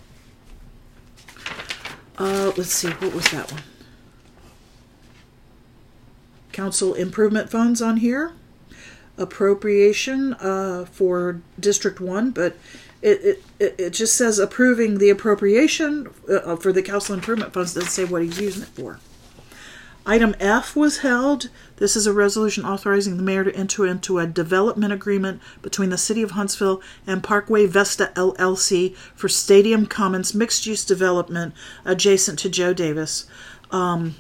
Uh, 2.17 2.53
let's 2.57 2.73
see, 2.73 2.89
what 2.89 3.13
was 3.15 3.29
that 3.31 3.51
one? 3.51 3.63
Council 6.53 6.95
improvement 6.95 7.51
funds 7.51 7.83
on 7.83 7.97
here. 7.99 8.33
appropriation 9.17 10.35
uh, 10.35 10.85
for 10.87 11.41
District 11.59 12.01
1, 12.01 12.31
but 12.31 12.57
it, 13.05 13.43
it, 13.61 13.75
it 13.79 13.91
just 13.91 14.17
says 14.17 14.39
approving 14.39 14.97
the 14.97 15.11
appropriation 15.11 16.09
uh, 16.29 16.57
for 16.57 16.73
the 16.73 16.83
council 16.83 17.15
improvement 17.15 17.53
funds. 17.53 17.75
doesn't 17.75 17.91
say 17.91 18.05
what 18.05 18.23
he's 18.23 18.41
using 18.41 18.63
it 18.63 18.69
for. 18.69 18.99
Item 20.07 20.35
F 20.41 20.75
was 20.75 20.99
held. 20.99 21.51
This 21.77 21.97
is 21.97 22.07
a 22.07 22.13
resolution 22.13 22.65
authorizing 22.65 23.17
the 23.17 23.23
mayor 23.23 23.45
to 23.45 23.55
enter 23.55 23.87
into 23.87 24.19
a 24.19 24.27
development 24.27 24.93
agreement 24.93 25.41
between 25.61 25.91
the 25.91 25.99
City 25.99 26.23
of 26.23 26.33
Huntsville 26.33 26.81
and 27.07 27.23
Parkway 27.23 27.67
Vesta 27.67 28.11
LLC 28.15 28.95
for 29.15 29.29
Stadium 29.29 29.87
Commons 29.87 30.35
mixed 30.35 30.67
use 30.67 30.85
development 30.85 31.55
adjacent 31.85 32.39
to 32.41 32.49
Joe 32.49 32.73
Davis. 32.73 33.27
Um, 33.71 34.17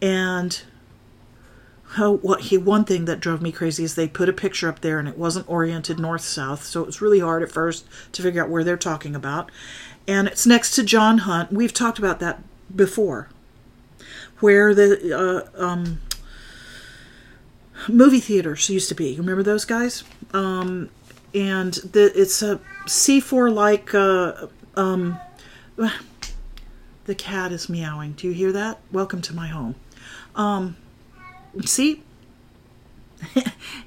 and 0.00 0.62
oh, 1.98 2.16
what 2.18 2.42
he 2.42 2.58
one 2.58 2.84
thing 2.84 3.04
that 3.04 3.20
drove 3.20 3.42
me 3.42 3.52
crazy 3.52 3.84
is 3.84 3.94
they 3.94 4.08
put 4.08 4.28
a 4.28 4.32
picture 4.32 4.68
up 4.68 4.80
there 4.80 4.98
and 4.98 5.08
it 5.08 5.18
wasn't 5.18 5.48
oriented 5.48 5.98
north 5.98 6.22
south, 6.22 6.64
so 6.64 6.82
it 6.82 6.86
was 6.86 7.00
really 7.00 7.20
hard 7.20 7.42
at 7.42 7.50
first 7.50 7.86
to 8.12 8.22
figure 8.22 8.42
out 8.42 8.50
where 8.50 8.64
they're 8.64 8.76
talking 8.76 9.14
about. 9.14 9.50
And 10.06 10.28
it's 10.28 10.46
next 10.46 10.74
to 10.76 10.82
John 10.82 11.18
Hunt. 11.18 11.52
We've 11.52 11.72
talked 11.72 11.98
about 11.98 12.20
that 12.20 12.42
before 12.74 13.28
where 14.40 14.74
the 14.74 15.48
uh, 15.56 15.62
um, 15.62 16.00
movie 17.88 18.20
theaters 18.20 18.68
used 18.68 18.88
to 18.88 18.94
be. 18.94 19.10
You 19.10 19.18
Remember 19.18 19.42
those 19.42 19.64
guys? 19.64 20.04
Um, 20.32 20.90
and 21.34 21.74
the, 21.74 22.12
it's 22.14 22.42
a 22.42 22.60
C4 22.86 23.52
like. 23.52 23.94
Uh, 23.94 24.48
um, 24.76 25.18
the 27.04 27.14
cat 27.14 27.52
is 27.52 27.68
meowing. 27.68 28.12
Do 28.12 28.26
you 28.26 28.32
hear 28.32 28.52
that? 28.52 28.80
Welcome 28.92 29.22
to 29.22 29.34
my 29.34 29.48
home. 29.48 29.74
Um, 30.34 30.76
see? 31.62 32.02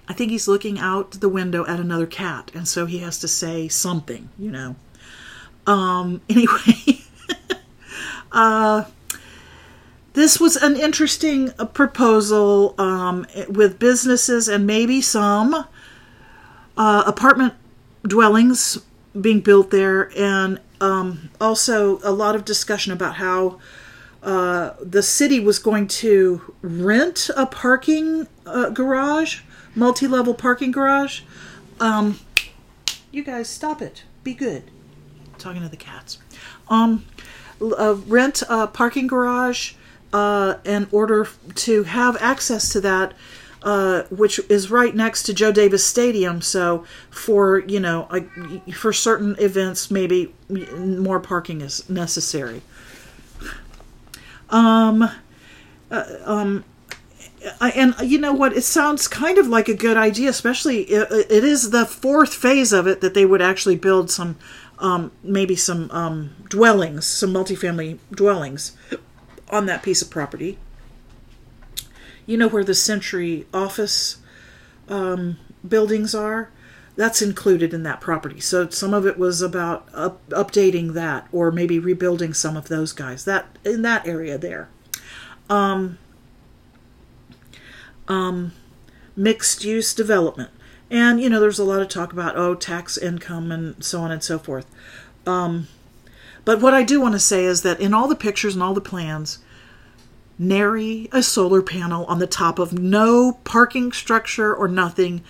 I 0.08 0.14
think 0.14 0.32
he's 0.32 0.48
looking 0.48 0.80
out 0.80 1.12
the 1.12 1.30
window 1.30 1.66
at 1.66 1.80
another 1.80 2.06
cat, 2.06 2.52
and 2.54 2.68
so 2.68 2.86
he 2.86 3.00
has 3.00 3.20
to 3.20 3.28
say 3.28 3.68
something, 3.68 4.30
you 4.38 4.52
know. 4.52 4.76
Um, 5.66 6.22
anyway, 6.30 7.02
uh, 8.32 8.86
this 10.14 10.40
was 10.40 10.56
an 10.56 10.76
interesting 10.76 11.52
uh, 11.60 11.66
proposal 11.66 12.74
um, 12.78 13.26
with 13.50 13.80
businesses 13.80 14.48
and 14.48 14.66
maybe 14.66 15.02
some 15.02 15.54
uh, 16.78 17.04
apartment 17.06 17.54
dwellings 18.04 18.80
being 19.20 19.42
built 19.42 19.72
there, 19.72 20.12
and 20.18 20.60
um, 20.80 21.30
also 21.42 22.00
a 22.04 22.12
lot 22.12 22.36
of 22.36 22.46
discussion 22.46 22.94
about 22.94 23.16
how 23.16 23.60
uh, 24.24 24.74
the 24.82 25.04
city 25.04 25.40
was 25.40 25.60
going 25.60 25.88
to 25.88 26.54
rent 26.62 27.30
a 27.36 27.46
parking 27.46 28.28
uh, 28.46 28.70
garage, 28.70 29.42
multi 29.76 30.08
level 30.08 30.34
parking 30.34 30.72
garage. 30.72 31.22
Um, 31.80 32.20
you 33.12 33.24
guys, 33.24 33.48
stop 33.48 33.82
it. 33.82 34.04
Be 34.24 34.34
good. 34.34 34.64
I'm 35.26 35.40
talking 35.40 35.62
to 35.62 35.70
the 35.70 35.78
cats. 35.78 36.20
Um, 36.68 37.06
uh, 37.62 37.96
rent 38.08 38.44
a 38.50 38.68
parking 38.68 39.08
garage 39.08 39.74
uh, 40.14 40.56
in 40.66 40.88
order 40.92 41.28
to 41.56 41.84
have 41.84 42.18
access 42.22 42.72
to 42.74 42.82
that, 42.82 43.14
uh, 43.64 44.04
which 44.10 44.40
is 44.50 44.72
right 44.72 44.96
next 44.96 45.24
to 45.24 45.34
Joe 45.34 45.52
Davis 45.52 45.86
Stadium. 45.86 46.42
So 46.42 46.86
for 47.10 47.60
you 47.60 47.80
know, 47.80 48.08
for 48.74 48.94
certain 48.94 49.36
events, 49.40 49.92
maybe 49.92 50.34
more 50.50 51.20
parking 51.20 51.62
is 51.62 51.90
necessary. 51.90 52.62
Um, 54.50 55.10
uh, 55.92 56.04
um, 56.26 56.64
and 57.62 57.96
you 58.02 58.18
know 58.18 58.34
what? 58.34 58.54
It 58.54 58.64
sounds 58.64 59.08
kind 59.08 59.38
of 59.38 59.48
like 59.48 59.68
a 59.68 59.74
good 59.74 59.98
idea, 59.98 60.30
especially 60.30 60.82
it, 60.84 61.08
it 61.12 61.44
is 61.44 61.70
the 61.70 61.86
fourth 61.86 62.34
phase 62.34 62.74
of 62.74 62.88
it 62.88 63.02
that 63.02 63.14
they 63.14 63.26
would 63.26 63.42
actually 63.42 63.76
build 63.76 64.10
some, 64.12 64.38
um, 64.80 65.12
maybe 65.24 65.56
some 65.56 65.90
um, 65.92 66.36
dwellings, 66.50 67.06
some 67.06 67.34
multifamily 67.34 68.00
dwellings 68.12 68.76
on 69.50 69.66
that 69.68 69.84
piece 69.84 70.02
of 70.02 70.10
property. 70.10 70.58
You 72.26 72.38
know 72.38 72.50
where 72.50 72.64
the 72.64 72.76
Century 72.76 73.46
office 73.54 74.18
um, 74.90 75.38
buildings 75.66 76.14
are? 76.14 76.50
That's 76.98 77.22
included 77.22 77.74
in 77.74 77.84
that 77.84 78.02
property. 78.02 78.40
So 78.40 78.68
some 78.70 78.94
of 78.94 79.06
it 79.06 79.18
was 79.18 79.42
about 79.42 79.88
up, 79.94 80.28
updating 80.30 80.94
that 80.94 81.28
or 81.32 81.52
maybe 81.52 81.80
rebuilding 81.80 82.34
some 82.34 82.58
of 82.58 82.68
those 82.68 82.92
guys. 82.92 83.24
That 83.24 83.58
in 83.64 83.84
that 83.84 84.06
area 84.06 84.38
there. 84.38 84.68
Um, 85.50 86.00
um, 88.08 88.52
mixed 89.16 89.64
use 89.64 89.94
development. 89.94 90.50
And 90.90 91.22
you 91.22 91.30
know, 91.30 91.40
there's 91.40 91.60
a 91.60 91.64
lot 91.64 91.82
of 91.82 91.88
talk 91.88 92.12
about 92.12 92.36
oh, 92.36 92.56
tax 92.56 92.98
income 92.98 93.52
and 93.52 93.82
so 93.84 94.02
on 94.02 94.12
and 94.12 94.24
so 94.24 94.40
forth. 94.40 94.66
Um, 95.26 95.68
but 96.46 96.62
what 96.62 96.74
I 96.74 96.82
do 96.82 97.00
want 97.00 97.14
to 97.14 97.20
say 97.20 97.46
is 97.46 97.62
that 97.62 97.80
in 97.80 97.94
all 97.94 98.08
the 98.08 98.16
pictures 98.16 98.56
and 98.56 98.64
all 98.64 98.74
the 98.74 98.82
plans, 98.82 99.40
nary 100.40 101.10
a 101.12 101.22
solar 101.22 101.62
panel 101.62 102.06
on 102.06 102.20
the 102.20 102.28
top 102.28 102.60
of 102.60 102.74
no 102.74 103.34
parking 103.44 103.92
structure 103.92 104.56
or 104.56 104.68
nothing. 104.68 105.24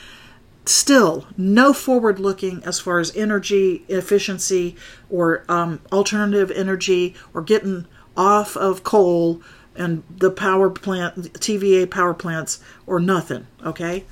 Still, 0.68 1.26
no 1.38 1.72
forward 1.72 2.20
looking 2.20 2.62
as 2.66 2.78
far 2.78 3.00
as 3.00 3.16
energy 3.16 3.86
efficiency 3.88 4.76
or 5.10 5.46
um, 5.48 5.80
alternative 5.94 6.52
energy 6.52 7.16
or 7.34 7.42
getting 7.42 7.88
off 8.18 8.58
of 8.58 8.84
coal 8.84 9.42
and 9.78 10.04
the 10.10 10.30
power 10.30 10.70
plant, 10.70 11.34
TVA 11.40 11.90
power 11.90 12.14
plants, 12.14 12.60
or 12.86 13.00
nothing. 13.00 13.48
Okay? 13.64 14.04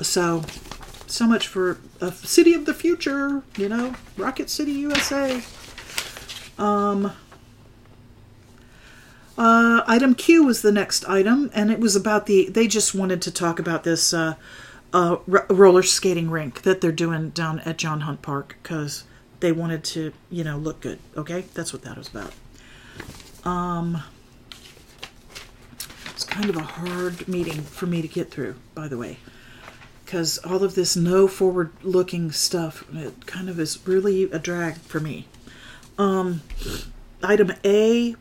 So, 0.00 0.42
so 1.06 1.26
much 1.28 1.46
for 1.46 1.78
a 2.00 2.10
city 2.10 2.52
of 2.52 2.66
the 2.66 2.74
future, 2.74 3.42
you 3.56 3.68
know, 3.68 3.94
Rocket 4.16 4.50
City, 4.50 4.72
USA. 4.72 5.42
Um, 6.58 7.12
uh, 9.38 9.82
item 9.86 10.14
Q 10.14 10.44
was 10.44 10.62
the 10.62 10.72
next 10.72 11.04
item, 11.08 11.50
and 11.54 11.70
it 11.70 11.78
was 11.78 11.96
about 11.96 12.26
the. 12.26 12.48
They 12.48 12.66
just 12.66 12.94
wanted 12.94 13.20
to 13.22 13.30
talk 13.30 13.58
about 13.58 13.84
this 13.84 14.14
uh, 14.14 14.34
uh, 14.92 15.18
r- 15.30 15.46
roller 15.50 15.82
skating 15.82 16.30
rink 16.30 16.62
that 16.62 16.80
they're 16.80 16.92
doing 16.92 17.30
down 17.30 17.60
at 17.60 17.76
John 17.76 18.00
Hunt 18.00 18.22
Park 18.22 18.56
because 18.62 19.04
they 19.40 19.52
wanted 19.52 19.84
to, 19.84 20.12
you 20.30 20.44
know, 20.44 20.56
look 20.56 20.80
good. 20.80 20.98
Okay, 21.16 21.44
that's 21.54 21.72
what 21.72 21.82
that 21.82 21.96
was 21.96 22.08
about. 22.08 22.32
Um, 23.44 24.02
it's 26.10 26.24
kind 26.24 26.48
of 26.48 26.56
a 26.56 26.62
hard 26.62 27.28
meeting 27.28 27.62
for 27.62 27.86
me 27.86 28.02
to 28.02 28.08
get 28.08 28.30
through, 28.30 28.56
by 28.74 28.88
the 28.88 28.96
way 28.96 29.18
because 30.06 30.38
all 30.38 30.62
of 30.62 30.76
this 30.76 30.96
no 30.96 31.26
forward 31.26 31.72
looking 31.82 32.30
stuff 32.30 32.84
it 32.94 33.26
kind 33.26 33.50
of 33.50 33.58
is 33.58 33.86
really 33.86 34.30
a 34.30 34.38
drag 34.38 34.76
for 34.76 35.00
me 35.00 35.26
um, 35.98 36.40
item 37.22 37.50
a 37.64 38.14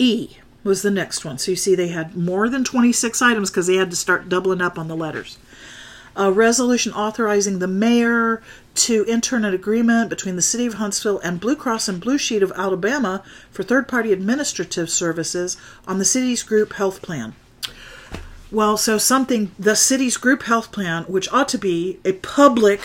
e 0.00 0.38
was 0.64 0.82
the 0.82 0.90
next 0.90 1.24
one. 1.24 1.38
So 1.38 1.52
you 1.52 1.56
see 1.56 1.74
they 1.74 1.88
had 1.88 2.16
more 2.16 2.48
than 2.48 2.64
26 2.64 3.22
items 3.22 3.50
because 3.50 3.66
they 3.66 3.76
had 3.76 3.90
to 3.90 3.96
start 3.96 4.28
doubling 4.28 4.60
up 4.60 4.78
on 4.78 4.88
the 4.88 4.96
letters. 4.96 5.38
A 6.16 6.32
resolution 6.32 6.92
authorizing 6.92 7.58
the 7.60 7.68
mayor 7.68 8.42
to 8.74 9.04
enter 9.06 9.36
an 9.36 9.44
agreement 9.44 10.10
between 10.10 10.36
the 10.36 10.42
city 10.42 10.66
of 10.66 10.74
huntsville 10.74 11.20
and 11.20 11.38
blue 11.40 11.54
cross 11.54 11.88
and 11.88 12.00
blue 12.00 12.18
shield 12.18 12.42
of 12.42 12.52
alabama 12.56 13.22
for 13.50 13.62
third-party 13.62 14.12
administrative 14.12 14.90
services 14.90 15.56
on 15.86 15.98
the 15.98 16.04
city's 16.04 16.42
group 16.42 16.72
health 16.74 17.00
plan. 17.00 17.34
Well, 18.50 18.76
so 18.76 18.98
something, 18.98 19.52
the 19.58 19.76
city's 19.76 20.16
group 20.16 20.42
health 20.42 20.72
plan, 20.72 21.04
which 21.04 21.32
ought 21.32 21.48
to 21.50 21.58
be 21.58 22.00
a 22.04 22.14
public 22.14 22.80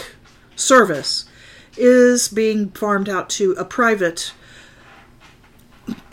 service, 0.55 1.25
is 1.75 2.27
being 2.27 2.69
farmed 2.69 3.09
out 3.09 3.29
to 3.31 3.53
a 3.53 3.65
private 3.65 4.33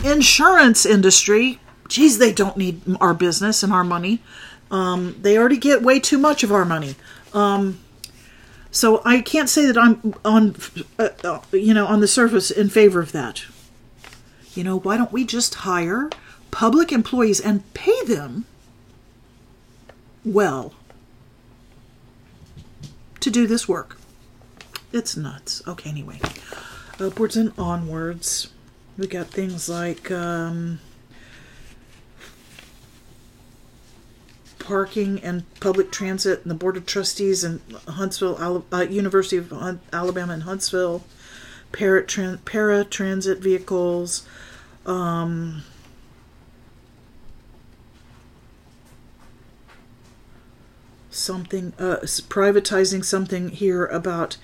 insurance 0.05 0.85
industry. 0.87 1.59
Geez, 1.89 2.19
they 2.19 2.33
don't 2.33 2.57
need 2.57 2.83
our 3.01 3.15
business 3.15 3.63
and 3.63 3.73
our 3.73 3.85
money. 3.85 4.21
Um, 4.71 5.17
they 5.21 5.37
already 5.37 5.59
get 5.59 5.83
way 5.83 6.01
too 6.01 6.19
much 6.19 6.43
of 6.43 6.51
our 6.51 6.65
money. 6.65 6.95
Um, 7.35 7.79
so 8.71 9.03
I 9.05 9.21
can't 9.21 9.51
say 9.51 9.67
that 9.67 9.77
I'm 9.77 10.15
on, 10.25 10.57
uh, 10.99 11.11
uh, 11.23 11.41
you 11.53 11.75
know, 11.75 11.87
on 11.87 12.01
the 12.01 12.09
surface 12.09 12.51
in 12.51 12.71
favor 12.71 13.01
of 13.01 13.13
that. 13.13 13.45
You 14.55 14.65
know, 14.65 14.79
why 14.79 14.97
don't 14.97 15.13
we 15.13 15.25
just 15.25 15.57
hire 15.57 16.09
public 16.51 16.93
employees 16.93 17.41
and 17.41 17.71
pay 17.75 18.03
them 18.07 18.47
well 20.25 20.73
to 23.21 23.31
do 23.31 23.47
this 23.47 23.69
work. 23.69 23.99
It's 24.93 25.17
nuts. 25.17 25.63
Okay, 25.67 25.91
anyway. 25.91 26.21
Upwards 27.01 27.37
and 27.37 27.53
onwards. 27.59 28.52
We 28.99 29.07
got 29.07 29.29
things 29.29 29.69
like 29.71 30.11
um, 30.11 30.79
parking 34.59 35.19
and 35.21 35.45
public 35.61 35.91
transit 35.91 36.43
and 36.43 36.51
the 36.51 36.55
Board 36.55 36.77
of 36.77 36.85
Trustees 36.85 37.43
in 37.43 37.61
Huntsville, 37.89 38.65
uh, 38.71 38.81
University 38.83 39.39
of 39.39 39.53
Alabama 39.93 40.35
in 40.35 40.43
Huntsville, 40.43 41.03
para, 41.73 42.05
para 42.45 42.85
transit 42.85 43.39
vehicles, 43.39 44.27
um, 44.85 45.63
something 51.11 51.73
uh, 51.79 51.97
privatizing 52.03 53.05
something 53.05 53.49
here 53.49 53.87
about 53.87 54.37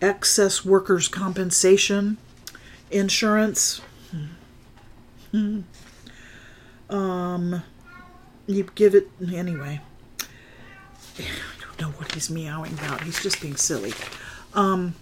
excess 0.00 0.64
workers 0.64 1.08
compensation 1.08 2.16
insurance. 2.90 3.80
um 6.90 7.62
you 8.46 8.64
give 8.74 8.94
it 8.94 9.08
anyway. 9.32 9.80
I 11.18 11.22
don't 11.60 11.80
know 11.80 11.88
what 11.98 12.12
he's 12.12 12.30
meowing 12.30 12.72
about. 12.74 13.02
He's 13.02 13.22
just 13.22 13.40
being 13.40 13.56
silly. 13.56 13.92
Um 14.54 14.94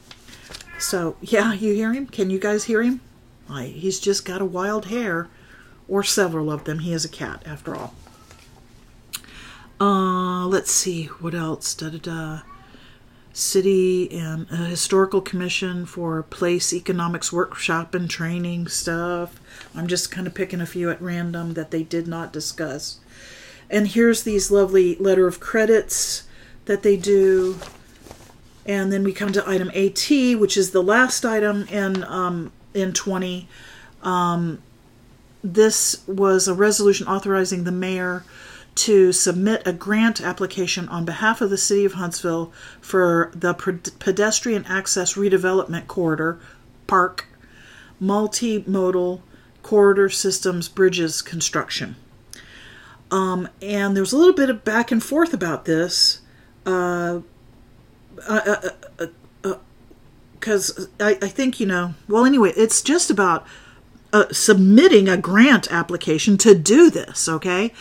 so 0.79 1.17
yeah 1.21 1.53
you 1.53 1.75
hear 1.75 1.93
him? 1.93 2.07
Can 2.07 2.31
you 2.31 2.39
guys 2.39 2.65
hear 2.65 2.83
him? 2.83 3.01
I, 3.49 3.67
he's 3.67 4.01
just 4.01 4.25
got 4.25 4.43
a 4.43 4.45
wild 4.45 4.87
hair 4.87 5.29
or 5.89 6.03
several 6.03 6.51
of 6.51 6.65
them. 6.65 6.81
He 6.81 6.93
is 6.93 7.05
a 7.05 7.09
cat 7.09 7.43
after 7.47 7.77
all. 7.77 7.95
Uh, 9.81 10.47
let's 10.47 10.71
see 10.71 11.05
what 11.05 11.35
else. 11.35 11.75
Da 11.75 11.91
da 11.91 11.99
da. 11.99 12.41
City 13.37 14.11
and 14.11 14.47
a 14.51 14.57
historical 14.57 15.21
commission 15.21 15.85
for 15.85 16.23
place 16.23 16.73
economics 16.73 17.31
workshop 17.31 17.95
and 17.95 18.09
training 18.09 18.67
stuff. 18.67 19.39
I'm 19.75 19.87
just 19.87 20.11
kind 20.11 20.27
of 20.27 20.35
picking 20.35 20.63
a 20.63 20.67
few 20.67 20.91
at 20.91 21.03
random 21.03 21.53
that 21.53 21.71
they 21.71 21.83
did 21.83 22.09
not 22.09 22.33
discuss. 22.33 22.99
And 23.69 23.89
here's 23.89 24.23
these 24.23 24.51
lovely 24.51 24.97
letter 24.97 25.27
of 25.27 25.39
credits 25.39 26.27
that 26.65 26.83
they 26.83 26.97
do. 26.97 27.59
And 28.65 28.91
then 28.91 29.05
we 29.05 29.13
come 29.13 29.33
to 29.33 29.49
item 29.49 29.71
AT, 29.75 30.09
which 30.41 30.57
is 30.57 30.71
the 30.71 30.83
last 30.83 31.25
item 31.27 31.67
in 31.69 32.05
um, 32.05 32.53
in 32.73 32.95
20. 32.95 33.49
Um, 34.03 34.63
this 35.45 36.03
was 36.07 36.49
a 36.49 36.55
resolution 36.55 37.07
authorizing 37.07 37.65
the 37.65 37.73
mayor 37.73 38.25
to 38.77 39.13
submit 39.13 39.63
a 39.67 39.73
grant 39.73 40.21
application 40.21 40.89
on 40.89 41.05
behalf 41.05 41.41
of 41.41 41.51
the 41.51 41.59
City 41.59 41.85
of 41.85 41.95
Huntsville 41.95 42.53
for 42.81 43.33
the 43.35 43.55
pedestrian 43.55 44.65
access 44.67 45.15
redevelopment 45.15 45.87
corridor, 45.87 46.39
park, 46.87 47.27
multimodal 48.01 49.21
corridor 49.63 50.09
systems 50.09 50.69
Bridges 50.69 51.23
construction. 51.23 51.97
Um, 53.11 53.49
and 53.63 53.97
there 53.97 54.03
was 54.03 54.13
a 54.13 54.19
little 54.19 54.35
bit 54.35 54.51
of 54.51 54.65
back 54.65 54.93
and 54.93 55.03
forth 55.03 55.33
about 55.33 55.65
this. 55.65 56.21
Uh, 56.65 57.21
because 58.17 58.71
uh, 60.79 60.83
uh, 60.83 60.85
uh, 61.05 61.07
I, 61.07 61.19
I, 61.23 61.29
think 61.29 61.61
you 61.61 61.67
know 61.67 61.95
well 62.09 62.25
anyway 62.25 62.51
it's 62.57 62.81
just 62.81 63.11
about 63.11 63.47
uh, 64.13 64.27
submitting 64.31 65.09
a 65.09 65.17
grant 65.17 65.71
application 65.71 66.39
to 66.39 66.55
do 66.55 66.91
this 66.91 67.29
okay? 67.29 67.73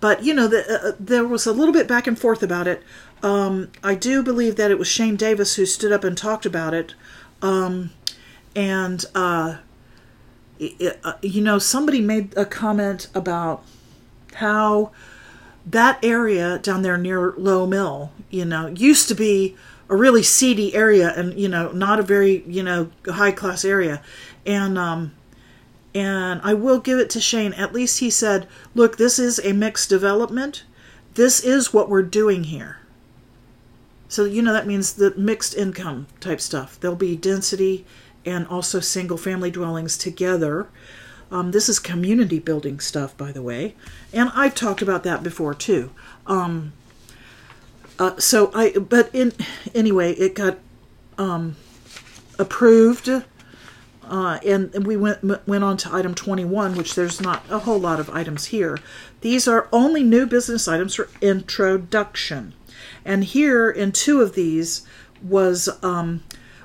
But 0.00 0.22
you 0.22 0.34
know, 0.34 0.48
the, 0.48 0.64
uh, 0.68 0.88
uh, 0.88 0.92
there 1.00 1.26
was 1.26 1.46
a 1.46 1.52
little 1.52 1.72
bit 1.72 1.88
back 1.88 2.06
and 2.06 2.18
forth 2.18 2.42
about 2.42 2.66
it. 2.66 2.82
Um, 3.22 3.70
I 3.82 3.94
do 3.94 4.22
believe 4.22 4.56
that 4.56 4.70
it 4.70 4.78
was 4.78 4.86
Shane 4.86 5.16
Davis 5.16 5.56
who 5.56 5.64
stood 5.64 5.92
up 5.92 6.04
and 6.04 6.16
talked 6.16 6.44
about 6.44 6.74
it, 6.74 6.94
um, 7.40 7.90
and 8.54 9.02
uh, 9.14 9.56
it, 10.58 11.00
uh, 11.02 11.14
you 11.22 11.40
know, 11.40 11.58
somebody 11.58 12.02
made 12.02 12.36
a 12.36 12.44
comment 12.44 13.08
about 13.14 13.64
how 14.34 14.90
that 15.64 16.04
area 16.04 16.58
down 16.58 16.82
there 16.82 16.98
near 16.98 17.32
Lowe 17.38 17.66
Mill, 17.66 18.12
you 18.28 18.44
know, 18.44 18.66
used 18.66 19.08
to 19.08 19.14
be 19.14 19.56
a 19.88 19.96
really 19.96 20.22
seedy 20.22 20.74
area 20.74 21.12
and 21.16 21.38
you 21.38 21.48
know 21.48 21.70
not 21.72 21.98
a 21.98 22.02
very 22.02 22.42
you 22.46 22.62
know 22.62 22.90
high 23.06 23.32
class 23.32 23.64
area. 23.64 24.02
And 24.44 24.78
um 24.78 25.12
and 25.94 26.40
I 26.42 26.54
will 26.54 26.80
give 26.80 26.98
it 26.98 27.08
to 27.10 27.20
Shane. 27.20 27.52
At 27.52 27.72
least 27.72 28.00
he 28.00 28.10
said, 28.10 28.48
look, 28.74 28.96
this 28.96 29.18
is 29.18 29.38
a 29.38 29.52
mixed 29.52 29.88
development. 29.88 30.64
This 31.14 31.40
is 31.40 31.72
what 31.72 31.88
we're 31.88 32.02
doing 32.02 32.44
here. 32.44 32.78
So, 34.08 34.24
you 34.24 34.42
know, 34.42 34.52
that 34.52 34.66
means 34.66 34.94
the 34.94 35.14
mixed 35.16 35.54
income 35.54 36.08
type 36.20 36.40
stuff. 36.40 36.78
There'll 36.80 36.96
be 36.96 37.16
density 37.16 37.84
and 38.24 38.46
also 38.48 38.80
single 38.80 39.16
family 39.16 39.50
dwellings 39.50 39.96
together. 39.96 40.68
Um, 41.30 41.52
this 41.52 41.68
is 41.68 41.78
community 41.78 42.38
building 42.38 42.80
stuff, 42.80 43.16
by 43.16 43.32
the 43.32 43.42
way. 43.42 43.74
And 44.12 44.30
I've 44.34 44.54
talked 44.54 44.82
about 44.82 45.04
that 45.04 45.22
before 45.22 45.54
too. 45.54 45.90
Um, 46.26 46.72
uh, 47.98 48.18
so 48.18 48.50
I, 48.54 48.70
but 48.72 49.10
in 49.14 49.32
anyway, 49.74 50.12
it 50.14 50.34
got 50.34 50.58
um, 51.18 51.56
approved 52.38 53.10
uh, 54.08 54.38
and, 54.44 54.86
we 54.86 54.96
went 54.96 55.46
went 55.46 55.64
on 55.64 55.76
to 55.78 55.94
item 55.94 56.14
21, 56.14 56.76
which 56.76 56.94
there's 56.94 57.20
not 57.20 57.42
a 57.50 57.60
whole 57.60 57.78
lot 57.78 58.00
of 58.00 58.10
items 58.10 58.46
here. 58.46 58.78
These 59.20 59.48
are 59.48 59.68
only 59.72 60.02
new 60.02 60.26
business 60.26 60.68
items 60.68 60.94
for 60.94 61.08
introduction. 61.20 62.54
And 63.04 63.24
here 63.24 63.70
in 63.70 63.92
two 63.92 64.20
of 64.20 64.34
these 64.34 64.86
was 65.22 65.68
um, 65.82 66.22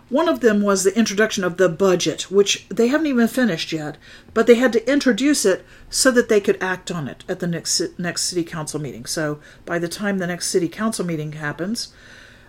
one 0.09 0.27
of 0.27 0.39
them 0.39 0.61
was 0.61 0.83
the 0.83 0.97
introduction 0.97 1.43
of 1.43 1.57
the 1.57 1.69
budget, 1.69 2.31
which 2.31 2.67
they 2.69 2.87
haven't 2.87 3.07
even 3.07 3.27
finished 3.27 3.71
yet, 3.71 3.97
but 4.33 4.47
they 4.47 4.55
had 4.55 4.73
to 4.73 4.91
introduce 4.91 5.45
it 5.45 5.65
so 5.89 6.09
that 6.11 6.29
they 6.29 6.41
could 6.41 6.61
act 6.61 6.89
on 6.91 7.07
it 7.07 7.23
at 7.29 7.39
the 7.39 7.47
next 7.47 7.81
next 7.99 8.23
city 8.23 8.43
council 8.43 8.79
meeting. 8.79 9.05
So 9.05 9.39
by 9.65 9.79
the 9.79 9.87
time 9.87 10.17
the 10.17 10.27
next 10.27 10.47
city 10.47 10.67
council 10.67 11.05
meeting 11.05 11.33
happens, 11.33 11.93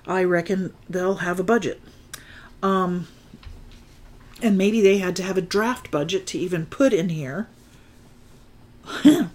I 0.07 0.25
reckon 0.25 0.75
they'll 0.89 1.17
have 1.17 1.39
a 1.39 1.45
budget. 1.45 1.81
Um, 2.63 3.09
and 4.43 4.59
maybe 4.59 4.81
they 4.81 4.99
had 4.99 5.17
to 5.17 5.23
have 5.23 5.37
a 5.37 5.43
draft 5.43 5.91
budget 5.91 6.27
to 6.29 6.39
even 6.39 6.67
put 6.67 6.93
in 6.93 7.09
here. 7.11 7.49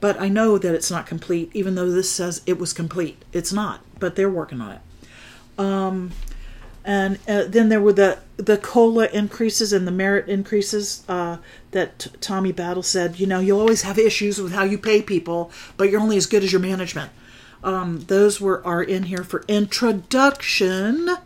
but 0.00 0.20
I 0.20 0.28
know 0.28 0.58
that 0.58 0.74
it's 0.74 0.90
not 0.90 1.06
complete, 1.06 1.50
even 1.52 1.74
though 1.74 1.90
this 1.90 2.10
says 2.10 2.42
it 2.46 2.58
was 2.58 2.72
complete. 2.72 3.24
It's 3.32 3.52
not, 3.52 3.80
but 3.98 4.16
they're 4.16 4.30
working 4.30 4.60
on 4.60 4.72
it. 4.72 4.80
Um, 5.58 6.12
and 6.84 7.18
uh, 7.28 7.44
then 7.46 7.68
there 7.68 7.80
were 7.80 7.92
the 7.92 8.18
the 8.36 8.56
cola 8.56 9.08
increases 9.08 9.72
and 9.72 9.86
the 9.86 9.92
merit 9.92 10.28
increases 10.28 11.02
uh, 11.08 11.38
that 11.72 11.98
t- 11.98 12.10
Tommy 12.20 12.52
Battle 12.52 12.82
said. 12.82 13.20
You 13.20 13.26
know, 13.26 13.40
you'll 13.40 13.60
always 13.60 13.82
have 13.82 13.98
issues 13.98 14.40
with 14.40 14.52
how 14.52 14.64
you 14.64 14.78
pay 14.78 15.02
people, 15.02 15.50
but 15.76 15.90
you're 15.90 16.00
only 16.00 16.16
as 16.16 16.26
good 16.26 16.44
as 16.44 16.52
your 16.52 16.62
management. 16.62 17.10
Um, 17.62 18.04
those 18.06 18.40
were 18.40 18.64
are 18.64 18.82
in 18.82 19.04
here 19.04 19.24
for 19.24 19.44
introduction 19.48 21.18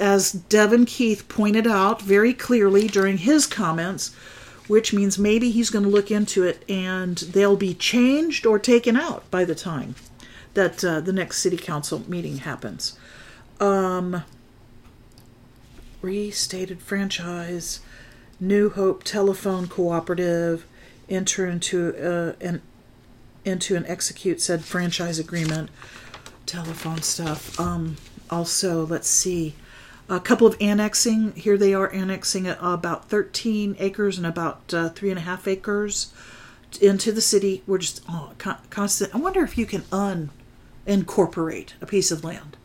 as 0.00 0.32
Devyn 0.48 0.86
Keith 0.86 1.28
pointed 1.28 1.66
out 1.66 2.00
very 2.02 2.32
clearly 2.32 2.86
during 2.86 3.18
his 3.18 3.46
comments, 3.46 4.14
which 4.68 4.92
means 4.92 5.18
maybe 5.18 5.50
he's 5.50 5.70
going 5.70 5.84
to 5.84 5.90
look 5.90 6.10
into 6.10 6.44
it 6.44 6.64
and 6.68 7.18
they'll 7.18 7.56
be 7.56 7.74
changed 7.74 8.46
or 8.46 8.58
taken 8.58 8.96
out 8.96 9.28
by 9.30 9.44
the 9.44 9.54
time 9.54 9.94
that 10.54 10.84
uh, 10.84 11.00
the 11.00 11.12
next 11.12 11.38
city 11.38 11.56
council 11.56 12.02
meeting 12.08 12.38
happens. 12.38 12.96
Um, 13.58 14.22
restated 16.00 16.80
franchise, 16.80 17.80
New 18.38 18.70
Hope 18.70 19.02
Telephone 19.02 19.66
Cooperative, 19.66 20.66
enter 21.08 21.46
into 21.46 21.94
uh, 21.96 22.34
an 22.40 22.62
into 23.44 23.74
and 23.74 23.84
execute 23.86 24.40
said 24.40 24.64
franchise 24.64 25.18
agreement, 25.18 25.68
telephone 26.46 27.02
stuff. 27.02 27.58
Um, 27.58 27.96
also, 28.30 28.86
let's 28.86 29.08
see 29.08 29.56
a 30.08 30.20
couple 30.20 30.46
of 30.46 30.56
annexing. 30.60 31.32
Here 31.32 31.56
they 31.56 31.74
are 31.74 31.92
annexing 31.92 32.46
about 32.48 33.08
13 33.08 33.76
acres 33.78 34.18
and 34.18 34.26
about 34.26 34.72
uh, 34.74 34.88
three 34.90 35.10
and 35.10 35.18
a 35.18 35.22
half 35.22 35.46
acres 35.46 36.12
into 36.80 37.12
the 37.12 37.20
city. 37.20 37.62
We're 37.66 37.78
just 37.78 38.02
oh, 38.08 38.32
constant. 38.70 39.14
I 39.14 39.18
wonder 39.18 39.42
if 39.42 39.56
you 39.58 39.66
can 39.66 39.82
unincorporate 40.86 41.72
a 41.80 41.86
piece 41.86 42.10
of 42.10 42.24
land. 42.24 42.56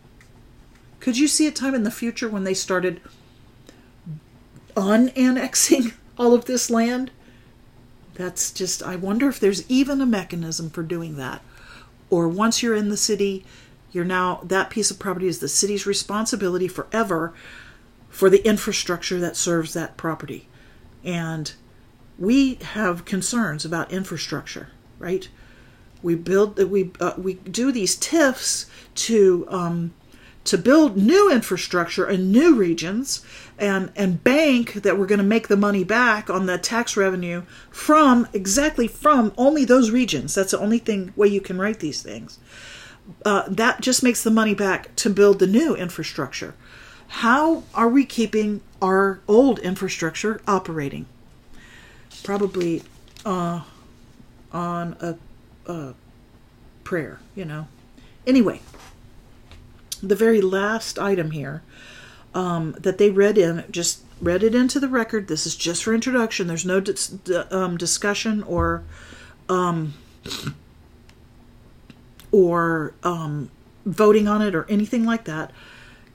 Could 1.00 1.18
you 1.18 1.28
see 1.28 1.48
a 1.48 1.52
time 1.52 1.76
in 1.76 1.84
the 1.84 1.92
future 1.92 2.28
when 2.28 2.44
they 2.44 2.54
started 2.54 3.02
unannexing 4.76 5.94
all 6.18 6.34
of 6.34 6.46
this 6.46 6.70
land? 6.70 7.12
That's 8.16 8.52
just, 8.52 8.82
I 8.82 8.96
wonder 8.96 9.30
if 9.30 9.40
there's 9.40 9.70
even 9.70 10.02
a 10.02 10.06
mechanism 10.06 10.72
for 10.72 10.82
doing 10.82 11.18
that. 11.18 11.44
Or 12.10 12.28
once 12.28 12.64
you're 12.64 12.76
in 12.76 12.90
the 12.90 12.98
city, 12.98 13.46
you're 13.92 14.06
now, 14.06 14.42
that 14.44 14.70
piece 14.70 14.92
of 14.92 15.00
property 15.00 15.28
is 15.28 15.40
the 15.40 15.48
city's 15.48 15.86
responsibility 15.86 16.68
forever 16.68 17.34
for 18.10 18.30
the 18.30 18.46
infrastructure 18.46 19.20
that 19.20 19.38
serves 19.38 19.74
that 19.74 19.98
property. 19.98 20.48
And 21.04 21.54
we 22.18 22.56
have 22.56 23.06
concerns 23.06 23.64
about 23.64 23.92
infrastructure, 23.92 24.70
right? 25.00 25.30
We 26.04 26.16
build, 26.16 26.58
we 26.58 26.92
uh, 27.00 27.14
we 27.18 27.36
do 27.36 27.72
these 27.72 27.96
TIFs 27.96 28.68
to 28.96 29.48
um, 29.50 29.94
to 30.44 30.58
build 30.58 30.96
new 30.96 31.32
infrastructure 31.32 32.08
in 32.08 32.32
new 32.32 32.56
regions, 32.56 33.26
and 33.58 33.92
and 33.96 34.24
bank 34.24 34.74
that 34.74 34.98
we're 34.98 35.08
going 35.08 35.18
to 35.18 35.24
make 35.26 35.48
the 35.48 35.58
money 35.58 35.84
back 35.84 36.30
on 36.30 36.46
the 36.46 36.58
tax 36.58 36.96
revenue 36.96 37.44
from 37.72 38.28
exactly 38.32 38.88
from 38.88 39.34
only 39.38 39.66
those 39.66 39.90
regions. 39.90 40.36
That's 40.36 40.52
the 40.52 40.60
only 40.60 40.80
thing 40.80 41.14
way 41.16 41.28
you 41.28 41.42
can 41.42 41.58
write 41.58 41.80
these 41.80 42.02
things 42.02 42.38
uh, 43.26 43.44
that 43.48 43.82
just 43.82 44.04
makes 44.04 44.24
the 44.24 44.32
money 44.32 44.54
back 44.54 44.96
to 44.98 45.10
build 45.10 45.40
the 45.40 45.48
new 45.48 45.76
infrastructure. 45.76 46.54
How 47.08 47.64
are 47.74 47.88
we 47.88 48.06
keeping 48.06 48.62
our 48.82 49.20
old 49.28 49.60
infrastructure 49.60 50.42
operating? 50.48 51.06
Probably 52.24 52.84
uh, 53.26 53.62
on 54.52 54.98
a, 55.00 55.16
a 55.72 55.94
prayer, 56.84 57.20
you 57.36 57.46
know. 57.46 57.68
Anyway, 58.26 58.62
the 60.04 60.16
very 60.16 60.42
last 60.42 61.00
item 61.00 61.32
here 61.32 61.62
um, 62.34 62.74
that 62.80 62.98
they 62.98 63.10
read 63.10 63.38
in, 63.38 63.64
just 63.72 64.04
read 64.22 64.44
it 64.44 64.54
into 64.54 64.80
the 64.80 64.88
record. 64.88 65.28
This 65.28 65.46
is 65.46 65.56
just 65.56 65.84
for 65.84 65.94
introduction. 65.94 66.48
There's 66.48 66.66
no 66.66 66.80
dis- 66.80 67.16
um, 67.52 67.78
discussion 67.78 68.44
or 68.44 68.84
um, 69.48 69.94
or 72.32 72.94
um, 73.04 73.50
voting 73.86 74.28
on 74.28 74.42
it 74.42 74.56
or 74.56 74.66
anything 74.70 75.06
like 75.06 75.26
that. 75.26 75.52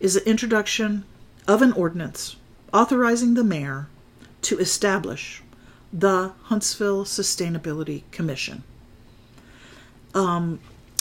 Is 0.01 0.17
an 0.17 0.25
introduction 0.25 1.05
of 1.47 1.63
an 1.63 1.73
ordinance 1.73 2.37
authorizing 2.73 3.35
the 3.35 3.45
mayor 3.45 3.87
to 4.43 4.59
establish 4.59 5.43
the 5.93 6.33
Huntsville 6.45 7.05
Sustainability 7.05 8.03
Commission. 8.11 8.65
Um, 10.15 10.59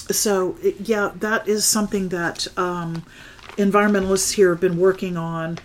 so 0.10 0.56
yeah, 0.80 1.12
that 1.16 1.48
is 1.48 1.66
something 1.66 2.10
that 2.10 2.48
um, 2.58 3.04
environmentalists 3.58 4.34
here 4.34 4.50
have 4.50 4.62
been 4.62 4.78
working 4.78 5.18
on 5.18 5.58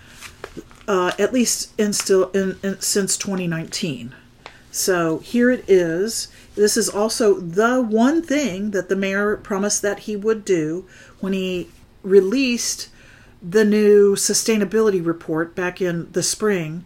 uh, 0.88 1.12
at 1.18 1.32
least 1.32 1.72
in 1.78 1.92
still 1.92 2.30
in, 2.30 2.58
in, 2.62 2.80
since 2.80 3.16
2019. 3.16 4.14
So 4.70 5.18
here 5.18 5.50
it 5.50 5.64
is. 5.68 6.28
This 6.56 6.76
is 6.76 6.88
also 6.88 7.34
the 7.34 7.82
one 7.82 8.22
thing 8.22 8.70
that 8.72 8.88
the 8.88 8.96
mayor 8.96 9.36
promised 9.36 9.82
that 9.82 10.00
he 10.00 10.16
would 10.16 10.44
do 10.44 10.86
when 11.20 11.32
he 11.34 11.68
released 12.02 12.88
the 13.42 13.64
new 13.64 14.16
sustainability 14.16 15.04
report 15.04 15.54
back 15.54 15.80
in 15.80 16.10
the 16.12 16.22
spring. 16.22 16.84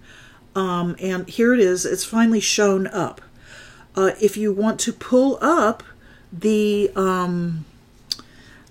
Um, 0.56 0.96
and 0.98 1.28
here 1.28 1.54
it 1.54 1.60
is. 1.60 1.86
It's 1.86 2.04
finally 2.04 2.40
shown 2.40 2.88
up. 2.88 3.20
Uh, 3.94 4.10
if 4.20 4.36
you 4.36 4.52
want 4.52 4.80
to 4.80 4.92
pull 4.92 5.38
up 5.40 5.82
the 6.32 6.90
um, 6.96 7.64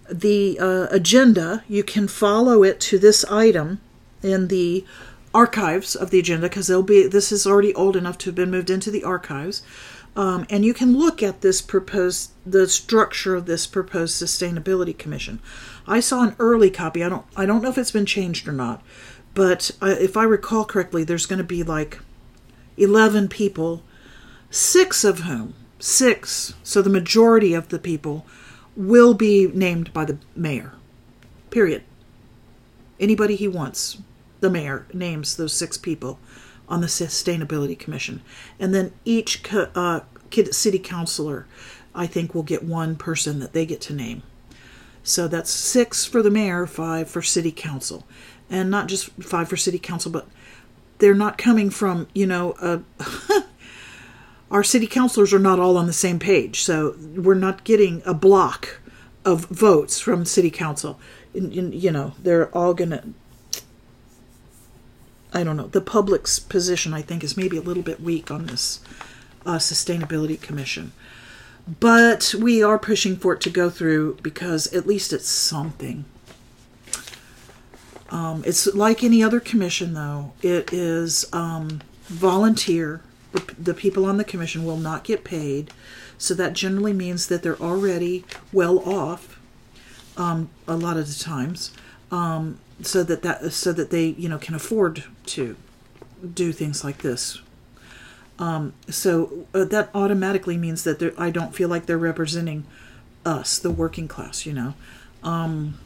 the 0.09 0.57
uh, 0.59 0.88
agenda, 0.91 1.63
you 1.67 1.84
can 1.84 2.07
follow 2.07 2.63
it 2.63 2.80
to 2.81 2.97
this 2.99 3.23
item 3.26 3.80
in 4.21 4.47
the 4.47 4.85
archives 5.34 5.95
of 5.95 6.09
the 6.09 6.19
agenda 6.19 6.49
because 6.49 6.67
they'll 6.67 6.81
be 6.81 7.07
this 7.07 7.31
is 7.31 7.45
already 7.45 7.73
old 7.76 7.95
enough 7.95 8.17
to 8.17 8.30
have 8.30 8.35
been 8.35 8.51
moved 8.51 8.69
into 8.69 8.91
the 8.91 9.03
archives. 9.03 9.61
Um, 10.15 10.45
and 10.49 10.65
you 10.65 10.73
can 10.73 10.98
look 10.98 11.23
at 11.23 11.41
this 11.41 11.61
proposed 11.61 12.31
the 12.45 12.68
structure 12.68 13.36
of 13.36 13.45
this 13.45 13.68
proposed 13.68 14.22
sustainability 14.22 14.98
commission. 14.98 15.40
I 15.88 15.99
saw 15.99 16.23
an 16.23 16.36
early 16.40 16.69
copy. 16.69 17.03
I 17.03 17.10
don't 17.10 17.26
I 17.36 17.45
don't 17.45 17.61
know 17.61 17.69
if 17.69 17.77
it's 17.77 17.91
been 17.91 18.06
changed 18.06 18.48
or 18.48 18.52
not, 18.52 18.84
but 19.34 19.72
uh, 19.81 19.95
if 19.99 20.18
I 20.18 20.23
recall 20.23 20.65
correctly, 20.65 21.03
there's 21.03 21.26
going 21.26 21.38
to 21.38 21.44
be 21.44 21.64
like 21.64 21.99
eleven 22.76 23.27
people, 23.27 23.84
six 24.49 25.03
of 25.03 25.19
whom 25.19 25.53
six. 25.80 26.53
So 26.64 26.81
the 26.81 26.90
majority 26.90 27.53
of 27.53 27.69
the 27.69 27.80
people 27.80 28.26
will 28.76 29.14
be 29.14 29.48
named 29.48 29.94
by 29.94 30.06
the 30.06 30.18
mayor. 30.36 30.73
Period. 31.49 31.84
Anybody 32.99 33.36
he 33.36 33.48
wants, 33.48 33.99
the 34.41 34.49
mayor 34.49 34.86
names 34.94 35.38
those 35.38 35.53
six 35.53 35.77
people 35.77 36.19
on 36.69 36.81
the 36.81 36.87
Sustainability 36.87 37.77
Commission. 37.77 38.21
And 38.59 38.73
then 38.73 38.93
each 39.03 39.43
uh, 39.53 40.01
city 40.51 40.79
councilor, 40.79 41.47
I 41.93 42.07
think, 42.07 42.33
will 42.33 42.43
get 42.43 42.63
one 42.63 42.95
person 42.95 43.39
that 43.39 43.53
they 43.53 43.65
get 43.65 43.81
to 43.81 43.93
name. 43.93 44.23
So 45.03 45.27
that's 45.27 45.49
six 45.49 46.05
for 46.05 46.21
the 46.21 46.31
mayor, 46.31 46.67
five 46.67 47.09
for 47.09 47.21
city 47.21 47.51
council. 47.51 48.05
And 48.49 48.69
not 48.69 48.87
just 48.87 49.09
five 49.21 49.49
for 49.49 49.57
city 49.57 49.79
council, 49.79 50.11
but 50.11 50.27
they're 50.99 51.15
not 51.15 51.37
coming 51.37 51.69
from, 51.69 52.07
you 52.13 52.27
know, 52.27 52.53
a. 52.61 52.81
our 54.51 54.63
city 54.63 54.87
councilors 54.87 55.33
are 55.33 55.39
not 55.39 55.59
all 55.59 55.77
on 55.77 55.85
the 55.85 55.93
same 55.93 56.19
page. 56.19 56.61
So 56.61 56.95
we're 57.15 57.35
not 57.35 57.63
getting 57.63 58.01
a 58.05 58.13
block 58.13 58.79
of 59.25 59.45
votes 59.45 59.99
from 59.99 60.25
city 60.25 60.49
council. 60.49 60.99
You 61.33 61.91
know, 61.91 62.13
they're 62.19 62.49
all 62.55 62.73
going 62.73 62.89
to 62.89 63.03
I 65.34 65.43
don't 65.43 65.57
know. 65.57 65.68
The 65.68 65.81
public's 65.81 66.39
position, 66.39 66.93
I 66.93 67.01
think, 67.01 67.23
is 67.23 67.38
maybe 67.38 67.57
a 67.57 67.61
little 67.61 67.84
bit 67.84 68.01
weak 68.01 68.31
on 68.31 68.47
this 68.47 68.80
uh, 69.45 69.57
sustainability 69.57 70.39
commission, 70.41 70.91
but 71.80 72.34
we 72.38 72.64
are 72.64 72.80
pushing 72.80 73.15
for 73.15 73.34
it 73.34 73.41
to 73.41 73.49
go 73.49 73.69
through 73.69 74.18
because 74.22 74.73
at 74.73 74.88
least 74.88 75.14
it's 75.14 75.27
something. 75.27 76.06
Um, 78.11 78.43
it's 78.45 78.65
like 78.68 79.03
any 79.03 79.22
other 79.22 79.39
commission, 79.39 79.93
though. 79.93 80.34
It 80.41 80.73
is 80.73 81.31
um, 81.34 81.81
volunteer. 82.06 83.01
The, 83.60 83.76
people 83.76 84.06
on 84.06 84.18
the 84.18 84.23
commission 84.23 84.65
will 84.65 84.77
not 84.77 85.03
get 85.03 85.23
paid, 85.23 85.72
so 86.18 86.34
that 86.34 86.53
generally 86.53 86.93
means 86.93 87.27
that 87.27 87.43
they're 87.43 87.61
already 87.61 88.26
well 88.51 88.80
off. 88.80 89.39
Um, 90.18 90.49
a 90.68 90.76
lot 90.76 90.97
of 90.97 91.07
the 91.07 91.23
times, 91.23 91.72
um, 92.11 92.60
so 92.81 93.03
that 93.03 93.22
that 93.23 93.51
so 93.51 93.73
that 93.73 93.89
they 93.89 94.07
you 94.07 94.30
know 94.30 94.38
can 94.38 94.56
afford 94.56 95.03
to 95.27 95.56
do 96.34 96.51
things 96.51 96.84
like 96.84 96.99
this. 96.99 97.41
Um, 98.38 98.73
so 98.89 99.45
uh, 99.53 99.65
that 99.65 99.89
automatically 99.93 100.57
means 100.57 100.84
that 100.85 101.14
I 101.18 101.30
don't 101.30 101.53
feel 101.53 101.68
like 101.68 101.85
they're 101.85 101.97
representing 101.97 102.65
us, 103.26 103.60
the 103.60 103.69
working 103.69 104.07
class, 104.07 104.45
you 104.45 104.53
know. 104.53 104.73
Um, 105.23 105.77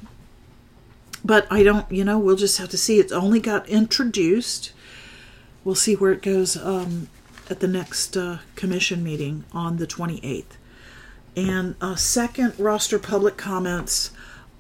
but 1.26 1.48
I 1.50 1.64
don't, 1.64 1.90
you 1.92 2.04
know, 2.04 2.20
we'll 2.20 2.36
just 2.36 2.60
have 2.60 2.70
to 2.70 2.78
see. 2.78 3.00
It's 3.00 3.12
only 3.12 3.40
got 3.40 3.68
introduced. 3.68 4.72
We'll 5.64 5.76
see 5.76 5.96
where 5.96 6.12
it 6.12 6.22
goes 6.22 6.56
um, 6.58 7.08
at 7.50 7.60
the 7.60 7.68
next 7.68 8.16
uh, 8.16 8.40
commission 8.56 9.04
meeting 9.04 9.46
on 9.52 9.78
the 9.78 9.88
28th. 9.88 10.46
And 11.36 11.76
uh, 11.82 11.96
second 11.96 12.54
roster 12.60 13.00
public 13.00 13.38
comments. 13.38 14.12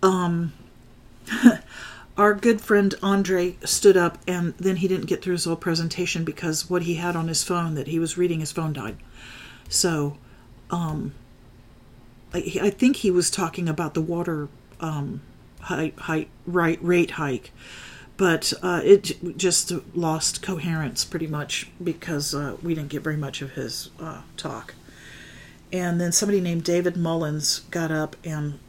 Um, 0.01 0.53
our 2.18 2.34
good 2.34 2.61
friend 2.61 2.94
Andre 3.02 3.57
stood 3.64 3.98
up 3.98 4.19
and 4.27 4.53
then 4.57 4.77
he 4.77 4.88
didn't 4.88 5.07
get 5.07 5.22
through 5.22 5.34
his 5.34 5.45
whole 5.45 5.56
presentation 5.56 6.23
because 6.23 6.69
what 6.69 6.84
he 6.84 6.95
had 6.95 7.15
on 7.15 7.27
his 7.27 7.44
phone 7.44 7.73
that 7.76 7.88
he 7.88 7.99
was 7.99 8.18
reading 8.18 8.40
his 8.40 8.52
phone 8.52 8.73
died. 8.73 8.98
So, 9.68 10.18
um, 10.69 11.14
I, 12.34 12.60
I 12.61 12.69
think 12.69 12.98
he 12.98 13.11
was 13.11 13.31
talking 13.31 13.68
about 13.68 13.94
the 13.94 14.02
water 14.02 14.48
um, 14.80 15.22
height, 15.61 15.98
height, 15.98 16.30
right, 16.45 16.77
rate 16.84 17.11
hike, 17.11 17.52
but 18.18 18.53
uh, 18.61 18.81
it 18.84 19.38
just 19.38 19.72
lost 19.95 20.41
coherence 20.41 21.06
pretty 21.06 21.27
much 21.27 21.69
because 21.84 22.35
uh, 22.35 22.57
we 22.61 22.76
didn't 22.76 22.90
get 22.90 23.02
very 23.02 23.18
much 23.18 23.41
of 23.41 23.52
his 23.52 23.90
uh, 23.99 24.22
talk. 24.38 24.76
And 25.72 25.99
then 25.99 26.11
somebody 26.11 26.40
named 26.40 26.64
David 26.64 26.95
Mullins 26.95 27.61
got 27.72 27.91
up 27.91 28.15
and 28.23 28.60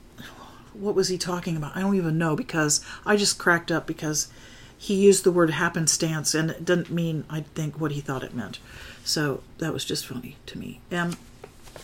what 0.75 0.95
was 0.95 1.09
he 1.09 1.19
talking 1.19 1.57
about? 1.57 1.77
I 1.77 1.81
don't 1.81 1.97
even 1.97 2.19
know 2.19 2.37
because 2.37 2.85
I 3.07 3.17
just 3.17 3.39
cracked 3.39 3.71
up 3.71 3.87
because 3.87 4.29
he 4.77 4.95
used 4.95 5.25
the 5.25 5.33
word 5.33 5.51
happenstance 5.51 6.35
and 6.35 6.51
it 6.51 6.65
didn't 6.65 6.91
mean 6.91 7.25
I 7.31 7.43
think 7.55 7.81
what 7.81 7.93
he 7.93 8.01
thought 8.01 8.23
it 8.23 8.35
meant. 8.35 8.59
So 9.05 9.43
that 9.59 9.73
was 9.73 9.85
just 9.85 10.07
funny 10.07 10.37
to 10.47 10.59
me. 10.59 10.81
And 10.91 11.17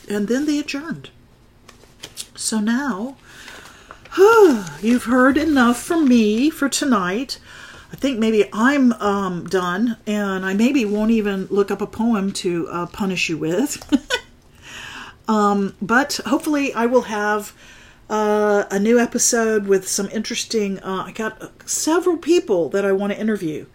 and 0.09 0.29
then 0.29 0.47
they 0.47 0.59
adjourned. 0.59 1.11
So 2.35 2.59
now 2.59 3.17
you've 4.81 5.05
heard 5.05 5.37
enough 5.37 5.81
from 5.81 6.09
me 6.09 6.51
for 6.51 6.69
tonight. 6.69 7.39
I 7.93 7.97
think 7.97 8.19
maybe 8.19 8.49
I'm 8.53 8.93
um, 8.95 9.47
done, 9.47 9.97
and 10.07 10.45
I 10.45 10.55
maybe 10.55 10.85
won't 10.85 11.11
even 11.11 11.47
look 11.47 11.71
up 11.71 11.81
a 11.81 11.87
poem 11.87 12.33
to 12.35 12.69
uh, 12.69 12.87
punish 12.87 13.29
you 13.29 13.37
with. 13.37 13.83
um, 15.29 15.75
but 15.83 16.21
hopefully, 16.27 16.73
I 16.73 16.87
will 16.87 17.03
have 17.03 17.53
uh, 18.11 18.65
a 18.73 18.79
new 18.81 18.99
episode 18.99 19.69
with 19.69 19.87
some 19.89 20.09
interesting. 20.09 20.81
Uh, 20.81 21.05
I 21.07 21.13
got 21.13 21.69
several 21.69 22.17
people 22.17 22.69
that 22.71 22.85
I 22.85 22.91
want 22.91 23.13
to 23.13 23.21
interview 23.21 23.67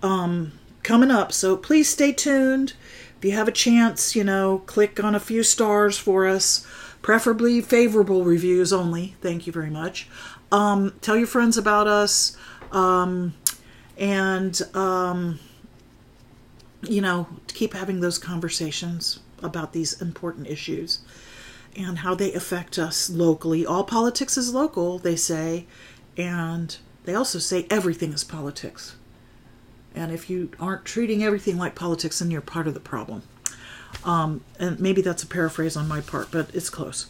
um, 0.00 0.52
coming 0.84 1.10
up, 1.10 1.32
so 1.32 1.56
please 1.56 1.88
stay 1.88 2.12
tuned. 2.12 2.74
If 3.18 3.24
you 3.24 3.32
have 3.32 3.48
a 3.48 3.52
chance, 3.52 4.14
you 4.14 4.22
know, 4.22 4.58
click 4.60 5.02
on 5.02 5.16
a 5.16 5.20
few 5.20 5.42
stars 5.42 5.98
for 5.98 6.26
us, 6.28 6.64
preferably 7.02 7.60
favorable 7.60 8.24
reviews 8.24 8.72
only. 8.72 9.16
Thank 9.20 9.48
you 9.48 9.52
very 9.52 9.70
much. 9.70 10.08
Um, 10.52 10.94
tell 11.00 11.16
your 11.16 11.26
friends 11.26 11.58
about 11.58 11.88
us, 11.88 12.36
um, 12.70 13.34
and 13.98 14.62
um, 14.72 15.40
you 16.82 17.00
know, 17.00 17.26
keep 17.48 17.74
having 17.74 18.00
those 18.00 18.18
conversations 18.18 19.18
about 19.42 19.72
these 19.72 20.00
important 20.00 20.46
issues 20.46 21.00
and 21.76 21.98
how 21.98 22.14
they 22.14 22.32
affect 22.32 22.78
us 22.78 23.10
locally. 23.10 23.64
All 23.64 23.84
politics 23.84 24.36
is 24.36 24.52
local, 24.52 24.98
they 24.98 25.16
say, 25.16 25.66
and 26.16 26.76
they 27.04 27.14
also 27.14 27.38
say 27.38 27.66
everything 27.70 28.12
is 28.12 28.24
politics. 28.24 28.96
And 29.94 30.12
if 30.12 30.30
you 30.30 30.50
aren't 30.60 30.84
treating 30.84 31.24
everything 31.24 31.58
like 31.58 31.74
politics, 31.74 32.18
then 32.18 32.30
you're 32.30 32.40
part 32.40 32.66
of 32.66 32.74
the 32.74 32.80
problem. 32.80 33.22
Um, 34.04 34.42
and 34.58 34.78
maybe 34.78 35.02
that's 35.02 35.22
a 35.22 35.26
paraphrase 35.26 35.76
on 35.76 35.88
my 35.88 36.00
part, 36.00 36.30
but 36.30 36.54
it's 36.54 36.70
close. 36.70 37.06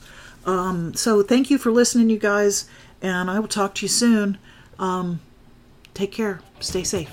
Um, 0.46 0.94
so 0.94 1.22
thank 1.22 1.50
you 1.50 1.58
for 1.58 1.70
listening, 1.70 2.08
you 2.08 2.18
guys, 2.18 2.68
and 3.02 3.30
I 3.30 3.38
will 3.38 3.48
talk 3.48 3.74
to 3.76 3.84
you 3.84 3.88
soon. 3.88 4.38
Um, 4.78 5.20
take 5.92 6.12
care. 6.12 6.40
Stay 6.60 6.84
safe. 6.84 7.10